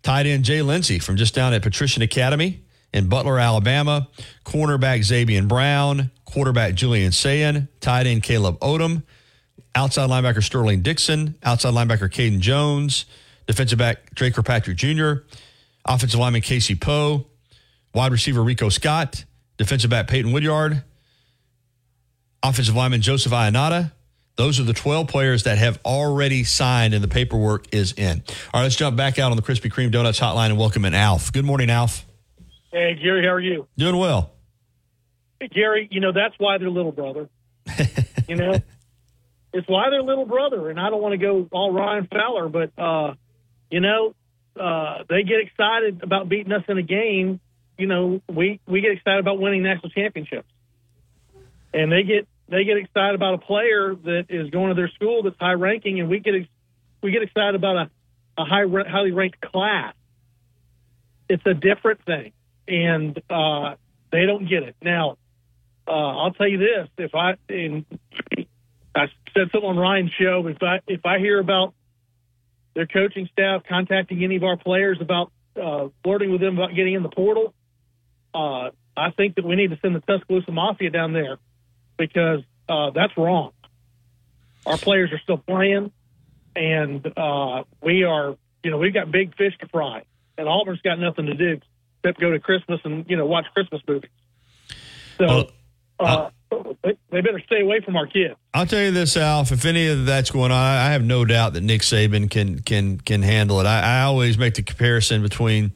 tight 0.02 0.26
end 0.26 0.44
Jay 0.44 0.60
Lindsey 0.60 0.98
from 0.98 1.16
just 1.16 1.34
down 1.34 1.54
at 1.54 1.62
Patrician 1.62 2.02
Academy 2.02 2.60
in 2.92 3.08
Butler, 3.08 3.38
Alabama, 3.38 4.08
cornerback 4.44 5.00
Zabien 5.00 5.48
Brown, 5.48 6.10
quarterback 6.26 6.74
Julian 6.74 7.12
Sayin, 7.12 7.68
tight 7.80 8.06
end 8.06 8.24
Caleb 8.24 8.58
Odom, 8.60 9.04
outside 9.74 10.10
linebacker 10.10 10.42
Sterling 10.42 10.82
Dixon, 10.82 11.36
outside 11.42 11.72
linebacker 11.72 12.10
Caden 12.10 12.40
Jones, 12.40 13.06
defensive 13.46 13.78
back 13.78 14.14
Drake 14.14 14.34
Kirkpatrick 14.34 14.76
Jr., 14.76 15.22
offensive 15.84 16.20
lineman 16.20 16.42
Casey 16.42 16.74
Poe, 16.74 17.26
wide 17.94 18.12
receiver 18.12 18.42
Rico 18.42 18.68
Scott, 18.68 19.24
defensive 19.56 19.90
back 19.90 20.08
Peyton 20.08 20.32
Woodyard, 20.32 20.82
offensive 22.42 22.74
lineman 22.74 23.00
Joseph 23.00 23.32
Ionata. 23.32 23.92
Those 24.36 24.58
are 24.58 24.64
the 24.64 24.72
12 24.72 25.08
players 25.08 25.42
that 25.42 25.58
have 25.58 25.78
already 25.84 26.44
signed 26.44 26.94
and 26.94 27.04
the 27.04 27.08
paperwork 27.08 27.74
is 27.74 27.92
in. 27.92 28.22
All 28.54 28.60
right, 28.60 28.62
let's 28.62 28.76
jump 28.76 28.96
back 28.96 29.18
out 29.18 29.30
on 29.30 29.36
the 29.36 29.42
Krispy 29.42 29.70
Kreme 29.70 29.90
Donuts 29.90 30.18
hotline 30.18 30.46
and 30.46 30.58
welcome 30.58 30.84
in 30.86 30.94
Alf. 30.94 31.30
Good 31.32 31.44
morning, 31.44 31.68
Alf. 31.68 32.06
Hey, 32.72 32.94
Gary, 32.94 33.24
how 33.24 33.32
are 33.32 33.40
you? 33.40 33.66
Doing 33.76 33.96
well. 33.96 34.32
Hey, 35.40 35.48
Gary, 35.48 35.88
you 35.90 36.00
know 36.00 36.12
that's 36.12 36.34
why 36.38 36.58
they're 36.58 36.70
little 36.70 36.92
brother. 36.92 37.28
you 38.28 38.36
know, 38.36 38.60
it's 39.52 39.68
why 39.68 39.90
they're 39.90 40.02
little 40.02 40.26
brother. 40.26 40.70
And 40.70 40.78
I 40.78 40.88
don't 40.90 41.02
want 41.02 41.12
to 41.12 41.18
go 41.18 41.48
all 41.50 41.72
Ryan 41.72 42.08
Fowler, 42.10 42.48
but 42.48 42.70
uh, 42.78 43.14
you 43.70 43.80
know, 43.80 44.14
uh, 44.58 45.04
they 45.08 45.22
get 45.22 45.40
excited 45.40 46.02
about 46.02 46.28
beating 46.28 46.52
us 46.52 46.64
in 46.68 46.78
a 46.78 46.82
game. 46.82 47.40
You 47.78 47.86
know, 47.86 48.20
we 48.28 48.60
we 48.66 48.80
get 48.80 48.92
excited 48.92 49.20
about 49.20 49.38
winning 49.38 49.62
national 49.62 49.90
championships, 49.90 50.48
and 51.72 51.90
they 51.90 52.02
get 52.02 52.28
they 52.48 52.64
get 52.64 52.76
excited 52.76 53.14
about 53.14 53.34
a 53.34 53.38
player 53.38 53.94
that 53.94 54.26
is 54.28 54.50
going 54.50 54.68
to 54.68 54.74
their 54.74 54.90
school 54.90 55.22
that's 55.22 55.36
high 55.38 55.52
ranking, 55.52 56.00
and 56.00 56.08
we 56.08 56.18
get 56.18 56.34
we 57.02 57.10
get 57.12 57.22
excited 57.22 57.54
about 57.54 57.76
a, 57.76 57.90
a 58.38 58.44
high 58.44 58.64
highly 58.88 59.12
ranked 59.12 59.40
class. 59.40 59.94
It's 61.28 61.44
a 61.46 61.54
different 61.54 62.04
thing, 62.04 62.32
and 62.66 63.20
uh, 63.30 63.76
they 64.10 64.26
don't 64.26 64.48
get 64.48 64.64
it 64.64 64.76
now. 64.82 65.16
Uh, 65.86 65.92
I'll 65.92 66.32
tell 66.32 66.48
you 66.48 66.58
this: 66.58 66.88
if 66.98 67.14
I 67.14 67.36
and 67.48 67.84
I 68.94 69.06
said 69.34 69.50
something 69.52 69.68
on 69.68 69.76
Ryan's 69.76 70.12
show, 70.20 70.46
if 70.46 70.62
I 70.62 70.80
if 70.86 71.06
I 71.06 71.18
hear 71.18 71.38
about 71.38 71.74
their 72.74 72.86
coaching 72.86 73.28
staff 73.32 73.62
contacting 73.68 74.22
any 74.22 74.36
of 74.36 74.44
our 74.44 74.56
players 74.56 74.98
about 75.00 75.32
uh, 75.60 75.88
flirting 76.02 76.30
with 76.30 76.40
them 76.40 76.58
about 76.58 76.74
getting 76.74 76.94
in 76.94 77.02
the 77.02 77.08
portal, 77.08 77.54
uh, 78.34 78.70
I 78.96 79.10
think 79.16 79.36
that 79.36 79.44
we 79.44 79.56
need 79.56 79.70
to 79.70 79.78
send 79.80 79.94
the 79.94 80.00
Tuscaloosa 80.00 80.52
Mafia 80.52 80.90
down 80.90 81.12
there 81.12 81.38
because 81.96 82.40
uh, 82.68 82.90
that's 82.90 83.16
wrong. 83.16 83.52
Our 84.66 84.76
players 84.76 85.10
are 85.12 85.18
still 85.20 85.38
playing, 85.38 85.90
and 86.54 87.06
uh, 87.16 87.64
we 87.82 88.04
are, 88.04 88.36
you 88.62 88.70
know, 88.70 88.78
we've 88.78 88.94
got 88.94 89.10
big 89.10 89.36
fish 89.36 89.54
to 89.60 89.68
fry, 89.68 90.04
and 90.36 90.48
Auburn's 90.48 90.82
got 90.82 90.98
nothing 90.98 91.26
to 91.26 91.34
do 91.34 91.60
except 92.02 92.20
go 92.20 92.30
to 92.30 92.38
Christmas 92.38 92.80
and 92.84 93.08
you 93.08 93.16
know 93.16 93.26
watch 93.26 93.46
Christmas 93.54 93.82
movies. 93.86 94.10
So. 95.18 95.50
They, 96.82 96.96
they 97.10 97.20
better 97.20 97.40
stay 97.46 97.60
away 97.60 97.80
from 97.80 97.96
our 97.96 98.06
kids. 98.06 98.34
I'll 98.54 98.66
tell 98.66 98.82
you 98.82 98.90
this, 98.90 99.16
Alf. 99.16 99.52
If 99.52 99.64
any 99.64 99.86
of 99.88 100.06
that's 100.06 100.30
going 100.30 100.50
on, 100.50 100.58
I 100.58 100.90
have 100.90 101.04
no 101.04 101.24
doubt 101.24 101.52
that 101.52 101.62
Nick 101.62 101.82
Saban 101.82 102.30
can 102.30 102.60
can 102.60 102.98
can 102.98 103.22
handle 103.22 103.60
it. 103.60 103.66
I, 103.66 104.00
I 104.00 104.02
always 104.02 104.36
make 104.38 104.54
the 104.54 104.62
comparison 104.62 105.22
between 105.22 105.72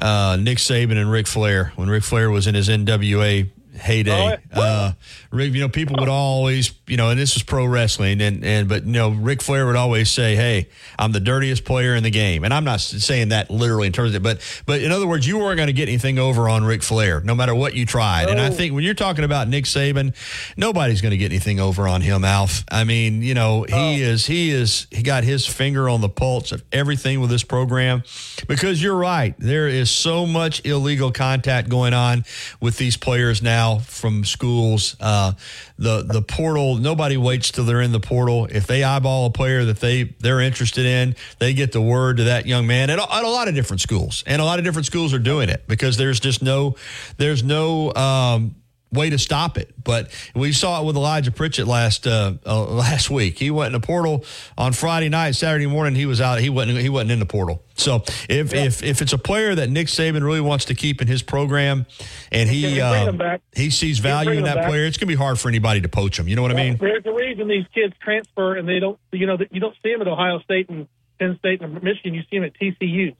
uh, 0.00 0.38
Nick 0.40 0.58
Saban 0.58 0.96
and 0.96 1.10
Ric 1.10 1.26
Flair 1.26 1.72
when 1.76 1.88
Ric 1.88 2.04
Flair 2.04 2.30
was 2.30 2.46
in 2.46 2.54
his 2.54 2.68
NWA 2.68 3.50
heyday. 3.78 4.38
Oh, 4.54 4.60
Uh, 4.60 4.92
Rick, 5.30 5.52
you 5.54 5.60
know, 5.60 5.68
people 5.68 5.96
would 5.98 6.08
always, 6.08 6.72
you 6.86 6.96
know, 6.96 7.10
and 7.10 7.18
this 7.18 7.34
was 7.34 7.42
pro 7.42 7.64
wrestling, 7.66 8.20
and 8.20 8.44
and 8.44 8.68
but 8.68 8.84
you 8.84 8.92
know, 8.92 9.10
Ric 9.10 9.42
Flair 9.42 9.66
would 9.66 9.76
always 9.76 10.10
say, 10.10 10.36
"Hey, 10.36 10.68
I'm 10.98 11.12
the 11.12 11.20
dirtiest 11.20 11.64
player 11.64 11.94
in 11.94 12.02
the 12.02 12.10
game," 12.10 12.44
and 12.44 12.52
I'm 12.54 12.64
not 12.64 12.80
saying 12.80 13.28
that 13.28 13.50
literally 13.50 13.86
in 13.86 13.92
terms 13.92 14.10
of 14.10 14.16
it, 14.16 14.22
but 14.22 14.62
but 14.66 14.80
in 14.80 14.90
other 14.90 15.06
words, 15.06 15.26
you 15.26 15.38
weren't 15.38 15.56
going 15.56 15.66
to 15.68 15.72
get 15.72 15.88
anything 15.88 16.18
over 16.18 16.48
on 16.48 16.64
Ric 16.64 16.82
Flair, 16.82 17.20
no 17.20 17.34
matter 17.34 17.54
what 17.54 17.74
you 17.74 17.84
tried. 17.86 18.28
And 18.30 18.40
I 18.40 18.50
think 18.50 18.74
when 18.74 18.84
you're 18.84 18.94
talking 18.94 19.24
about 19.24 19.48
Nick 19.48 19.64
Saban, 19.64 20.14
nobody's 20.56 21.00
going 21.00 21.10
to 21.10 21.16
get 21.18 21.30
anything 21.30 21.60
over 21.60 21.86
on 21.86 22.00
him, 22.00 22.24
Alf. 22.24 22.64
I 22.70 22.84
mean, 22.84 23.22
you 23.22 23.34
know, 23.34 23.64
he 23.68 24.02
is 24.02 24.26
he 24.26 24.50
is 24.50 24.86
he 24.90 25.02
got 25.02 25.24
his 25.24 25.46
finger 25.46 25.88
on 25.88 26.00
the 26.00 26.08
pulse 26.08 26.52
of 26.52 26.62
everything 26.72 27.20
with 27.20 27.30
this 27.30 27.44
program, 27.44 28.02
because 28.46 28.82
you're 28.82 28.96
right, 28.96 29.34
there 29.38 29.68
is 29.68 29.90
so 29.90 30.26
much 30.26 30.64
illegal 30.64 31.12
contact 31.12 31.68
going 31.68 31.92
on 31.92 32.24
with 32.60 32.78
these 32.78 32.96
players 32.96 33.42
now 33.42 33.67
from 33.76 34.24
schools. 34.24 34.96
Uh, 34.98 35.32
the 35.78 36.02
the 36.02 36.22
portal. 36.22 36.76
Nobody 36.76 37.16
waits 37.18 37.50
till 37.50 37.64
they're 37.64 37.82
in 37.82 37.92
the 37.92 38.00
portal. 38.00 38.46
If 38.50 38.66
they 38.66 38.82
eyeball 38.82 39.26
a 39.26 39.30
player 39.30 39.66
that 39.66 39.80
they 39.80 40.04
they're 40.04 40.40
interested 40.40 40.86
in, 40.86 41.14
they 41.38 41.52
get 41.52 41.72
the 41.72 41.82
word 41.82 42.16
to 42.16 42.24
that 42.24 42.46
young 42.46 42.66
man 42.66 42.88
at, 42.88 42.98
a- 42.98 43.14
at 43.14 43.24
a 43.24 43.28
lot 43.28 43.48
of 43.48 43.54
different 43.54 43.80
schools, 43.82 44.24
and 44.26 44.40
a 44.40 44.44
lot 44.44 44.58
of 44.58 44.64
different 44.64 44.86
schools 44.86 45.12
are 45.12 45.18
doing 45.18 45.48
it 45.50 45.64
because 45.68 45.96
there's 45.98 46.18
just 46.20 46.42
no 46.42 46.76
there's 47.18 47.44
no. 47.44 47.92
Um, 47.94 48.54
Way 48.90 49.10
to 49.10 49.18
stop 49.18 49.58
it, 49.58 49.74
but 49.84 50.10
we 50.34 50.50
saw 50.52 50.80
it 50.80 50.86
with 50.86 50.96
Elijah 50.96 51.30
Pritchett 51.30 51.66
last 51.66 52.06
uh, 52.06 52.34
uh, 52.46 52.64
last 52.72 53.10
week. 53.10 53.38
He 53.38 53.50
went 53.50 53.74
in 53.74 53.80
the 53.80 53.86
portal 53.86 54.24
on 54.56 54.72
Friday 54.72 55.10
night, 55.10 55.32
Saturday 55.32 55.66
morning. 55.66 55.94
He 55.94 56.06
was 56.06 56.22
out. 56.22 56.40
He 56.40 56.48
wasn't. 56.48 56.78
He 56.78 56.88
wasn't 56.88 57.10
in 57.10 57.18
the 57.18 57.26
portal. 57.26 57.62
So 57.74 58.02
if 58.30 58.54
if 58.54 58.82
if 58.82 59.02
it's 59.02 59.12
a 59.12 59.18
player 59.18 59.54
that 59.54 59.68
Nick 59.68 59.88
Saban 59.88 60.22
really 60.24 60.40
wants 60.40 60.64
to 60.66 60.74
keep 60.74 61.02
in 61.02 61.06
his 61.06 61.22
program, 61.22 61.84
and 62.32 62.48
he 62.48 62.80
uh, 62.80 63.38
he 63.54 63.68
sees 63.68 63.98
value 63.98 64.30
in 64.32 64.44
that 64.44 64.56
back? 64.56 64.68
player, 64.68 64.86
it's 64.86 64.96
going 64.96 65.08
to 65.08 65.12
be 65.12 65.18
hard 65.18 65.38
for 65.38 65.48
anybody 65.48 65.82
to 65.82 65.88
poach 65.88 66.18
him. 66.18 66.26
You 66.26 66.36
know 66.36 66.42
what 66.42 66.50
I 66.52 66.54
mean? 66.54 66.78
There's 66.78 67.04
a 67.04 67.12
reason 67.12 67.46
these 67.46 67.66
kids 67.74 67.94
transfer 68.02 68.56
and 68.56 68.66
they 68.66 68.80
don't, 68.80 68.98
you 69.12 69.26
know, 69.26 69.36
that 69.36 69.52
you 69.52 69.60
don't 69.60 69.76
see 69.82 69.92
them 69.92 70.00
at 70.00 70.08
Ohio 70.08 70.38
State 70.40 70.70
and 70.70 70.88
Penn 71.18 71.36
State 71.38 71.60
and 71.60 71.74
Michigan. 71.82 72.14
You 72.14 72.22
see 72.30 72.38
them 72.38 72.44
at 72.44 72.54
TCU. 72.54 73.14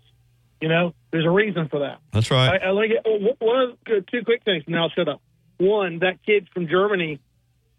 You 0.60 0.68
know, 0.68 0.94
there's 1.12 1.26
a 1.26 1.30
reason 1.30 1.68
for 1.68 1.80
that. 1.80 1.98
That's 2.12 2.30
right. 2.30 2.60
I, 2.60 2.68
I 2.68 2.70
like 2.70 2.90
it. 2.90 3.02
oh, 3.04 3.18
One 3.38 3.60
of 3.60 4.06
two 4.06 4.24
quick 4.24 4.42
things. 4.44 4.64
Now 4.66 4.84
I'll 4.84 4.90
shut 4.90 5.08
up. 5.08 5.20
One, 5.58 6.00
that 6.00 6.24
kid 6.24 6.48
from 6.54 6.68
Germany. 6.68 7.20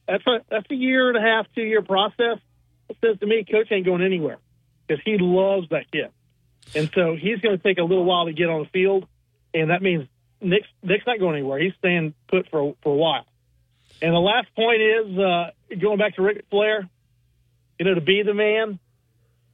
That's 0.08 0.26
a 0.28 0.40
that's 0.50 0.66
a 0.70 0.76
year 0.76 1.10
and 1.10 1.18
a 1.18 1.22
half, 1.22 1.48
two 1.56 1.62
year 1.62 1.82
process. 1.82 2.40
It 2.90 2.98
says 3.02 3.20
to 3.20 3.26
me, 3.26 3.46
coach 3.50 3.68
ain't 3.72 3.86
going 3.86 4.04
anywhere 4.04 4.38
because 4.88 5.02
he 5.06 5.18
loves 5.20 5.70
that 5.70 5.92
kid, 5.92 6.10
and 6.76 6.90
so 6.94 7.16
he's 7.16 7.40
going 7.40 7.58
to 7.58 7.64
take 7.64 7.78
a 7.78 7.84
little 7.84 8.06
while 8.06 8.26
to 8.26 8.34
get 8.34 8.50
on 8.50 8.64
the 8.64 8.70
field, 8.70 9.06
and 9.54 9.70
that 9.70 9.82
means 9.82 10.08
Nick's 10.42 10.68
Nick's 10.82 11.06
not 11.06 11.20
going 11.20 11.36
anywhere. 11.36 11.60
He's 11.60 11.74
staying 11.78 12.14
put 12.28 12.50
for 12.50 12.76
for 12.82 12.94
a 12.94 12.98
while. 12.98 13.26
And 14.02 14.14
the 14.14 14.20
last 14.20 14.48
point 14.56 14.82
is 14.82 15.18
uh, 15.18 15.52
going 15.80 15.98
back 15.98 16.16
to 16.16 16.22
Ric 16.22 16.46
Flair. 16.50 16.90
You 17.78 17.86
know, 17.86 17.96
to 17.96 18.02
be 18.02 18.24
the 18.24 18.34
man, 18.34 18.80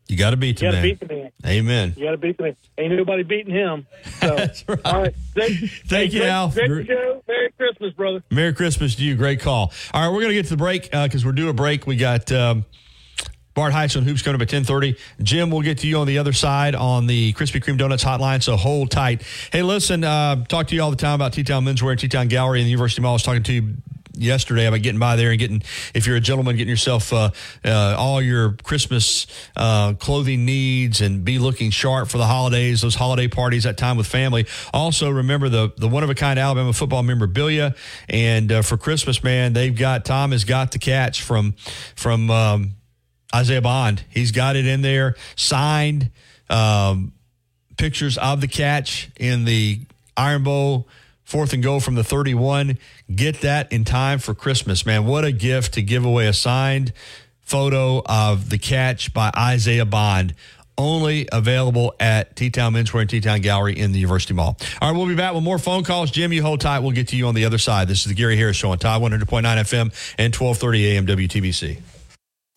You 0.07 0.17
got 0.17 0.31
to 0.31 0.37
beat 0.37 0.61
you 0.61 0.67
got 0.67 0.71
to 0.71 0.77
man. 0.77 0.83
beat 0.83 0.99
the 0.99 1.07
man. 1.07 1.31
Amen. 1.45 1.93
You 1.97 2.05
got 2.05 2.11
to 2.11 2.17
beat 2.17 2.37
the 2.37 2.43
man. 2.43 2.55
Ain't 2.77 2.93
nobody 2.93 3.23
beating 3.23 3.53
him. 3.53 3.87
So, 4.19 4.47
all 4.85 5.01
right. 5.01 5.15
Thank, 5.33 5.71
Thank 5.87 6.13
you, 6.13 6.23
Al. 6.23 6.49
Great 6.51 6.87
show. 6.87 7.23
Merry 7.27 7.51
Christmas, 7.57 7.93
brother. 7.93 8.23
Merry 8.29 8.53
Christmas 8.53 8.95
to 8.95 9.03
you. 9.03 9.15
Great 9.15 9.39
call. 9.39 9.73
All 9.93 10.01
right, 10.01 10.13
we're 10.13 10.21
going 10.21 10.29
to 10.29 10.35
get 10.35 10.43
to 10.45 10.51
the 10.51 10.57
break 10.57 10.91
because 10.91 11.25
we're 11.25 11.31
due 11.31 11.49
a 11.49 11.53
break. 11.53 11.87
We 11.87 11.95
got 11.95 12.31
um, 12.31 12.65
Bart 13.55 13.73
Heitz 13.73 13.97
on 13.97 14.03
Hoops 14.03 14.21
coming 14.21 14.35
up 14.35 14.41
at 14.47 14.53
1030. 14.53 14.95
Jim, 15.23 15.49
we'll 15.49 15.61
get 15.61 15.79
to 15.79 15.87
you 15.87 15.97
on 15.97 16.05
the 16.05 16.19
other 16.19 16.33
side 16.33 16.75
on 16.75 17.07
the 17.07 17.33
Krispy 17.33 17.63
Kreme 17.63 17.77
Donuts 17.77 18.03
hotline, 18.03 18.43
so 18.43 18.57
hold 18.57 18.91
tight. 18.91 19.23
Hey, 19.51 19.63
listen, 19.63 20.03
uh, 20.03 20.43
talk 20.45 20.67
to 20.67 20.75
you 20.75 20.83
all 20.83 20.91
the 20.91 20.97
time 20.97 21.15
about 21.15 21.33
T-Town 21.33 21.65
Menswear 21.65 21.91
and 21.91 21.99
T-Town 21.99 22.27
Gallery 22.27 22.59
and 22.59 22.67
the 22.67 22.71
University 22.71 23.01
Mall. 23.01 23.11
I 23.11 23.13
was 23.13 23.23
talking 23.23 23.43
to 23.43 23.53
you 23.53 23.75
yesterday 24.17 24.65
about 24.65 24.81
getting 24.81 24.99
by 24.99 25.15
there 25.15 25.31
and 25.31 25.39
getting, 25.39 25.61
if 25.93 26.07
you're 26.07 26.15
a 26.15 26.21
gentleman, 26.21 26.55
getting 26.55 26.69
yourself 26.69 27.13
uh, 27.13 27.31
uh, 27.63 27.95
all 27.97 28.21
your 28.21 28.53
Christmas 28.63 29.27
uh, 29.55 29.93
clothing 29.93 30.45
needs 30.45 31.01
and 31.01 31.23
be 31.23 31.39
looking 31.39 31.69
sharp 31.69 32.09
for 32.09 32.17
the 32.17 32.25
holidays, 32.25 32.81
those 32.81 32.95
holiday 32.95 33.27
parties, 33.27 33.63
that 33.63 33.77
time 33.77 33.97
with 33.97 34.07
family. 34.07 34.45
Also, 34.73 35.09
remember 35.09 35.49
the 35.49 35.71
the 35.77 35.87
one 35.87 36.03
of 36.03 36.09
a 36.09 36.15
kind 36.15 36.39
Alabama 36.39 36.73
football 36.73 37.03
memorabilia, 37.03 37.75
and 38.09 38.51
uh, 38.51 38.61
for 38.61 38.77
Christmas, 38.77 39.23
man, 39.23 39.53
they've 39.53 39.75
got 39.75 40.05
Tom 40.05 40.31
has 40.31 40.43
got 40.43 40.71
the 40.71 40.79
catch 40.79 41.21
from 41.21 41.55
from. 41.95 42.29
Um, 42.29 42.71
Isaiah 43.33 43.61
Bond. 43.61 44.05
He's 44.09 44.31
got 44.31 44.55
it 44.55 44.65
in 44.65 44.81
there, 44.81 45.15
signed 45.35 46.11
um, 46.49 47.11
pictures 47.77 48.17
of 48.17 48.39
the 48.39 48.47
catch 48.47 49.09
in 49.17 49.43
the 49.43 49.81
Iron 50.15 50.43
Bowl, 50.43 50.87
fourth 51.25 51.53
and 51.53 51.61
goal 51.61 51.79
from 51.79 51.95
the 51.95 52.03
31. 52.03 52.77
Get 53.13 53.41
that 53.41 53.71
in 53.71 53.83
time 53.83 54.19
for 54.19 54.33
Christmas, 54.33 54.85
man. 54.85 55.05
What 55.05 55.25
a 55.25 55.31
gift 55.31 55.73
to 55.73 55.81
give 55.81 56.05
away 56.05 56.27
a 56.27 56.33
signed 56.33 56.93
photo 57.41 58.01
of 58.05 58.49
the 58.49 58.57
catch 58.57 59.13
by 59.13 59.31
Isaiah 59.35 59.85
Bond. 59.85 60.35
Only 60.77 61.29
available 61.31 61.95
at 62.01 62.35
T 62.35 62.49
Town 62.49 62.73
Menswear 62.73 63.01
and 63.01 63.09
T 63.09 63.21
Town 63.21 63.39
Gallery 63.39 63.79
in 63.79 63.93
the 63.93 63.99
University 63.99 64.33
Mall. 64.33 64.57
All 64.81 64.91
right, 64.91 64.97
we'll 64.97 65.07
be 65.07 65.15
back 65.15 65.33
with 65.33 65.41
more 65.43 65.57
phone 65.57 65.85
calls. 65.85 66.11
Jim, 66.11 66.33
you 66.33 66.41
hold 66.41 66.59
tight. 66.59 66.79
We'll 66.79 66.91
get 66.91 67.07
to 67.09 67.15
you 67.15 67.27
on 67.27 67.33
the 67.33 67.45
other 67.45 67.57
side. 67.57 67.87
This 67.87 67.99
is 67.99 68.07
the 68.07 68.13
Gary 68.13 68.35
Harris 68.35 68.57
Show 68.57 68.71
on 68.71 68.77
Tide 68.77 69.01
100.9 69.01 69.23
FM 69.23 70.15
and 70.17 70.35
1230 70.35 70.87
AM 70.87 71.05
WTBC. 71.05 71.94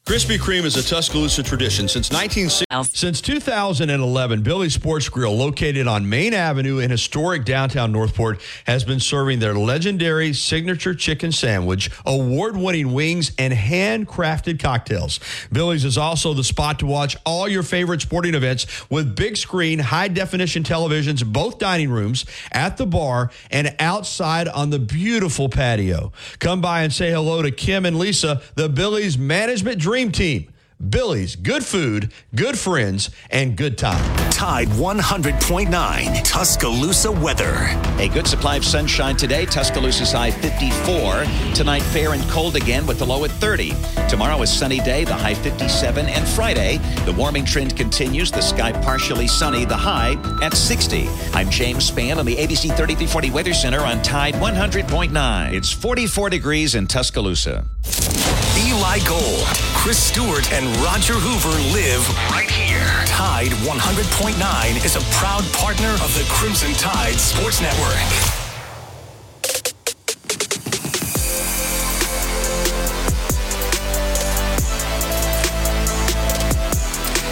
Krispy 0.09 0.39
Kreme 0.39 0.65
is 0.65 0.75
a 0.75 0.83
Tuscaloosa 0.83 1.43
tradition 1.43 1.87
since 1.87 2.11
1960. 2.11 2.97
Since 2.97 3.21
2011, 3.21 4.41
Billy's 4.41 4.73
Sports 4.73 5.07
Grill, 5.11 5.37
located 5.37 5.87
on 5.87 6.09
Main 6.09 6.33
Avenue 6.33 6.79
in 6.79 6.91
historic 6.91 7.45
downtown 7.45 7.93
Northport, 7.93 8.41
has 8.65 8.85
been 8.85 9.01
serving 9.01 9.39
their 9.39 9.53
legendary 9.53 10.33
signature 10.33 10.95
chicken 10.95 11.31
sandwich, 11.31 11.91
award-winning 12.07 12.95
wings, 12.95 13.33
and 13.39 13.53
handcrafted 13.53 14.59
cocktails. 14.59 15.21
Billy's 15.53 15.85
is 15.85 15.99
also 15.99 16.33
the 16.33 16.43
spot 16.43 16.79
to 16.79 16.87
watch 16.87 17.15
all 17.27 17.47
your 17.47 17.63
favorite 17.63 18.01
sporting 18.01 18.35
events 18.35 18.89
with 18.89 19.15
big 19.15 19.37
screen, 19.37 19.79
high 19.79 20.09
definition 20.09 20.63
televisions, 20.63 21.23
both 21.23 21.59
dining 21.59 21.91
rooms, 21.91 22.25
at 22.51 22.79
the 22.79 22.87
bar, 22.87 23.31
and 23.51 23.77
outside 23.79 24.49
on 24.49 24.71
the 24.71 24.79
beautiful 24.79 25.51
patio. 25.51 26.13
Come 26.39 26.63
by 26.63 26.81
and 26.81 26.91
say 26.95 27.11
hello 27.11 27.43
to 27.43 27.51
Kim 27.51 27.85
and 27.85 27.99
Lisa, 27.99 28.41
the 28.55 28.71
Billy's 28.71 29.19
management 29.19 29.79
dream 29.79 29.98
team. 30.07 30.53
Billy's, 30.91 31.35
good 31.35 31.65
food, 31.65 32.13
good 32.37 32.57
friends, 32.57 33.11
and 33.31 33.57
good 33.57 33.77
time. 33.77 34.17
Tide 34.31 34.69
100.9 34.69 36.23
Tuscaloosa 36.23 37.11
weather. 37.11 37.57
A 37.99 38.09
good 38.09 38.29
supply 38.29 38.55
of 38.55 38.65
sunshine 38.65 39.17
today. 39.17 39.45
Tuscaloosa's 39.45 40.13
high 40.13 40.31
54. 40.31 41.25
Tonight, 41.53 41.83
fair 41.83 42.13
and 42.13 42.23
cold 42.31 42.55
again 42.55 42.87
with 42.87 43.01
the 43.01 43.05
low 43.05 43.25
at 43.25 43.33
30. 43.33 43.73
Tomorrow, 44.09 44.43
a 44.43 44.47
sunny 44.47 44.79
day, 44.79 45.03
the 45.03 45.15
high 45.15 45.35
57. 45.35 46.07
And 46.07 46.29
Friday, 46.29 46.79
the 47.05 47.13
warming 47.13 47.45
trend 47.45 47.77
continues. 47.77 48.31
The 48.31 48.41
sky 48.41 48.71
partially 48.71 49.27
sunny, 49.27 49.65
the 49.65 49.77
high 49.77 50.13
at 50.41 50.55
60. 50.55 51.09
I'm 51.33 51.51
James 51.51 51.91
Spann 51.91 52.19
on 52.19 52.25
the 52.25 52.37
ABC 52.37 52.69
3340 52.77 53.31
Weather 53.33 53.53
Center 53.53 53.81
on 53.81 54.01
Tide 54.03 54.35
100.9. 54.35 55.53
It's 55.53 55.73
44 55.73 56.31
degrees 56.31 56.77
in 56.77 56.87
Tuscaloosa. 56.87 57.67
Eli 58.79 59.01
Gold, 59.09 59.43
Chris 59.75 60.01
Stewart, 60.01 60.53
and 60.53 60.65
Roger 60.77 61.15
Hoover 61.15 61.51
live 61.75 62.09
right 62.31 62.49
here. 62.49 62.79
Tide 63.07 63.51
100.9 63.67 64.85
is 64.85 64.95
a 64.95 65.01
proud 65.17 65.43
partner 65.53 65.89
of 65.95 66.15
the 66.15 66.25
Crimson 66.31 66.73
Tide 66.75 67.17
Sports 67.17 67.61
Network. 67.61 67.99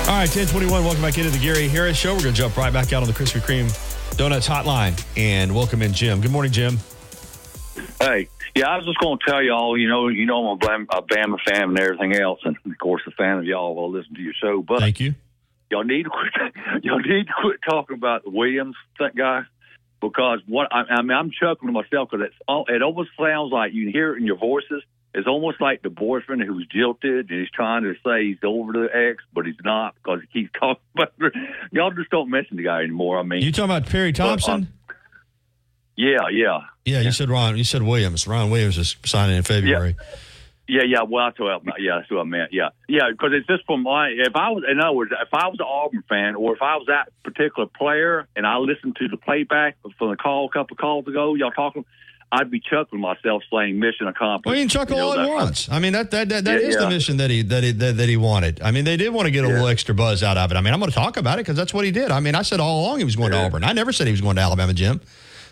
All 0.08 0.18
right, 0.18 0.26
1021. 0.26 0.84
Welcome 0.84 1.00
back 1.00 1.16
into 1.16 1.30
the 1.30 1.38
Gary 1.38 1.68
Harris 1.68 1.96
Show. 1.96 2.14
We're 2.14 2.22
going 2.22 2.34
to 2.34 2.40
jump 2.40 2.56
right 2.56 2.72
back 2.72 2.92
out 2.92 3.02
on 3.02 3.06
the 3.06 3.14
Krispy 3.14 3.40
Kreme 3.40 4.16
Donuts 4.16 4.48
hotline 4.48 5.00
and 5.16 5.54
welcome 5.54 5.80
in 5.80 5.92
Jim. 5.92 6.20
Good 6.20 6.32
morning, 6.32 6.50
Jim. 6.50 6.78
Hey, 8.00 8.26
yeah, 8.56 8.68
I 8.68 8.76
was 8.78 8.86
just 8.86 8.98
going 8.98 9.18
to 9.18 9.30
tell 9.30 9.42
y'all, 9.42 9.76
you 9.76 9.86
know, 9.86 10.08
you 10.08 10.24
know, 10.24 10.48
I'm 10.48 10.86
a 10.90 11.02
Bama, 11.02 11.36
fan 11.46 11.68
and 11.68 11.78
everything 11.78 12.14
else, 12.14 12.40
and 12.42 12.56
of 12.56 12.78
course, 12.78 13.02
a 13.06 13.10
fan 13.10 13.38
of 13.38 13.44
y'all 13.44 13.74
will 13.74 13.90
listen 13.90 14.14
to 14.14 14.22
your 14.22 14.32
show. 14.42 14.62
But 14.62 14.80
thank 14.80 14.98
you. 14.98 15.14
Y'all 15.70 15.84
need 15.84 16.04
to 16.04 16.10
quit. 16.10 16.54
Y'all 16.84 17.00
need 17.00 17.26
to 17.26 17.32
quit 17.40 17.60
talking 17.68 17.96
about 17.96 18.24
the 18.24 18.30
Williams 18.30 18.76
that 18.98 19.14
guy 19.14 19.42
because 20.00 20.40
what 20.46 20.68
I, 20.72 20.82
I 20.88 21.02
mean, 21.02 21.16
I'm 21.16 21.30
chuckling 21.30 21.72
to 21.72 21.72
myself 21.72 22.08
because 22.10 22.28
it's 22.28 22.68
it 22.68 22.82
almost 22.82 23.10
sounds 23.20 23.52
like 23.52 23.74
you 23.74 23.84
can 23.84 23.92
hear 23.92 24.14
it 24.14 24.18
in 24.20 24.26
your 24.26 24.38
voices. 24.38 24.82
It's 25.12 25.26
almost 25.26 25.60
like 25.60 25.82
the 25.82 25.90
boyfriend 25.90 26.42
who's 26.42 26.66
jilted 26.66 27.30
and 27.30 27.40
he's 27.40 27.50
trying 27.50 27.82
to 27.84 27.94
say 28.04 28.26
he's 28.26 28.38
over 28.44 28.72
the 28.72 28.88
ex, 28.94 29.24
but 29.32 29.46
he's 29.46 29.54
not 29.64 29.94
because 29.94 30.20
he 30.20 30.42
keeps 30.42 30.52
talking 30.60 30.82
about 30.94 31.12
her. 31.20 31.32
Y'all 31.72 31.90
just 31.90 32.10
don't 32.10 32.30
mention 32.30 32.56
the 32.58 32.62
guy 32.62 32.80
anymore. 32.80 33.18
I 33.18 33.22
mean, 33.22 33.42
You 33.42 33.50
talking 33.50 33.64
about 33.76 33.86
Perry 33.86 34.10
uh, 34.10 34.12
Thompson? 34.12 34.68
Yeah, 35.96 36.28
yeah. 36.30 36.60
yeah, 36.84 37.00
you 37.00 37.12
said 37.12 37.30
Ron. 37.30 37.56
You 37.56 37.64
said 37.64 37.82
Williams. 37.82 38.26
Ron 38.26 38.50
Williams 38.50 38.78
is 38.78 38.96
signing 39.04 39.36
in 39.36 39.42
February. 39.42 39.96
Yeah, 40.68 40.82
yeah. 40.82 41.02
Well, 41.02 41.26
that's 41.26 41.38
what 41.38 41.52
I, 41.52 41.78
yeah, 41.78 41.98
that's 41.98 42.10
what 42.10 42.20
I 42.20 42.24
meant. 42.24 42.52
Yeah, 42.52 42.70
yeah. 42.88 43.10
Because 43.10 43.30
it's 43.32 43.46
just 43.46 43.64
from 43.66 43.84
my. 43.84 44.08
If 44.08 44.34
I 44.34 44.50
was, 44.50 44.64
in 44.68 44.80
other 44.80 44.92
words, 44.92 45.12
if 45.12 45.32
I 45.32 45.46
was 45.46 45.56
an 45.60 45.66
Auburn 45.66 46.02
fan, 46.08 46.34
or 46.34 46.54
if 46.54 46.62
I 46.62 46.76
was 46.76 46.86
that 46.88 47.12
particular 47.22 47.68
player, 47.68 48.26
and 48.34 48.46
I 48.46 48.56
listened 48.58 48.96
to 48.96 49.08
the 49.08 49.16
playback 49.16 49.76
from 49.96 50.10
the 50.10 50.16
call 50.16 50.46
a 50.46 50.50
couple 50.50 50.74
of 50.74 50.78
calls 50.78 51.06
ago, 51.06 51.34
y'all 51.34 51.52
talking, 51.52 51.84
I'd 52.32 52.50
be 52.50 52.58
chuckling 52.60 53.00
myself, 53.00 53.44
saying 53.52 53.78
"Mission 53.78 54.08
accomplished." 54.08 54.46
Well, 54.46 54.56
you 54.56 54.62
can 54.62 54.68
chuckle 54.68 54.96
You 54.96 55.02
know, 55.02 55.10
all 55.12 55.20
at 55.20 55.28
once. 55.28 55.68
I 55.70 55.78
mean, 55.78 55.92
that 55.92 56.10
that 56.10 56.28
that, 56.30 56.44
that 56.44 56.60
Yeah, 56.60 56.68
is 56.68 56.76
the 56.76 56.88
mission 56.90 57.18
that 57.18 57.30
he 57.30 57.42
that 57.42 57.62
he 57.62 57.70
that, 57.70 57.96
that 57.96 58.08
he 58.08 58.16
wanted. 58.16 58.60
I 58.60 58.72
mean, 58.72 58.84
they 58.84 58.96
did 58.96 59.10
want 59.10 59.26
to 59.26 59.30
get 59.30 59.44
a 59.44 59.48
little 59.48 59.68
extra 59.68 59.94
buzz 59.94 60.24
out 60.24 60.36
of 60.36 60.50
it. 60.50 60.56
I 60.56 60.60
mean, 60.60 60.74
I'm 60.74 60.80
going 60.80 60.90
to 60.90 60.96
talk 60.96 61.16
about 61.16 61.38
it 61.38 61.42
because 61.42 61.56
that's 61.56 61.72
what 61.72 61.84
he 61.84 61.92
did. 61.92 62.10
I 62.10 62.18
mean, 62.18 62.34
I 62.34 62.42
said 62.42 62.58
all 62.58 62.80
along 62.80 62.98
he 62.98 63.04
was 63.04 63.14
going 63.14 63.30
to 63.30 63.38
Auburn. 63.38 63.62
I 63.62 63.72
never 63.72 63.92
said 63.92 64.08
he 64.08 64.12
was 64.12 64.20
going 64.20 64.34
to 64.34 64.42
Alabama, 64.42 64.74
Jim. 64.74 65.00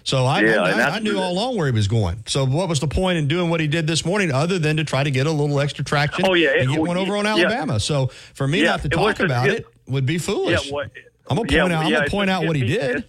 So 0.04 0.26
I, 0.26 0.40
Yeah, 0.42 0.62
I, 0.62 0.70
and 0.70 0.80
I, 0.80 0.98
knew 1.00 1.18
all 1.18 1.32
along 1.32 1.56
where 1.56 1.66
he 1.66 1.72
was 1.72 1.88
going. 1.88 2.22
So 2.26 2.44
what 2.44 2.68
was 2.68 2.78
the 2.78 2.86
point 2.86 3.16
in 3.18 3.26
doing 3.26 3.48
what 3.50 3.58
he 3.60 3.66
did 3.66 3.86
this 3.86 4.04
morning, 4.04 4.30
other 4.32 4.58
than 4.58 4.76
to 4.76 4.84
try 4.84 5.02
to 5.02 5.10
get 5.10 5.26
a 5.26 5.30
little 5.30 5.58
extra 5.60 5.82
traction? 5.84 6.26
Oh, 6.28 6.34
yeah, 6.34 6.50
it- 6.50 6.60
and 6.62 6.70
get 6.70 6.80
one 6.80 6.96
over 6.98 7.16
on 7.16 7.24
yeah. 7.24 7.32
Alabama. 7.32 7.80
So 7.80 8.08
for 8.34 8.46
me 8.46 8.60
Yeah, 8.62 8.72
not 8.72 8.80
to 8.82 8.86
it 8.88 8.90
talk 8.92 9.16
to 9.16 9.24
about 9.24 9.46
get- 9.46 9.58
it 9.60 9.66
would 9.88 10.04
be 10.06 10.18
foolish. 10.18 10.66
Yeah, 10.66 10.72
what, 10.72 10.90
I'm 11.28 11.36
gonna 11.38 11.50
yeah, 11.50 11.62
point 11.62 11.72
out. 11.72 11.84
I'm 11.86 11.90
yeah, 11.92 11.98
gonna 12.00 12.10
point 12.10 12.30
out 12.30 12.44
what 12.44 12.54
he 12.56 12.64
did. 12.66 13.04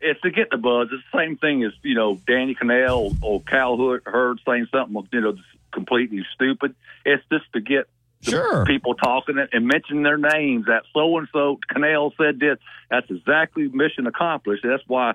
It's, 0.00 0.20
to 0.20 0.30
get 0.30 0.50
the 0.50 0.56
buzz. 0.58 0.88
It's 0.92 1.02
the 1.12 1.18
same 1.18 1.36
thing 1.38 1.64
as 1.64 1.72
you 1.82 1.94
know 1.94 2.20
Danny 2.28 2.54
Kanell 2.54 3.16
or 3.22 3.40
Cal 3.42 3.76
Hood- 3.76 4.02
Hurd 4.06 4.38
saying 4.46 4.68
something 4.70 5.08
you 5.12 5.20
know 5.20 5.36
completely 5.72 6.24
stupid. 6.34 6.74
It's 7.04 7.24
just 7.32 7.44
to 7.54 7.60
get 7.60 7.88
Sure. 8.22 8.64
people 8.64 8.94
talking 8.94 9.36
it 9.38 9.50
and 9.52 9.66
mention 9.66 10.02
their 10.02 10.16
names. 10.16 10.66
That 10.66 10.84
so 10.94 11.18
and 11.18 11.26
so 11.32 11.58
Kanell 11.74 12.12
said 12.16 12.38
this. 12.38 12.58
That's 12.90 13.10
exactly 13.10 13.68
mission 13.68 14.06
accomplished. 14.06 14.62
That's 14.64 14.82
why. 14.86 15.14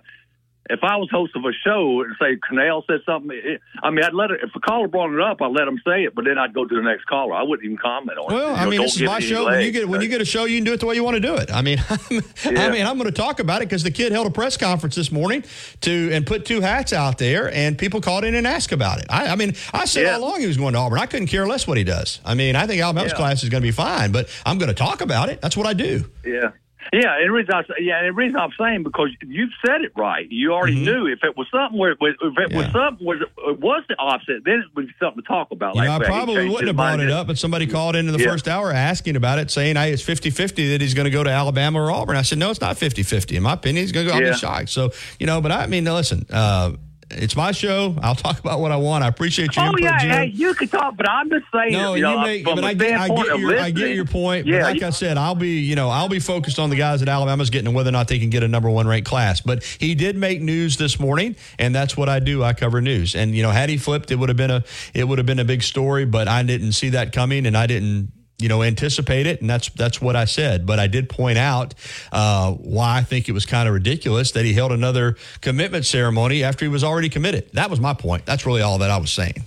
If 0.72 0.84
I 0.84 0.98
was 0.98 1.10
host 1.12 1.36
of 1.36 1.44
a 1.46 1.52
show 1.66 2.02
and 2.04 2.16
say 2.22 2.38
Kanell 2.38 2.86
said 2.86 3.00
something, 3.06 3.32
it, 3.44 3.60
I 3.82 3.90
mean, 3.90 4.06
I'd 4.06 4.14
let 4.14 4.30
it. 4.30 4.42
If 4.44 4.52
a 4.56 4.60
caller 4.60 4.88
brought 4.88 5.12
it 5.12 5.20
up, 5.20 5.42
I'd 5.42 5.52
let 5.52 5.68
him 5.68 5.82
say 5.86 6.04
it, 6.04 6.14
but 6.14 6.26
then 6.26 6.38
I'd 6.38 6.54
go 6.54 6.64
to 6.66 6.76
the 6.76 6.82
next 6.82 7.06
caller. 7.06 7.34
I 7.34 7.42
wouldn't 7.42 7.66
even 7.66 7.78
comment 7.78 8.20
on 8.20 8.32
it. 8.32 8.36
Well, 8.36 8.56
I 8.56 8.64
know, 8.66 8.70
mean, 8.70 8.82
this 8.82 8.96
is 8.96 9.02
my 9.02 9.20
show. 9.20 9.46
When 9.46 9.62
you 9.66 9.72
get 9.72 9.90
when 9.90 10.02
you 10.02 10.08
get 10.08 10.22
a 10.22 10.26
show, 10.26 10.46
you 10.46 10.58
can 10.58 10.66
do 10.66 10.74
it 10.74 10.80
the 10.80 10.86
way 10.86 10.94
you 10.96 11.04
want 11.04 11.16
to 11.16 11.20
do 11.22 11.36
it. 11.36 11.52
I 11.52 11.62
mean, 11.64 11.80
I 11.90 12.70
mean, 12.70 12.86
I'm 12.86 12.98
going 12.98 13.06
to 13.06 13.12
talk 13.12 13.40
about 13.40 13.62
it 13.64 13.66
because 13.70 13.82
the 13.84 13.90
kid 13.92 14.12
held 14.12 14.28
a 14.28 14.32
press 14.32 14.58
conference 14.58 14.94
this 14.96 15.12
morning 15.12 15.44
to 15.82 16.12
and 16.14 16.26
put 16.26 16.46
two 16.46 16.62
hats 16.62 16.94
out 16.94 17.18
there, 17.18 17.52
and 17.54 17.76
people 17.78 18.00
called 18.00 18.24
in 18.24 18.36
and 18.36 18.46
asked 18.46 18.72
about 18.72 19.00
it. 19.00 19.06
I, 19.10 19.30
I 19.30 19.36
mean, 19.36 19.56
I 19.74 19.86
said 19.86 20.04
Yeah. 20.04 20.14
all 20.16 20.20
along 20.26 20.42
he 20.42 20.48
was 20.48 20.58
going 20.58 20.74
to 20.74 20.80
Auburn. 20.80 21.00
I 21.00 21.08
couldn't 21.08 21.28
care 21.28 21.48
less 21.48 21.66
what 21.68 21.78
he 21.80 21.84
does. 21.84 22.20
I 22.24 22.36
mean, 22.36 22.56
I 22.56 22.68
think 22.68 22.80
Alabama's 22.82 23.12
Yeah. 23.12 23.18
class 23.18 23.42
is 23.44 23.50
going 23.50 23.62
to 23.64 23.68
be 23.68 23.72
fine, 23.72 24.12
but 24.12 24.30
I'm 24.46 24.60
going 24.60 24.70
to 24.70 24.76
talk 24.76 25.02
about 25.02 25.30
it. 25.30 25.42
That's 25.42 25.58
what 25.58 25.66
I 25.66 25.74
do. 25.74 26.06
Yeah. 26.24 26.52
Yeah, 26.94 27.18
and 27.20 27.28
the 27.28 27.32
reason 27.32 27.54
I 27.54 27.62
yeah, 27.80 28.00
and 28.00 28.08
the 28.08 28.14
reason 28.14 28.38
I'm 28.40 28.52
saying 28.60 28.84
because 28.84 29.10
you've 29.22 29.52
said 29.66 29.82
it 29.82 29.92
right. 29.98 30.26
You 30.30 30.54
already 30.54 30.76
Mm-hmm. 30.76 30.86
knew 30.86 31.08
if 31.08 31.20
it 31.24 31.36
was 31.38 31.46
something 31.52 31.78
where 31.78 31.92
if 31.92 31.98
it 32.02 32.54
was 32.56 32.66
something 32.72 33.06
where 33.06 33.22
it 33.22 33.60
was 33.60 33.84
the 33.90 33.96
opposite, 34.00 34.44
then 34.46 34.56
it 34.60 34.66
would 34.76 34.88
be 34.88 34.94
something 35.00 35.22
to 35.22 35.28
talk 35.28 35.52
about. 35.52 35.76
You 35.76 35.82
like 35.82 35.88
know, 35.88 36.06
I. 36.06 36.08
Probably 36.08 36.48
wouldn't 36.50 36.68
have 36.68 36.76
brought 36.76 37.00
it 37.00 37.10
up, 37.12 37.28
but 37.28 37.38
somebody 37.38 37.68
called 37.68 37.96
in 37.96 38.08
in 38.08 38.14
the 38.14 38.20
Yeah. 38.20 38.30
first 38.32 38.48
hour 38.48 38.72
asking 38.72 39.16
about 39.18 39.40
it, 39.40 39.52
saying, 39.52 39.76
hey, 39.76 39.92
it's 39.92 40.02
50 40.02 40.30
50 40.30 40.70
that 40.72 40.82
he's 40.82 40.94
going 40.94 41.06
to 41.06 41.12
go 41.12 41.24
to 41.24 41.30
Alabama 41.30 41.82
or 41.82 41.92
Auburn. 41.92 42.16
I 42.16 42.22
said, 42.22 42.38
no, 42.38 42.50
it's 42.50 42.62
not 42.62 42.78
50 42.78 43.04
50. 43.04 43.36
In 43.36 43.44
my 43.44 43.54
opinion, 43.54 43.84
he's 43.84 43.92
going 43.92 44.06
to 44.08 44.12
go. 44.12 44.18
I'll 44.18 44.24
Yeah. 44.24 44.32
be 44.32 44.38
shocked. 44.38 44.70
So, 44.70 44.92
you 45.20 45.26
know, 45.28 45.42
but 45.42 45.52
I 45.52 45.68
mean, 45.68 45.84
listen, 45.86 46.26
uh, 46.32 46.72
it's 47.12 47.36
my 47.36 47.52
show. 47.52 47.96
I'll 48.02 48.16
talk 48.16 48.40
about 48.40 48.60
what 48.60 48.72
I 48.72 48.78
want. 48.78 49.04
I 49.04 49.08
appreciate 49.08 49.56
your 49.56 49.66
Oh 49.66 49.70
input, 49.70 49.82
yeah, 49.84 49.98
Jim. 50.00 50.10
hey, 50.12 50.26
you 50.28 50.54
can 50.54 50.68
talk, 50.68 50.96
but 50.98 51.10
I'm 51.10 51.30
just 51.30 51.46
saying. 51.54 51.74
No, 51.74 51.94
you 51.94 51.98
you 52.08 52.14
know, 52.16 52.22
make, 52.22 52.46
but 52.46 52.64
I 52.64 52.74
get, 52.74 53.00
I 53.00 53.08
get 53.10 53.40
your, 53.40 53.60
I 53.60 53.72
get 53.72 53.96
your 53.96 54.06
point. 54.06 54.46
Yeah, 54.48 54.64
like 54.64 54.82
you- 54.82 54.88
I 54.88 54.92
said, 54.92 55.18
I'll 55.18 55.36
be, 55.36 55.60
you 55.60 55.76
know, 55.76 55.90
I'll 55.90 56.10
be 56.10 56.20
focused 56.20 56.60
on 56.60 56.70
the 56.70 56.76
guys 56.76 57.02
at 57.02 57.10
Alabama's 57.10 57.50
getting 57.50 57.74
whether 57.74 57.90
or 57.90 57.94
not 57.94 58.08
they 58.08 58.20
can 58.20 58.30
get 58.30 58.44
a 58.44 58.48
number 58.48 58.70
one 58.70 58.88
ranked 58.88 59.08
class. 59.10 59.42
But 59.42 59.64
he 59.64 59.96
did 59.96 60.16
make 60.18 60.42
news 60.42 60.78
this 60.78 61.00
morning, 61.00 61.36
and 61.58 61.74
that's 61.74 61.98
what 61.98 62.10
I 62.10 62.20
do. 62.20 62.44
I 62.44 62.54
cover 62.54 62.82
news, 62.82 63.16
and 63.16 63.34
you 63.36 63.44
know, 63.44 63.52
had 63.52 63.70
he 63.70 63.78
flipped, 63.78 64.12
it 64.12 64.16
would 64.16 64.30
have 64.30 64.38
been 64.38 64.52
a, 64.52 64.64
it 64.94 65.08
would 65.08 65.18
have 65.18 65.26
been 65.28 65.40
a 65.40 65.46
big 65.46 65.64
story. 65.64 66.06
But 66.06 66.28
I 66.28 66.44
didn't 66.44 66.74
see 66.74 66.90
that 66.90 67.12
coming, 67.12 67.46
and 67.46 67.58
I 67.58 67.68
didn't. 67.68 68.12
You 68.40 68.48
know, 68.48 68.64
anticipate 68.64 69.28
it, 69.28 69.42
and 69.42 69.50
that's 69.50 69.70
that's 69.70 70.02
what 70.02 70.16
I 70.16 70.26
said. 70.26 70.66
But 70.66 70.80
I 70.80 70.88
did 70.88 71.10
point 71.10 71.38
out 71.38 71.74
uh, 72.12 72.54
why 72.54 72.98
I 72.98 73.04
think 73.04 73.28
it 73.28 73.34
was 73.34 73.46
kind 73.46 73.68
of 73.68 73.74
ridiculous 73.74 74.32
that 74.32 74.46
he 74.46 74.54
held 74.54 74.72
another 74.72 75.18
commitment 75.42 75.86
ceremony 75.86 76.44
after 76.44 76.66
he 76.66 76.70
was 76.70 76.84
already 76.84 77.10
committed. 77.10 77.52
That 77.54 77.70
was 77.70 77.80
my 77.80 77.94
point. 77.94 78.26
That's 78.26 78.46
really 78.46 78.62
all 78.62 78.78
that 78.80 78.90
I 78.90 78.98
was 78.98 79.12
saying. 79.12 79.44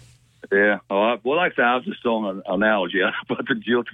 Yeah. 0.53 0.81
Oh, 0.91 1.01
I, 1.01 1.19
well, 1.25 1.39
like 1.39 1.53
I 1.53 1.57
said, 1.57 1.65
I 1.65 1.77
was 1.77 1.85
just 1.87 2.03
throwing 2.03 2.29
an 2.29 2.43
analogy 2.47 3.01
about 3.31 3.47
the 3.47 3.85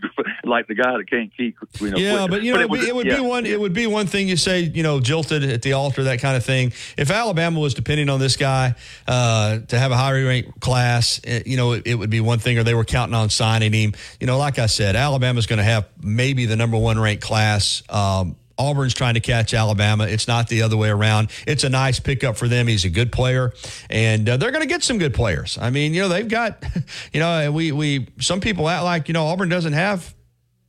like 0.45 0.67
the 0.67 0.75
guy 0.75 0.97
that 0.97 1.09
can't 1.09 1.31
keep. 1.37 1.57
You 1.79 1.91
know, 1.91 1.97
yeah, 1.97 2.19
quit. 2.19 2.31
but 2.31 2.43
you 2.43 2.53
know, 2.53 2.59
it 2.59 2.63
it, 2.63 2.71
would, 2.71 2.81
was- 2.81 2.89
it 2.89 2.95
would 2.97 3.07
yeah. 3.07 3.17
be 3.17 3.21
one. 3.23 3.47
It 3.47 3.61
would 3.61 3.73
be 3.73 3.87
one 3.87 4.09
thing 4.09 4.29
you 4.29 4.37
say, 4.37 4.63
you 4.63 4.83
know, 4.83 4.99
jilted 4.99 5.45
at 5.45 5.63
the 5.63 5.75
altar, 5.75 6.03
that 6.05 6.21
kind 6.21 6.37
of 6.37 6.45
thing. 6.45 6.73
If 6.97 7.13
Alabama 7.13 7.61
was 7.61 7.75
depending 7.75 8.09
on 8.09 8.19
this 8.19 8.37
guy 8.37 8.75
uh, 9.07 9.61
to 9.61 9.79
have 9.79 9.93
a 9.93 9.97
higher 9.97 10.27
ranked 10.27 10.59
class, 10.59 11.21
eh, 11.23 11.45
you 11.47 11.57
know, 11.57 11.73
it, 11.73 11.87
it 11.87 11.95
would 11.95 12.11
be 12.11 12.21
one 12.21 12.41
thing. 12.41 12.59
Or 12.59 12.65
they 12.65 12.75
were 12.75 12.85
counting 12.85 13.15
on 13.15 13.31
signing 13.31 13.73
him. 13.73 13.95
You 14.19 14.27
know, 14.27 14.37
like 14.37 14.59
I 14.59 14.67
said, 14.67 14.97
Alabama's 14.97 15.47
going 15.47 15.59
to 15.59 15.65
have 15.65 15.87
maybe 16.03 16.47
the 16.47 16.57
number 16.57 16.77
one 16.77 16.99
ranked 16.99 17.23
class. 17.23 17.85
Um, 17.89 18.35
Auburn's 18.59 18.95
trying 18.95 19.15
to 19.15 19.21
catch 19.21 19.55
Alabama. 19.55 20.05
It's 20.05 20.29
not 20.29 20.49
the 20.49 20.63
other 20.63 20.77
way 20.77 20.89
around. 20.89 21.31
It's 21.47 21.65
a 21.65 21.69
nice 21.69 22.01
pickup 22.01 22.37
for 22.37 22.49
them. 22.49 22.67
He's 22.67 22.85
a 22.85 22.91
good 22.91 23.13
player, 23.13 23.53
and 23.89 24.29
uh, 24.29 24.37
they're 24.37 24.51
going 24.51 24.63
to 24.63 24.69
get 24.69 24.83
some 24.83 24.99
good 24.99 25.15
players. 25.15 25.59
I 25.61 25.71
mean, 25.71 25.95
you 25.95 26.03
know, 26.03 26.09
they've 26.09 26.29
got, 26.29 26.65
you 27.13 27.21
know, 27.21 27.53
we 27.53 27.73
we 27.73 28.09
some 28.21 28.41
people 28.41 28.69
act 28.69 28.85
like 28.85 29.09
you 29.09 29.15
know 29.15 29.27
Auburn 29.27 29.49
doesn't 29.49 29.75
have 29.75 30.15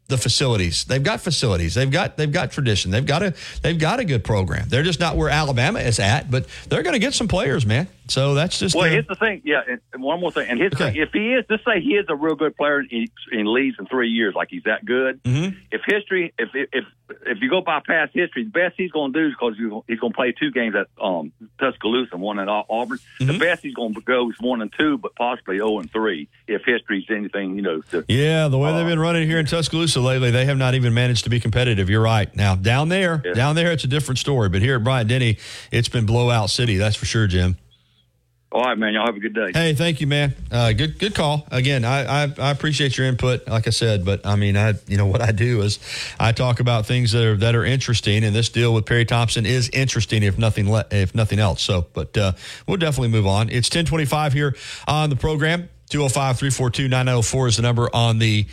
the 0.10 0.18
facilities. 0.18 0.86
They've 0.86 1.04
got 1.04 1.22
facilities. 1.22 1.76
They've 1.76 1.90
got 1.90 2.18
they've 2.18 2.32
got 2.32 2.52
tradition. 2.52 2.92
They've 2.92 3.06
got 3.06 3.24
a 3.24 3.34
they've 3.62 3.80
got 3.80 4.00
a 4.00 4.06
good 4.06 4.24
program. 4.24 4.68
They're 4.68 4.84
just 4.84 5.00
not 5.00 5.16
where 5.16 5.30
Alabama 5.30 5.80
is 5.80 6.00
at, 6.00 6.30
but 6.30 6.48
they're 6.68 6.84
going 6.84 6.94
to 6.94 7.00
get 7.00 7.14
some 7.14 7.28
players, 7.28 7.66
man. 7.66 7.88
So 8.10 8.34
that's 8.34 8.60
just 8.60 8.76
Well, 8.76 8.86
the- 8.86 8.90
here's 8.92 9.08
the 9.08 9.16
thing. 9.16 9.42
Yeah, 9.46 9.62
and- 9.68 9.80
one 10.04 10.20
more 10.20 10.32
thing. 10.32 10.48
And 10.50 10.60
his 10.60 10.74
thing, 10.74 10.96
if 10.96 11.12
he 11.14 11.34
is, 11.34 11.46
just 11.50 11.64
say 11.66 11.80
he 11.82 11.96
is 11.96 12.06
a 12.10 12.16
real 12.16 12.36
good 12.36 12.56
player 12.58 12.82
in, 12.82 13.08
leads 13.32 13.78
in 13.80 13.86
three 13.86 14.10
years, 14.10 14.34
like 14.36 14.48
he's 14.50 14.64
that 14.64 14.84
good. 14.86 15.22
Mm-hmm. 15.24 15.56
If 15.72 15.82
history, 15.86 16.34
if 16.38 16.50
if 16.54 16.86
if 17.26 17.38
you 17.42 17.50
go 17.50 17.62
by 17.62 17.80
past 17.86 18.12
history, 18.14 18.44
the 18.44 18.50
best 18.50 18.76
he's 18.78 18.92
going 18.92 19.14
to 19.14 19.20
do 19.20 19.28
is 19.28 19.34
because 19.34 19.56
he's 19.88 20.00
going 20.00 20.12
to 20.14 20.16
play 20.16 20.32
two 20.32 20.52
games 20.52 20.76
at 20.76 20.88
um, 21.04 21.32
Tuscaloosa 21.60 22.14
and 22.14 22.22
one 22.22 22.40
at 22.40 22.48
Auburn. 22.48 23.00
The 23.20 23.26
Mm-hmm. 23.26 23.40
best 23.40 23.64
he's 23.64 23.74
going 23.74 23.94
to 23.96 24.02
go 24.02 24.30
is 24.30 24.36
one 24.40 24.62
and 24.62 24.72
two, 24.78 24.98
but 24.98 25.16
possibly 25.16 25.58
zero 25.58 25.80
and 25.80 25.92
three. 25.92 26.28
If 26.48 26.64
history's 26.66 27.06
anything, 27.10 27.56
you 27.56 27.62
know. 27.62 27.82
To, 27.92 28.06
Yeah, 28.08 28.48
the 28.48 28.58
way 28.58 28.72
they've 28.74 28.86
been 28.88 29.00
running 29.00 29.28
here 29.28 29.40
in 29.40 29.46
Tuscaloosa 29.46 30.00
lately, 30.00 30.32
they 30.32 30.46
have 30.46 30.58
not 30.58 30.74
even 30.76 30.94
managed 30.94 31.24
to 31.26 31.30
be 31.30 31.40
competitive. 31.40 31.90
You're 31.90 32.02
right. 32.02 32.34
Now 32.36 32.56
down 32.56 32.90
there, 32.90 33.18
down 33.34 33.56
there, 33.56 33.72
it's 33.72 33.84
a 33.84 33.88
different 33.88 34.18
story. 34.20 34.50
But 34.50 34.62
here 34.62 34.76
at 34.76 34.84
Bryant 34.84 35.10
Denny, 35.10 35.38
it's 35.72 35.90
been 35.90 36.06
blowout 36.06 36.50
city. 36.50 36.78
That's 36.78 36.96
for 36.96 37.06
sure, 37.06 37.28
Jim. 37.28 37.58
All 38.52 38.64
right, 38.64 38.78
man. 38.78 38.94
Y'all 38.94 39.06
have 39.06 39.16
a 39.16 39.20
good 39.20 39.36
day. 39.36 39.52
Hey, 39.54 39.76
thank 39.76 40.02
you, 40.02 40.08
man. 40.08 40.34
Uh, 40.52 40.74
good, 40.74 40.98
good 40.98 41.14
call. 41.14 41.48
Again, 41.52 41.86
I, 41.86 42.24
I, 42.24 42.34
I 42.40 42.50
appreciate 42.50 42.98
your 42.98 43.06
input. 43.06 43.48
Like 43.48 43.68
I 43.68 43.70
said, 43.70 44.04
but 44.04 44.26
I 44.26 44.36
mean, 44.38 44.58
I, 44.58 44.74
you 44.88 44.98
know, 44.98 45.06
what 45.06 45.22
I 45.22 45.32
do 45.32 45.62
is 45.62 45.78
I 46.20 46.32
talk 46.32 46.60
about 46.60 46.88
things 46.88 47.12
that 47.12 47.24
are 47.24 47.38
that 47.38 47.54
are 47.54 47.64
interesting, 47.64 48.24
and 48.24 48.36
this 48.36 48.50
deal 48.50 48.74
with 48.74 48.88
Perry 48.88 49.06
Thompson 49.06 49.46
is 49.46 49.70
interesting, 49.70 50.24
if 50.24 50.40
nothing, 50.40 50.72
le- 50.72 50.88
if 50.90 51.14
nothing 51.14 51.38
else. 51.38 51.62
So, 51.62 51.86
but 51.94 52.18
uh, 52.18 52.32
we'll 52.66 52.78
definitely 52.78 53.10
move 53.10 53.28
on. 53.28 53.50
It's 53.50 53.70
ten 53.70 53.86
twenty 53.86 54.06
five 54.06 54.34
here 54.34 54.56
on 54.88 55.12
the 55.12 55.16
program. 55.16 55.70
205-342-9004 55.92 57.48
is 57.48 57.56
the 57.56 57.64
number 57.64 57.90
on 57.96 58.20
the 58.20 58.46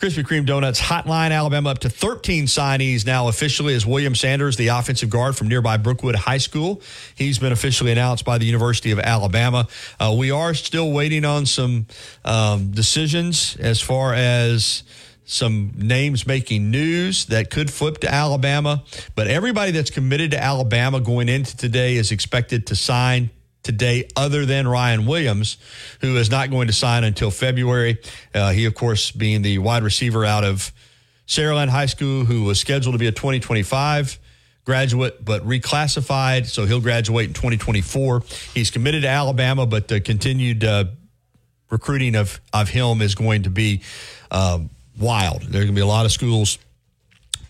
Krispy 0.00 0.24
Kreme 0.24 0.46
Donuts 0.46 0.80
hotline. 0.80 1.30
Alabama 1.30 1.68
up 1.68 1.80
to 1.80 1.90
13 1.90 2.46
signees 2.46 3.04
now 3.04 3.28
officially 3.28 3.74
as 3.74 3.84
William 3.84 4.14
Sanders, 4.14 4.56
the 4.56 4.68
offensive 4.68 5.10
guard 5.10 5.36
from 5.36 5.48
nearby 5.48 5.76
Brookwood 5.76 6.14
High 6.14 6.38
School. 6.38 6.80
He's 7.14 7.38
been 7.38 7.52
officially 7.52 7.92
announced 7.92 8.24
by 8.24 8.38
the 8.38 8.46
University 8.46 8.92
of 8.92 8.98
Alabama. 8.98 9.68
Uh, 9.98 10.16
we 10.18 10.30
are 10.30 10.54
still 10.54 10.90
waiting 10.90 11.26
on 11.26 11.44
some 11.44 11.86
um, 12.24 12.70
decisions 12.70 13.58
as 13.60 13.82
far 13.82 14.14
as 14.14 14.84
some 15.26 15.72
names 15.76 16.26
making 16.26 16.70
news 16.70 17.26
that 17.26 17.50
could 17.50 17.70
flip 17.70 17.98
to 17.98 18.10
Alabama. 18.10 18.82
But 19.14 19.26
everybody 19.26 19.70
that's 19.70 19.90
committed 19.90 20.30
to 20.30 20.42
Alabama 20.42 21.00
going 21.00 21.28
into 21.28 21.54
today 21.58 21.96
is 21.96 22.10
expected 22.10 22.66
to 22.68 22.74
sign 22.74 23.28
today 23.62 24.08
other 24.16 24.46
than 24.46 24.66
Ryan 24.66 25.06
Williams, 25.06 25.56
who 26.00 26.16
is 26.16 26.30
not 26.30 26.50
going 26.50 26.68
to 26.68 26.72
sign 26.72 27.04
until 27.04 27.30
February. 27.30 27.98
Uh, 28.34 28.50
he, 28.50 28.64
of 28.64 28.74
course, 28.74 29.10
being 29.10 29.42
the 29.42 29.58
wide 29.58 29.82
receiver 29.82 30.24
out 30.24 30.44
of 30.44 30.72
Saraland 31.26 31.68
High 31.68 31.86
School, 31.86 32.24
who 32.24 32.44
was 32.44 32.58
scheduled 32.58 32.94
to 32.94 32.98
be 32.98 33.06
a 33.06 33.12
2025 33.12 34.18
graduate, 34.64 35.24
but 35.24 35.46
reclassified. 35.46 36.46
So 36.46 36.66
he'll 36.66 36.80
graduate 36.80 37.28
in 37.28 37.34
2024. 37.34 38.22
He's 38.54 38.70
committed 38.70 39.02
to 39.02 39.08
Alabama, 39.08 39.66
but 39.66 39.88
the 39.88 40.00
continued 40.00 40.64
uh, 40.64 40.84
recruiting 41.70 42.14
of, 42.14 42.40
of 42.52 42.68
him 42.68 43.00
is 43.00 43.14
going 43.14 43.44
to 43.44 43.50
be 43.50 43.82
uh, 44.30 44.60
wild. 44.98 45.42
There's 45.42 45.64
going 45.64 45.74
to 45.74 45.78
be 45.78 45.80
a 45.80 45.86
lot 45.86 46.04
of 46.04 46.12
schools 46.12 46.58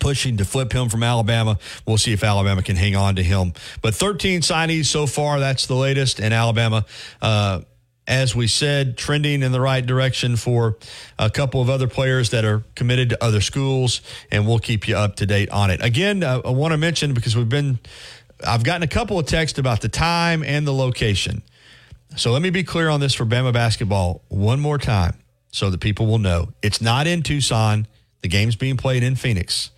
pushing 0.01 0.37
to 0.37 0.45
flip 0.45 0.73
him 0.73 0.89
from 0.89 1.03
Alabama. 1.03 1.57
We'll 1.87 1.97
see 1.97 2.11
if 2.11 2.23
Alabama 2.23 2.61
can 2.61 2.75
hang 2.75 2.97
on 2.97 3.15
to 3.15 3.23
him. 3.23 3.53
But 3.81 3.95
13 3.95 4.41
signees 4.41 4.85
so 4.85 5.07
far. 5.07 5.39
That's 5.39 5.67
the 5.67 5.75
latest. 5.75 6.19
And 6.19 6.33
Alabama, 6.33 6.85
uh, 7.21 7.61
as 8.07 8.35
we 8.35 8.47
said, 8.47 8.97
trending 8.97 9.43
in 9.43 9.53
the 9.53 9.61
right 9.61 9.85
direction 9.85 10.35
for 10.35 10.77
a 11.17 11.29
couple 11.29 11.61
of 11.61 11.69
other 11.69 11.87
players 11.87 12.31
that 12.31 12.43
are 12.43 12.63
committed 12.75 13.11
to 13.11 13.23
other 13.23 13.39
schools. 13.39 14.01
And 14.31 14.45
we'll 14.45 14.59
keep 14.59 14.89
you 14.89 14.97
up 14.97 15.15
to 15.17 15.25
date 15.25 15.49
on 15.51 15.69
it. 15.69 15.81
Again, 15.81 16.23
uh, 16.23 16.41
I 16.43 16.49
want 16.49 16.73
to 16.73 16.77
mention 16.77 17.13
because 17.13 17.37
we've 17.37 17.47
been, 17.47 17.79
I've 18.45 18.63
gotten 18.65 18.83
a 18.83 18.87
couple 18.87 19.17
of 19.17 19.27
texts 19.27 19.59
about 19.59 19.79
the 19.79 19.89
time 19.89 20.43
and 20.43 20.67
the 20.67 20.73
location. 20.73 21.43
So 22.17 22.31
let 22.31 22.41
me 22.41 22.49
be 22.49 22.63
clear 22.63 22.89
on 22.89 22.99
this 22.99 23.13
for 23.13 23.25
Bama 23.25 23.53
basketball 23.53 24.21
one 24.27 24.59
more 24.59 24.77
time 24.77 25.15
so 25.51 25.69
that 25.69 25.79
people 25.79 26.07
will 26.07 26.19
know. 26.19 26.49
It's 26.61 26.81
not 26.81 27.07
in 27.07 27.23
Tucson. 27.23 27.87
The 28.21 28.27
game's 28.27 28.55
being 28.55 28.77
played 28.77 29.03
in 29.03 29.15
Phoenix. 29.15 29.71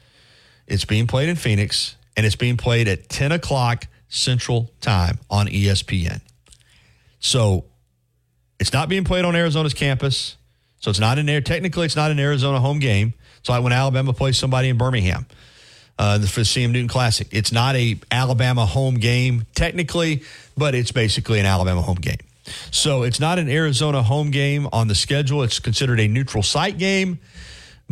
It's 0.74 0.86
being 0.86 1.08
played 1.08 1.30
in 1.30 1.36
Phoenix, 1.36 1.95
and 2.18 2.26
it's 2.26 2.36
being 2.36 2.58
played 2.58 2.88
at 2.88 3.08
10 3.08 3.32
o'clock 3.32 3.86
Central 4.10 4.72
Time 4.82 5.20
on 5.30 5.48
ESPN. 5.48 6.20
So 7.20 7.66
it's 8.60 8.74
not 8.74 8.90
being 8.90 9.04
played 9.04 9.24
on 9.24 9.36
Arizona's 9.36 9.74
campus. 9.74 10.36
So 10.80 10.90
it's 10.90 11.00
not 11.00 11.18
in 11.18 11.26
there. 11.26 11.41
Technically, 11.41 11.86
it's 11.86 11.95
not 11.95 12.12
an 12.12 12.20
Arizona 12.20 12.60
home 12.60 12.80
game. 12.80 13.14
So 13.44 13.54
like 13.54 13.64
when 13.64 13.72
Alabama 13.72 14.14
plays 14.14 14.38
somebody 14.38 14.70
in 14.70 14.78
Birmingham 14.78 15.26
uh, 15.98 16.20
for 16.20 16.41
the 16.41 16.45
CM 16.45 16.72
Newton 16.72 16.88
Classic. 16.88 17.28
It's 17.32 17.52
not 17.52 17.76
a 17.76 18.00
Alabama 18.12 18.66
home 18.66 18.95
game 18.95 19.45
technically, 19.56 20.24
but 20.58 20.76
it's 20.76 20.91
basically 20.91 21.40
an 21.40 21.45
Alabama 21.45 21.82
home 21.82 21.98
game. 21.98 22.18
So 22.72 23.04
it's 23.04 23.20
not 23.20 23.40
an 23.40 23.48
Arizona 23.50 24.04
home 24.04 24.32
game 24.32 24.68
on 24.74 24.88
the 24.88 24.95
schedule. 24.95 25.44
It's 25.44 25.60
considered 25.60 26.00
a 26.00 26.08
neutral 26.08 26.44
site 26.44 26.78
game 26.78 27.20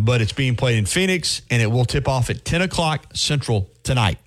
but 0.05 0.21
it's 0.21 0.33
being 0.33 0.55
played 0.55 0.77
in 0.77 0.85
Phoenix 0.85 1.41
and 1.49 1.61
it 1.61 1.67
will 1.67 1.85
tip 1.85 2.07
off 2.07 2.29
at 2.29 2.43
10 2.45 2.61
o'clock 2.61 3.05
Central 3.13 3.69
tonight. 3.83 4.17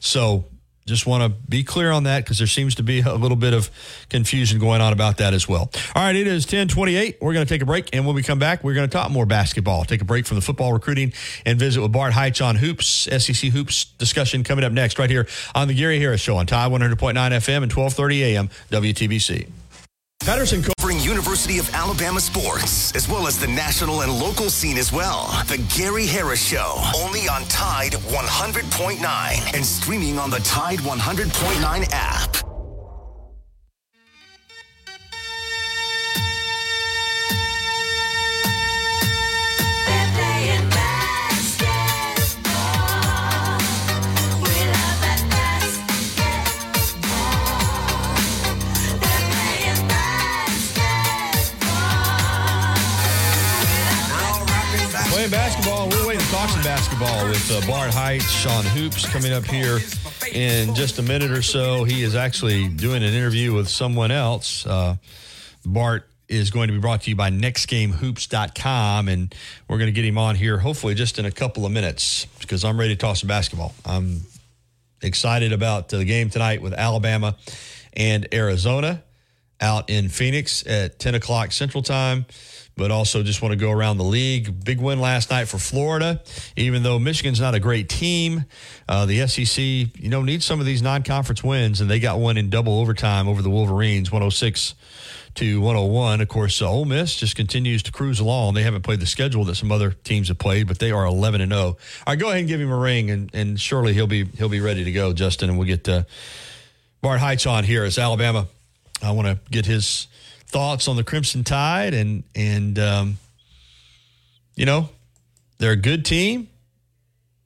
So 0.00 0.44
just 0.86 1.04
want 1.04 1.24
to 1.24 1.28
be 1.48 1.64
clear 1.64 1.90
on 1.90 2.04
that 2.04 2.22
because 2.22 2.38
there 2.38 2.46
seems 2.46 2.76
to 2.76 2.82
be 2.82 3.00
a 3.00 3.14
little 3.14 3.36
bit 3.36 3.52
of 3.52 3.70
confusion 4.08 4.60
going 4.60 4.80
on 4.80 4.92
about 4.92 5.18
that 5.18 5.34
as 5.34 5.48
well. 5.48 5.70
All 5.94 6.02
right, 6.02 6.14
it 6.14 6.28
is 6.28 6.44
1028. 6.44 7.18
We're 7.20 7.32
going 7.32 7.44
to 7.44 7.52
take 7.52 7.60
a 7.62 7.66
break. 7.66 7.90
And 7.92 8.06
when 8.06 8.14
we 8.14 8.22
come 8.22 8.38
back, 8.38 8.62
we're 8.62 8.74
going 8.74 8.88
to 8.88 8.92
talk 8.92 9.10
more 9.10 9.26
basketball. 9.26 9.84
Take 9.84 10.00
a 10.00 10.04
break 10.04 10.26
from 10.26 10.36
the 10.36 10.40
football 10.40 10.72
recruiting 10.72 11.12
and 11.44 11.58
visit 11.58 11.80
with 11.80 11.90
Bart 11.90 12.12
Heitz 12.12 12.44
on 12.44 12.56
hoops, 12.56 12.86
SEC 12.86 13.50
hoops 13.50 13.86
discussion 13.98 14.44
coming 14.44 14.64
up 14.64 14.72
next 14.72 14.98
right 14.98 15.10
here 15.10 15.26
on 15.54 15.66
the 15.66 15.74
Gary 15.74 15.98
Harris 15.98 16.20
Show 16.20 16.36
on 16.36 16.46
Tide 16.46 16.70
100.9 16.70 16.96
FM 16.96 17.62
and 17.62 17.72
1230 17.72 18.22
AM 18.22 18.48
WTBC. 18.70 19.48
Patterson 20.26 20.60
covering 20.60 20.98
University 20.98 21.60
of 21.60 21.72
Alabama 21.72 22.18
sports, 22.18 22.92
as 22.96 23.08
well 23.08 23.28
as 23.28 23.38
the 23.38 23.46
national 23.46 24.00
and 24.00 24.12
local 24.12 24.50
scene 24.50 24.76
as 24.76 24.92
well. 24.92 25.28
The 25.46 25.64
Gary 25.78 26.04
Harris 26.04 26.44
Show, 26.44 26.82
only 26.96 27.28
on 27.28 27.44
Tide 27.44 27.92
100.9 27.92 29.54
and 29.54 29.64
streaming 29.64 30.18
on 30.18 30.30
the 30.30 30.40
Tide 30.40 30.80
100.9 30.80 31.88
app. 31.92 32.45
Basketball 57.16 57.28
with 57.28 57.64
uh, 57.64 57.66
Bart 57.66 57.90
Heitz, 57.92 58.28
Sean 58.28 58.64
Hoops 58.64 59.06
coming 59.08 59.32
up 59.32 59.44
here 59.44 59.78
in 60.32 60.74
just 60.74 60.98
a 60.98 61.02
minute 61.02 61.30
or 61.30 61.42
so. 61.42 61.84
He 61.84 62.02
is 62.02 62.14
actually 62.14 62.68
doing 62.68 63.02
an 63.02 63.14
interview 63.14 63.54
with 63.54 63.68
someone 63.68 64.10
else. 64.10 64.66
Uh, 64.66 64.96
Bart 65.64 66.08
is 66.28 66.50
going 66.50 66.68
to 66.68 66.74
be 66.74 66.78
brought 66.78 67.02
to 67.02 67.10
you 67.10 67.16
by 67.16 67.30
nextgamehoops.com, 67.30 69.08
and 69.08 69.34
we're 69.68 69.78
going 69.78 69.88
to 69.88 69.92
get 69.92 70.04
him 70.04 70.18
on 70.18 70.36
here 70.36 70.58
hopefully 70.58 70.94
just 70.94 71.18
in 71.18 71.24
a 71.24 71.30
couple 71.30 71.64
of 71.64 71.72
minutes 71.72 72.26
because 72.40 72.64
I'm 72.64 72.78
ready 72.78 72.94
to 72.94 73.00
toss 73.00 73.20
some 73.20 73.28
basketball. 73.28 73.74
I'm 73.84 74.22
excited 75.02 75.52
about 75.52 75.88
the 75.88 76.04
game 76.04 76.28
tonight 76.28 76.60
with 76.60 76.74
Alabama 76.74 77.36
and 77.94 78.28
Arizona 78.34 79.02
out 79.60 79.88
in 79.88 80.08
Phoenix 80.08 80.66
at 80.66 80.98
10 80.98 81.14
o'clock 81.14 81.52
Central 81.52 81.82
Time 81.82 82.26
but 82.76 82.90
also 82.90 83.22
just 83.22 83.40
want 83.40 83.52
to 83.52 83.56
go 83.56 83.70
around 83.70 83.96
the 83.96 84.04
league. 84.04 84.64
Big 84.64 84.80
win 84.80 85.00
last 85.00 85.30
night 85.30 85.48
for 85.48 85.58
Florida, 85.58 86.22
even 86.56 86.82
though 86.82 86.98
Michigan's 86.98 87.40
not 87.40 87.54
a 87.54 87.60
great 87.60 87.88
team. 87.88 88.44
Uh, 88.86 89.06
the 89.06 89.26
SEC, 89.26 89.58
you 89.58 90.08
know, 90.10 90.22
needs 90.22 90.44
some 90.44 90.60
of 90.60 90.66
these 90.66 90.82
non-conference 90.82 91.42
wins, 91.42 91.80
and 91.80 91.90
they 91.90 91.98
got 91.98 92.18
one 92.18 92.36
in 92.36 92.50
double 92.50 92.78
overtime 92.78 93.28
over 93.28 93.40
the 93.40 93.48
Wolverines, 93.48 94.12
106 94.12 94.74
to 95.36 95.60
101. 95.60 96.20
Of 96.20 96.28
course, 96.28 96.60
uh, 96.60 96.70
Ole 96.70 96.84
Miss 96.84 97.16
just 97.16 97.34
continues 97.34 97.82
to 97.84 97.92
cruise 97.92 98.20
along. 98.20 98.54
They 98.54 98.62
haven't 98.62 98.82
played 98.82 99.00
the 99.00 99.06
schedule 99.06 99.44
that 99.44 99.54
some 99.54 99.72
other 99.72 99.92
teams 99.92 100.28
have 100.28 100.38
played, 100.38 100.66
but 100.66 100.78
they 100.78 100.90
are 100.90 101.06
11 101.06 101.40
and 101.40 101.52
0. 101.52 101.62
All 101.62 101.76
right, 102.06 102.18
go 102.18 102.28
ahead 102.28 102.40
and 102.40 102.48
give 102.48 102.60
him 102.60 102.70
a 102.70 102.78
ring, 102.78 103.10
and, 103.10 103.34
and 103.34 103.58
surely 103.58 103.94
he'll 103.94 104.06
be 104.06 104.26
he'll 104.36 104.50
be 104.50 104.60
ready 104.60 104.84
to 104.84 104.92
go, 104.92 105.14
Justin, 105.14 105.48
and 105.48 105.58
we'll 105.58 105.66
get 105.66 105.88
uh, 105.88 106.02
Bart 107.00 107.20
Heitz 107.20 107.50
on 107.50 107.64
here 107.64 107.84
as 107.84 107.96
Alabama. 107.96 108.48
I 109.02 109.12
want 109.12 109.28
to 109.28 109.38
get 109.50 109.64
his 109.64 110.08
thoughts 110.46 110.88
on 110.88 110.96
the 110.96 111.04
Crimson 111.04 111.44
Tide, 111.44 111.94
and 111.94 112.22
and 112.34 112.78
um, 112.78 113.18
you 114.54 114.66
know 114.66 114.88
they're 115.58 115.72
a 115.72 115.76
good 115.76 116.04
team. 116.04 116.48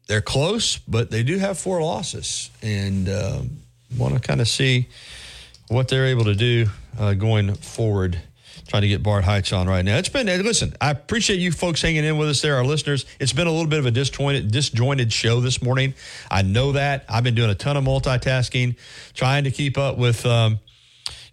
They're 0.09 0.21
close, 0.21 0.77
but 0.77 1.11
they 1.11 1.23
do 1.23 1.39
have 1.39 1.59
four 1.59 1.81
losses, 1.83 2.51
and 2.63 3.09
um, 3.09 3.51
want 3.97 4.15
to 4.15 4.21
kind 4.21 4.41
of 4.41 4.49
see 4.49 4.89
what 5.69 5.89
they're 5.89 6.07
able 6.07 6.25
to 6.25 6.35
do 6.35 6.67
uh, 6.99 7.15
going 7.15 7.55
forward. 7.55 8.21
Trying 8.67 8.83
to 8.83 8.89
get 8.89 9.03
Bart 9.03 9.25
Heitz 9.25 9.57
on 9.57 9.67
right 9.67 9.85
now. 9.85 9.97
It's 9.97 10.09
been 10.09 10.27
listen. 10.45 10.75
I 10.81 10.91
appreciate 10.91 11.41
you 11.41 11.51
folks 11.51 11.83
hanging 11.83 12.05
in 12.05 12.19
with 12.19 12.29
us 12.29 12.41
there, 12.41 12.55
our 12.55 12.65
listeners. 12.65 13.05
It's 13.19 13.33
been 13.33 13.49
a 13.49 13.51
little 13.51 13.67
bit 13.67 13.81
of 13.81 13.87
a 13.87 13.91
disjointed, 13.91 14.53
disjointed 14.53 15.13
show 15.13 15.41
this 15.41 15.61
morning. 15.61 15.95
I 16.31 16.43
know 16.43 16.73
that. 16.73 17.05
I've 17.09 17.25
been 17.25 17.35
doing 17.35 17.51
a 17.51 17.57
ton 17.57 17.77
of 17.77 17.83
multitasking, 17.83 18.77
trying 19.13 19.45
to 19.45 19.51
keep 19.51 19.77
up 19.77 19.99
with. 19.99 20.25
Um, 20.25 20.61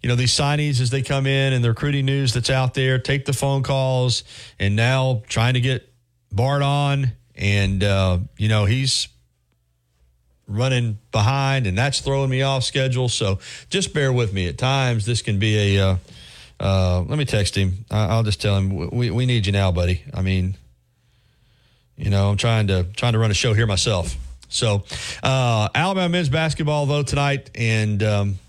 you 0.02 0.10
know, 0.10 0.16
these 0.16 0.34
signees 0.34 0.80
as 0.82 0.90
they 0.90 1.02
come 1.02 1.26
in 1.26 1.54
and 1.54 1.64
the 1.64 1.70
recruiting 1.70 2.06
news 2.06 2.34
that's 2.34 2.50
out 2.50 2.74
there, 2.74 3.00
take 3.00 3.26
the 3.26 3.34
phone 3.34 3.64
calls, 3.64 4.24
and 4.60 4.76
now 4.76 5.24
trying 5.28 5.56
to 5.56 5.62
get 5.62 5.92
Bart 6.32 6.62
on. 6.62 7.12
And, 7.36 7.84
uh, 7.84 8.20
you 8.38 8.48
know, 8.48 8.66
he's 8.66 9.08
running 10.48 10.98
behind, 11.12 11.68
and 11.68 11.78
that's 11.78 12.00
throwing 12.00 12.30
me 12.30 12.42
off 12.42 12.64
schedule. 12.64 13.10
So 13.10 13.40
just 13.70 13.94
bear 13.94 14.12
with 14.12 14.34
me. 14.34 14.48
At 14.48 14.58
times, 14.58 15.06
this 15.06 15.22
can 15.22 15.40
be 15.40 15.78
a. 15.78 15.90
Uh, 15.90 15.98
uh, 16.60 17.02
let 17.02 17.20
me 17.20 17.26
text 17.26 17.56
him. 17.56 17.86
I'll 17.92 18.24
just 18.24 18.42
tell 18.42 18.58
him 18.58 18.90
we 18.90 19.12
we 19.12 19.26
need 19.26 19.46
you 19.46 19.52
now, 19.52 19.72
buddy. 19.72 20.04
I 20.14 20.24
mean, 20.24 20.56
you 21.96 22.10
know, 22.10 22.32
I'm 22.32 22.38
trying 22.38 22.68
to 22.68 22.84
trying 22.96 23.14
to 23.14 23.20
run 23.20 23.30
a 23.30 23.36
show 23.36 23.54
here 23.54 23.68
myself. 23.68 24.16
So, 24.50 24.84
uh, 25.22 25.70
Alabama 25.76 26.10
men's 26.10 26.30
basketball 26.30 26.86
though 26.86 27.04
tonight, 27.04 27.52
and 27.54 28.02
um, 28.02 28.40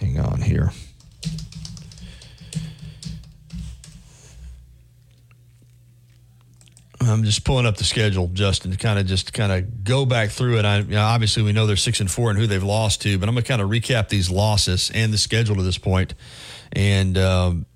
Hang 0.00 0.18
on 0.18 0.40
here. 0.40 0.72
I'm 7.02 7.24
just 7.24 7.44
pulling 7.44 7.66
up 7.66 7.76
the 7.76 7.84
schedule, 7.84 8.28
Justin, 8.28 8.70
to 8.70 8.76
kind 8.76 8.98
of 8.98 9.06
just 9.06 9.32
kind 9.32 9.52
of 9.52 9.84
go 9.84 10.04
back 10.04 10.30
through 10.30 10.58
it. 10.58 10.64
I 10.64 10.78
you 10.78 10.84
know, 10.84 11.02
obviously 11.02 11.42
we 11.42 11.52
know 11.52 11.66
they're 11.66 11.76
six 11.76 12.00
and 12.00 12.10
four 12.10 12.30
and 12.30 12.38
who 12.38 12.46
they've 12.46 12.62
lost 12.62 13.02
to, 13.02 13.18
but 13.18 13.28
I'm 13.28 13.34
to 13.34 13.42
kind 13.42 13.60
of 13.60 13.68
recap 13.70 14.08
these 14.08 14.30
losses 14.30 14.90
and 14.94 15.12
the 15.12 15.18
schedule 15.18 15.56
to 15.56 15.62
this 15.62 15.78
point, 15.78 16.14
and 16.72 17.16
um, 17.16 17.66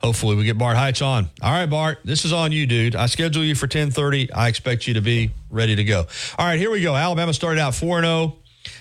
hopefully 0.00 0.36
we 0.36 0.44
get 0.44 0.58
Bart 0.58 0.76
Heitz 0.76 1.04
on. 1.04 1.30
All 1.40 1.52
right, 1.52 1.66
Bart, 1.66 2.00
this 2.04 2.24
is 2.24 2.32
on 2.32 2.50
you, 2.52 2.66
dude. 2.66 2.96
I 2.96 3.06
schedule 3.06 3.44
you 3.44 3.54
for 3.54 3.68
10:30. 3.68 4.30
I 4.34 4.48
expect 4.48 4.88
you 4.88 4.94
to 4.94 5.00
be 5.00 5.30
ready 5.48 5.76
to 5.76 5.84
go. 5.84 6.06
All 6.38 6.46
right, 6.46 6.58
here 6.58 6.70
we 6.70 6.82
go. 6.82 6.96
Alabama 6.96 7.32
started 7.32 7.60
out 7.60 7.74
four 7.74 7.98
and 7.98 8.04
zero. 8.04 8.36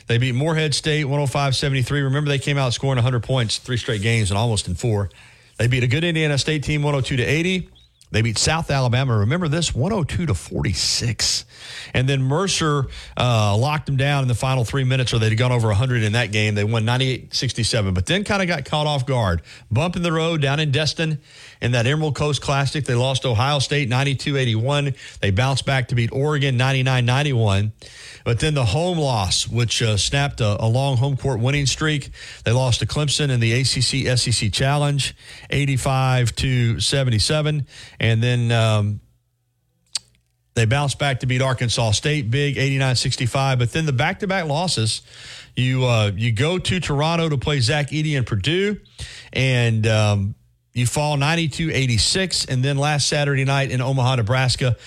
They 0.07 0.17
beat 0.17 0.35
Morehead 0.35 0.73
State 0.73 1.05
105-73. 1.05 1.89
Remember, 2.03 2.29
they 2.29 2.39
came 2.39 2.57
out 2.57 2.73
scoring 2.73 2.97
100 2.97 3.23
points, 3.23 3.57
three 3.57 3.77
straight 3.77 4.01
games, 4.01 4.31
and 4.31 4.37
almost 4.37 4.67
in 4.67 4.75
four. 4.75 5.09
They 5.57 5.67
beat 5.67 5.83
a 5.83 5.87
good 5.87 6.03
Indiana 6.03 6.37
State 6.37 6.63
team 6.63 6.81
102 6.81 7.17
to 7.17 7.23
80. 7.23 7.69
They 8.11 8.21
beat 8.21 8.37
South 8.37 8.69
Alabama. 8.69 9.17
Remember 9.17 9.47
this 9.47 9.73
102 9.73 10.25
to 10.25 10.33
46. 10.33 11.45
And 11.93 12.07
then 12.07 12.21
Mercer 12.21 12.88
uh, 13.17 13.55
locked 13.57 13.85
them 13.85 13.97
down 13.97 14.23
in 14.23 14.27
the 14.27 14.35
final 14.35 14.63
three 14.63 14.83
minutes, 14.83 15.13
or 15.13 15.19
they'd 15.19 15.35
gone 15.35 15.51
over 15.51 15.67
100 15.67 16.03
in 16.03 16.13
that 16.13 16.31
game. 16.31 16.55
They 16.55 16.63
won 16.63 16.85
98 16.85 17.33
67, 17.33 17.93
but 17.93 18.05
then 18.05 18.23
kind 18.23 18.41
of 18.41 18.47
got 18.47 18.65
caught 18.65 18.88
off 18.88 19.05
guard. 19.05 19.41
Bump 19.71 19.95
in 19.95 20.03
the 20.03 20.11
road 20.11 20.41
down 20.41 20.59
in 20.59 20.71
Destin 20.71 21.19
in 21.61 21.71
that 21.73 21.85
Emerald 21.85 22.15
Coast 22.15 22.41
Classic. 22.41 22.83
They 22.83 22.95
lost 22.95 23.25
Ohio 23.25 23.59
State 23.59 23.89
92 23.89 24.38
81. 24.38 24.95
They 25.21 25.31
bounced 25.31 25.65
back 25.65 25.89
to 25.89 25.95
beat 25.95 26.11
Oregon 26.11 26.57
99 26.57 27.05
91. 27.05 27.73
But 28.23 28.39
then 28.39 28.53
the 28.53 28.65
home 28.65 28.97
loss, 28.97 29.47
which 29.47 29.81
uh, 29.81 29.97
snapped 29.97 30.41
a, 30.41 30.63
a, 30.63 30.67
long 30.67 30.97
home 30.97 31.17
court 31.17 31.39
winning 31.39 31.65
streak, 31.65 32.11
they 32.43 32.51
lost 32.51 32.79
to 32.79 32.85
Clemson 32.85 33.29
in 33.29 33.39
the 33.39 33.53
ACC 33.53 34.17
SEC 34.17 34.51
Challenge, 34.51 35.15
85 35.49 36.35
to 36.35 36.79
77, 36.79 37.65
and 37.99 38.23
then 38.23 38.51
um, 38.51 39.01
they 40.53 40.65
bounced 40.65 40.99
back 40.99 41.21
to 41.21 41.25
beat 41.25 41.41
Arkansas 41.41 41.91
State, 41.91 42.29
big 42.29 42.55
89-65. 42.55 43.59
But 43.59 43.71
then 43.71 43.85
the 43.85 43.93
back-to-back 43.93 44.45
losses, 44.45 45.01
you 45.55 45.85
uh, 45.85 46.11
you 46.15 46.31
go 46.31 46.57
to 46.57 46.79
Toronto 46.79 47.29
to 47.29 47.37
play 47.37 47.59
Zach 47.59 47.89
Edey 47.89 48.17
and 48.17 48.25
Purdue, 48.25 48.79
and 49.31 49.87
um, 49.87 50.35
you 50.73 50.85
fall 50.85 51.17
92-86, 51.17 52.49
and 52.49 52.63
then 52.63 52.77
last 52.77 53.07
Saturday 53.07 53.45
night 53.45 53.71
in 53.71 53.81
Omaha, 53.81 54.15
Nebraska. 54.15 54.77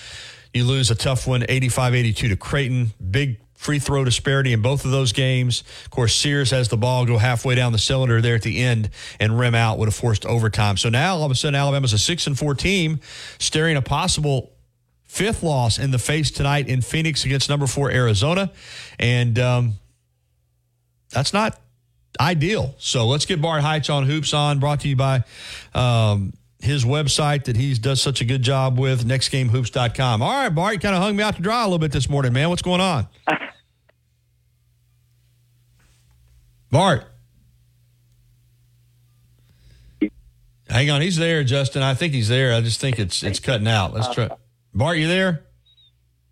You 0.53 0.63
lose 0.63 0.89
a 0.89 0.95
tough 0.95 1.27
one, 1.27 1.43
85 1.49 1.95
82 1.95 2.29
to 2.29 2.37
Creighton. 2.37 2.93
Big 3.11 3.39
free 3.55 3.79
throw 3.79 4.05
disparity 4.05 4.53
in 4.53 4.61
both 4.61 4.85
of 4.85 4.91
those 4.91 5.11
games. 5.11 5.63
Of 5.83 5.91
course, 5.91 6.15
Sears 6.15 6.51
has 6.51 6.69
the 6.69 6.77
ball 6.77 7.05
go 7.05 7.17
halfway 7.17 7.55
down 7.55 7.71
the 7.71 7.79
cylinder 7.79 8.21
there 8.21 8.35
at 8.35 8.43
the 8.43 8.61
end 8.61 8.89
and 9.19 9.37
rim 9.37 9.55
out 9.55 9.79
would 9.79 9.87
have 9.87 9.95
forced 9.95 10.25
overtime. 10.25 10.77
So 10.77 10.89
now 10.89 11.15
all 11.15 11.25
of 11.25 11.31
a 11.31 11.35
sudden, 11.35 11.55
Alabama's 11.55 11.91
a 11.91 11.97
six 11.97 12.27
and 12.27 12.37
four 12.37 12.53
team, 12.53 12.99
staring 13.39 13.75
a 13.75 13.81
possible 13.81 14.54
fifth 15.15 15.43
loss 15.43 15.79
in 15.79 15.91
the 15.91 15.97
face 15.97 16.29
tonight 16.29 16.67
in 16.67 16.81
Phoenix 16.81 17.23
against 17.23 17.49
number 17.49 17.67
four 17.67 17.89
Arizona, 17.89 18.51
and 18.99 19.39
um, 19.39 19.73
that's 21.09 21.33
not 21.33 21.57
ideal. 22.19 22.75
So 22.77 23.07
let's 23.07 23.25
get 23.25 23.41
Bart 23.41 23.63
Heitz 23.63 23.89
on 23.89 24.03
hoops 24.05 24.33
on. 24.33 24.59
Brought 24.59 24.81
to 24.81 24.89
you 24.89 24.95
by. 24.95 25.23
Um, 25.73 26.33
his 26.59 26.83
website 26.83 27.43
that 27.45 27.55
he 27.55 27.75
does 27.75 28.01
such 28.01 28.21
a 28.21 28.25
good 28.25 28.41
job 28.41 28.79
with, 28.79 29.05
nextgamehoops.com. 29.05 30.21
All 30.23 30.31
right, 30.31 30.49
Bart, 30.49 30.73
you 30.73 30.79
kind 30.79 30.95
of 30.95 31.01
hung 31.01 31.15
me 31.15 31.23
out 31.23 31.35
to 31.35 31.41
dry 31.41 31.61
a 31.61 31.65
little 31.65 31.77
bit 31.77 31.91
this 31.91 32.09
morning, 32.09 32.33
man. 32.33 32.49
What's 32.49 32.63
going 32.63 32.81
on? 32.81 33.07
Bart. 36.71 37.05
Hang 40.67 40.89
on, 40.89 41.01
he's 41.01 41.17
there, 41.17 41.43
Justin. 41.43 41.83
I 41.83 41.93
think 41.93 42.13
he's 42.13 42.29
there. 42.29 42.53
I 42.53 42.61
just 42.61 42.81
think 42.81 42.97
it's 42.97 43.21
it's 43.21 43.39
cutting 43.39 43.67
out. 43.67 43.93
Let's 43.93 44.11
try. 44.13 44.29
Bart, 44.75 44.97
you 44.97 45.07
there? 45.07 45.45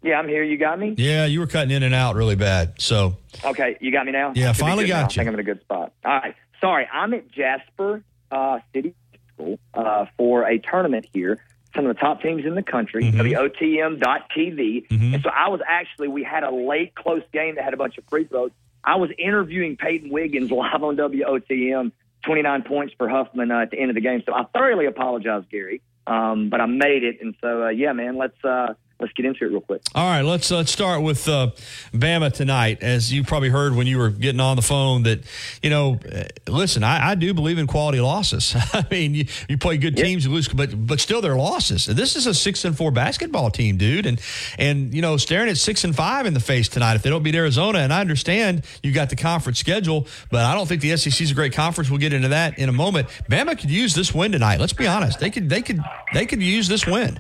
Yeah, 0.04 0.20
I'm 0.20 0.28
here. 0.28 0.44
You 0.44 0.58
got 0.58 0.78
me? 0.78 0.96
Yeah, 0.98 1.26
you 1.26 1.40
were 1.40 1.48
cutting 1.48 1.72
in 1.72 1.82
and 1.82 1.96
out 1.96 2.16
really 2.16 2.36
bad. 2.36 2.74
So 2.82 3.16
Okay, 3.44 3.78
you 3.80 3.90
got 3.92 4.06
me 4.06 4.12
now? 4.12 4.34
Yeah, 4.36 4.52
finally 4.52 4.86
got 4.86 4.94
now. 4.96 5.00
you. 5.02 5.06
I 5.06 5.08
think 5.08 5.28
I'm 5.30 5.34
in 5.36 5.40
a 5.40 5.44
good 5.44 5.62
spot. 5.62 5.94
All 6.04 6.12
right. 6.12 6.36
Sorry, 6.60 6.88
I'm 6.92 7.14
at 7.14 7.32
Jasper 7.32 8.04
uh, 8.30 8.60
City 8.74 8.96
School 9.34 9.60
uh, 9.74 10.06
for 10.18 10.44
a 10.48 10.60
tournament 10.60 11.06
here. 11.14 11.40
Some 11.74 11.86
of 11.88 11.96
the 11.96 12.00
top 12.00 12.22
teams 12.22 12.46
in 12.46 12.54
the 12.56 12.62
country, 12.64 13.04
Mm-hmm. 13.06 13.20
WOTM.tv. 13.22 14.86
And 14.92 15.24
so 15.24 15.30
I 15.30 15.50
was 15.50 15.62
actually, 15.68 16.08
we 16.10 16.24
had 16.24 16.44
a 16.44 16.52
late 16.52 16.94
close 16.96 17.24
game 17.32 17.56
that 17.56 17.64
had 17.64 17.74
a 17.74 17.78
bunch 17.78 17.98
of 17.98 18.04
free 18.10 18.26
throws. 18.26 18.52
I 18.84 18.98
was 18.98 19.10
interviewing 19.18 19.78
Peyton 19.78 20.10
Wiggins 20.12 20.52
live 20.52 20.84
on 20.84 20.98
WOTM, 20.98 21.92
29 22.26 22.64
points 22.64 22.94
for 22.98 23.08
Huffman 23.10 23.52
uh, 23.52 23.60
at 23.62 23.72
the 23.72 23.80
end 23.80 23.90
of 23.90 23.96
the 23.96 24.02
game. 24.02 24.22
So 24.26 24.34
I 24.34 24.44
thoroughly 24.54 24.86
apologize, 24.86 25.44
Gary, 25.50 25.82
um, 26.08 26.50
but 26.50 26.62
I 26.62 26.66
made 26.66 27.04
it. 27.04 27.18
And 27.22 27.36
so, 27.42 27.64
uh, 27.64 27.70
yeah, 27.70 27.94
man, 27.94 28.18
let's 28.18 28.44
uh, 28.44 28.74
let's 29.04 29.14
get 29.14 29.26
into 29.26 29.44
it 29.44 29.50
real 29.50 29.62
quick. 29.62 29.82
All 29.94 30.10
right, 30.10 30.22
let's 30.22 30.50
let's 30.50 30.72
start 30.72 31.02
with 31.02 31.28
uh, 31.28 31.52
Bama 31.94 32.32
tonight. 32.32 32.82
As 32.82 33.12
you 33.12 33.24
probably 33.24 33.50
heard 33.50 33.76
when 33.76 33.86
you 33.86 33.98
were 33.98 34.10
getting 34.10 34.40
on 34.40 34.56
the 34.56 34.62
phone, 34.62 35.04
that 35.04 35.20
you 35.62 35.70
know, 35.70 36.00
uh, 36.12 36.24
listen, 36.48 36.84
I, 36.84 37.12
I 37.12 37.16
do 37.16 37.34
believe 37.34 37.58
in 37.58 37.68
quality 37.68 38.00
losses. 38.00 38.56
I 38.74 38.86
mean, 38.90 39.14
you, 39.14 39.26
you 39.50 39.58
play 39.58 39.78
good 39.78 39.98
teams, 39.98 40.26
you 40.26 40.32
lose, 40.32 40.48
but 40.48 40.88
but 40.88 41.02
still 41.02 41.22
they're 41.22 41.36
losses. 41.36 41.90
And 41.90 41.98
this 41.98 42.16
is 42.16 42.28
a 42.28 42.34
six 42.34 42.64
and 42.64 42.76
four 42.76 42.92
basketball 42.92 43.52
team, 43.52 43.78
dude, 43.78 44.06
and 44.06 44.22
and 44.58 44.94
you 44.94 45.02
know, 45.02 45.18
staring 45.18 45.50
at 45.50 45.58
six 45.58 45.84
and 45.84 45.96
five 45.96 46.26
in 46.26 46.34
the 46.34 46.40
face 46.40 46.70
tonight 46.70 46.96
if 46.96 47.04
they 47.04 47.10
don't 47.10 47.24
beat 47.24 47.36
Arizona. 47.36 47.80
And 47.80 47.92
I 47.92 48.00
understand 48.00 48.64
you 48.82 48.94
got 48.94 49.10
the 49.10 49.18
conference 49.18 49.60
schedule, 49.60 50.08
but 50.32 50.46
I 50.46 50.56
don't 50.56 50.68
think 50.68 50.82
the 50.82 50.96
SEC 50.96 51.20
is 51.22 51.32
a 51.32 51.36
great 51.36 51.54
conference. 51.54 51.90
We'll 51.90 52.00
get 52.00 52.14
into 52.14 52.30
that 52.30 52.58
in 52.58 52.70
a 52.70 52.74
moment. 52.74 53.10
Bama 53.30 53.60
could 53.60 53.72
use 53.72 53.94
this 53.94 54.14
win 54.14 54.32
tonight. 54.32 54.62
Let's 54.62 54.74
be 54.74 54.88
honest; 54.88 55.20
they 55.20 55.30
could 55.30 55.50
they 55.50 55.62
could 55.62 55.82
they 56.14 56.26
could 56.26 56.42
use 56.42 56.70
this 56.70 56.88
win. 56.88 57.20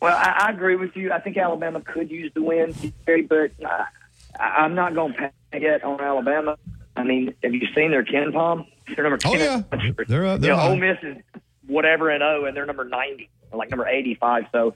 Well, 0.00 0.16
I, 0.16 0.46
I 0.46 0.50
agree 0.50 0.76
with 0.76 0.94
you. 0.96 1.12
I 1.12 1.20
think 1.20 1.36
Alabama 1.36 1.80
could 1.80 2.10
use 2.10 2.32
the 2.34 2.42
win, 2.42 2.74
but 3.06 3.50
uh, 3.64 3.84
I, 4.38 4.44
I'm 4.58 4.74
not 4.74 4.94
going 4.94 5.12
to 5.14 5.18
panic 5.18 5.32
yet 5.62 5.84
on 5.84 6.00
Alabama. 6.00 6.58
I 6.96 7.02
mean, 7.02 7.34
have 7.42 7.54
you 7.54 7.66
seen 7.74 7.90
their 7.90 8.04
KenPom? 8.04 8.66
They're 8.94 9.02
number 9.04 9.18
ten. 9.18 9.32
Oh 9.34 9.36
yeah, 9.36 9.62
they're 10.06 10.26
uh, 10.26 10.32
You 10.34 10.38
they're 10.38 10.56
know. 10.56 10.68
Ole 10.70 10.76
Miss 10.76 10.98
is 11.02 11.16
whatever 11.66 12.10
and 12.10 12.22
oh, 12.22 12.44
and 12.44 12.56
they're 12.56 12.66
number 12.66 12.84
ninety, 12.84 13.28
like 13.52 13.70
number 13.70 13.86
eighty-five. 13.86 14.44
So 14.52 14.74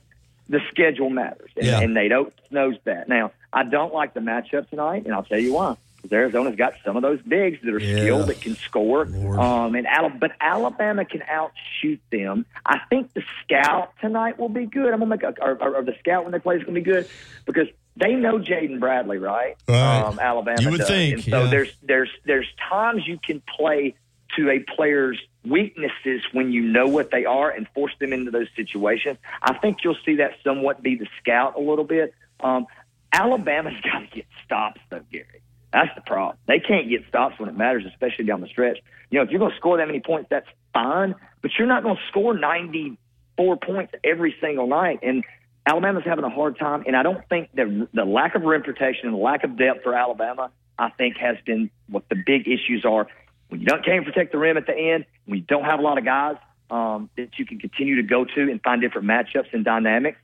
the 0.48 0.58
schedule 0.70 1.10
matters, 1.10 1.50
and, 1.56 1.64
Yeah. 1.66 1.80
and 1.80 1.94
Nate 1.94 2.12
Oats 2.12 2.36
knows 2.50 2.74
that. 2.84 3.08
Now, 3.08 3.30
I 3.52 3.62
don't 3.62 3.94
like 3.94 4.14
the 4.14 4.20
matchup 4.20 4.68
tonight, 4.68 5.04
and 5.06 5.14
I'll 5.14 5.22
tell 5.22 5.38
you 5.38 5.52
why. 5.54 5.76
Because 6.02 6.12
Arizona's 6.16 6.56
got 6.56 6.74
some 6.84 6.96
of 6.96 7.02
those 7.02 7.20
bigs 7.22 7.58
that 7.62 7.74
are 7.74 7.78
Yeah. 7.80 7.96
skilled 8.00 8.26
that 8.28 8.40
can 8.40 8.54
score. 8.56 9.02
Um, 9.38 9.74
and 9.74 9.86
Ala- 9.86 10.16
but 10.18 10.32
Alabama 10.40 11.04
can 11.04 11.22
outshoot 11.28 12.00
them. 12.10 12.46
I 12.64 12.80
think 12.88 13.12
the 13.12 13.22
scout 13.44 13.92
tonight 14.00 14.38
will 14.38 14.48
be 14.48 14.66
good. 14.66 14.92
I'm 14.92 15.00
gonna 15.00 15.06
make 15.06 15.22
a, 15.22 15.34
or, 15.40 15.52
or, 15.60 15.76
or 15.76 15.82
the 15.82 15.94
scout 15.98 16.24
when 16.24 16.32
they 16.32 16.38
play 16.38 16.56
is 16.56 16.62
gonna 16.64 16.74
be 16.74 16.80
good 16.80 17.06
because 17.44 17.68
they 17.96 18.14
know 18.14 18.38
Jaden 18.38 18.80
Bradley, 18.80 19.18
right? 19.18 19.56
Right. 19.68 20.00
Um, 20.00 20.18
Alabama. 20.18 20.60
You 20.62 20.70
would 20.70 20.78
does. 20.78 20.88
think, 20.88 21.14
And 21.14 21.24
so 21.24 21.44
yeah. 21.44 21.50
there's 21.50 21.72
there's 21.82 22.10
there's 22.24 22.48
times 22.68 23.06
you 23.06 23.18
can 23.22 23.42
play 23.56 23.94
to 24.36 24.48
a 24.48 24.60
player's 24.60 25.20
weaknesses 25.44 26.22
when 26.32 26.52
you 26.52 26.62
know 26.62 26.86
what 26.86 27.10
they 27.10 27.24
are 27.24 27.50
and 27.50 27.66
force 27.74 27.92
them 27.98 28.12
into 28.12 28.30
those 28.30 28.46
situations. 28.56 29.18
I 29.42 29.54
think 29.54 29.78
you'll 29.84 29.96
see 30.06 30.16
that 30.16 30.32
somewhat 30.44 30.82
be 30.82 30.94
the 30.94 31.08
scout 31.20 31.56
a 31.56 31.60
little 31.60 31.84
bit. 31.84 32.14
Um, 32.40 32.66
Alabama's 33.12 33.74
got 33.82 34.00
to 34.00 34.06
get 34.06 34.26
stops 34.44 34.80
though, 34.88 35.02
Gary. 35.10 35.42
That's 35.72 35.94
the 35.94 36.00
problem. 36.00 36.36
They 36.46 36.58
can't 36.58 36.88
get 36.88 37.02
stops 37.08 37.38
when 37.38 37.48
it 37.48 37.56
matters, 37.56 37.84
especially 37.86 38.24
down 38.24 38.40
the 38.40 38.48
stretch. 38.48 38.78
You 39.10 39.18
know, 39.18 39.24
if 39.24 39.30
you're 39.30 39.38
going 39.38 39.52
to 39.52 39.56
score 39.56 39.76
that 39.76 39.86
many 39.86 40.00
points, 40.00 40.28
that's 40.30 40.48
fine, 40.72 41.14
but 41.42 41.52
you're 41.58 41.68
not 41.68 41.82
going 41.82 41.96
to 41.96 42.02
score 42.08 42.36
94 42.36 43.56
points 43.56 43.92
every 44.02 44.34
single 44.40 44.66
night. 44.66 45.00
And 45.02 45.24
Alabama's 45.66 46.04
having 46.04 46.24
a 46.24 46.30
hard 46.30 46.58
time, 46.58 46.84
and 46.86 46.96
I 46.96 47.02
don't 47.02 47.26
think 47.28 47.50
the 47.54 47.88
the 47.92 48.04
lack 48.04 48.34
of 48.34 48.42
rim 48.42 48.62
protection 48.62 49.06
and 49.06 49.14
the 49.14 49.20
lack 49.20 49.44
of 49.44 49.56
depth 49.56 49.82
for 49.84 49.94
Alabama, 49.94 50.50
I 50.78 50.90
think, 50.90 51.16
has 51.18 51.36
been 51.44 51.70
what 51.88 52.08
the 52.08 52.16
big 52.16 52.48
issues 52.48 52.84
are. 52.84 53.06
When 53.48 53.60
you 53.60 53.66
don't 53.66 53.84
can't 53.84 54.04
protect 54.04 54.32
the 54.32 54.38
rim 54.38 54.56
at 54.56 54.66
the 54.66 54.76
end, 54.76 55.04
when 55.26 55.38
you 55.38 55.44
don't 55.44 55.64
have 55.64 55.78
a 55.78 55.82
lot 55.82 55.98
of 55.98 56.04
guys 56.04 56.36
um, 56.70 57.10
that 57.16 57.38
you 57.38 57.44
can 57.44 57.58
continue 57.58 57.96
to 57.96 58.02
go 58.02 58.24
to 58.24 58.40
and 58.50 58.60
find 58.62 58.80
different 58.80 59.06
matchups 59.06 59.52
and 59.52 59.64
dynamics, 59.64 60.18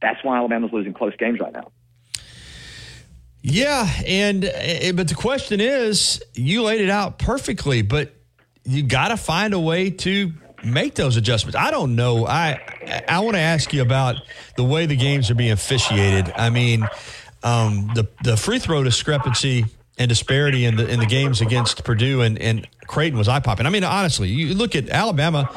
that's 0.00 0.24
why 0.24 0.38
Alabama's 0.38 0.72
losing 0.72 0.94
close 0.94 1.14
games 1.16 1.40
right 1.40 1.52
now. 1.52 1.70
Yeah, 3.42 3.88
and 4.06 4.44
uh, 4.44 4.92
but 4.94 5.08
the 5.08 5.14
question 5.16 5.60
is, 5.60 6.22
you 6.34 6.62
laid 6.62 6.80
it 6.80 6.90
out 6.90 7.18
perfectly, 7.18 7.82
but 7.82 8.12
you 8.64 8.82
got 8.82 9.08
to 9.08 9.16
find 9.16 9.54
a 9.54 9.58
way 9.58 9.90
to 9.90 10.32
make 10.62 10.94
those 10.94 11.16
adjustments. 11.16 11.56
I 11.56 11.70
don't 11.70 11.96
know. 11.96 12.26
I 12.26 12.60
I 13.08 13.20
want 13.20 13.36
to 13.36 13.40
ask 13.40 13.72
you 13.72 13.80
about 13.82 14.16
the 14.56 14.64
way 14.64 14.86
the 14.86 14.96
games 14.96 15.30
are 15.30 15.34
being 15.34 15.52
officiated. 15.52 16.32
I 16.36 16.50
mean, 16.50 16.86
um, 17.42 17.90
the 17.94 18.08
the 18.22 18.36
free 18.36 18.58
throw 18.58 18.84
discrepancy 18.84 19.64
and 19.98 20.08
disparity 20.08 20.66
in 20.66 20.76
the 20.76 20.86
in 20.86 21.00
the 21.00 21.06
games 21.06 21.40
against 21.40 21.82
Purdue 21.84 22.20
and, 22.20 22.38
and 22.38 22.68
Creighton 22.86 23.18
was 23.18 23.28
eye 23.28 23.40
popping. 23.40 23.66
I 23.66 23.70
mean, 23.70 23.84
honestly, 23.84 24.28
you 24.28 24.54
look 24.54 24.76
at 24.76 24.90
Alabama 24.90 25.50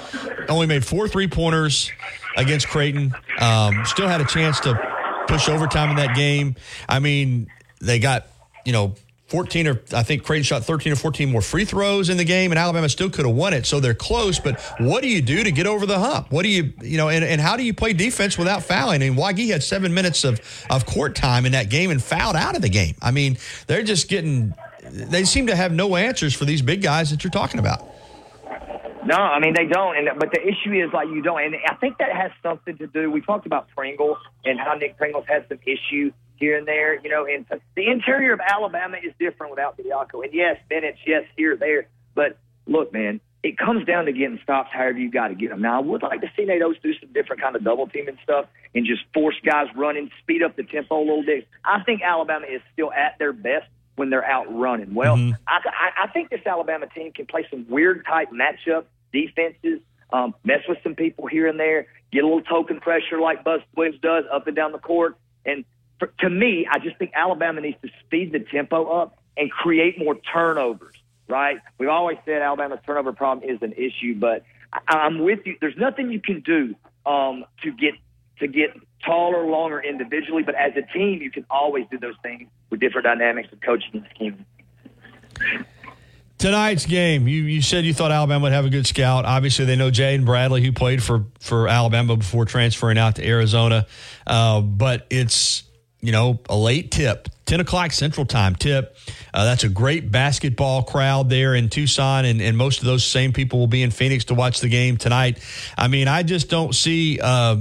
only 0.48 0.68
made 0.68 0.86
four 0.86 1.08
three 1.10 1.28
pointers 1.28 1.92
against 2.38 2.68
Creighton. 2.68 3.14
Um, 3.40 3.84
still 3.86 4.08
had 4.08 4.22
a 4.22 4.26
chance 4.26 4.60
to 4.62 4.80
push 5.28 5.50
overtime 5.50 5.90
in 5.90 5.96
that 5.98 6.16
game. 6.16 6.56
I 6.88 7.00
mean, 7.00 7.48
they 7.84 8.00
got 8.00 8.28
you 8.66 8.74
know 8.74 8.96
14 9.34 9.68
or 9.68 9.82
I 9.94 10.04
think 10.04 10.24
Creighton 10.24 10.44
shot 10.44 10.64
13 10.64 10.94
or 10.94 10.96
14 10.96 11.32
more 11.32 11.42
free 11.42 11.66
throws 11.66 12.10
in 12.10 12.18
the 12.18 12.24
game, 12.24 12.52
and 12.52 12.60
Alabama 12.60 12.88
still 12.88 13.10
could 13.10 13.26
have 13.26 13.36
won 13.36 13.54
it. 13.54 13.66
So 13.66 13.80
they're 13.80 13.96
close. 13.96 14.38
But 14.38 14.62
what 14.80 15.02
do 15.02 15.10
you 15.10 15.24
do 15.24 15.44
to 15.44 15.52
get 15.52 15.66
over 15.66 15.88
the 15.88 15.98
hump? 15.98 16.32
What 16.32 16.44
do 16.44 16.50
you, 16.50 16.72
you 16.84 16.98
know, 16.98 17.10
and, 17.10 17.26
and 17.26 17.42
how 17.42 17.58
do 17.58 17.64
you 17.64 17.74
play 17.74 17.94
defense 17.94 18.38
without 18.38 18.62
fouling? 18.62 19.02
I 19.02 19.10
mean, 19.10 19.16
Wague 19.16 19.50
had 19.50 19.64
seven 19.64 19.92
minutes 19.92 20.24
of, 20.24 20.40
of 20.70 20.86
court 20.86 21.16
time 21.16 21.48
in 21.48 21.54
that 21.54 21.72
game 21.72 21.90
and 21.90 22.04
fouled 22.04 22.36
out 22.36 22.56
of 22.56 22.62
the 22.62 22.70
game. 22.70 22.94
I 23.02 23.10
mean, 23.10 23.40
they're 23.66 23.82
just 23.82 24.08
getting, 24.08 24.54
they 24.92 25.24
seem 25.24 25.48
to 25.48 25.56
have 25.56 25.72
no 25.72 25.96
answers 25.96 26.36
for 26.36 26.46
these 26.46 26.62
big 26.62 26.84
guys 26.84 27.10
that 27.10 27.24
you're 27.24 27.32
talking 27.32 27.60
about. 27.60 27.90
No, 29.06 29.16
I 29.16 29.40
mean 29.40 29.54
they 29.54 29.66
don't. 29.66 29.98
And 29.98 30.08
but 30.18 30.32
the 30.32 30.40
issue 30.42 30.72
is 30.72 30.94
like 30.94 31.10
you 31.10 31.22
don't. 31.22 31.42
And 31.44 31.56
I 31.68 31.76
think 31.76 31.98
that 31.98 32.16
has 32.16 32.32
something 32.42 32.78
to 32.78 32.88
do. 32.88 33.12
We 33.12 33.20
talked 33.20 33.46
about 33.46 33.68
Pringle 33.76 34.18
and 34.46 34.58
how 34.58 34.76
Nick 34.76 34.96
Pringle's 34.96 35.26
had 35.28 35.46
some 35.50 35.60
issue 35.66 36.12
here 36.36 36.58
and 36.58 36.68
there. 36.68 37.00
You 37.00 37.10
know, 37.10 37.26
and 37.26 37.46
the 37.76 37.88
interior 37.90 38.34
of 38.34 38.40
Alabama 38.40 38.98
is 39.04 39.14
different 39.20 39.52
without 39.52 39.78
Bediako. 39.78 40.24
And 40.24 40.34
yes, 40.34 40.58
Bennett, 40.70 40.96
yes, 41.06 41.24
here, 41.36 41.56
there. 41.56 41.88
But 42.16 42.38
look, 42.68 42.94
man, 42.94 43.20
it 43.44 43.58
comes 43.58 43.86
down 43.86 44.06
to 44.06 44.14
getting 44.14 44.40
stops 44.42 44.70
however 44.72 44.98
you 44.98 45.12
got 45.12 45.28
to 45.28 45.36
get 45.36 45.50
them. 45.50 45.62
Now, 45.62 45.78
I 45.78 45.82
would 45.82 46.02
like 46.02 46.22
to 46.22 46.32
see 46.36 46.46
Nate 46.46 46.62
Oats 46.62 46.80
do 46.82 46.94
some 47.00 47.12
different 47.12 47.42
kind 47.42 47.56
of 47.56 47.64
double 47.64 47.88
teaming 47.88 48.18
stuff 48.24 48.46
and 48.74 48.86
just 48.86 49.02
force 49.14 49.36
guys 49.46 49.68
running, 49.76 50.10
speed 50.22 50.44
up 50.44 50.56
the 50.56 50.64
tempo 50.64 50.98
a 50.98 51.00
little 51.00 51.26
bit. 51.26 51.48
I 51.66 51.84
think 51.84 52.02
Alabama 52.02 52.46
is 52.50 52.62
still 52.72 52.92
at 52.94 53.20
their 53.20 53.34
best 53.34 53.68
when 53.96 54.10
they're 54.10 54.26
out 54.26 54.46
running. 54.54 54.94
Well, 54.96 55.18
Mm-hmm. 55.18 55.34
I, 55.48 55.60
I, 55.66 56.06
I 56.06 56.08
think 56.08 56.30
this 56.30 56.40
Alabama 56.46 56.88
team 56.88 57.12
can 57.12 57.26
play 57.26 57.46
some 57.50 57.66
weird 57.70 58.06
type 58.06 58.30
matchup 58.32 58.86
defenses, 59.12 59.82
um, 60.12 60.34
mess 60.44 60.62
with 60.68 60.78
some 60.82 60.96
people 60.96 61.28
here 61.28 61.48
and 61.48 61.60
there, 61.60 61.88
get 62.12 62.24
a 62.24 62.28
little 62.28 62.42
token 62.42 62.80
pressure 62.80 63.20
like 63.20 63.44
Buzz 63.44 63.60
Williams 63.76 64.00
does 64.02 64.24
up 64.32 64.48
and 64.48 64.56
down 64.56 64.72
the 64.72 64.80
court. 64.80 65.18
And 65.46 65.66
for, 66.00 66.14
to 66.20 66.30
me, 66.30 66.68
I 66.70 66.80
just 66.80 66.98
think 66.98 67.12
Alabama 67.16 67.62
needs 67.62 67.78
to 67.82 67.90
speed 68.06 68.32
the 68.32 68.40
tempo 68.40 68.86
up 68.86 69.20
and 69.38 69.50
create 69.50 69.98
more 69.98 70.16
turnovers. 70.16 70.96
Right? 71.28 71.58
We've 71.78 71.90
always 71.90 72.18
said 72.26 72.42
Alabama's 72.42 72.80
turnover 72.86 73.14
problem 73.14 73.50
is 73.50 73.62
an 73.62 73.72
issue, 73.74 74.20
but 74.20 74.44
I, 74.74 74.80
I'm 74.90 75.20
with 75.20 75.40
you. 75.46 75.56
There's 75.62 75.78
nothing 75.78 76.12
you 76.12 76.20
can 76.20 76.42
do 76.42 76.76
um, 77.06 77.46
to 77.64 77.72
get 77.72 77.94
to 78.40 78.48
get 78.48 78.72
taller, 79.06 79.46
longer 79.46 79.82
individually, 79.82 80.44
but 80.44 80.56
as 80.56 80.74
a 80.76 80.82
team, 80.94 81.22
you 81.22 81.32
can 81.32 81.46
always 81.50 81.86
do 81.90 81.98
those 81.98 82.16
things 82.24 82.50
with 82.70 82.80
different 82.80 83.06
dynamics 83.06 83.50
of 83.54 83.62
coaching 83.62 83.92
and 83.94 84.06
scheme. 84.14 84.46
Tonight's 86.38 86.86
game, 86.86 87.28
you, 87.28 87.44
you 87.44 87.62
said 87.62 87.86
you 87.86 87.94
thought 87.94 88.12
Alabama 88.12 88.44
would 88.44 88.52
have 88.52 88.66
a 88.66 88.70
good 88.70 88.86
scout. 88.86 89.24
Obviously, 89.24 89.64
they 89.64 89.78
know 89.78 89.90
Jaden 89.90 90.26
Bradley, 90.26 90.62
who 90.62 90.74
played 90.74 91.02
for, 91.02 91.26
for 91.40 91.70
Alabama 91.70 92.18
before 92.18 92.44
transferring 92.44 92.98
out 92.98 93.16
to 93.16 93.26
Arizona. 93.26 93.88
Uh, 94.28 94.60
but 94.60 95.08
it's, 95.10 95.64
you 96.04 96.12
know, 96.12 96.38
a 96.50 96.58
late 96.58 96.92
tip, 96.92 97.30
10 97.46 97.62
o'clock 97.62 97.94
Central 97.94 98.26
Time 98.26 98.56
tip. 98.56 98.98
Uh, 99.34 99.46
that's 99.46 99.64
a 99.64 99.70
great 99.70 100.12
basketball 100.12 100.84
crowd 100.84 101.30
there 101.30 101.56
in 101.56 101.70
Tucson, 101.70 102.26
and, 102.26 102.42
and 102.42 102.58
most 102.58 102.80
of 102.80 102.86
those 102.86 103.06
same 103.06 103.32
people 103.32 103.58
will 103.58 103.68
be 103.68 103.82
in 103.82 103.90
Phoenix 103.90 104.26
to 104.26 104.34
watch 104.34 104.60
the 104.60 104.68
game 104.68 104.98
tonight. 104.98 105.40
I 105.78 105.88
mean, 105.88 106.10
I 106.10 106.24
just 106.24 106.50
don't 106.50 106.76
see. 106.76 107.20
Uh, 107.22 107.58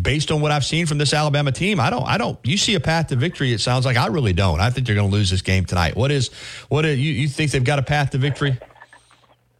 based 0.00 0.30
on 0.30 0.40
what 0.40 0.50
I've 0.50 0.64
seen 0.64 0.86
from 0.86 0.98
this 0.98 1.12
Alabama 1.12 1.52
team, 1.52 1.80
I 1.80 1.90
don't, 1.90 2.04
I 2.04 2.16
don't. 2.16 2.38
You 2.44 2.56
see 2.56 2.74
a 2.74 2.80
path 2.80 3.08
to 3.08 3.16
victory? 3.16 3.52
It 3.52 3.60
sounds 3.60 3.84
like 3.84 3.96
I 3.96 4.06
really 4.06 4.32
don't. 4.32 4.60
I 4.60 4.70
think 4.70 4.86
they're 4.86 4.96
going 4.96 5.10
to 5.10 5.14
lose 5.14 5.30
this 5.30 5.42
game 5.42 5.64
tonight. 5.66 5.96
What 5.96 6.10
is, 6.10 6.30
what 6.68 6.86
is, 6.86 6.98
you, 6.98 7.12
you 7.12 7.28
think 7.28 7.50
they've 7.50 7.62
got 7.62 7.80
a 7.80 7.82
path 7.82 8.10
to 8.10 8.18
victory? 8.18 8.58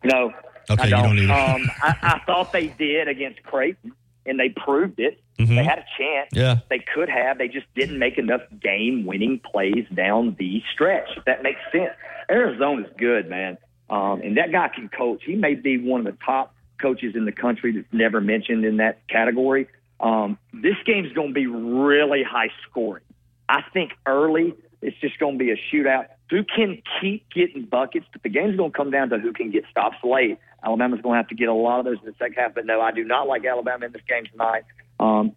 No. 0.05 0.33
Okay, 0.71 0.83
I 0.83 0.85
you 0.85 0.91
don't 0.91 1.19
either. 1.19 1.33
um, 1.33 1.71
I, 1.83 1.97
I 2.01 2.19
thought 2.25 2.53
they 2.53 2.69
did 2.69 3.09
against 3.09 3.43
Creighton, 3.43 3.93
and 4.27 4.39
they 4.39 4.49
proved 4.49 5.01
it. 5.01 5.21
Mhm. 5.39 5.49
They 5.49 5.65
had 5.65 5.79
a 5.79 5.87
chance. 5.99 6.31
Yeah. 6.33 6.59
They 6.71 6.79
could 6.79 7.09
have. 7.09 7.39
They 7.39 7.49
just 7.49 7.67
didn't 7.75 7.99
make 7.99 8.19
enough 8.19 8.43
game-winning 8.61 9.41
plays 9.41 9.87
down 9.93 10.37
the 10.39 10.63
stretch. 10.73 11.09
If 11.17 11.25
that 11.25 11.43
makes 11.43 11.61
sense. 11.73 11.91
Arizona's 12.31 12.91
good, 12.97 13.29
man, 13.29 13.59
um, 13.91 14.23
and 14.23 14.37
that 14.39 14.51
guy 14.51 14.69
can 14.69 14.89
coach. 14.89 15.23
He 15.25 15.35
may 15.35 15.55
be 15.55 15.79
one 15.79 16.07
of 16.07 16.07
the 16.07 16.19
top 16.25 16.55
coaches 16.81 17.15
in 17.15 17.25
the 17.25 17.33
country 17.33 17.73
that's 17.73 17.93
never 17.93 18.21
mentioned 18.21 18.65
in 18.65 18.79
that 18.79 19.07
category. 19.09 19.67
Um, 20.01 20.39
this 20.53 20.77
game's 20.85 21.13
going 21.13 21.29
to 21.29 21.35
be 21.35 21.47
really 21.47 22.23
high 22.23 22.51
scoring. 22.69 23.03
I 23.49 23.63
think 23.73 23.93
early 24.07 24.55
it's 24.81 24.97
just 25.01 25.19
going 25.19 25.39
to 25.39 25.45
be 25.45 25.51
a 25.51 25.57
shootout. 25.57 26.07
Who 26.31 26.43
can 26.43 26.83
keep 27.01 27.29
getting 27.31 27.65
buckets? 27.65 28.07
But 28.13 28.23
the 28.23 28.29
game's 28.29 28.57
going 28.57 28.73
to 28.73 28.77
come 28.77 28.91
down 28.91 29.11
to 29.11 29.19
who 29.19 29.33
can 29.33 29.51
get 29.51 29.65
stops 29.71 29.99
late. 30.03 30.39
Alabama's 30.63 31.01
going 31.01 31.15
to 31.15 31.17
have 31.19 31.29
to 31.29 31.35
get 31.35 31.49
a 31.49 31.55
lot 31.55 31.81
of 31.81 31.85
those 31.85 31.99
in 31.99 32.07
the 32.07 32.15
second 32.19 32.35
half. 32.37 32.55
But 32.55 32.67
no, 32.67 32.81
I 32.81 32.93
do 32.93 33.05
not 33.05 33.29
like 33.29 33.45
Alabama 33.45 33.87
in 33.87 33.93
this 33.93 34.03
game 34.09 34.25
tonight. 34.31 34.65
Um, 34.99 35.35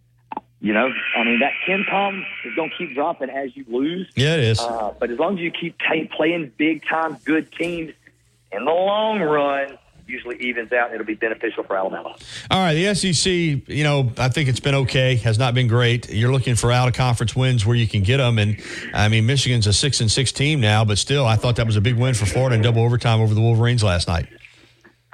you 0.59 0.73
know, 0.73 0.89
I 1.15 1.23
mean 1.23 1.39
that 1.39 1.51
KenPom 1.67 2.23
is 2.45 2.55
going 2.55 2.71
to 2.71 2.75
keep 2.77 2.95
dropping 2.95 3.29
as 3.29 3.55
you 3.55 3.65
lose. 3.67 4.09
Yeah, 4.15 4.35
it 4.35 4.39
is. 4.39 4.59
Uh, 4.59 4.93
but 4.99 5.11
as 5.11 5.19
long 5.19 5.35
as 5.35 5.39
you 5.39 5.51
keep 5.51 5.77
ta 5.77 5.93
playing 6.15 6.51
big 6.57 6.83
time 6.87 7.17
good 7.25 7.51
teams, 7.51 7.93
in 8.51 8.65
the 8.65 8.71
long 8.71 9.19
run, 9.19 9.77
usually 10.07 10.37
evens 10.37 10.71
out. 10.71 10.87
and 10.87 10.95
It'll 10.95 11.05
be 11.05 11.15
beneficial 11.15 11.63
for 11.63 11.75
Alabama. 11.77 12.15
All 12.49 12.59
right, 12.59 12.73
the 12.73 12.93
SEC, 12.95 13.31
you 13.69 13.83
know, 13.83 14.11
I 14.17 14.29
think 14.29 14.49
it's 14.49 14.59
been 14.59 14.75
okay. 14.75 15.15
Has 15.17 15.37
not 15.37 15.53
been 15.53 15.67
great. 15.67 16.09
You're 16.09 16.31
looking 16.31 16.55
for 16.55 16.71
out 16.71 16.87
of 16.87 16.93
conference 16.93 17.35
wins 17.35 17.65
where 17.65 17.75
you 17.75 17.87
can 17.87 18.03
get 18.03 18.17
them, 18.17 18.39
and 18.39 18.61
I 18.93 19.07
mean, 19.09 19.25
Michigan's 19.25 19.67
a 19.67 19.73
six 19.73 20.01
and 20.01 20.11
six 20.11 20.31
team 20.31 20.59
now, 20.61 20.85
but 20.85 20.97
still, 20.97 21.25
I 21.25 21.35
thought 21.35 21.55
that 21.57 21.65
was 21.65 21.75
a 21.75 21.81
big 21.81 21.95
win 21.97 22.13
for 22.13 22.25
Florida 22.25 22.55
in 22.55 22.61
double 22.61 22.81
overtime 22.83 23.21
over 23.21 23.33
the 23.33 23.41
Wolverines 23.41 23.83
last 23.83 24.07
night. 24.07 24.27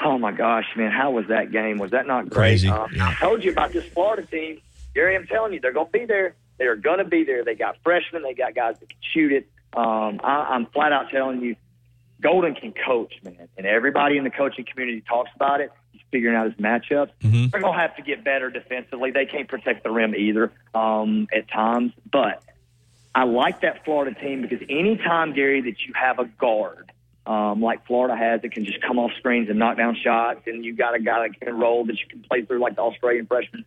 Oh 0.03 0.17
my 0.17 0.31
gosh, 0.31 0.65
man, 0.75 0.91
how 0.91 1.11
was 1.11 1.27
that 1.27 1.51
game? 1.51 1.77
Was 1.77 1.91
that 1.91 2.07
not 2.07 2.23
great? 2.29 2.33
Crazy, 2.33 2.67
Um, 2.69 2.89
yeah. 2.93 3.09
I 3.09 3.13
told 3.15 3.43
you 3.43 3.51
about 3.51 3.71
this 3.71 3.85
Florida 3.85 4.25
team. 4.25 4.59
Gary, 4.93 5.15
I'm 5.15 5.25
telling 5.27 5.53
you, 5.53 5.59
they're 5.59 5.71
going 5.73 5.87
to 5.87 5.91
be 5.91 6.05
there. 6.05 6.35
They're 6.57 6.75
going 6.75 6.97
to 6.99 7.05
be 7.05 7.23
there. 7.23 7.43
They 7.43 7.55
got 7.55 7.77
freshmen. 7.83 8.21
They 8.21 8.33
got 8.33 8.53
guys 8.53 8.77
that 8.79 8.89
can 8.89 8.97
shoot 9.13 9.31
it. 9.31 9.47
Um, 9.75 10.19
I, 10.23 10.49
I'm 10.51 10.65
flat 10.67 10.91
out 10.91 11.09
telling 11.09 11.41
you, 11.41 11.55
Golden 12.21 12.55
can 12.55 12.73
coach, 12.85 13.13
man, 13.23 13.49
and 13.57 13.65
everybody 13.65 14.17
in 14.17 14.23
the 14.23 14.29
coaching 14.29 14.65
community 14.65 15.03
talks 15.07 15.29
about 15.35 15.61
it. 15.61 15.71
He's 15.91 16.01
figuring 16.11 16.35
out 16.35 16.45
his 16.45 16.55
matchups. 16.55 17.11
Mm-hmm. 17.21 17.47
They're 17.49 17.61
going 17.61 17.73
to 17.73 17.79
have 17.79 17.95
to 17.97 18.01
get 18.01 18.23
better 18.23 18.49
defensively. 18.49 19.11
They 19.11 19.25
can't 19.25 19.47
protect 19.47 19.83
the 19.83 19.91
rim 19.91 20.15
either 20.15 20.51
um, 20.73 21.27
at 21.33 21.49
times, 21.49 21.91
but 22.09 22.43
I 23.13 23.25
like 23.25 23.61
that 23.61 23.83
Florida 23.85 24.19
team 24.19 24.41
because 24.41 24.59
anytime, 24.69 25.33
Gary, 25.33 25.61
that 25.61 25.85
you 25.85 25.93
have 25.95 26.19
a 26.19 26.25
guard 26.25 26.91
um, 27.25 27.61
like 27.61 27.85
Florida 27.85 28.15
has 28.15 28.41
that 28.41 28.51
can 28.51 28.65
just 28.65 28.81
come 28.81 28.99
off 28.99 29.11
screens 29.17 29.49
and 29.49 29.57
knock 29.57 29.77
down 29.77 29.95
shots, 30.03 30.41
and 30.45 30.65
you 30.65 30.75
got 30.75 30.93
a 30.95 30.99
guy 30.99 31.27
that 31.27 31.39
can 31.39 31.57
roll 31.57 31.85
that 31.85 31.93
you 31.93 32.07
can 32.09 32.21
play 32.21 32.43
through 32.43 32.59
like 32.59 32.75
the 32.75 32.81
Australian 32.81 33.27
freshman, 33.27 33.65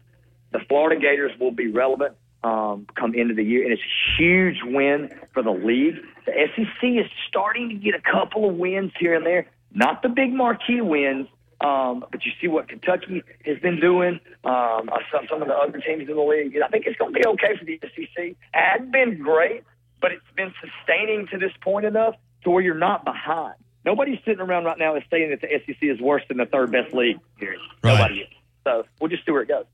the 0.53 0.59
Florida 0.69 1.01
Gators 1.01 1.33
will 1.41 1.53
be 1.53 1.69
relevant 1.69 2.17
um, 2.45 2.87
come 2.95 3.15
into 3.15 3.35
the 3.35 3.43
year, 3.43 3.65
and 3.65 3.73
it's 3.73 3.83
a 3.83 4.23
huge 4.23 4.59
win 4.63 5.11
for 5.33 5.43
the 5.43 5.51
league. 5.51 5.97
The 6.27 6.33
SEC 6.33 6.83
is 6.83 7.11
starting 7.29 7.69
to 7.69 7.75
get 7.77 7.95
a 7.95 8.01
couple 8.01 8.49
of 8.49 8.57
wins 8.57 8.93
here 8.99 9.15
and 9.15 9.25
there, 9.25 9.47
not 9.73 10.03
the 10.03 10.09
big 10.09 10.33
marquee 10.33 10.81
wins, 10.81 11.29
um, 11.61 12.05
but 12.11 12.25
you 12.25 12.33
see 12.41 12.49
what 12.49 12.69
Kentucky 12.69 13.23
has 13.45 13.59
been 13.61 13.81
doing, 13.81 14.21
um, 14.45 14.91
uh, 14.93 14.99
some, 15.11 15.27
some 15.31 15.41
of 15.41 15.49
the 15.49 15.55
other 15.55 15.81
teams 15.81 16.09
in 16.09 16.17
the 16.17 16.21
league. 16.21 16.55
And 16.55 16.65
I 16.65 16.69
think 16.69 16.85
it's 16.87 16.99
going 16.99 17.15
to 17.15 17.19
be 17.19 17.27
okay 17.27 17.57
for 17.59 17.65
the 17.65 17.79
SEC. 17.81 18.17
It 18.17 18.37
hasn't 18.53 18.93
been 18.93 19.23
great, 19.23 19.63
but 20.01 20.13
it's 20.13 20.23
been 20.37 20.53
sustaining 20.61 21.29
to 21.29 21.39
this 21.39 21.53
point 21.63 21.87
enough 21.87 22.15
to 22.45 22.51
where 22.51 22.63
you're 22.63 22.75
not 22.75 23.05
behind. 23.05 23.55
Nobody's 23.85 24.19
sitting 24.25 24.41
around 24.41 24.65
right 24.65 24.79
now 24.79 24.97
and 24.97 25.05
saying 25.11 25.31
that 25.31 25.41
the 25.41 25.49
SEC 25.65 25.77
is 25.81 26.01
worse 26.01 26.23
than 26.29 26.39
the 26.39 26.47
third 26.47 26.73
best 26.73 26.93
league 26.93 27.21
here. 27.39 27.57
Nobody 27.85 28.17
is. 28.17 28.29
So 28.65 28.85
we'll 29.01 29.11
just 29.11 29.25
see 29.25 29.31
where 29.31 29.43
it 29.43 29.49
goes. 29.49 29.65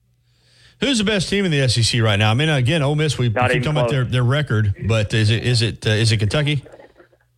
Who's 0.81 0.99
the 0.99 1.05
best 1.05 1.29
team 1.29 1.45
in 1.45 1.51
the 1.51 1.69
SEC 1.69 2.01
right 2.01 2.19
now? 2.19 2.31
I 2.31 2.35
mean, 2.35 2.49
again, 2.49 2.83
Ole 2.83 2.95
Miss. 2.95 3.19
We 3.19 3.29
keep 3.29 3.35
talking 3.35 3.57
even 3.59 3.71
about 3.71 3.91
their, 3.91 4.05
their 4.05 4.25
record, 4.25 4.75
but 4.89 5.15
is 5.15 5.31
it 5.31 5.45
is 5.45 5.63
it 5.63 5.87
uh, 5.87 5.91
is 5.91 6.13
it 6.13 6.19
Kentucky? 6.19 6.65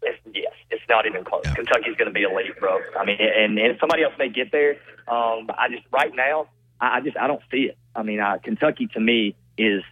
It's, 0.03 0.19
yes, 0.35 0.53
it's 0.71 0.85
not 0.89 1.07
even 1.07 1.25
close. 1.25 1.45
Kentucky's 1.55 1.97
going 1.97 2.09
to 2.09 2.11
be 2.11 2.25
a 2.25 2.31
elite, 2.31 2.59
bro. 2.59 2.79
I 2.99 3.05
mean, 3.05 3.19
and, 3.21 3.59
and 3.59 3.79
somebody 3.79 4.03
else 4.03 4.15
may 4.19 4.29
get 4.29 4.51
there. 4.51 4.77
Um, 5.09 5.51
I 5.57 5.69
just 5.71 5.85
right 5.93 6.15
now, 6.15 6.49
I, 6.81 6.97
I 6.97 7.01
just 7.01 7.17
I 7.17 7.27
don't 7.27 7.43
see 7.51 7.65
it. 7.65 7.79
I 7.95 8.03
mean, 8.03 8.21
uh, 8.21 8.39
Kentucky 8.43 8.89
to 8.95 9.01
me 9.01 9.37
is 9.59 9.83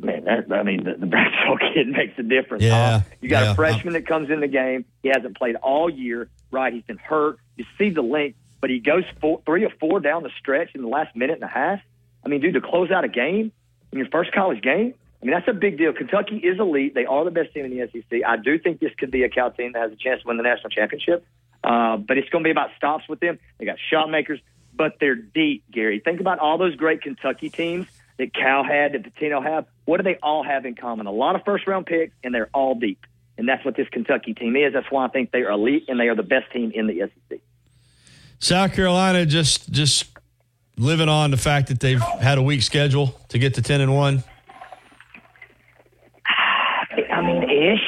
man. 0.00 0.24
That, 0.24 0.52
I 0.52 0.62
mean, 0.62 0.84
the, 0.84 0.94
the 0.94 1.06
Bradshaw 1.06 1.56
kid 1.56 1.88
makes 1.88 2.18
a 2.18 2.22
difference. 2.22 2.62
Yeah, 2.62 3.00
huh? 3.00 3.04
you 3.20 3.28
got 3.28 3.44
yeah. 3.44 3.52
a 3.52 3.54
freshman 3.54 3.94
that 3.94 4.06
comes 4.06 4.30
in 4.30 4.40
the 4.40 4.48
game. 4.48 4.84
He 5.02 5.08
hasn't 5.08 5.36
played 5.36 5.56
all 5.56 5.90
year. 5.90 6.28
Right, 6.50 6.72
he's 6.72 6.84
been 6.84 6.98
hurt. 6.98 7.38
You 7.56 7.64
see 7.78 7.90
the 7.90 8.02
length, 8.02 8.38
but 8.60 8.70
he 8.70 8.78
goes 8.78 9.04
four, 9.20 9.42
three 9.44 9.64
or 9.64 9.70
four 9.80 10.00
down 10.00 10.22
the 10.22 10.30
stretch 10.38 10.70
in 10.74 10.82
the 10.82 10.88
last 10.88 11.16
minute 11.16 11.34
and 11.34 11.44
a 11.44 11.48
half. 11.48 11.80
I 12.24 12.28
mean, 12.28 12.40
dude, 12.40 12.54
to 12.54 12.60
close 12.60 12.90
out 12.90 13.04
a 13.04 13.08
game 13.08 13.52
in 13.92 13.98
your 13.98 14.08
first 14.08 14.32
college 14.32 14.62
game. 14.62 14.94
I 15.22 15.26
mean, 15.26 15.34
that's 15.34 15.48
a 15.48 15.54
big 15.54 15.78
deal. 15.78 15.92
Kentucky 15.92 16.36
is 16.36 16.58
elite. 16.58 16.94
They 16.94 17.06
are 17.06 17.24
the 17.24 17.30
best 17.30 17.54
team 17.54 17.64
in 17.64 17.70
the 17.70 17.88
SEC. 17.90 18.20
I 18.26 18.36
do 18.36 18.58
think 18.58 18.80
this 18.80 18.92
could 18.98 19.10
be 19.10 19.22
a 19.22 19.28
Cal 19.28 19.50
team 19.50 19.72
that 19.72 19.80
has 19.80 19.92
a 19.92 19.96
chance 19.96 20.20
to 20.22 20.28
win 20.28 20.36
the 20.36 20.42
national 20.42 20.70
championship. 20.70 21.24
Uh, 21.62 21.96
but 21.96 22.18
it's 22.18 22.28
going 22.28 22.44
to 22.44 22.46
be 22.46 22.50
about 22.50 22.70
stops 22.76 23.08
with 23.08 23.20
them. 23.20 23.38
They 23.58 23.64
got 23.64 23.78
shot 23.90 24.10
makers, 24.10 24.40
but 24.74 24.96
they're 25.00 25.14
deep, 25.14 25.64
Gary. 25.70 26.00
Think 26.04 26.20
about 26.20 26.40
all 26.40 26.58
those 26.58 26.76
great 26.76 27.00
Kentucky 27.00 27.48
teams 27.48 27.86
that 28.18 28.34
Cal 28.34 28.64
had, 28.64 28.92
that 28.92 29.02
Pitino 29.02 29.42
have. 29.42 29.66
What 29.86 29.96
do 29.96 30.02
they 30.02 30.18
all 30.22 30.42
have 30.44 30.66
in 30.66 30.74
common? 30.74 31.06
A 31.06 31.12
lot 31.12 31.36
of 31.36 31.44
first 31.44 31.66
round 31.66 31.86
picks, 31.86 32.14
and 32.22 32.34
they're 32.34 32.50
all 32.52 32.74
deep. 32.74 33.06
And 33.38 33.48
that's 33.48 33.64
what 33.64 33.76
this 33.76 33.88
Kentucky 33.88 34.34
team 34.34 34.56
is. 34.56 34.74
That's 34.74 34.90
why 34.90 35.06
I 35.06 35.08
think 35.08 35.30
they 35.30 35.40
are 35.40 35.50
elite, 35.50 35.86
and 35.88 35.98
they 35.98 36.08
are 36.08 36.14
the 36.14 36.22
best 36.22 36.52
team 36.52 36.70
in 36.74 36.86
the 36.86 37.10
SEC. 37.30 37.40
South 38.38 38.74
Carolina 38.74 39.24
just 39.24 39.70
just 39.70 40.13
living 40.76 41.08
on 41.08 41.30
the 41.30 41.36
fact 41.36 41.68
that 41.68 41.80
they've 41.80 42.00
had 42.00 42.38
a 42.38 42.42
weak 42.42 42.62
schedule 42.62 43.18
to 43.28 43.38
get 43.38 43.54
to 43.54 43.62
ten 43.62 43.80
and 43.80 43.94
one. 43.94 44.24
I 46.16 47.20
mean, 47.22 47.42
ish. 47.44 47.80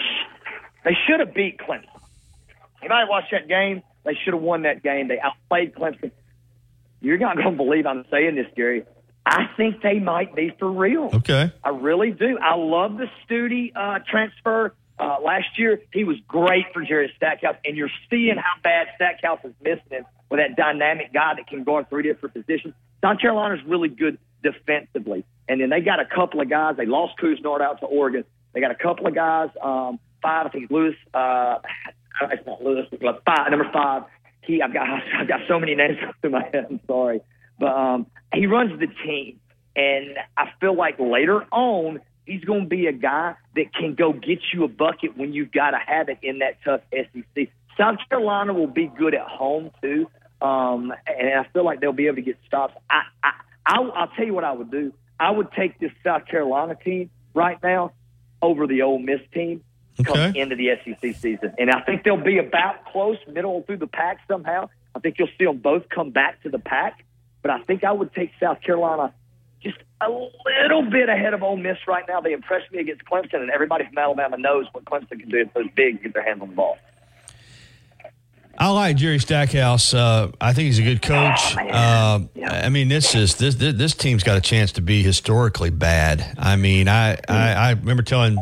They 0.85 0.97
should 1.07 1.21
have 1.21 1.35
beat 1.35 1.59
Clemson. 1.59 1.85
Anybody 2.81 3.09
watch 3.09 3.25
that 3.33 3.49
game? 3.49 3.83
They 4.05 4.15
should 4.23 4.35
have 4.35 4.43
won 4.43 4.63
that 4.63 4.83
game. 4.83 5.09
They 5.09 5.19
outplayed 5.19 5.75
Clemson. 5.75 6.13
You're 7.01 7.19
not 7.19 7.37
going 7.37 7.51
to 7.51 7.57
believe 7.57 7.87
I'm 7.87 8.05
saying 8.11 8.37
this, 8.37 8.47
Gary. 8.57 8.85
I 9.25 9.47
think 9.57 9.83
they 9.83 9.99
might 9.99 10.37
be 10.37 10.55
for 10.59 10.71
real. 10.71 11.11
Okay. 11.13 11.51
I 11.65 11.71
really 11.71 12.13
do. 12.13 12.39
I 12.39 12.55
love 12.55 12.97
the 12.97 13.09
Stute 13.25 13.73
uh, 13.75 13.99
transfer. 14.09 14.75
Uh, 14.99 15.17
last 15.23 15.59
year, 15.59 15.81
he 15.93 16.05
was 16.05 16.17
great 16.29 16.67
for 16.73 16.83
Jerry 16.83 17.13
Stackhouse, 17.17 17.57
and 17.65 17.77
you're 17.77 17.91
seeing 18.09 18.37
how 18.37 18.61
bad 18.63 18.87
Stackhouse 18.95 19.41
is 19.45 19.53
missing 19.61 19.83
him 19.91 20.05
with 20.31 20.41
that 20.41 20.57
dynamic 20.57 21.13
guy 21.13 21.35
that 21.37 21.47
can 21.47 21.65
guard 21.65 21.89
three 21.89 22.03
different 22.03 22.35
positions. 22.35 22.75
South 23.03 23.21
Carolina's 23.21 23.61
really 23.67 23.89
good 23.89 24.19
defensively, 24.43 25.25
and 25.49 25.61
then 25.61 25.71
they 25.71 25.81
got 25.81 26.01
a 26.01 26.07
couple 26.07 26.41
of 26.41 26.49
guys. 26.51 26.77
They 26.77 26.87
lost 26.87 27.15
Couisnard 27.19 27.61
out 27.61 27.81
to 27.81 27.87
Oregon. 27.87 28.25
They 28.53 28.61
got 28.61 28.71
a 28.71 28.77
couple 28.77 29.07
of 29.07 29.15
guys. 29.15 29.51
Um, 29.63 29.99
five, 30.23 30.47
I 30.47 30.49
think 30.49 30.71
Lewis. 30.71 30.95
Uh, 31.13 31.59
it's 32.31 32.47
not 32.47 32.63
Lewis. 32.63 32.87
But 32.91 33.23
five, 33.25 33.51
number 33.51 33.71
five. 33.73 34.05
He, 34.43 34.63
I've 34.63 34.73
got, 34.73 34.87
I've 35.21 35.29
got 35.29 35.41
so 35.49 35.59
many 35.59 35.75
names 35.75 35.99
in 36.23 36.31
my 36.31 36.45
head. 36.45 36.67
I'm 36.71 36.81
sorry, 36.87 37.21
but 37.59 37.69
um, 37.69 38.07
he 38.33 38.47
runs 38.47 38.79
the 38.81 38.89
team, 39.05 39.39
and 39.75 40.17
I 40.37 40.47
feel 40.61 40.77
like 40.77 40.99
later 40.99 41.43
on 41.53 42.01
he's 42.27 42.45
going 42.45 42.63
to 42.63 42.69
be 42.69 42.87
a 42.87 42.93
guy 42.93 43.35
that 43.55 43.73
can 43.73 43.95
go 43.95 44.13
get 44.13 44.41
you 44.53 44.65
a 44.65 44.69
bucket 44.69 45.17
when 45.17 45.33
you've 45.33 45.53
got 45.53 45.71
to 45.71 45.79
have 45.79 46.09
it 46.09 46.19
in 46.23 46.41
that 46.41 46.59
tough 46.65 46.81
SEC. 46.93 47.49
South 47.79 47.97
Carolina 48.09 48.53
will 48.53 48.67
be 48.67 48.91
good 48.99 49.15
at 49.15 49.27
home 49.27 49.71
too, 49.81 50.09
um, 50.41 50.93
and 51.07 51.39
I 51.39 51.47
feel 51.53 51.65
like 51.65 51.81
they'll 51.81 51.93
be 51.93 52.07
able 52.07 52.17
to 52.17 52.23
get 52.23 52.39
stops. 52.47 52.75
I, 52.91 53.03
I, 53.23 53.33
I'll, 53.65 53.93
I'll 53.93 54.09
tell 54.09 54.27
you 54.27 54.35
what 54.35 54.45
I 54.45 54.53
would 54.53 54.71
do. 54.71 54.93
I 55.19 55.31
would 55.31 55.51
take 55.53 55.79
this 55.79 55.91
South 56.05 56.27
Carolina 56.27 56.75
team 56.75 57.11
right 57.35 57.59
now 57.63 57.93
over 58.43 58.67
the 58.67 58.83
Ole 58.83 58.99
Miss 58.99 59.21
team 59.33 59.63
coming 60.05 60.37
into 60.37 60.57
the 60.57 60.69
SEC 60.85 61.17
season, 61.17 61.55
and 61.59 61.71
I 61.71 61.81
think 61.81 62.05
they'll 62.05 62.23
be 62.23 62.39
about 62.39 62.85
close, 62.93 63.17
middle 63.27 63.63
through 63.63 63.79
the 63.79 63.87
pack 63.87 64.21
somehow. 64.29 64.69
I 64.95 64.99
think 64.99 65.17
you'll 65.19 65.29
see 65.39 65.45
them 65.45 65.59
both 65.59 65.89
come 65.89 66.11
back 66.11 66.43
to 66.43 66.51
the 66.51 66.59
pack, 66.59 67.05
but 67.43 67.51
I 67.51 67.63
think 67.63 67.83
I 67.83 67.93
would 67.93 68.13
take 68.15 68.31
South 68.41 68.61
Carolina 68.61 69.15
just 69.63 69.79
a 70.01 70.11
little 70.11 70.89
bit 70.91 71.09
ahead 71.09 71.33
of 71.33 71.43
Ole 71.43 71.57
Miss 71.57 71.79
right 71.89 72.05
now. 72.07 72.21
They 72.21 72.33
impressed 72.33 72.71
me 72.73 72.79
against 72.79 73.05
Clemson, 73.05 73.41
and 73.41 73.51
everybody 73.51 73.85
from 73.87 73.97
Alabama 73.97 74.37
knows 74.37 74.67
what 74.73 74.85
Clemson 74.85 75.19
can 75.19 75.29
do 75.29 75.39
if 75.39 75.55
those 75.55 75.69
bigs 75.75 76.03
get 76.03 76.13
their 76.13 76.25
hands 76.25 76.43
on 76.43 76.51
the 76.51 76.55
ball. 76.55 76.79
I 78.59 78.71
like 78.71 78.97
Jerry 78.97 79.19
Stackhouse. 79.19 79.93
Uh, 79.93 80.31
I 80.41 80.53
think 80.53 80.67
he's 80.67 80.79
a 80.79 80.83
good 80.83 81.03
coach. 81.03 81.57
uh, 81.57 82.21
I 82.45 82.69
mean, 82.69 82.89
this 82.89 83.15
is 83.15 83.37
this, 83.37 83.57
this 83.57 83.75
this 83.75 83.95
team's 83.95 84.23
got 84.23 84.37
a 84.37 84.41
chance 84.41 84.73
to 84.73 84.81
be 84.81 85.03
historically 85.03 85.71
bad. 85.71 86.35
I 86.39 86.57
mean, 86.57 86.89
I 86.89 87.19
I, 87.29 87.53
I 87.53 87.71
remember 87.73 88.03
telling 88.03 88.39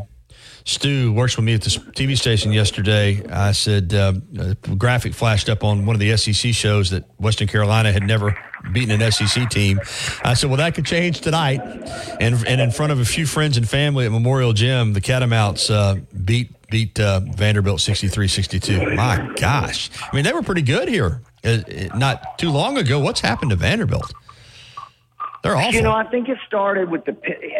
Stu 0.65 0.89
who 0.89 1.13
works 1.13 1.37
with 1.37 1.45
me 1.45 1.55
at 1.55 1.63
this 1.63 1.77
TV 1.77 2.17
station 2.17 2.53
yesterday. 2.53 3.23
I 3.29 3.53
said 3.53 3.93
uh, 3.93 4.15
a 4.39 4.55
graphic 4.55 5.15
flashed 5.15 5.49
up 5.49 5.63
on 5.63 5.85
one 5.85 5.95
of 5.95 6.01
the 6.01 6.17
SEC 6.17 6.55
shows 6.55 6.91
that 6.91 7.05
Western 7.19 7.49
Carolina 7.49 7.93
had 7.93 8.03
never 8.03 8.37
beaten 8.73 8.99
an 8.99 9.13
SEC 9.13 9.51
team. 9.51 9.79
I 10.25 10.33
said, 10.35 10.49
well, 10.49 10.57
that 10.57 10.75
could 10.75 10.87
change 10.87 11.21
tonight. 11.21 11.61
And 12.21 12.47
and 12.47 12.61
in 12.61 12.71
front 12.71 12.93
of 12.93 13.01
a 13.01 13.05
few 13.05 13.27
friends 13.27 13.57
and 13.57 13.69
family 13.69 14.07
at 14.07 14.13
Memorial 14.13 14.53
Gym, 14.53 14.95
the 14.95 15.03
Catamounts 15.03 15.69
uh, 15.71 15.97
beat 16.25 16.51
beat 16.75 16.99
uh, 16.99 17.21
Vanderbilt 17.21 17.79
63-62. 17.79 18.97
My 18.97 19.33
gosh. 19.37 19.91
I 20.11 20.13
mean, 20.13 20.25
they 20.25 20.33
were 20.33 20.43
pretty 20.43 20.63
good 20.63 20.89
here 20.89 21.21
uh, 21.45 21.59
not 21.95 22.37
too 22.37 22.51
long 22.51 22.77
ago. 22.79 22.99
What's 22.99 23.21
happened 23.21 23.51
to 23.51 23.57
Vanderbilt? 23.57 24.13
They're 25.45 25.55
awful. 25.55 25.73
You 25.73 25.83
know, 25.83 25.93
I 25.93 26.03
think 26.05 26.29
it 26.29 26.39
started 26.49 26.91
with 26.91 27.05
the. 27.05 27.13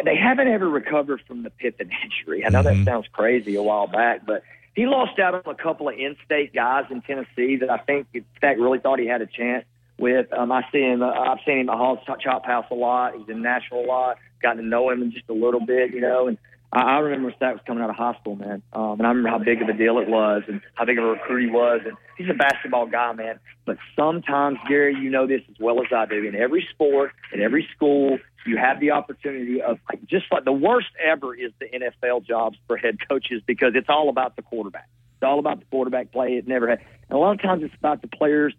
They 0.03 0.17
haven't 0.17 0.49
ever 0.49 0.67
recovered 0.67 1.21
from 1.27 1.43
the 1.43 1.49
Pippen 1.49 1.89
injury. 2.03 2.45
I 2.45 2.49
know 2.49 2.61
Mm-hmm. 2.61 2.83
that 2.83 2.91
sounds 2.91 3.05
crazy 3.13 3.55
a 3.55 3.63
while 3.63 3.87
back, 3.87 4.25
but 4.25 4.43
he 4.75 4.85
lost 4.85 5.17
out 5.17 5.33
on 5.33 5.43
a 5.45 5.55
couple 5.55 5.87
of 5.87 5.95
in-state 5.97 6.53
guys 6.53 6.83
in 6.89 7.01
Tennessee 7.03 7.55
that 7.61 7.69
I 7.69 7.77
think, 7.77 8.07
in 8.13 8.25
fact, 8.41 8.59
really 8.59 8.79
thought 8.79 8.99
he 8.99 9.07
had 9.07 9.21
a 9.21 9.27
chance 9.27 9.63
with. 9.97 10.27
Um, 10.33 10.51
I 10.51 10.65
see 10.73 10.81
him. 10.81 11.01
Uh, 11.03 11.11
I've 11.11 11.37
seen 11.45 11.59
him 11.59 11.69
at 11.69 11.77
Hall's 11.77 11.99
Chop 12.19 12.45
House 12.45 12.65
a 12.69 12.75
lot. 12.75 13.15
He's 13.17 13.29
in 13.29 13.41
Nashville 13.41 13.85
a 13.85 13.87
lot. 13.87 14.17
Gotten 14.41 14.63
to 14.63 14.67
know 14.67 14.89
him 14.89 15.09
just 15.11 15.29
a 15.29 15.33
little 15.33 15.65
bit, 15.65 15.93
you 15.93 16.01
know. 16.01 16.27
And 16.27 16.37
I, 16.71 16.81
I 16.81 16.99
remember 16.99 17.33
Stack 17.35 17.53
was 17.53 17.63
coming 17.65 17.83
out 17.83 17.89
of 17.89 17.95
high 17.95 18.15
school, 18.19 18.35
man. 18.35 18.61
Um, 18.73 18.99
and 18.99 19.03
I 19.03 19.09
remember 19.09 19.29
how 19.29 19.39
big 19.39 19.61
of 19.61 19.69
a 19.69 19.73
deal 19.73 19.99
it 19.99 20.07
was, 20.07 20.43
and 20.47 20.61
how 20.75 20.85
big 20.85 20.97
of 20.97 21.03
a 21.03 21.07
recruit 21.07 21.45
he 21.45 21.51
was. 21.51 21.81
And 21.85 21.97
he's 22.17 22.29
a 22.29 22.33
basketball 22.33 22.87
guy, 22.87 23.13
man. 23.13 23.39
But 23.65 23.77
sometimes, 23.95 24.57
Gary, 24.67 24.95
you 24.95 25.09
know 25.09 25.27
this 25.27 25.41
as 25.49 25.55
well 25.59 25.79
as 25.81 25.87
I 25.95 26.05
do. 26.05 26.23
In 26.25 26.35
every 26.35 26.67
sport, 26.71 27.11
in 27.33 27.41
every 27.41 27.67
school, 27.75 28.19
you 28.45 28.57
have 28.57 28.79
the 28.79 28.91
opportunity 28.91 29.61
of 29.61 29.79
like 29.89 30.05
just 30.05 30.25
like 30.31 30.45
the 30.45 30.51
worst 30.51 30.87
ever 31.03 31.33
is 31.33 31.51
the 31.59 31.65
NFL 31.65 32.25
jobs 32.25 32.57
for 32.67 32.77
head 32.77 32.97
coaches 33.07 33.41
because 33.45 33.73
it's 33.75 33.89
all 33.89 34.09
about 34.09 34.35
the 34.35 34.41
quarterback. 34.41 34.87
It's 35.15 35.23
all 35.23 35.39
about 35.39 35.59
the 35.59 35.65
quarterback 35.65 36.11
play. 36.11 36.33
It 36.33 36.47
never 36.47 36.69
had. 36.69 36.79
And 37.09 37.17
a 37.17 37.17
lot 37.17 37.31
of 37.31 37.41
times 37.41 37.63
it's 37.63 37.73
about 37.75 38.01
the 38.01 38.07
players 38.07 38.53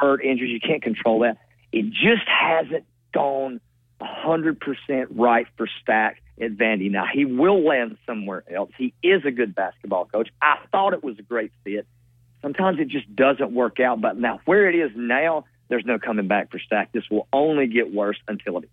hurt, 0.00 0.24
injuries. 0.24 0.52
You 0.52 0.60
can't 0.60 0.82
control 0.82 1.20
that. 1.20 1.38
It 1.72 1.86
just 1.90 2.26
hasn't 2.26 2.84
gone 3.12 3.60
hundred 4.00 4.60
percent 4.60 5.08
right 5.12 5.46
for 5.56 5.68
Stack 5.82 6.22
at 6.40 6.52
Vandy. 6.56 6.90
Now 6.90 7.04
he 7.12 7.24
will 7.24 7.64
land 7.64 7.96
somewhere 8.06 8.44
else. 8.52 8.70
He 8.76 8.92
is 9.02 9.24
a 9.24 9.30
good 9.30 9.54
basketball 9.54 10.06
coach. 10.06 10.30
I 10.40 10.58
thought 10.72 10.92
it 10.92 11.02
was 11.04 11.18
a 11.18 11.22
great 11.22 11.52
fit. 11.64 11.86
Sometimes 12.42 12.78
it 12.78 12.88
just 12.88 13.14
doesn't 13.14 13.52
work 13.52 13.80
out. 13.80 14.00
But 14.00 14.18
now 14.18 14.40
where 14.44 14.68
it 14.68 14.74
is 14.74 14.90
now, 14.94 15.44
there's 15.68 15.86
no 15.86 15.98
coming 15.98 16.28
back 16.28 16.50
for 16.50 16.58
Stack. 16.58 16.92
This 16.92 17.04
will 17.10 17.26
only 17.32 17.66
get 17.66 17.92
worse 17.92 18.18
until 18.28 18.58
it. 18.58 18.68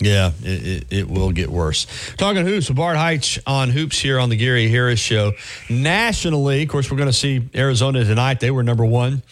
Yeah, 0.00 0.32
it, 0.42 0.66
it, 0.66 0.86
it 0.90 1.08
will 1.08 1.30
get 1.30 1.48
worse. 1.48 1.86
Talking 2.16 2.44
hoops 2.44 2.68
with 2.68 2.76
Bart 2.76 2.96
Heitz 2.96 3.38
on 3.46 3.70
Hoops 3.70 4.00
here 4.00 4.18
on 4.18 4.30
the 4.30 4.36
Gary 4.36 4.68
Harris 4.68 4.98
Show. 4.98 5.32
Nationally, 5.70 6.62
of 6.62 6.68
course, 6.68 6.90
we're 6.90 6.96
going 6.96 7.08
to 7.08 7.12
see 7.12 7.48
Arizona 7.54 8.04
tonight. 8.04 8.40
They 8.40 8.50
were 8.50 8.64
number 8.64 8.84
one 8.84 9.22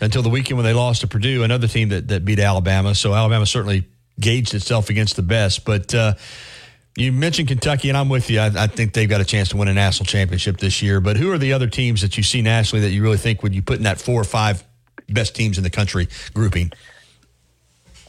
until 0.00 0.22
the 0.22 0.28
weekend 0.28 0.58
when 0.58 0.66
they 0.66 0.74
lost 0.74 1.00
to 1.00 1.06
Purdue, 1.06 1.44
another 1.44 1.66
team 1.66 1.88
that, 1.90 2.08
that 2.08 2.24
beat 2.24 2.40
Alabama. 2.40 2.94
So 2.94 3.14
Alabama 3.14 3.46
certainly 3.46 3.86
gauged 4.20 4.52
itself 4.52 4.90
against 4.90 5.16
the 5.16 5.22
best. 5.22 5.64
But 5.64 5.94
uh, 5.94 6.14
you 6.98 7.12
mentioned 7.12 7.46
Kentucky, 7.46 7.88
and 7.88 7.96
I'm 7.96 8.08
with 8.08 8.28
you. 8.28 8.40
I, 8.40 8.46
I 8.46 8.66
think 8.66 8.92
they've 8.92 9.08
got 9.08 9.20
a 9.20 9.24
chance 9.24 9.50
to 9.50 9.56
win 9.56 9.68
a 9.68 9.74
national 9.74 10.06
championship 10.06 10.56
this 10.56 10.82
year. 10.82 11.00
But 11.00 11.16
who 11.16 11.30
are 11.30 11.38
the 11.38 11.52
other 11.52 11.68
teams 11.68 12.02
that 12.02 12.16
you 12.16 12.24
see 12.24 12.42
nationally 12.42 12.84
that 12.84 12.90
you 12.90 13.02
really 13.02 13.16
think 13.16 13.42
would 13.44 13.54
you 13.54 13.62
put 13.62 13.76
in 13.76 13.84
that 13.84 14.00
four 14.00 14.20
or 14.20 14.24
five 14.24 14.64
best 15.08 15.36
teams 15.36 15.58
in 15.58 15.64
the 15.64 15.70
country 15.70 16.08
grouping? 16.34 16.72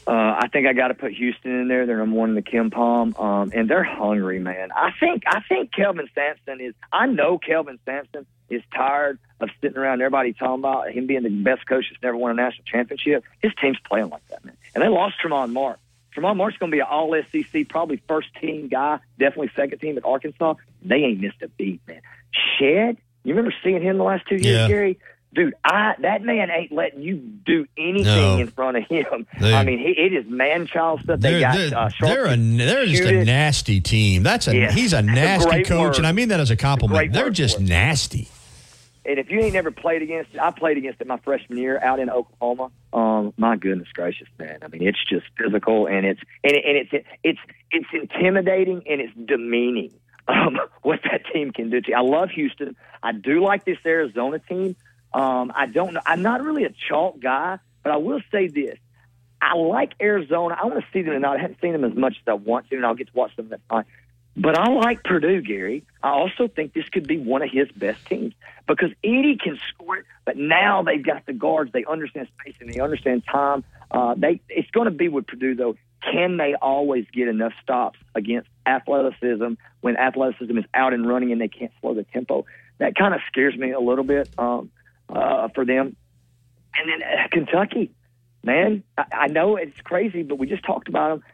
Uh, 0.08 0.38
I 0.40 0.48
think 0.52 0.66
I 0.66 0.72
got 0.72 0.88
to 0.88 0.94
put 0.94 1.12
Houston 1.12 1.52
in 1.52 1.68
there. 1.68 1.86
They're 1.86 1.98
number 1.98 2.16
one 2.16 2.30
in 2.30 2.34
the 2.34 2.42
KenPom, 2.42 3.20
um, 3.20 3.52
and 3.54 3.70
they're 3.70 3.84
hungry, 3.84 4.40
man. 4.40 4.70
I 4.74 4.90
think 4.98 5.22
I 5.24 5.40
think 5.48 5.72
Kelvin 5.72 6.08
Sampson 6.12 6.60
is. 6.60 6.74
I 6.92 7.06
know 7.06 7.38
Kelvin 7.38 7.78
Sampson 7.84 8.26
is 8.48 8.62
tired 8.74 9.20
of 9.38 9.50
sitting 9.60 9.78
around 9.78 10.00
everybody 10.00 10.32
talking 10.32 10.54
about 10.58 10.90
him 10.90 11.06
being 11.06 11.22
the 11.22 11.28
best 11.28 11.64
coach 11.64 11.86
that's 11.88 12.02
never 12.02 12.16
won 12.16 12.32
a 12.32 12.34
national 12.34 12.64
championship. 12.64 13.22
His 13.40 13.52
team's 13.60 13.78
playing 13.88 14.08
like 14.08 14.26
that, 14.30 14.44
man. 14.44 14.56
And 14.74 14.82
they 14.82 14.88
lost 14.88 15.14
Tramon 15.24 15.52
Mark. 15.52 15.78
Tramon 16.16 16.36
Mark's 16.36 16.56
going 16.58 16.70
to 16.70 16.74
be 16.76 16.80
an 16.80 16.86
All 16.90 17.14
SEC, 17.32 17.68
probably 17.68 18.02
first 18.08 18.28
team 18.40 18.68
guy, 18.68 18.98
definitely 19.18 19.50
second 19.54 19.78
team 19.78 19.96
at 19.96 20.04
Arkansas. 20.04 20.54
They 20.82 20.96
ain't 20.96 21.20
missed 21.20 21.40
a 21.42 21.48
beat, 21.48 21.80
man. 21.86 22.00
Shed, 22.58 22.96
you 23.24 23.34
remember 23.34 23.54
seeing 23.62 23.82
him 23.82 23.98
the 23.98 24.04
last 24.04 24.26
two 24.28 24.36
years, 24.36 24.46
Yeah. 24.46 24.68
Gary? 24.68 24.98
Dude, 25.32 25.54
I 25.64 25.94
that 26.00 26.22
man 26.22 26.50
ain't 26.50 26.72
letting 26.72 27.02
you 27.02 27.14
do 27.18 27.64
anything 27.78 28.04
No. 28.04 28.38
in 28.38 28.48
front 28.48 28.76
of 28.78 28.84
him. 28.88 29.28
They- 29.40 29.54
I 29.54 29.62
mean, 29.64 29.78
he, 29.78 29.90
it 29.90 30.12
is 30.12 30.26
man 30.28 30.66
child 30.66 31.02
stuff. 31.02 31.20
They 31.20 31.38
got 31.38 31.56
they're, 31.56 31.78
uh, 31.78 31.90
they're, 32.00 32.26
a, 32.26 32.36
they're 32.36 32.86
just 32.86 33.04
a 33.04 33.24
nasty 33.24 33.80
team. 33.80 34.24
That's 34.24 34.48
a 34.48 34.56
Yeah. 34.56 34.72
he's 34.72 34.92
a 34.92 34.96
That's 34.96 35.06
a 35.06 35.12
nasty 35.12 35.62
coach, 35.62 35.78
word. 35.80 35.96
and 35.98 36.06
I 36.08 36.10
mean 36.10 36.30
that 36.30 36.40
as 36.40 36.50
a 36.50 36.56
compliment. 36.56 37.12
They're 37.12 37.30
just 37.30 37.60
nasty. 37.60 38.26
And 39.04 39.18
if 39.18 39.30
you 39.30 39.40
ain't 39.40 39.54
never 39.54 39.70
played 39.70 40.02
against 40.02 40.34
it, 40.34 40.40
I 40.40 40.50
played 40.50 40.76
against 40.76 41.00
it 41.00 41.06
my 41.06 41.18
freshman 41.18 41.58
year 41.58 41.82
out 41.82 42.00
in 42.00 42.10
Oklahoma. 42.10 42.70
Um, 42.92 43.32
my 43.36 43.56
goodness 43.56 43.88
gracious, 43.94 44.28
man! 44.38 44.58
I 44.62 44.68
mean, 44.68 44.86
it's 44.86 44.98
just 45.08 45.26
physical 45.38 45.86
and 45.86 46.04
it's 46.04 46.20
and, 46.44 46.52
it, 46.52 46.64
and 46.66 46.76
it's 46.76 47.06
it's 47.22 47.38
it's 47.70 47.88
intimidating 47.92 48.82
and 48.86 49.00
it's 49.00 49.12
demeaning. 49.24 49.92
Um, 50.28 50.58
what 50.82 51.00
that 51.04 51.22
team 51.32 51.52
can 51.52 51.70
do 51.70 51.80
to 51.80 51.90
you. 51.90 51.96
I 51.96 52.02
love 52.02 52.30
Houston. 52.30 52.76
I 53.02 53.12
do 53.12 53.42
like 53.42 53.64
this 53.64 53.78
Arizona 53.86 54.38
team. 54.38 54.76
Um, 55.14 55.50
I 55.54 55.66
don't 55.66 55.94
know. 55.94 56.00
I'm 56.04 56.22
not 56.22 56.42
really 56.42 56.64
a 56.64 56.74
chalk 56.88 57.20
guy, 57.20 57.58
but 57.82 57.92
I 57.92 57.96
will 57.96 58.20
say 58.30 58.48
this: 58.48 58.78
I 59.40 59.54
like 59.54 59.94
Arizona. 60.00 60.56
I 60.60 60.66
want 60.66 60.80
to 60.80 60.86
see 60.92 61.02
them 61.02 61.14
tonight. 61.14 61.36
I 61.38 61.40
haven't 61.40 61.60
seen 61.62 61.72
them 61.72 61.84
as 61.84 61.94
much 61.94 62.16
as 62.20 62.28
I 62.28 62.34
want 62.34 62.68
to, 62.68 62.76
and 62.76 62.84
I'll 62.84 62.94
get 62.94 63.06
to 63.06 63.14
watch 63.14 63.34
them 63.36 63.48
that 63.48 63.60
night. 63.70 63.86
But 64.36 64.58
I 64.58 64.70
like 64.70 65.02
Purdue, 65.02 65.42
Gary. 65.42 65.84
I 66.02 66.10
also 66.10 66.48
think 66.48 66.72
this 66.72 66.88
could 66.88 67.06
be 67.06 67.18
one 67.18 67.42
of 67.42 67.50
his 67.50 67.68
best 67.72 68.04
teams 68.06 68.32
because 68.66 68.90
Edey 69.04 69.38
can 69.38 69.58
score 69.68 69.96
it, 69.96 70.04
but 70.24 70.36
now 70.36 70.82
they've 70.82 71.04
got 71.04 71.26
the 71.26 71.32
guards. 71.32 71.72
They 71.72 71.84
understand 71.84 72.28
spacing. 72.40 72.68
They 72.72 72.80
understand 72.80 73.24
time. 73.30 73.64
Uh, 73.90 74.14
they 74.16 74.40
it's 74.48 74.70
going 74.70 74.86
to 74.86 74.92
be 74.92 75.08
with 75.08 75.26
Purdue 75.26 75.54
though. 75.54 75.76
Can 76.12 76.38
they 76.38 76.54
always 76.54 77.04
get 77.12 77.28
enough 77.28 77.52
stops 77.62 77.98
against 78.14 78.48
athleticism 78.64 79.54
when 79.82 79.96
athleticism 79.96 80.56
is 80.56 80.64
out 80.72 80.94
and 80.94 81.06
running 81.06 81.32
and 81.32 81.40
they 81.40 81.48
can't 81.48 81.72
slow 81.80 81.94
the 81.94 82.04
tempo? 82.04 82.46
That 82.78 82.94
kind 82.94 83.12
of 83.12 83.20
scares 83.26 83.54
me 83.56 83.72
a 83.72 83.80
little 83.80 84.04
bit 84.04 84.30
um, 84.38 84.70
uh, 85.08 85.48
for 85.48 85.66
them. 85.66 85.96
And 86.78 86.88
then 86.88 87.02
uh, 87.02 87.28
Kentucky, 87.30 87.90
man, 88.42 88.84
I, 88.96 89.04
I 89.12 89.26
know 89.26 89.56
it's 89.56 89.78
crazy, 89.82 90.22
but 90.22 90.38
we 90.38 90.46
just 90.46 90.64
talked 90.64 90.88
about 90.88 91.10
them. 91.10 91.24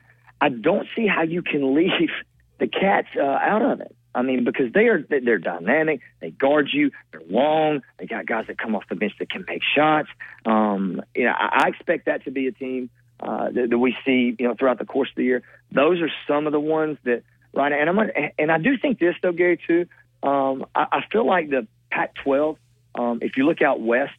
I 0.40 0.48
don't 0.48 0.88
see 0.96 1.06
how 1.06 1.22
you 1.22 1.42
can 1.42 1.74
leave 1.76 2.10
the 2.58 2.66
Cats 2.66 3.08
uh, 3.16 3.22
out 3.22 3.62
of 3.62 3.80
it. 3.80 3.94
I 4.14 4.22
mean, 4.22 4.44
because 4.44 4.72
they 4.72 4.86
are 4.86 5.04
they're 5.08 5.38
dynamic. 5.38 6.00
They 6.20 6.30
guard 6.30 6.70
you. 6.72 6.90
They're 7.12 7.20
long. 7.28 7.82
They 7.98 8.06
got 8.06 8.24
guys 8.24 8.46
that 8.46 8.56
come 8.56 8.74
off 8.74 8.84
the 8.88 8.94
bench 8.96 9.12
that 9.18 9.28
can 9.28 9.44
make 9.46 9.60
shots. 9.62 10.08
Um, 10.46 11.02
you 11.14 11.24
know, 11.24 11.32
I, 11.32 11.64
I 11.64 11.68
expect 11.68 12.06
that 12.06 12.24
to 12.24 12.30
be 12.30 12.46
a 12.46 12.52
team 12.52 12.88
uh, 13.20 13.50
that, 13.50 13.68
that 13.68 13.78
we 13.78 13.94
see, 14.06 14.34
you 14.38 14.48
know, 14.48 14.54
throughout 14.58 14.78
the 14.78 14.86
course 14.86 15.10
of 15.10 15.16
the 15.16 15.24
year. 15.24 15.42
Those 15.70 16.00
are 16.00 16.10
some 16.26 16.46
of 16.46 16.52
the 16.52 16.60
ones 16.60 16.96
that 17.04 17.24
right. 17.52 17.72
And 17.72 17.90
I'm 17.90 17.96
gonna, 17.96 18.12
and 18.38 18.50
I 18.50 18.56
do 18.56 18.78
think 18.78 18.98
this 18.98 19.14
though, 19.22 19.32
Gary, 19.32 19.60
too. 19.66 19.86
Um, 20.22 20.64
I, 20.74 20.86
I 20.92 21.00
feel 21.12 21.26
like 21.26 21.50
the 21.50 21.66
Pac-12. 21.90 22.56
Um, 22.94 23.18
if 23.20 23.36
you 23.36 23.44
look 23.44 23.60
out 23.60 23.82
west, 23.82 24.14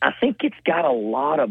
I 0.00 0.12
think 0.18 0.38
it's 0.42 0.56
got 0.64 0.86
a 0.86 0.92
lot 0.92 1.40
of 1.40 1.50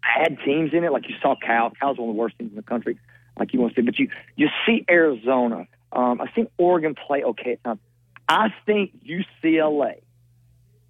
bad 0.00 0.38
teams 0.46 0.72
in 0.72 0.82
it. 0.84 0.92
Like 0.92 1.08
you 1.10 1.14
saw 1.20 1.36
Cal. 1.36 1.72
Cal's 1.78 1.98
one 1.98 2.08
of 2.08 2.14
the 2.14 2.18
worst 2.18 2.38
teams 2.38 2.52
in 2.52 2.56
the 2.56 2.62
country. 2.62 2.98
Like 3.38 3.52
you 3.52 3.60
want 3.60 3.74
to 3.74 3.80
see, 3.80 3.84
but 3.84 3.98
you 3.98 4.08
you 4.36 4.48
see 4.64 4.84
Arizona. 4.88 5.66
Um, 5.92 6.20
I 6.20 6.26
think 6.28 6.50
Oregon 6.58 6.94
play 6.94 7.22
okay 7.22 7.52
at 7.52 7.64
times. 7.64 7.80
I 8.28 8.52
think 8.64 8.92
UCLA, 9.04 10.00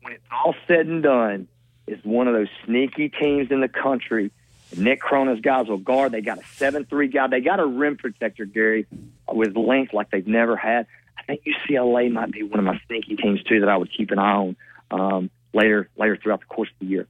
when 0.01 0.15
it's 0.15 0.25
all 0.31 0.55
said 0.67 0.87
and 0.87 1.03
done, 1.03 1.49
is 1.87 2.03
one 2.05 2.29
of 2.29 2.35
those 2.35 2.49
sneaky 2.65 3.09
teams 3.09 3.51
in 3.51 3.61
the 3.61 3.69
country. 3.69 4.31
Mick 4.75 4.99
Cronin's 4.99 5.41
guys 5.41 5.69
will 5.69 5.79
guard. 5.79 6.13
They 6.13 6.23
got 6.23 6.39
a 6.39 6.47
seven-three 6.57 7.09
guy. 7.09 7.29
They 7.29 7.41
got 7.41 7.61
a 7.61 7.67
rim 7.67 7.97
protector, 7.97 8.45
Gary, 8.45 8.87
with 9.31 9.57
length 9.57 9.93
like 9.93 10.11
they've 10.11 10.27
never 10.27 10.57
had. 10.57 10.87
I 11.17 11.23
think 11.23 11.43
UCLA 11.45 12.11
might 12.11 12.33
be 12.33 12.43
one 12.43 12.59
of 12.59 12.65
my 12.65 12.81
sneaky 12.87 13.17
teams 13.17 13.43
too 13.45 13.61
that 13.61 13.69
I 13.69 13.77
would 13.77 13.91
keep 13.93 14.11
an 14.11 14.19
eye 14.19 14.35
on 14.35 14.57
um, 14.91 15.31
later 15.53 15.89
later 15.97 16.17
throughout 16.17 16.41
the 16.41 16.47
course 16.47 16.69
of 16.69 16.79
the 16.81 16.87
year. 16.87 17.07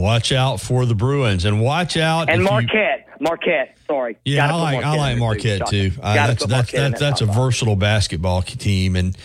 Watch 0.00 0.32
out 0.32 0.60
for 0.60 0.86
the 0.86 0.94
Bruins 0.94 1.44
and 1.44 1.60
watch 1.60 1.96
out 1.96 2.28
And 2.30 2.42
if 2.42 2.46
you- 2.46 2.50
Marquette, 2.50 3.08
Marquette. 3.20 3.76
Sorry, 3.86 4.16
Yeah, 4.24 4.46
Gotta 4.48 4.54
I 4.54 4.56
like 4.62 4.84
I 4.84 4.96
like 4.96 5.18
Marquette 5.18 5.66
too. 5.66 5.92
Uh, 6.02 6.14
that's 6.14 6.46
that's 6.46 6.72
that's, 6.72 7.00
that's 7.00 7.20
a 7.20 7.26
versatile 7.26 7.76
basketball 7.76 8.40
team, 8.42 8.96
and 8.96 9.16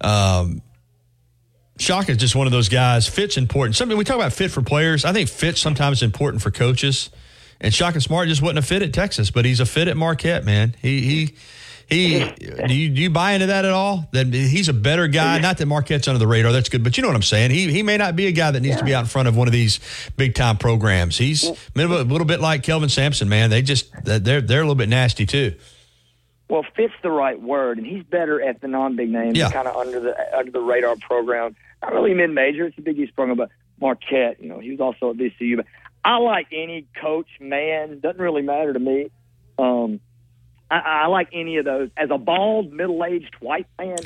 um, 0.00 0.62
Shaka 1.78 2.12
is 2.12 2.16
just 2.16 2.34
one 2.34 2.46
of 2.46 2.52
those 2.52 2.68
guys. 2.68 3.06
Fit's 3.06 3.36
important. 3.36 3.76
Something 3.76 3.98
we 3.98 4.04
talk 4.04 4.16
about 4.16 4.32
fit 4.32 4.50
for 4.50 4.62
players. 4.62 5.04
I 5.04 5.12
think 5.12 5.28
fit 5.28 5.58
sometimes 5.58 5.98
is 5.98 6.02
important 6.02 6.42
for 6.42 6.50
coaches. 6.50 7.10
And 7.60 7.72
Shaka 7.72 8.00
Smart 8.00 8.28
just 8.28 8.42
wasn't 8.42 8.58
a 8.58 8.62
fit 8.62 8.82
at 8.82 8.92
Texas, 8.92 9.30
but 9.30 9.44
he's 9.44 9.60
a 9.60 9.66
fit 9.66 9.88
at 9.88 9.96
Marquette. 9.96 10.44
Man, 10.44 10.74
he 10.80 11.00
he. 11.02 11.34
He, 11.88 12.18
do 12.66 12.74
you, 12.74 12.88
do 12.88 13.00
you 13.00 13.10
buy 13.10 13.32
into 13.32 13.46
that 13.46 13.64
at 13.64 13.70
all? 13.70 14.08
That 14.12 14.26
he's 14.34 14.68
a 14.68 14.72
better 14.72 15.06
guy. 15.06 15.38
Not 15.38 15.58
that 15.58 15.66
Marquette's 15.66 16.08
under 16.08 16.18
the 16.18 16.26
radar. 16.26 16.50
That's 16.50 16.68
good, 16.68 16.82
but 16.82 16.96
you 16.96 17.02
know 17.02 17.08
what 17.08 17.14
I'm 17.14 17.22
saying. 17.22 17.52
He 17.52 17.70
he 17.70 17.84
may 17.84 17.96
not 17.96 18.16
be 18.16 18.26
a 18.26 18.32
guy 18.32 18.50
that 18.50 18.60
needs 18.60 18.76
to 18.78 18.84
be 18.84 18.92
out 18.92 19.00
in 19.00 19.06
front 19.06 19.28
of 19.28 19.36
one 19.36 19.46
of 19.46 19.52
these 19.52 19.78
big 20.16 20.34
time 20.34 20.56
programs. 20.58 21.16
He's 21.16 21.44
a 21.44 21.54
little, 21.76 22.00
a 22.00 22.02
little 22.02 22.26
bit 22.26 22.40
like 22.40 22.64
Kelvin 22.64 22.88
Sampson, 22.88 23.28
man. 23.28 23.50
They 23.50 23.62
just 23.62 23.92
they're 24.04 24.40
they're 24.40 24.60
a 24.60 24.62
little 24.64 24.74
bit 24.74 24.88
nasty 24.88 25.26
too. 25.26 25.54
Well, 26.48 26.64
fit's 26.76 26.94
the 27.02 27.10
right 27.10 27.40
word, 27.40 27.78
and 27.78 27.86
he's 27.86 28.04
better 28.04 28.40
at 28.40 28.60
the 28.60 28.68
non-big 28.68 29.08
names, 29.10 29.36
Yeah. 29.36 29.50
kind 29.50 29.66
of 29.66 29.76
under 29.76 29.98
the 30.00 30.36
under 30.36 30.50
the 30.50 30.60
radar 30.60 30.96
program. 30.96 31.54
Not 31.82 31.92
really 31.92 32.14
mid-major; 32.14 32.66
it's 32.66 32.78
a 32.78 32.82
Big 32.82 32.98
East 32.98 33.14
program, 33.14 33.36
but 33.36 33.50
Marquette. 33.80 34.40
You 34.42 34.48
know, 34.48 34.58
he 34.58 34.70
was 34.72 34.80
also 34.80 35.10
at 35.10 35.16
VCU. 35.16 35.56
But 35.56 35.66
I 36.04 36.18
like 36.18 36.48
any 36.52 36.86
coach, 37.00 37.28
man. 37.40 38.00
Doesn't 38.00 38.20
really 38.20 38.42
matter 38.42 38.72
to 38.72 38.78
me. 38.80 39.10
Um, 39.58 40.00
I, 40.70 40.78
I 40.78 41.06
like 41.06 41.28
any 41.32 41.56
of 41.58 41.64
those. 41.64 41.90
As 41.96 42.10
a 42.10 42.18
bald, 42.18 42.72
middle-aged 42.72 43.34
white 43.40 43.66
man 43.78 43.96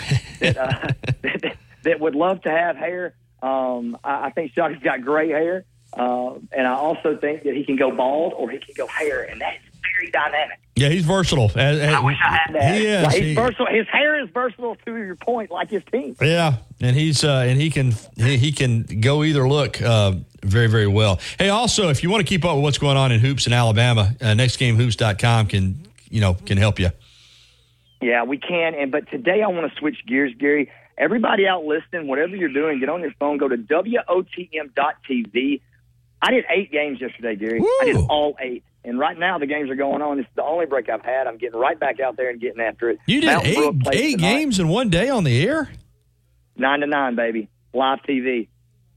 that 0.41 0.57
uh, 0.57 0.89
that, 1.23 1.57
that 1.85 2.01
would 2.01 2.15
love 2.15 2.43
to 2.43 2.51
have 2.51 2.77
hair, 2.77 3.15
um, 3.43 3.97
I, 4.05 4.27
I 4.27 4.31
think 4.31 4.53
Shaka's 4.53 4.83
got 4.83 5.03
gray 5.03 5.29
hair, 5.31 5.65
uh, 5.95 6.35
and 6.53 6.67
I 6.67 6.73
also 6.75 7.17
think 7.17 7.45
that 7.45 7.55
he 7.55 7.65
can 7.65 7.77
go 7.77 7.91
bald 7.95 8.35
or 8.35 8.51
he 8.51 8.59
can 8.59 8.75
go 8.77 8.87
hair, 8.87 9.23
and 9.23 9.41
that's 9.41 9.59
very 9.97 10.11
dynamic. 10.11 10.59
Yeah, 10.77 10.89
he's 10.89 11.05
versatile. 11.05 11.51
I 11.57 12.01
wish 12.01 12.17
I 12.25 12.31
had 12.37 12.55
that. 12.55 12.75
He 12.75 12.87
is. 12.87 13.03
Like, 13.05 13.15
he's 13.17 13.25
He- 13.25 13.35
versatile. 13.35 13.67
His 13.67 13.87
hair 13.89 14.23
is 14.23 14.31
versatile 14.33 14.77
to 14.87 14.97
your 14.97 15.17
point, 15.17 15.51
like 15.51 15.69
his 15.69 15.83
team. 15.93 16.17
Yeah, 16.23 16.55
and 16.81 16.97
he's 16.97 17.23
uh, 17.25 17.45
and 17.47 17.61
he 17.61 17.71
can 17.71 17.93
he, 18.17 18.37
he 18.39 18.53
can 18.53 18.85
go 19.01 19.23
either 19.25 19.47
look 19.49 19.81
uh, 19.83 20.13
very 20.43 20.69
very 20.69 20.87
well. 20.87 21.19
Hey, 21.39 21.49
also 21.51 21.89
if 21.91 22.03
you 22.03 22.09
want 22.11 22.21
to 22.25 22.29
keep 22.29 22.45
up 22.47 22.55
with 22.57 22.63
what's 22.63 22.79
going 22.79 22.97
on 22.97 23.13
in 23.13 23.21
hoops 23.21 23.47
in 23.47 23.53
Alabama, 23.53 24.15
uh, 24.23 24.27
nextgamehoops.com 24.27 25.47
can 25.49 25.87
you 26.11 26.21
know 26.21 26.35
can 26.35 26.59
help 26.59 26.79
you. 26.79 26.91
Yeah, 28.03 28.25
we 28.25 28.37
can. 28.39 28.75
And 28.75 28.93
but 28.93 29.11
today 29.11 29.43
I 29.43 29.49
want 29.49 29.73
to 29.73 29.79
switch 29.79 29.97
gears, 30.07 30.33
Gary. 30.39 30.71
Everybody 30.99 31.47
out 31.47 31.65
listening, 31.65 32.09
whatever 32.09 32.37
you're 32.37 32.53
doing, 32.53 32.79
get 32.79 32.91
on 32.91 33.01
your 33.01 33.15
phone, 33.19 33.39
go 33.39 33.49
to 33.49 33.57
WOTM.tv. 33.57 35.61
I 36.23 36.31
did 36.31 36.45
eight 36.55 36.71
games 36.71 37.01
yesterday, 37.01 37.37
Gary. 37.37 37.63
I 37.81 37.85
did 37.87 37.97
all 37.97 38.37
eight. 38.39 38.65
And 38.85 38.99
right 38.99 39.19
now 39.19 39.39
the 39.39 39.47
games 39.47 39.71
are 39.71 39.75
going 39.77 40.03
on. 40.03 40.19
It's 40.19 40.29
the 40.35 40.43
only 40.43 40.67
break 40.67 40.89
I've 40.89 41.03
had. 41.03 41.27
I'm 41.27 41.39
getting 41.39 41.59
right 41.59 41.79
back 41.79 42.01
out 42.01 42.17
there 42.17 42.31
and 42.31 42.41
getting 42.41 42.61
after 42.61 42.91
it. 42.91 42.99
You 43.07 43.21
did 43.21 43.55
Brook 43.55 43.77
eight 43.93 43.95
eight 43.95 44.19
games 44.19 44.59
in 44.59 44.69
one 44.69 44.89
day 44.91 45.09
on 45.09 45.25
the 45.25 45.47
air. 45.47 45.71
nine 46.57 46.81
to 46.81 46.87
nine, 46.87 47.17
baby, 47.17 47.49
live 47.73 48.01
TV. 48.09 48.49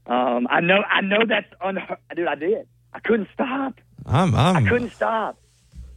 Um, 0.06 0.46
I 0.50 0.60
know, 0.60 0.82
I 0.82 1.00
know 1.00 1.20
that's 1.26 1.46
unheard. 1.62 1.98
Dude, 2.14 2.26
I 2.26 2.34
did. 2.34 2.66
I 2.92 3.00
couldn't 3.00 3.28
stop. 3.32 3.74
I'm 4.06 4.34
I'm 4.34 4.56
I 4.56 4.68
couldn't 4.68 4.92
stop. 4.92 5.38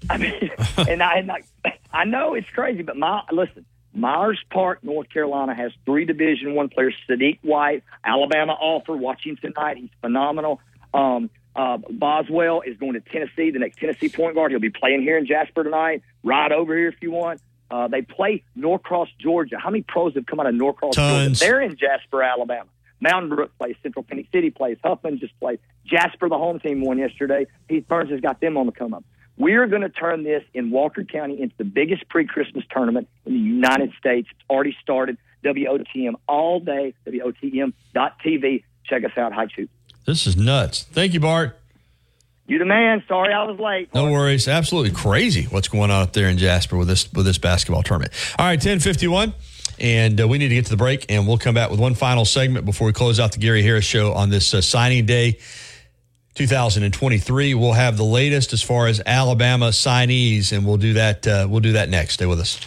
I 0.10 0.18
mean, 0.18 0.34
and 0.78 1.04
I, 1.04 1.18
and 1.18 1.32
I, 1.32 1.44
I 1.92 2.06
know 2.06 2.34
it's 2.34 2.50
crazy, 2.50 2.84
but 2.84 2.98
my 2.98 3.24
listen, 3.32 3.66
Myers 3.94 4.40
Park, 4.52 4.84
North 4.84 5.10
Carolina 5.10 5.56
has 5.56 5.72
three 5.86 6.06
Division 6.06 6.54
One 6.54 6.70
players. 6.70 6.94
Sadiq 7.10 7.40
White, 7.42 7.84
Alabama 8.04 8.54
offer, 8.54 8.96
watching 8.96 9.38
tonight. 9.38 9.78
He's 9.78 9.90
phenomenal. 10.02 10.62
Um, 10.94 11.30
uh, 11.56 11.78
Boswell 11.90 12.62
is 12.62 12.78
going 12.78 12.94
to 12.94 13.00
Tennessee, 13.00 13.50
the 13.50 13.60
next 13.60 13.80
Tennessee 13.80 14.10
point 14.10 14.36
guard. 14.36 14.52
He'll 14.52 14.60
be 14.60 14.70
playing 14.70 15.02
here 15.02 15.18
in 15.18 15.26
Jasper 15.26 15.64
tonight. 15.64 16.04
Ride 16.24 16.52
over 16.52 16.78
here 16.78 16.90
if 16.90 17.02
you 17.02 17.12
want. 17.12 17.42
Uh, 17.70 17.88
they 17.88 18.02
play 18.02 18.44
Norcross, 18.56 19.10
Georgia. 19.20 19.58
How 19.60 19.72
many 19.72 19.84
pros 19.84 20.14
have 20.16 20.26
come 20.26 20.40
out 20.40 20.46
of 20.46 20.56
Norcross, 20.56 20.96
Tons. 20.96 21.40
Georgia? 21.40 21.40
They're 21.40 21.62
in 21.62 21.76
Jasper, 21.76 22.22
Alabama. 22.22 22.70
Mountain 23.00 23.36
Brook 23.36 23.52
plays, 23.58 23.76
Central 23.84 24.06
Phoenix 24.10 24.30
City 24.32 24.50
plays, 24.50 24.78
Huffman 24.84 25.20
just 25.20 25.38
played. 25.40 25.60
Jasper, 25.86 26.30
the 26.30 26.38
home 26.38 26.60
team, 26.60 26.82
won 26.82 26.98
yesterday. 26.98 27.48
Heath 27.70 27.88
Burns 27.88 28.10
has 28.12 28.22
got 28.22 28.40
them 28.40 28.58
on 28.58 28.66
the 28.66 28.72
come 28.72 28.94
up. 28.94 29.04
We're 29.38 29.68
going 29.68 29.84
to 29.84 29.90
turn 29.90 30.24
this 30.24 30.44
in 30.54 30.72
Walker 30.72 31.04
County 31.04 31.42
into 31.42 31.56
the 31.58 31.64
biggest 31.64 32.10
pre 32.10 32.26
Christmas 32.26 32.66
tournament 32.72 33.08
in 33.26 33.34
the 33.34 33.40
United 33.40 33.94
States. 34.00 34.28
It's 34.32 34.50
already 34.50 34.76
started. 34.82 35.18
WOTM 35.44 36.16
all 36.28 36.60
day, 36.60 36.94
WOTM.tv. 37.06 38.64
Check 38.86 39.04
us 39.04 39.12
out. 39.16 39.34
Hi, 39.34 39.46
Choops. 39.46 39.70
This 40.06 40.26
is 40.26 40.36
nuts. 40.36 40.84
Thank 40.84 41.14
you, 41.14 41.20
Bart. 41.20 41.58
You 42.48 42.60
the 42.60 42.66
man. 42.66 43.04
Sorry 43.08 43.34
I 43.34 43.44
was 43.44 43.60
late. 43.60 43.94
No 43.94 44.10
worries. 44.10 44.48
Absolutely 44.48 44.92
crazy 44.92 45.44
what's 45.44 45.68
going 45.68 45.92
on 45.92 46.02
up 46.02 46.14
there 46.14 46.30
in 46.30 46.38
Jasper 46.38 46.78
with 46.78 46.88
this 46.88 47.12
with 47.12 47.26
this 47.26 47.38
basketball 47.38 47.84
tournament. 47.84 48.14
All 48.40 48.46
right, 48.46 48.60
ten 48.60 48.80
fifty 48.80 49.08
one, 49.08 49.34
and 49.82 50.20
uh, 50.20 50.28
we 50.28 50.38
need 50.38 50.48
to 50.48 50.56
get 50.56 50.64
to 50.66 50.72
the 50.72 50.78
break, 50.78 51.06
and 51.10 51.28
we'll 51.28 51.38
come 51.38 51.54
back 51.54 51.70
with 51.70 51.80
one 51.80 51.94
final 51.94 52.24
segment 52.24 52.66
before 52.66 52.88
we 52.88 52.94
close 52.94 53.20
out 53.20 53.34
the 53.34 53.40
Gary 53.40 53.64
Harris 53.64 53.84
show 53.84 54.14
on 54.14 54.30
this 54.30 54.54
uh, 54.54 54.62
signing 54.62 55.06
day. 55.06 55.40
2023. 56.38 57.56
We'll 57.56 57.74
have 57.74 57.98
the 57.98 58.04
latest 58.04 58.54
as 58.54 58.62
far 58.62 58.88
as 58.88 59.02
Alabama 59.06 59.70
signees, 59.70 60.56
and 60.56 60.66
we'll 60.66 60.78
do 60.78 60.94
that. 60.94 61.26
Uh, 61.26 61.48
we'll 61.50 61.62
do 61.62 61.74
that 61.74 61.90
next. 61.90 62.14
Stay 62.14 62.28
with 62.28 62.40
us. 62.40 62.60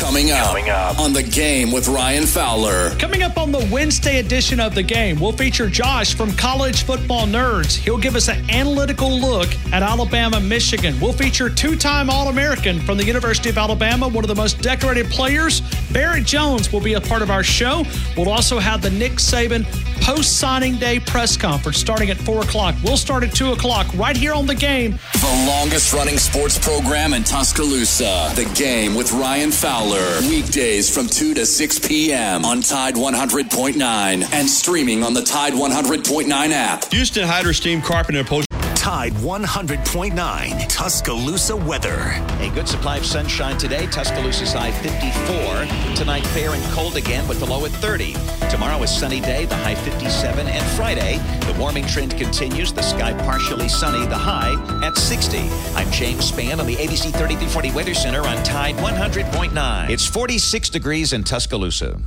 Coming 0.00 0.30
up, 0.30 0.98
on 0.98 1.12
the 1.12 1.22
game 1.22 1.70
with 1.70 1.86
Ryan 1.86 2.24
Fowler. 2.24 2.90
Coming 2.98 3.22
up 3.22 3.36
on 3.36 3.52
the 3.52 3.68
Wednesday 3.70 4.18
edition 4.18 4.58
of 4.58 4.74
the 4.74 4.82
game, 4.82 5.20
we'll 5.20 5.30
feature 5.30 5.68
Josh 5.68 6.14
from 6.14 6.32
College 6.32 6.84
Football 6.84 7.26
Nerds. 7.26 7.76
He'll 7.76 7.98
give 7.98 8.16
us 8.16 8.28
an 8.28 8.48
analytical 8.50 9.10
look 9.10 9.50
at 9.72 9.82
Alabama, 9.82 10.40
Michigan. 10.40 10.98
We'll 11.00 11.12
feature 11.12 11.50
two 11.50 11.76
time 11.76 12.08
All 12.08 12.28
American 12.28 12.80
from 12.80 12.96
the 12.96 13.04
University 13.04 13.50
of 13.50 13.58
Alabama, 13.58 14.08
one 14.08 14.24
of 14.24 14.28
the 14.28 14.34
most 14.34 14.62
decorated 14.62 15.10
players. 15.10 15.60
Barrett 15.92 16.24
Jones 16.24 16.72
will 16.72 16.80
be 16.80 16.94
a 16.94 17.00
part 17.00 17.20
of 17.20 17.30
our 17.30 17.42
show. 17.42 17.84
We'll 18.16 18.30
also 18.30 18.58
have 18.58 18.80
the 18.80 18.90
Nick 18.90 19.12
Saban 19.12 19.66
post 20.00 20.38
signing 20.38 20.76
day 20.76 20.98
press 20.98 21.36
conference 21.36 21.76
starting 21.76 22.08
at 22.08 22.16
4 22.16 22.40
o'clock. 22.40 22.74
We'll 22.82 22.96
start 22.96 23.22
at 23.22 23.34
2 23.34 23.52
o'clock 23.52 23.86
right 23.94 24.16
here 24.16 24.32
on 24.32 24.46
the 24.46 24.54
game. 24.54 24.92
The 25.12 25.44
longest 25.46 25.92
running 25.92 26.16
sports 26.16 26.58
program 26.58 27.12
in 27.12 27.22
Tuscaloosa. 27.22 28.32
The 28.34 28.50
game 28.54 28.94
with 28.94 29.12
Ryan 29.12 29.50
Fowler. 29.50 29.89
Weekdays 29.90 30.88
from 30.88 31.08
2 31.08 31.34
to 31.34 31.44
6 31.44 31.78
p.m. 31.80 32.44
on 32.44 32.60
Tide 32.60 32.94
100.9 32.94 34.32
and 34.32 34.48
streaming 34.48 35.02
on 35.02 35.14
the 35.14 35.22
Tide 35.22 35.52
100.9 35.52 36.28
app. 36.52 36.84
Houston 36.92 37.26
Hydro 37.26 37.52
Steam 37.52 37.80
Upholstery. 38.20 38.49
Tide 38.90 39.12
100.9 39.12 40.68
Tuscaloosa 40.68 41.54
weather. 41.54 42.12
A 42.40 42.50
good 42.52 42.66
supply 42.66 42.96
of 42.96 43.06
sunshine 43.06 43.56
today. 43.56 43.86
Tuscaloosa's 43.86 44.52
high 44.52 44.72
54. 44.72 45.94
Tonight, 45.94 46.26
fair 46.26 46.50
and 46.50 46.62
cold 46.72 46.96
again 46.96 47.28
with 47.28 47.38
the 47.38 47.46
low 47.46 47.64
at 47.64 47.70
30. 47.70 48.16
Tomorrow, 48.50 48.82
a 48.82 48.88
sunny 48.88 49.20
day, 49.20 49.44
the 49.44 49.54
high 49.54 49.76
57. 49.76 50.44
And 50.44 50.66
Friday, 50.72 51.18
the 51.46 51.56
warming 51.56 51.86
trend 51.86 52.18
continues. 52.18 52.72
The 52.72 52.82
sky 52.82 53.12
partially 53.12 53.68
sunny, 53.68 54.04
the 54.06 54.18
high 54.18 54.56
at 54.84 54.96
60. 54.96 55.38
I'm 55.76 55.88
James 55.92 56.32
Spann 56.32 56.58
on 56.58 56.66
the 56.66 56.74
ABC 56.74 57.12
3340 57.12 57.70
Weather 57.70 57.94
Center 57.94 58.22
on 58.22 58.42
Tide 58.42 58.74
100.9. 58.74 59.88
It's 59.88 60.06
46 60.08 60.68
degrees 60.68 61.12
in 61.12 61.22
Tuscaloosa. 61.22 62.00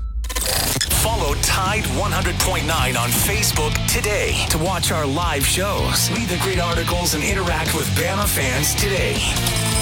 Follow 1.04 1.36
Tide 1.42 1.84
100.9 1.84 2.64
on 2.98 3.10
Facebook 3.10 3.74
today 3.88 4.46
to 4.50 4.58
watch 4.58 4.94
our 4.94 5.06
live 5.06 5.46
shows, 5.46 6.10
read 6.12 6.30
the 6.30 6.40
great 6.42 6.60
articles, 6.60 7.14
and 7.14 7.22
interact 7.22 7.76
with 7.76 7.88
Bama 7.88 8.26
fans 8.26 8.74
today. 8.74 9.73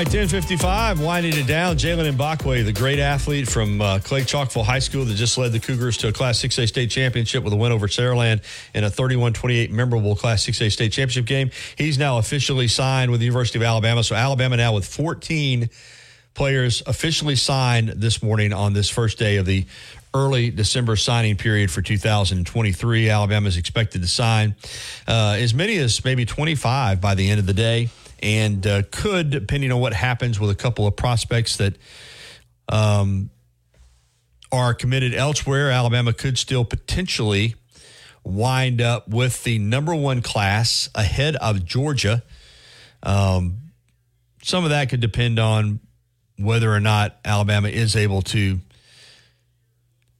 Right, 0.00 0.06
1055, 0.06 1.02
winding 1.02 1.36
it 1.36 1.46
down. 1.46 1.76
Jaylen 1.76 2.10
Mbakwe, 2.16 2.64
the 2.64 2.72
great 2.72 2.98
athlete 2.98 3.46
from 3.46 3.82
uh, 3.82 3.98
Clay 4.02 4.22
Chalkville 4.22 4.64
High 4.64 4.78
School 4.78 5.04
that 5.04 5.14
just 5.14 5.36
led 5.36 5.52
the 5.52 5.60
Cougars 5.60 5.98
to 5.98 6.08
a 6.08 6.12
Class 6.12 6.40
6A 6.40 6.68
state 6.68 6.90
championship 6.90 7.44
with 7.44 7.52
a 7.52 7.56
win 7.56 7.70
over 7.70 7.86
Saraland 7.86 8.42
in 8.72 8.82
a 8.82 8.88
31-28 8.88 9.68
memorable 9.68 10.16
Class 10.16 10.46
6A 10.46 10.72
state 10.72 10.92
championship 10.92 11.26
game. 11.26 11.50
He's 11.76 11.98
now 11.98 12.16
officially 12.16 12.66
signed 12.66 13.10
with 13.10 13.20
the 13.20 13.26
University 13.26 13.58
of 13.58 13.62
Alabama. 13.62 14.02
So 14.02 14.14
Alabama 14.14 14.56
now 14.56 14.72
with 14.72 14.86
14 14.86 15.68
players 16.32 16.82
officially 16.86 17.36
signed 17.36 17.90
this 17.90 18.22
morning 18.22 18.54
on 18.54 18.72
this 18.72 18.88
first 18.88 19.18
day 19.18 19.36
of 19.36 19.44
the 19.44 19.66
early 20.14 20.48
December 20.48 20.96
signing 20.96 21.36
period 21.36 21.70
for 21.70 21.82
2023. 21.82 23.10
Alabama 23.10 23.48
is 23.48 23.58
expected 23.58 24.00
to 24.00 24.08
sign 24.08 24.54
uh, 25.06 25.36
as 25.38 25.52
many 25.52 25.76
as 25.76 26.02
maybe 26.06 26.24
25 26.24 27.02
by 27.02 27.14
the 27.14 27.28
end 27.28 27.38
of 27.38 27.44
the 27.44 27.52
day 27.52 27.90
and 28.22 28.66
uh, 28.66 28.82
could, 28.90 29.30
depending 29.30 29.72
on 29.72 29.80
what 29.80 29.92
happens 29.92 30.38
with 30.38 30.50
a 30.50 30.54
couple 30.54 30.86
of 30.86 30.96
prospects 30.96 31.56
that 31.56 31.76
um, 32.68 33.30
are 34.52 34.74
committed 34.74 35.14
elsewhere, 35.14 35.70
Alabama 35.70 36.12
could 36.12 36.38
still 36.38 36.64
potentially 36.64 37.54
wind 38.24 38.80
up 38.80 39.08
with 39.08 39.42
the 39.44 39.58
number 39.58 39.94
one 39.94 40.22
class 40.22 40.90
ahead 40.94 41.36
of 41.36 41.64
Georgia. 41.64 42.22
Um, 43.02 43.58
some 44.42 44.64
of 44.64 44.70
that 44.70 44.90
could 44.90 45.00
depend 45.00 45.38
on 45.38 45.80
whether 46.38 46.72
or 46.72 46.80
not 46.80 47.18
Alabama 47.24 47.68
is 47.68 47.96
able 47.96 48.22
to 48.22 48.58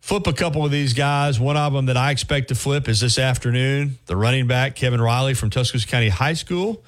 flip 0.01 0.27
a 0.27 0.33
couple 0.33 0.65
of 0.65 0.71
these 0.71 0.93
guys. 0.93 1.39
One 1.39 1.57
of 1.57 1.73
them 1.73 1.87
that 1.87 1.97
I 1.97 2.11
expect 2.11 2.49
to 2.49 2.55
flip 2.55 2.89
is 2.89 3.01
this 3.01 3.19
afternoon, 3.19 3.99
the 4.07 4.17
running 4.17 4.47
back, 4.47 4.77
Kevin 4.77 5.01
Riley 5.01 5.35
from 5.35 5.51
Tuscaloosa 5.51 5.87
County 5.87 6.09
High 6.09 6.35
School. 6.35 6.83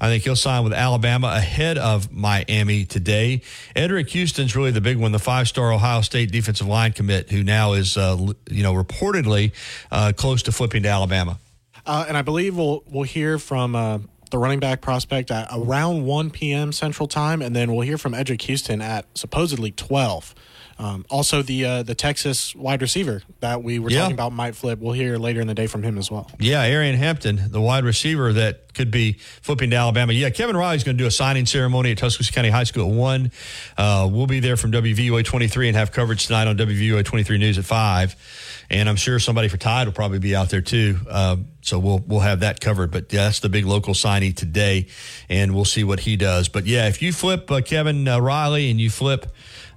I 0.00 0.08
think 0.08 0.24
he'll 0.24 0.36
sign 0.36 0.64
with 0.64 0.72
Alabama 0.72 1.28
ahead 1.28 1.76
of 1.78 2.12
Miami 2.12 2.84
today. 2.84 3.42
Eddrick 3.74 4.10
Houston's 4.10 4.54
really 4.54 4.70
the 4.70 4.80
big 4.80 4.96
one, 4.96 5.12
the 5.12 5.18
five-star 5.18 5.72
Ohio 5.72 6.02
State 6.02 6.30
defensive 6.30 6.66
line 6.66 6.92
commit, 6.92 7.30
who 7.30 7.42
now 7.42 7.72
is, 7.72 7.96
uh, 7.96 8.16
you 8.48 8.62
know, 8.62 8.72
reportedly 8.74 9.52
uh, 9.90 10.12
close 10.16 10.42
to 10.44 10.52
flipping 10.52 10.84
to 10.84 10.88
Alabama. 10.88 11.38
Uh, 11.84 12.04
and 12.06 12.16
I 12.16 12.22
believe 12.22 12.56
we'll 12.56 12.84
we'll 12.86 13.04
hear 13.04 13.38
from 13.38 13.74
uh, 13.74 13.98
the 14.30 14.38
running 14.38 14.60
back 14.60 14.80
prospect 14.80 15.30
at 15.30 15.48
around 15.52 16.04
1 16.04 16.30
p.m. 16.30 16.70
Central 16.70 17.08
Time, 17.08 17.40
and 17.42 17.56
then 17.56 17.72
we'll 17.72 17.86
hear 17.86 17.98
from 17.98 18.12
Eddrick 18.12 18.42
Houston 18.42 18.82
at 18.82 19.06
supposedly 19.16 19.70
12. 19.70 20.34
Um, 20.78 21.04
also, 21.10 21.42
the 21.42 21.64
uh, 21.64 21.82
the 21.82 21.94
Texas 21.96 22.54
wide 22.54 22.80
receiver 22.82 23.22
that 23.40 23.62
we 23.64 23.78
were 23.80 23.90
Yeah. 23.90 24.00
talking 24.02 24.14
about 24.14 24.32
might 24.32 24.54
flip. 24.54 24.78
We'll 24.78 24.92
hear 24.92 25.18
later 25.18 25.40
in 25.40 25.48
the 25.48 25.54
day 25.54 25.66
from 25.66 25.82
him 25.82 25.98
as 25.98 26.08
well. 26.10 26.30
Yeah, 26.38 26.64
Aeryn 26.68 26.94
Hampton, 26.94 27.40
the 27.50 27.60
wide 27.60 27.84
receiver 27.84 28.32
that 28.34 28.74
could 28.74 28.90
be 28.92 29.14
flipping 29.42 29.70
to 29.70 29.76
Alabama. 29.76 30.12
Yeah, 30.12 30.30
Kevin 30.30 30.56
Riley's 30.56 30.84
going 30.84 30.96
to 30.96 31.02
do 31.02 31.06
a 31.08 31.10
signing 31.10 31.46
ceremony 31.46 31.90
at 31.92 31.98
Tuscaloosa 31.98 32.32
County 32.32 32.50
High 32.50 32.62
School 32.62 32.88
at 32.88 32.94
1. 32.96 33.32
Uh, 33.76 34.08
we'll 34.12 34.28
be 34.28 34.38
there 34.38 34.56
from 34.56 34.70
WVUA 34.70 35.24
23 35.24 35.66
and 35.68 35.76
have 35.76 35.90
coverage 35.90 36.26
tonight 36.28 36.46
on 36.46 36.56
WVUA 36.56 37.04
23 37.04 37.38
News 37.38 37.58
at 37.58 37.64
5. 37.64 38.64
And 38.70 38.88
I'm 38.88 38.94
sure 38.96 39.18
somebody 39.18 39.48
for 39.48 39.56
Tide 39.56 39.86
will 39.88 39.94
probably 39.94 40.20
be 40.20 40.36
out 40.36 40.50
there 40.50 40.60
too. 40.60 40.98
Uh, 41.10 41.38
so 41.62 41.78
we'll 41.80 42.04
we'll 42.06 42.20
have 42.20 42.40
that 42.40 42.60
covered. 42.60 42.90
But 42.92 43.12
yeah, 43.12 43.24
that's 43.24 43.40
the 43.40 43.48
big 43.48 43.64
local 43.64 43.94
signee 43.94 44.36
today, 44.36 44.86
and 45.30 45.54
we'll 45.54 45.64
see 45.64 45.84
what 45.84 46.00
he 46.00 46.16
does. 46.16 46.48
But 46.48 46.66
yeah, 46.66 46.86
if 46.86 47.00
you 47.02 47.12
flip 47.12 47.50
uh, 47.50 47.62
Kevin 47.62 48.06
uh, 48.06 48.20
Riley 48.20 48.70
and 48.70 48.78
you 48.78 48.90
flip 48.90 49.26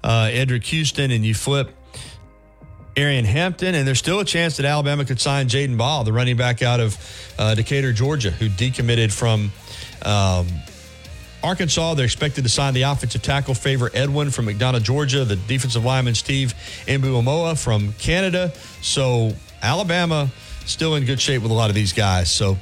uh, 0.03 0.29
Eddrick 0.31 0.63
Houston 0.65 1.11
and 1.11 1.25
you 1.25 1.33
flip 1.33 1.71
Aeryn 2.95 3.23
Hampton, 3.23 3.73
and 3.73 3.87
there's 3.87 3.99
still 3.99 4.19
a 4.19 4.25
chance 4.25 4.57
that 4.57 4.65
Alabama 4.65 5.05
could 5.05 5.19
sign 5.19 5.47
Jaden 5.47 5.77
Ball, 5.77 6.03
the 6.03 6.11
running 6.11 6.35
back 6.35 6.61
out 6.61 6.79
of 6.79 6.97
uh, 7.39 7.55
Decatur, 7.55 7.93
Georgia, 7.93 8.31
who 8.31 8.49
decommitted 8.49 9.13
from 9.13 9.51
um, 10.03 10.47
Arkansas. 11.41 11.93
They're 11.93 12.05
expected 12.05 12.43
to 12.43 12.49
sign 12.49 12.73
the 12.73 12.83
offensive 12.83 13.21
tackle 13.21 13.53
Favor 13.53 13.89
Edwin 13.93 14.29
from 14.29 14.47
McDonough, 14.47 14.83
Georgia, 14.83 15.23
the 15.23 15.37
defensive 15.37 15.85
lineman 15.85 16.15
Steve 16.15 16.53
Mboumoua 16.85 17.61
from 17.61 17.93
Canada. 17.93 18.51
So 18.81 19.31
Alabama 19.61 20.29
still 20.65 20.95
in 20.95 21.05
good 21.05 21.19
shape 21.19 21.41
with 21.41 21.51
a 21.51 21.55
lot 21.55 21.69
of 21.69 21.75
these 21.75 21.93
guys. 21.93 22.29
So 22.29 22.57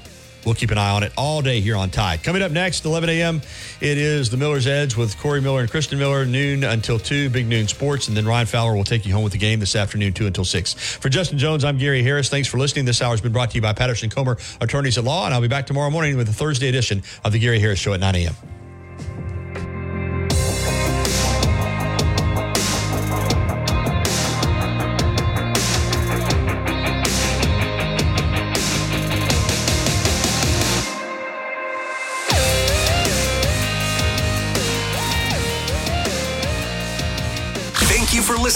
we'll 0.50 0.56
keep 0.56 0.72
an 0.72 0.80
eye 0.80 0.90
on 0.90 1.04
it 1.04 1.14
all 1.16 1.44
day 1.44 1.62
here 1.62 1.76
on 1.76 1.92
Tide. 1.92 2.24
Coming 2.24 2.42
up 2.42 2.52
next, 2.52 2.84
11 2.84 3.08
a.m., 3.10 3.40
it 3.82 4.00
is 4.00 4.32
the 4.32 4.38
Miller's 4.38 4.66
Edge 4.66 4.98
with 4.98 5.16
Corey 5.20 5.42
Miller 5.42 5.62
and 5.62 5.70
Kristen 5.70 6.00
Miller, 6.00 6.26
noon 6.26 6.64
until 6.64 6.98
2, 6.98 7.30
Big 7.30 7.48
Noon 7.48 7.68
Sports. 7.68 8.08
And 8.08 8.18
then 8.18 8.26
Ryan 8.26 8.48
Fowler 8.48 8.76
will 8.76 8.84
take 8.84 9.06
you 9.06 9.14
home 9.14 9.24
with 9.24 9.32
the 9.32 9.38
game 9.38 9.60
this 9.60 9.76
afternoon, 9.76 10.12
2 10.12 10.26
until 10.26 10.44
6. 10.44 10.74
For 10.74 11.08
Justin 11.08 11.38
Jones, 11.38 11.64
I'm 11.64 11.78
Gary 11.78 12.02
Harris. 12.02 12.30
Thanks 12.30 12.48
for 12.48 12.58
listening. 12.58 12.86
This 12.86 13.00
hour 13.00 13.12
has 13.12 13.22
been 13.22 13.32
brought 13.32 13.52
to 13.52 13.56
you 13.56 13.62
by 13.62 13.74
Patterson 13.74 14.10
Comer 14.10 14.38
Attorneys 14.60 14.98
at 14.98 15.04
Law. 15.04 15.26
And 15.26 15.36
I'll 15.36 15.42
be 15.42 15.48
back 15.48 15.68
tomorrow 15.68 15.92
morning 15.92 16.18
with 16.18 16.26
the 16.26 16.34
Thursday 16.34 16.68
edition 16.68 17.04
of 17.24 17.32
the 17.32 17.38
Gary 17.38 17.60
Harris 17.60 17.78
Show 17.78 17.94
at 17.94 18.00
9 18.00 18.16
a.m. 18.16 18.59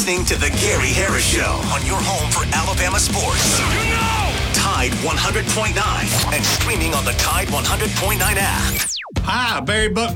listening 0.03 0.25
to 0.25 0.35
the 0.35 0.49
Gary 0.59 0.91
Harris 0.91 1.23
Show 1.23 1.61
on 1.71 1.79
your 1.85 1.95
home 1.95 2.29
for 2.29 2.43
Alabama 2.53 2.99
sports. 2.99 3.57
You 3.71 3.87
know! 3.87 4.35
Tide 4.51 4.91
100.9 4.99 6.33
and 6.35 6.43
streaming 6.43 6.93
on 6.93 7.05
the 7.05 7.13
Tide 7.13 7.47
100.9 7.47 8.19
app. 8.19 8.81
Hi, 9.19 9.61
Barry 9.61 9.87
Buck 9.87 10.11